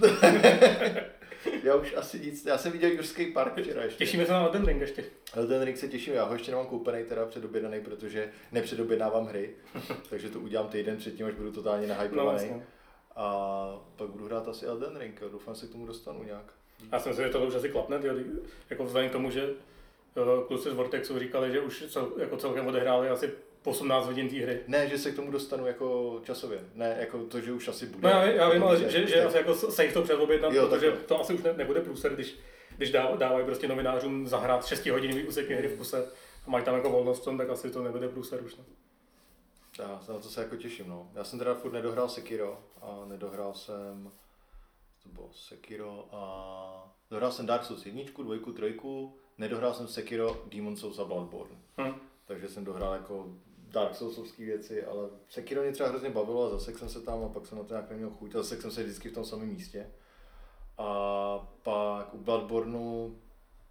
já 1.62 1.74
už 1.74 1.94
asi 1.96 2.20
nic, 2.20 2.46
já 2.46 2.58
jsem 2.58 2.72
viděl 2.72 2.90
Jurský 2.90 3.32
park 3.32 3.58
včera 3.58 3.82
ještě. 3.82 4.04
Těšíme 4.04 4.26
se 4.26 4.32
na 4.32 4.40
Elden 4.40 4.66
Ring 4.66 4.80
ještě. 4.80 5.04
Elden 5.34 5.62
Ring 5.62 5.76
se 5.76 5.88
těším, 5.88 6.14
já 6.14 6.24
ho 6.24 6.32
ještě 6.32 6.50
nemám 6.50 6.66
koupený, 6.66 7.04
teda 7.04 7.26
předobědaný, 7.26 7.80
protože 7.80 8.30
nepředobědávám 8.52 9.26
hry, 9.26 9.50
takže 10.10 10.28
to 10.28 10.40
udělám 10.40 10.68
týden 10.68 10.96
předtím, 10.96 11.26
až 11.26 11.34
budu 11.34 11.52
totálně 11.52 11.86
nahypovaný. 11.86 12.48
No, 12.50 12.62
a 13.16 13.80
pak 13.96 14.08
budu 14.08 14.26
hrát 14.26 14.48
asi 14.48 14.66
Elden 14.66 14.96
Ring, 14.96 15.22
doufám, 15.32 15.54
že 15.54 15.60
se 15.60 15.66
k 15.66 15.72
tomu 15.72 15.86
dostanu 15.86 16.24
nějak. 16.24 16.52
Já 16.92 16.98
si 16.98 17.08
myslím, 17.08 17.26
že 17.26 17.32
to 17.32 17.46
už 17.46 17.54
asi 17.54 17.68
klapne, 17.68 17.98
tyjo, 17.98 18.14
jako 18.70 18.84
vzhledem 18.84 19.10
k 19.10 19.12
tomu, 19.12 19.30
že 19.30 19.50
eh, 20.16 20.46
kluci 20.46 20.70
z 20.70 20.74
Vortexu 20.74 21.18
říkali, 21.18 21.52
že 21.52 21.60
už 21.60 21.84
cel, 21.88 22.12
jako 22.16 22.36
celkem 22.36 22.66
odehráli 22.66 23.08
asi 23.08 23.30
18 23.64 24.06
hodin 24.06 24.28
té 24.28 24.36
hry. 24.36 24.60
Ne, 24.66 24.88
že 24.88 24.98
se 24.98 25.10
k 25.10 25.16
tomu 25.16 25.30
dostanu 25.30 25.66
jako 25.66 26.20
časově. 26.24 26.60
Ne, 26.74 26.96
jako 27.00 27.18
to, 27.18 27.40
že 27.40 27.52
už 27.52 27.68
asi 27.68 27.86
bude. 27.86 28.08
No 28.08 28.08
já, 28.08 28.24
já 28.24 28.50
vím, 28.50 28.62
ale 28.62 28.76
že, 28.78 28.90
že, 28.90 29.06
že 29.06 29.24
asi 29.24 29.36
jako 29.36 29.54
safe 29.54 29.92
to 29.92 30.02
předobědnat, 30.02 30.52
protože 30.52 30.92
to 30.92 31.20
asi 31.20 31.34
už 31.34 31.42
ne, 31.42 31.52
nebude 31.52 31.80
průser, 31.80 32.14
když, 32.14 32.34
když 32.76 32.90
dá, 32.90 33.16
dávají 33.16 33.44
prostě 33.46 33.68
novinářům 33.68 34.28
zahrát 34.28 34.66
6 34.66 34.86
hodinový 34.86 35.24
úseky 35.24 35.54
hry 35.54 35.68
v 35.68 35.76
kuse 35.76 36.06
a 36.46 36.50
mají 36.50 36.64
tam 36.64 36.74
jako 36.74 36.90
volnost 36.90 37.24
tom, 37.24 37.38
tak 37.38 37.50
asi 37.50 37.70
to 37.70 37.82
nebude 37.82 38.08
průser 38.08 38.44
už. 38.44 38.56
Ne? 38.56 38.64
Já 39.78 40.00
se 40.00 40.12
na 40.12 40.18
to 40.18 40.28
se 40.28 40.42
jako 40.42 40.56
těším, 40.56 40.88
no. 40.88 41.10
Já 41.14 41.24
jsem 41.24 41.38
teda 41.38 41.54
furt 41.54 41.72
nedohrál 41.72 42.08
Sekiro 42.08 42.60
a 42.82 43.04
nedohrál 43.08 43.54
jsem, 43.54 44.10
to 45.02 45.08
bylo 45.08 45.30
Sekiro 45.32 46.08
a 46.12 46.94
dohrál 47.10 47.32
jsem 47.32 47.46
Dark 47.46 47.64
Souls 47.64 47.86
1, 47.86 48.02
2, 48.18 48.36
3, 48.54 48.78
nedohrál 49.38 49.74
jsem 49.74 49.88
Sekiro, 49.88 50.42
Demon 50.46 50.76
Souls 50.76 50.98
a 50.98 51.04
Bloodborne. 51.04 51.56
Hmm. 51.76 51.94
Takže 52.24 52.48
jsem 52.48 52.64
dohrál 52.64 52.94
jako 52.94 53.26
Dark 53.70 53.94
Soulsovské 53.94 54.44
věci, 54.44 54.84
ale 54.84 55.08
Sekiro 55.28 55.62
mě 55.62 55.72
třeba 55.72 55.88
hrozně 55.88 56.10
bavilo 56.10 56.46
a 56.46 56.50
zase 56.50 56.72
jsem 56.72 56.88
se 56.88 57.00
tam 57.00 57.24
a 57.24 57.28
pak 57.28 57.46
jsem 57.46 57.58
na 57.58 57.64
to 57.64 57.74
nějak 57.74 57.90
neměl 57.90 58.10
chuť, 58.10 58.32
zase 58.32 58.60
jsem 58.60 58.70
se 58.70 58.82
vždycky 58.82 59.08
v 59.08 59.14
tom 59.14 59.24
samém 59.24 59.48
místě. 59.48 59.90
Bloodborneu, 62.14 63.14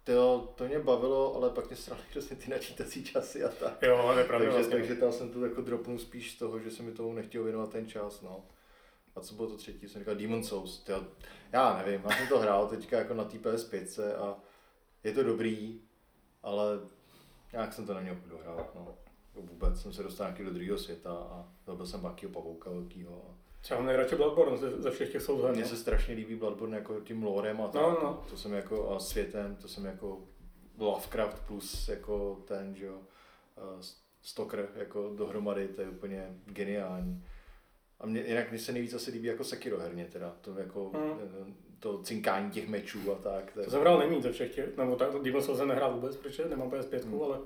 to, 0.04 0.52
to 0.54 0.64
mě 0.64 0.78
bavilo, 0.78 1.34
ale 1.36 1.50
pak 1.50 1.68
mě 1.68 1.76
srali 1.76 2.02
prostě 2.12 2.34
ty 2.34 2.50
načítací 2.50 3.04
časy 3.04 3.44
a 3.44 3.48
tak. 3.48 3.82
Jo, 3.82 3.96
ale 3.96 4.24
pravda 4.24 4.46
takže, 4.46 4.58
vlastně. 4.58 4.76
takže 4.76 4.94
tam 4.94 5.12
jsem 5.12 5.30
to 5.30 5.44
jako 5.44 5.60
dropnul 5.60 5.98
spíš 5.98 6.32
z 6.32 6.38
toho, 6.38 6.58
že 6.60 6.70
se 6.70 6.82
mi 6.82 6.92
tomu 6.92 7.12
nechtěl 7.12 7.44
věnovat 7.44 7.70
ten 7.70 7.88
čas, 7.88 8.22
no. 8.22 8.44
A 9.16 9.20
co 9.20 9.34
bylo 9.34 9.48
to 9.48 9.56
třetí? 9.56 9.88
Jsem 9.88 10.00
říkal 10.00 10.14
Demon 10.14 10.44
Souls. 10.44 10.78
Tyjo, 10.78 11.04
já 11.52 11.76
nevím, 11.76 12.02
já 12.04 12.16
jsem 12.16 12.28
to 12.28 12.38
hrál 12.38 12.68
teďka 12.68 12.98
jako 12.98 13.14
na 13.14 13.24
té 13.24 13.38
PS5 13.38 14.14
a 14.16 14.40
je 15.04 15.12
to 15.12 15.22
dobrý, 15.22 15.80
ale 16.42 16.80
nějak 17.52 17.72
jsem 17.72 17.86
to 17.86 17.94
neměl 17.94 18.16
dohrát, 18.26 18.74
no. 18.74 18.94
Vůbec 19.42 19.82
jsem 19.82 19.92
se 19.92 20.02
dostal 20.02 20.26
nějaký 20.26 20.44
do 20.44 20.50
druhého 20.50 20.78
světa 20.78 21.12
a 21.12 21.48
zabil 21.66 21.86
jsem 21.86 22.00
Bakýho 22.00 22.32
pavouka 22.32 22.70
velkýho. 22.70 23.24
A 23.30 23.34
Třeba 23.60 23.82
nejradši 23.82 24.16
Bloodborne 24.16 24.56
ze, 24.56 24.70
ze 24.82 24.90
všech 24.90 25.12
těch 25.12 25.22
Souls 25.22 25.42
her. 25.42 25.52
mně 25.52 25.62
no. 25.62 25.68
se 25.68 25.76
strašně 25.76 26.14
líbí 26.14 26.36
Bloodborne 26.36 26.76
jako 26.76 27.00
tím 27.00 27.22
lorem 27.22 27.60
a 27.60 27.68
tak. 27.68 27.82
No, 27.82 27.90
no. 28.02 28.24
To 28.30 28.36
jsem 28.36 28.52
jako 28.52 28.90
a 28.90 28.98
světem, 29.00 29.56
to 29.56 29.68
jsem 29.68 29.84
jako 29.84 30.18
Lovecraft 30.78 31.42
plus 31.46 31.88
jako 31.88 32.42
ten, 32.44 32.74
že 32.74 32.86
jo, 32.86 32.98
Stoker 34.22 34.68
jako 34.74 35.12
dohromady, 35.16 35.68
to 35.68 35.80
je 35.80 35.88
úplně 35.88 36.36
geniální. 36.46 37.24
A 38.00 38.06
mě, 38.06 38.20
jinak 38.20 38.52
mi 38.52 38.58
se 38.58 38.72
nejvíc 38.72 38.94
asi 38.94 39.10
líbí 39.10 39.26
jako 39.26 39.44
Sekiro 39.44 39.78
herně 39.78 40.04
teda, 40.12 40.36
to 40.40 40.58
jako 40.58 40.90
Mm. 40.94 41.54
to 41.78 42.02
cinkání 42.02 42.50
těch 42.50 42.68
mečů 42.68 43.12
a 43.12 43.14
tak. 43.14 43.52
To 43.52 43.70
jsem 43.70 43.80
hrál 43.80 43.98
nejmíň 43.98 44.22
ze 44.22 44.32
všech 44.32 44.54
těch, 44.54 44.76
nebo 44.76 44.96
tak, 44.96 45.08
Demon 45.22 45.42
Souls 45.42 45.58
jsem 45.58 45.68
nehrál 45.68 45.94
vůbec, 45.94 46.16
protože 46.16 46.48
nemám 46.48 46.70
PS5, 46.70 47.02
Hmm. 47.04 47.22
ale 47.22 47.38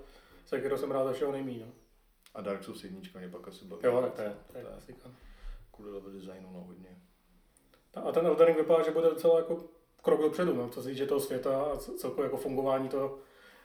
Sekiro 0.47 0.79
jsem 0.79 0.91
hrál 0.91 1.09
ze 1.09 1.15
všeho 1.15 1.33
nejmíň. 1.33 1.61
No. 1.61 1.73
A 2.35 2.41
Dark 2.41 2.65
Souls 2.65 2.85
jednička 2.85 3.19
mě 3.19 3.29
pak 3.29 3.49
asi 3.49 3.65
baví. 3.65 3.83
Jo, 3.85 4.01
tak 4.01 4.15
to 4.15 4.23
je, 4.23 4.29
to 4.29 4.33
je 4.33 4.37
To 4.53 4.59
je 4.59 4.65
klasika. 4.65 5.11
Kvůli 5.73 5.91
level 5.91 6.13
designu 6.13 6.53
no 6.53 6.61
hodně. 6.61 6.99
A 7.95 8.13
ten 8.13 8.27
Elden 8.27 8.47
Ring 8.47 8.59
vypadá, 8.59 8.83
že 8.83 8.91
bude 8.91 9.11
docela 9.11 9.39
jako 9.39 9.65
krok 10.03 10.21
dopředu, 10.21 10.55
no, 10.55 10.69
co 10.69 10.83
se 10.83 10.89
týče 10.89 11.07
toho 11.07 11.21
světa 11.21 11.63
a 11.63 11.77
celkově 11.77 12.25
jako 12.25 12.37
fungování 12.37 12.89
toho, 12.89 13.19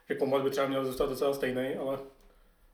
že 0.10 0.16
kombat 0.16 0.44
by 0.44 0.50
třeba 0.50 0.68
měl 0.68 0.86
zůstat 0.86 1.10
docela 1.10 1.34
stejný, 1.34 1.76
ale 1.76 2.00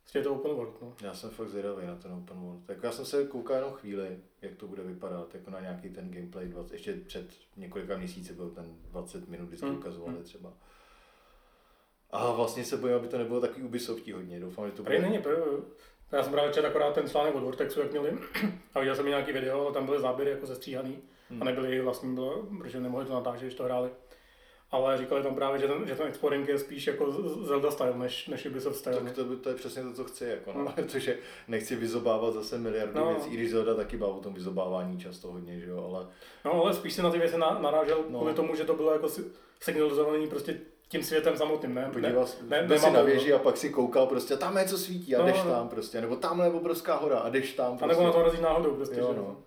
prostě 0.01 0.19
je 0.19 0.23
to 0.23 0.35
open 0.35 0.51
world. 0.51 0.81
No. 0.81 0.95
Já 1.01 1.13
jsem 1.13 1.29
fakt 1.29 1.49
zvědavý 1.49 1.87
na 1.87 1.95
ten 1.95 2.11
open 2.11 2.39
world. 2.39 2.65
Tak 2.65 2.83
já 2.83 2.91
jsem 2.91 3.05
se 3.05 3.27
koukal 3.27 3.55
jenom 3.55 3.73
chvíli, 3.73 4.19
jak 4.41 4.55
to 4.55 4.67
bude 4.67 4.83
vypadat, 4.83 5.35
jako 5.35 5.51
na 5.51 5.59
nějaký 5.59 5.89
ten 5.89 6.11
gameplay. 6.11 6.47
20, 6.47 6.73
ještě 6.73 6.93
před 6.93 7.29
několika 7.57 7.97
měsíci 7.97 8.33
byl 8.33 8.49
ten 8.49 8.75
20 8.91 9.27
minut, 9.27 9.47
kdy 9.47 9.57
jsme 9.57 9.67
Hmm, 9.67 9.77
ukazovali 9.77 10.13
hmm. 10.13 10.25
A 12.15 12.31
vlastně 12.31 12.63
se 12.63 12.77
bojím, 12.77 12.95
aby 12.95 13.07
to 13.07 13.17
nebylo 13.17 13.41
takový 13.41 13.63
Ubisoftí 13.63 14.11
hodně. 14.11 14.39
Doufám, 14.39 14.65
že 14.65 14.71
to 14.71 14.83
bude... 14.83 14.99
není, 14.99 15.19
já 16.11 16.23
jsem 16.23 16.31
právě 16.31 16.53
četl 16.53 16.67
akorát 16.67 16.93
ten 16.93 17.09
článek 17.09 17.35
od 17.35 17.43
Vortexu, 17.43 17.79
jak 17.79 17.91
měli, 17.91 18.17
a 18.73 18.79
viděl 18.79 18.95
jsem 18.95 19.05
nějaký 19.05 19.31
video, 19.31 19.61
ale 19.61 19.73
tam 19.73 19.85
byly 19.85 19.99
záběry 19.99 20.31
jako 20.31 20.45
zestříhaný 20.45 20.99
Hmm. 21.29 21.41
a 21.41 21.45
nebyly 21.45 21.67
jejich 21.69 21.81
vlastní, 21.83 22.15
bylo, 22.15 22.43
protože 22.57 22.79
nemohli 22.79 23.05
to 23.05 23.13
natáčet, 23.13 23.41
když 23.43 23.55
to 23.55 23.63
hráli. 23.63 23.89
Ale 24.71 24.97
říkali 24.97 25.23
tam 25.23 25.35
právě, 25.35 25.59
že 25.59 25.67
ten, 25.67 25.87
že 25.87 25.95
ten 25.95 26.07
exploring 26.07 26.47
je 26.47 26.59
spíš 26.59 26.87
jako 26.87 27.11
Zelda 27.45 27.71
style, 27.71 27.93
než, 27.97 28.27
než 28.27 28.45
Ubisoft 28.45 28.75
style. 28.75 28.95
Tak 29.01 29.11
to, 29.15 29.23
by- 29.23 29.35
to, 29.35 29.49
je 29.49 29.55
přesně 29.55 29.83
to, 29.83 29.93
co 29.93 30.03
chci, 30.03 30.25
jako, 30.25 30.53
no. 30.53 30.71
protože 30.75 31.17
nechci 31.47 31.75
vyzobávat 31.75 32.33
zase 32.33 32.57
miliardu 32.57 32.99
No. 32.99 33.09
věcí, 33.09 33.29
i 33.29 33.33
když 33.37 33.51
Zelda 33.51 33.75
taky 33.75 33.97
baví 33.97 34.13
o 34.13 34.19
tom 34.19 34.33
vyzobávání 34.33 34.99
často 34.99 35.27
hodně, 35.31 35.59
že 35.59 35.69
jo, 35.69 35.91
ale 35.93 36.07
No 36.45 36.53
ale 36.63 36.73
spíš 36.73 36.93
se 36.93 37.01
na 37.01 37.11
ty 37.11 37.17
věci 37.17 37.37
na, 37.37 37.59
narážel 37.61 38.03
No. 38.09 38.19
kvůli 38.19 38.33
tomu, 38.33 38.55
že 38.55 38.63
to 38.63 38.73
bylo 38.73 38.91
jako 38.91 39.09
si- 39.09 39.31
signalizovaný 39.61 40.27
prostě 40.27 40.59
tím 40.89 41.03
světem 41.03 41.37
samotným, 41.37 41.73
ne? 41.73 41.89
podíval 41.93 42.27
ne, 42.49 42.61
ne, 42.61 42.67
ne, 42.67 42.79
si 42.79 42.91
na 42.91 43.01
věži 43.01 43.33
a 43.33 43.39
pak 43.39 43.57
si 43.57 43.69
koukal 43.69 44.07
prostě, 44.07 44.37
tam 44.37 44.57
je 44.57 44.65
co 44.65 44.77
svítí 44.77 45.15
a 45.15 45.19
No, 45.19 45.25
jdeš 45.25 45.43
no. 45.43 45.51
tam 45.51 45.69
prostě, 45.69 46.01
nebo 46.01 46.15
tamhle 46.15 46.45
je 46.47 46.51
obrovská 46.51 46.95
hora 46.95 47.17
a 47.19 47.29
jdeš 47.29 47.53
tam 47.53 47.73
A 47.73 47.77
prostě. 47.77 47.87
nebo 47.87 48.03
na 48.03 48.11
to 48.11 48.17
narazíš 48.17 48.39
náhodou 48.39 48.75
prostě, 48.75 48.99
Jo, 48.99 49.09
že? 49.13 49.17
no. 49.19 49.37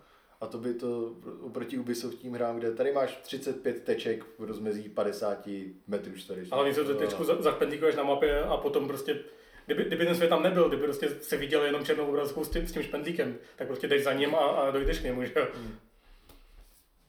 A 0.41 0.47
to 0.47 0.59
by 0.59 0.75
to 0.75 1.13
oproti 1.41 1.79
Ubisoftním 1.79 2.35
hrám, 2.35 2.57
kde 2.59 2.73
tady 2.75 2.93
máš 2.93 3.17
35 3.23 3.83
teček 3.85 4.25
v 4.39 4.45
rozmezí 4.45 4.89
50 4.89 5.49
metrů 5.87 6.13
čtverečních. 6.17 6.53
Ale 6.53 6.69
něco 6.69 6.85
tečku 6.95 7.25
za- 7.25 7.43
zachpendlíkuješ 7.43 7.97
na 7.97 8.03
mapě 8.03 8.43
a 8.45 8.57
potom 8.57 8.89
prostě 8.89 9.19
Kdyby, 9.67 9.85
kdyby 9.85 10.07
ten 10.07 10.15
svět 10.15 10.29
tam 10.29 10.43
nebyl, 10.43 10.69
kdyby 10.69 10.83
prostě 10.83 11.09
se 11.21 11.37
viděl 11.37 11.63
jenom 11.65 11.85
černou 11.85 12.07
obrazovku 12.07 12.45
s 12.45 12.49
tím, 12.51 12.67
s 12.69 12.73
tím 12.73 12.83
špendlíkem, 12.83 13.37
tak 13.57 13.67
prostě 13.67 13.89
jdeš 13.89 14.05
za 14.05 14.13
ním 14.13 14.35
a, 14.35 14.39
a 14.39 14.71
dojdeš 14.71 14.99
k 14.99 15.03
němu, 15.05 15.25
že 15.25 15.33
jo. 15.37 15.47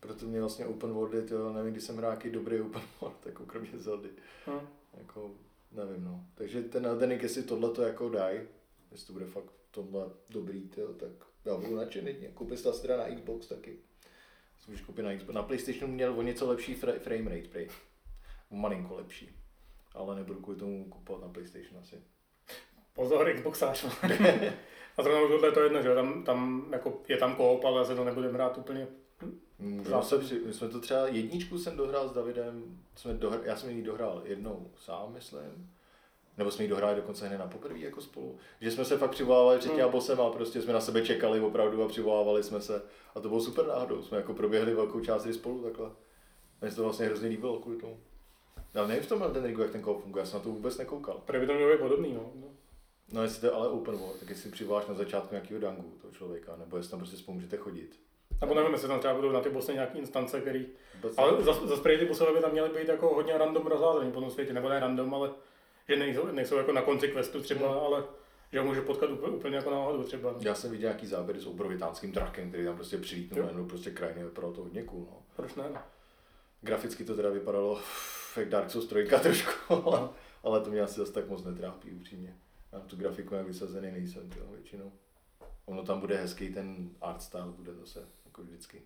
Proto 0.10 0.26
mě 0.26 0.40
vlastně 0.40 0.66
open 0.66 0.92
worldy, 0.92 1.22
to 1.22 1.54
nevím, 1.54 1.72
kdy 1.72 1.82
jsem 1.82 1.98
hrál 1.98 2.12
nějaký 2.12 2.30
dobrý 2.30 2.62
open 2.62 2.82
world, 3.02 3.26
jako 3.26 3.46
kromě 3.46 3.70
Zeldy. 3.74 4.10
Hm. 4.48 4.68
Jako, 4.98 5.32
nevím, 5.72 6.04
no. 6.04 6.26
Takže 6.36 6.62
ten 6.62 7.00
Ring, 7.00 7.24
jestli 7.24 7.44
tohle 7.44 7.72
to 7.72 7.82
jako 7.82 8.10
dají, 8.10 8.40
jestli 8.92 9.08
to 9.08 9.14
bude 9.14 9.26
fakt 9.26 9.46
v 9.46 9.72
tomhle 9.72 10.06
dobrý, 10.30 10.70
tyjo, 10.70 10.94
tak 10.94 11.10
já 11.46 11.56
budu 11.56 11.76
nadšený. 11.76 12.16
Koupil 12.34 12.58
jsi 12.58 12.64
to 12.64 12.98
na 12.98 13.16
Xbox 13.16 13.48
taky. 13.48 13.80
Můžeš 14.68 14.86
koupit 14.86 15.02
na 15.02 15.16
Xbox. 15.16 15.36
Na 15.36 15.44
PlayStationu 15.44 15.94
měl 15.94 16.20
o 16.20 16.22
něco 16.22 16.48
lepší 16.48 16.76
fra- 16.76 17.00
frame 17.00 17.30
rate, 17.30 17.48
prej. 17.48 17.70
O 18.52 18.56
malinko 18.56 18.96
lepší. 18.96 19.36
Ale 19.96 20.16
nebudu 20.16 20.40
kvůli 20.40 20.58
tomu 20.58 20.86
kupovat 20.86 21.22
na 21.22 21.30
PlayStation 21.30 21.80
asi. 21.82 21.96
Pozor, 22.94 23.34
Xboxář. 23.34 23.86
a 24.98 25.04
zrovna 25.04 25.28
tohle 25.28 25.48
je 25.48 25.52
to 25.52 25.60
jedno, 25.60 25.82
že 25.82 25.96
tam, 25.96 26.24
tam 26.24 26.70
jako 26.72 27.02
je 27.08 27.18
tam 27.18 27.36
koop, 27.36 27.66
ale 27.66 27.86
se 27.86 27.96
to 27.96 28.04
nebudeme 28.04 28.34
hrát 28.34 28.58
úplně. 28.58 28.88
Můžeme 29.60 30.04
se 30.04 30.18
při... 30.18 30.40
My 30.46 30.54
jsme 30.54 30.70
to 30.70 30.80
třeba 30.80 31.08
jedničku 31.08 31.58
jsem 31.58 31.78
dohrál 31.78 32.10
s 32.10 32.12
Davidem, 32.12 32.80
jsme 32.96 33.14
dohr... 33.14 33.42
já 33.44 33.56
jsem 33.56 33.70
ji 33.70 33.84
dohrál 33.84 34.22
jednou 34.26 34.72
sám, 34.78 35.14
myslím. 35.14 35.72
Nebo 36.38 36.52
jsme 36.52 36.64
ji 36.64 36.70
dohráli 36.70 36.96
dokonce 36.96 37.28
hned 37.28 37.38
na 37.38 37.48
poprvé 37.48 37.80
jako 37.80 38.02
spolu. 38.02 38.38
Že 38.62 38.72
jsme 38.72 38.86
se 38.86 38.98
fakt 38.98 39.12
přivolávali 39.12 39.60
před 39.60 39.70
těma 39.72 39.84
Hmm. 39.84 39.92
bosem 39.92 40.22
a 40.22 40.30
prostě 40.30 40.62
jsme 40.62 40.74
na 40.74 40.82
sebe 40.82 41.06
čekali 41.06 41.40
opravdu 41.40 41.84
a 41.84 41.88
přivolávali 41.88 42.44
jsme 42.44 42.62
se. 42.62 42.82
A 43.16 43.20
to 43.20 43.30
bylo 43.30 43.42
super 43.42 43.68
náhodou. 43.68 44.02
Jsme 44.04 44.18
jako 44.18 44.34
proběhli 44.34 44.74
velkou 44.74 45.00
část 45.00 45.24
hry 45.24 45.34
spolu 45.34 45.64
takhle. 45.64 45.92
Mně 46.62 46.70
se 46.70 46.76
to 46.76 46.84
vlastně 46.84 47.06
hrozně 47.06 47.30
líbilo 47.30 47.60
kvůli 47.60 47.78
tomu. 47.78 48.00
Já 48.74 48.88
nevím 48.88 49.04
v 49.04 49.08
tom 49.08 49.24
ten 49.34 49.46
Ringu, 49.46 49.62
jak 49.62 49.72
ten 49.72 49.82
koop 49.82 50.02
funguje, 50.02 50.22
já 50.22 50.26
jsem 50.26 50.40
na 50.40 50.44
to 50.44 50.50
vůbec 50.50 50.78
nekoukal. 50.78 51.22
By 51.32 51.48
to 51.48 51.54
mělo 51.54 51.72
být 51.72 51.80
podobný, 51.80 52.14
no. 52.14 52.32
no. 52.36 52.48
No 53.12 53.24
jestli 53.24 53.40
to 53.40 53.46
je 53.46 53.52
ale 53.52 53.68
open 53.68 53.96
world, 53.98 54.20
tak 54.20 54.30
jestli 54.30 54.52
přivoláš 54.52 54.88
na 54.88 54.94
začátku 54.94 55.36
nějakého 55.36 55.60
dangu 55.60 55.94
toho 56.02 56.14
člověka, 56.14 56.56
nebo 56.56 56.78
jestli 56.78 56.92
tam 56.92 57.00
prostě 57.00 57.18
spolu 57.18 57.36
můžete 57.36 57.58
chodit. 57.58 58.00
Nebo 58.42 58.54
nevím, 58.54 58.72
jestli 58.72 58.88
tam 58.88 59.00
třeba 59.00 59.14
budou 59.14 59.32
na 59.32 59.40
ty 59.40 59.50
bossy 59.50 59.74
nějaký 59.74 59.98
instance, 59.98 60.42
který... 60.42 60.66
Vůbec 60.96 61.18
Ale 61.18 61.44
za, 61.44 61.54
za 61.54 61.78
ty 61.84 62.06
bossové 62.06 62.34
by 62.34 62.40
tam 62.40 62.52
měly 62.52 62.70
být 62.70 62.88
jako 62.88 63.08
hodně 63.16 63.38
random 63.38 63.68
rozházený 63.68 64.12
po 64.12 64.20
tom 64.22 64.32
světě, 64.32 64.54
nebo 64.54 64.70
ne 64.70 64.80
random, 64.80 65.14
ale 65.14 65.30
že 65.90 65.96
nejsou, 65.96 66.28
nejsou 66.32 66.58
jako 66.58 66.72
na 66.72 66.82
konci 66.82 67.08
questu 67.08 67.42
třeba, 67.42 67.68
Hmm. 67.68 67.80
ale 67.80 68.04
že 68.52 68.60
ho 68.60 68.66
může 68.66 68.82
potkat 68.82 69.10
úplně, 69.10 69.36
úplně 69.36 69.56
jako 69.56 69.72
náhodou 69.72 70.04
třeba. 70.04 70.32
No. 70.32 70.38
Já 70.42 70.56
jsem 70.56 70.72
viděl 70.72 70.90
nějaký 70.90 71.08
záběry 71.08 71.40
s 71.40 71.46
obrovitánským 71.46 72.12
drakem, 72.12 72.50
který 72.50 72.66
tam 72.66 72.76
prostě 72.76 72.98
přilítnul 72.98 73.42
najednou 73.42 73.66
prostě 73.66 73.92
krajiny, 73.92 74.24
vypadalo 74.24 74.54
to 74.54 74.62
hodně 74.62 74.84
cool. 74.84 75.08
No. 75.12 75.18
Proč 75.36 75.56
ne? 75.56 75.64
No. 75.74 75.82
Graficky 76.62 77.04
to 77.04 77.16
teda 77.16 77.30
vypadalo 77.30 77.80
jak 78.38 78.50
Dark 78.50 78.70
Souls 78.72 78.86
3 78.86 79.06
trošku, 79.22 79.52
ale, 79.88 80.10
ale 80.44 80.62
to 80.62 80.70
mě 80.70 80.82
asi 80.82 81.00
zase 81.00 81.14
tak 81.14 81.28
moc 81.30 81.44
netrápí 81.44 81.92
upřímně. 81.92 82.36
Já 82.72 82.80
tu 82.80 82.96
grafiku 82.96 83.36
jak 83.36 83.46
vysazený 83.48 83.92
nejsem 83.92 84.30
většinou. 84.52 84.92
Ono 85.66 85.84
tam 85.84 86.00
bude 86.00 86.18
hezký 86.18 86.54
ten 86.54 86.90
art 87.02 87.22
style, 87.22 87.48
bude 87.48 87.74
zase, 87.74 88.08
jako 88.30 88.42
vždycky. 88.42 88.82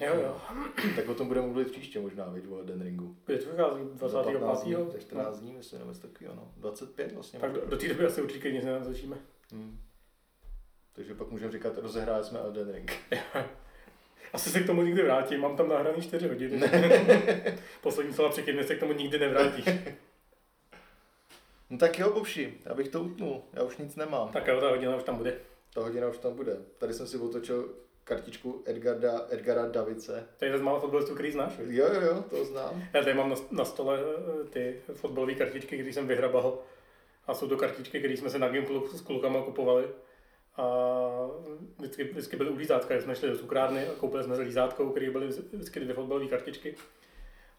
Jo, 0.00 0.14
jo. 0.14 0.40
Tak 0.96 1.08
o 1.08 1.14
tom 1.14 1.28
budeme 1.28 1.46
mluvit 1.46 1.70
příště 1.70 2.00
možná, 2.00 2.24
viď, 2.24 2.44
o 2.50 2.58
Elden 2.58 2.82
Ringu. 2.82 3.16
Kdy 3.26 3.38
to 3.38 3.50
vychází? 3.50 3.82
Za 4.06 4.22
15 4.22 4.62
dní, 4.62 4.74
25. 4.74 4.92
za 4.92 4.98
14 4.98 5.38
dní, 5.40 5.52
myslím, 5.52 5.78
nebo 5.78 5.92
takového, 5.92 6.34
no. 6.34 6.52
25 6.56 7.12
vlastně. 7.12 7.38
Tak 7.40 7.52
do, 7.52 7.66
do 7.66 7.76
té 7.76 7.88
doby 7.88 8.06
asi 8.06 8.22
určitě 8.22 8.52
nic 8.52 8.64
nenazočíme. 8.64 9.16
Hmm. 9.52 9.80
Takže 10.92 11.14
pak 11.14 11.30
můžeme 11.30 11.52
říkat, 11.52 11.78
rozehráli 11.78 12.24
jsme 12.24 12.38
Elden 12.38 12.72
Ring. 12.72 12.92
Asi 14.32 14.50
se 14.50 14.60
k 14.60 14.66
tomu 14.66 14.82
nikdy 14.82 15.02
vrátím, 15.02 15.40
mám 15.40 15.56
tam 15.56 15.68
nahraný 15.68 16.02
4 16.02 16.28
hodiny. 16.28 16.60
Poslední 17.82 18.12
slova 18.12 18.30
předtím, 18.30 18.64
se 18.64 18.74
k 18.74 18.80
tomu 18.80 18.92
nikdy 18.92 19.18
nevrátíš. 19.18 19.64
No 21.70 21.78
tak 21.78 21.98
jo, 21.98 22.12
Bobši, 22.12 22.54
abych 22.70 22.88
to 22.88 23.02
utnul, 23.02 23.42
já 23.52 23.62
už 23.62 23.76
nic 23.76 23.96
nemám. 23.96 24.28
tak 24.28 24.46
jo, 24.46 24.60
ta 24.60 24.68
hodina 24.68 24.96
už 24.96 25.02
tam 25.02 25.16
bude. 25.16 25.40
Ta 25.74 25.80
hodina 25.80 26.08
už 26.08 26.18
tam 26.18 26.34
bude. 26.34 26.56
Tady 26.78 26.94
jsem 26.94 27.06
si 27.06 27.18
otočil 27.18 27.68
kartičku 28.04 28.62
Edgarda, 28.66 29.26
Edgara 29.30 29.66
Davice. 29.66 30.26
To 30.38 30.44
je 30.44 30.58
z 30.58 30.60
mála 30.60 30.80
fotbalistů, 30.80 31.14
který 31.14 31.30
znáš. 31.32 31.58
viď? 31.58 31.68
Jo, 31.70 31.86
jo, 31.94 32.00
jo, 32.00 32.24
to 32.30 32.44
znám. 32.44 32.82
Já 32.94 33.02
tady 33.02 33.14
mám 33.14 33.30
na, 33.30 33.36
na 33.50 33.64
stole 33.64 33.98
eh, 34.00 34.44
ty 34.44 34.80
fotbalové 34.94 35.34
kartičky, 35.34 35.76
které 35.76 35.92
jsem 35.92 36.06
vyhrabal. 36.06 36.58
A 37.26 37.34
jsou 37.34 37.48
to 37.48 37.56
kartičky, 37.56 37.98
které 37.98 38.16
jsme 38.16 38.30
se 38.30 38.38
na 38.38 38.48
Gimplu 38.48 38.88
s 38.88 39.00
klukama 39.00 39.42
kupovali. 39.42 39.84
A 40.56 40.66
vždycky, 41.78 42.04
vždycky 42.04 42.36
byly 42.36 42.50
u 42.50 42.56
lízátka, 42.56 43.00
jsme 43.00 43.16
šli 43.16 43.30
do 43.30 43.38
cukrárny 43.38 43.86
a 43.88 43.92
koupili 43.92 44.24
jsme 44.24 44.36
se 44.36 44.42
lízátkou, 44.42 44.90
které 44.90 45.10
byly 45.10 45.26
vždycky 45.26 45.80
dvě 45.80 45.94
fotbalové 45.94 46.26
kartičky. 46.26 46.76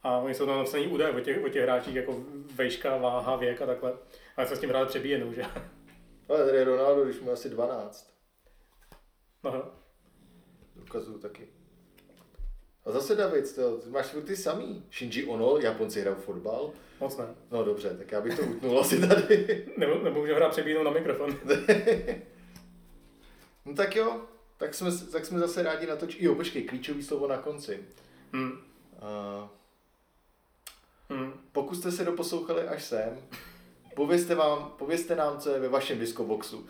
A 0.03 0.18
oni 0.18 0.34
jsou 0.34 0.45
tam 0.45 0.57
napsaný 0.57 0.88
údaje 0.88 1.14
o 1.14 1.20
těch, 1.20 1.43
o 1.43 1.49
těch 1.49 1.64
hráčích, 1.64 1.95
jako 1.95 2.24
vejška, 2.55 2.97
váha, 2.97 3.36
věk 3.36 3.62
a 3.62 3.66
takhle. 3.66 3.93
A 4.38 4.45
jsme 4.45 4.55
s 4.55 4.59
tím 4.59 4.70
hráli 4.70 4.88
přebíjenou, 4.88 5.34
že? 5.34 5.43
Ale 6.32 6.45
tady 6.45 6.57
je 6.57 6.63
Ronaldo, 6.63 7.03
když 7.05 7.19
mu 7.19 7.32
asi 7.32 7.49
12. 7.49 8.13
No, 9.43 9.51
jo. 9.55 9.71
Ukazuju 10.82 11.17
taky. 11.19 11.47
A 12.86 12.91
zase 12.91 13.15
David, 13.15 13.55
to, 13.55 13.77
ty 13.77 13.89
máš 13.89 14.05
furt 14.05 14.21
ty 14.23 14.36
samý. 14.38 14.84
Shinji 14.91 15.25
Ono, 15.25 15.57
Japonci 15.57 16.01
hrajou 16.01 16.15
fotbal. 16.15 16.71
moc 16.99 17.17
ne. 17.17 17.25
No 17.51 17.63
dobře, 17.63 17.97
tak 17.97 18.11
já 18.11 18.21
bych 18.21 18.39
to 18.39 18.45
utnul 18.45 18.79
asi 18.79 19.07
tady. 19.07 19.65
Nebo, 19.77 19.95
nebo 20.03 20.19
můžeme 20.19 20.38
hrát 20.38 20.49
přebíjenou 20.51 20.84
na 20.84 20.91
mikrofon. 20.91 21.38
No 23.65 23.73
tak 23.75 23.95
jo, 23.95 24.21
tak 24.57 24.73
jsme, 24.73 24.91
tak 25.11 25.25
jsme 25.25 25.39
zase 25.39 25.63
rádi 25.63 25.88
natočili. 25.88 26.25
Jo, 26.25 26.36
počkej, 26.36 26.63
klíčový 26.63 27.03
slovo 27.03 27.27
na 27.27 27.38
konci. 27.38 27.79
Hmm. 28.34 28.51
Uh, 31.11 31.27
Pokud 31.51 31.75
jste 31.75 31.91
se 31.91 32.05
doposlouchali 32.05 32.61
až 32.67 32.84
sem, 32.84 33.17
povězte, 33.95 34.35
vám, 34.35 34.73
povězte 34.77 35.15
nám, 35.15 35.39
co 35.39 35.49
je 35.49 35.59
ve 35.59 35.69
vašem 35.69 35.99
diskoboxu. 35.99 36.67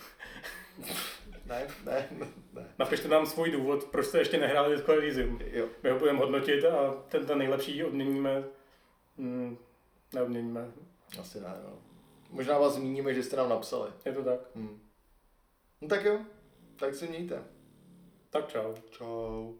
ne, 1.45 1.67
ne, 1.85 2.07
ne. 2.53 2.67
Napište 2.79 3.07
nám 3.07 3.25
svůj 3.25 3.51
důvod, 3.51 3.83
proč 3.83 4.05
jste 4.05 4.19
ještě 4.19 4.37
nehráli 4.39 4.75
Disco 4.75 4.91
Elysium. 4.91 5.39
Jo. 5.41 5.67
My 5.83 5.89
ho 5.89 5.99
budeme 5.99 6.19
hodnotit 6.19 6.65
a 6.65 7.03
ten, 7.09 7.25
ten 7.25 7.37
nejlepší 7.37 7.83
odměníme. 7.83 8.43
Hmm, 9.17 9.57
neodměníme. 10.13 10.71
Asi 11.19 11.41
ne, 11.41 11.53
no. 11.63 11.79
Možná 12.29 12.57
vás 12.57 12.73
zmíníme, 12.73 13.13
že 13.13 13.23
jste 13.23 13.35
nám 13.35 13.49
napsali. 13.49 13.91
Je 14.05 14.13
to 14.13 14.23
tak. 14.23 14.39
Hmm. 14.55 14.81
No 15.81 15.87
tak 15.87 16.05
jo, 16.05 16.19
tak 16.75 16.95
se 16.95 17.05
mějte. 17.05 17.43
Tak 18.29 18.47
čau. 18.47 18.73
Čau. 18.89 19.53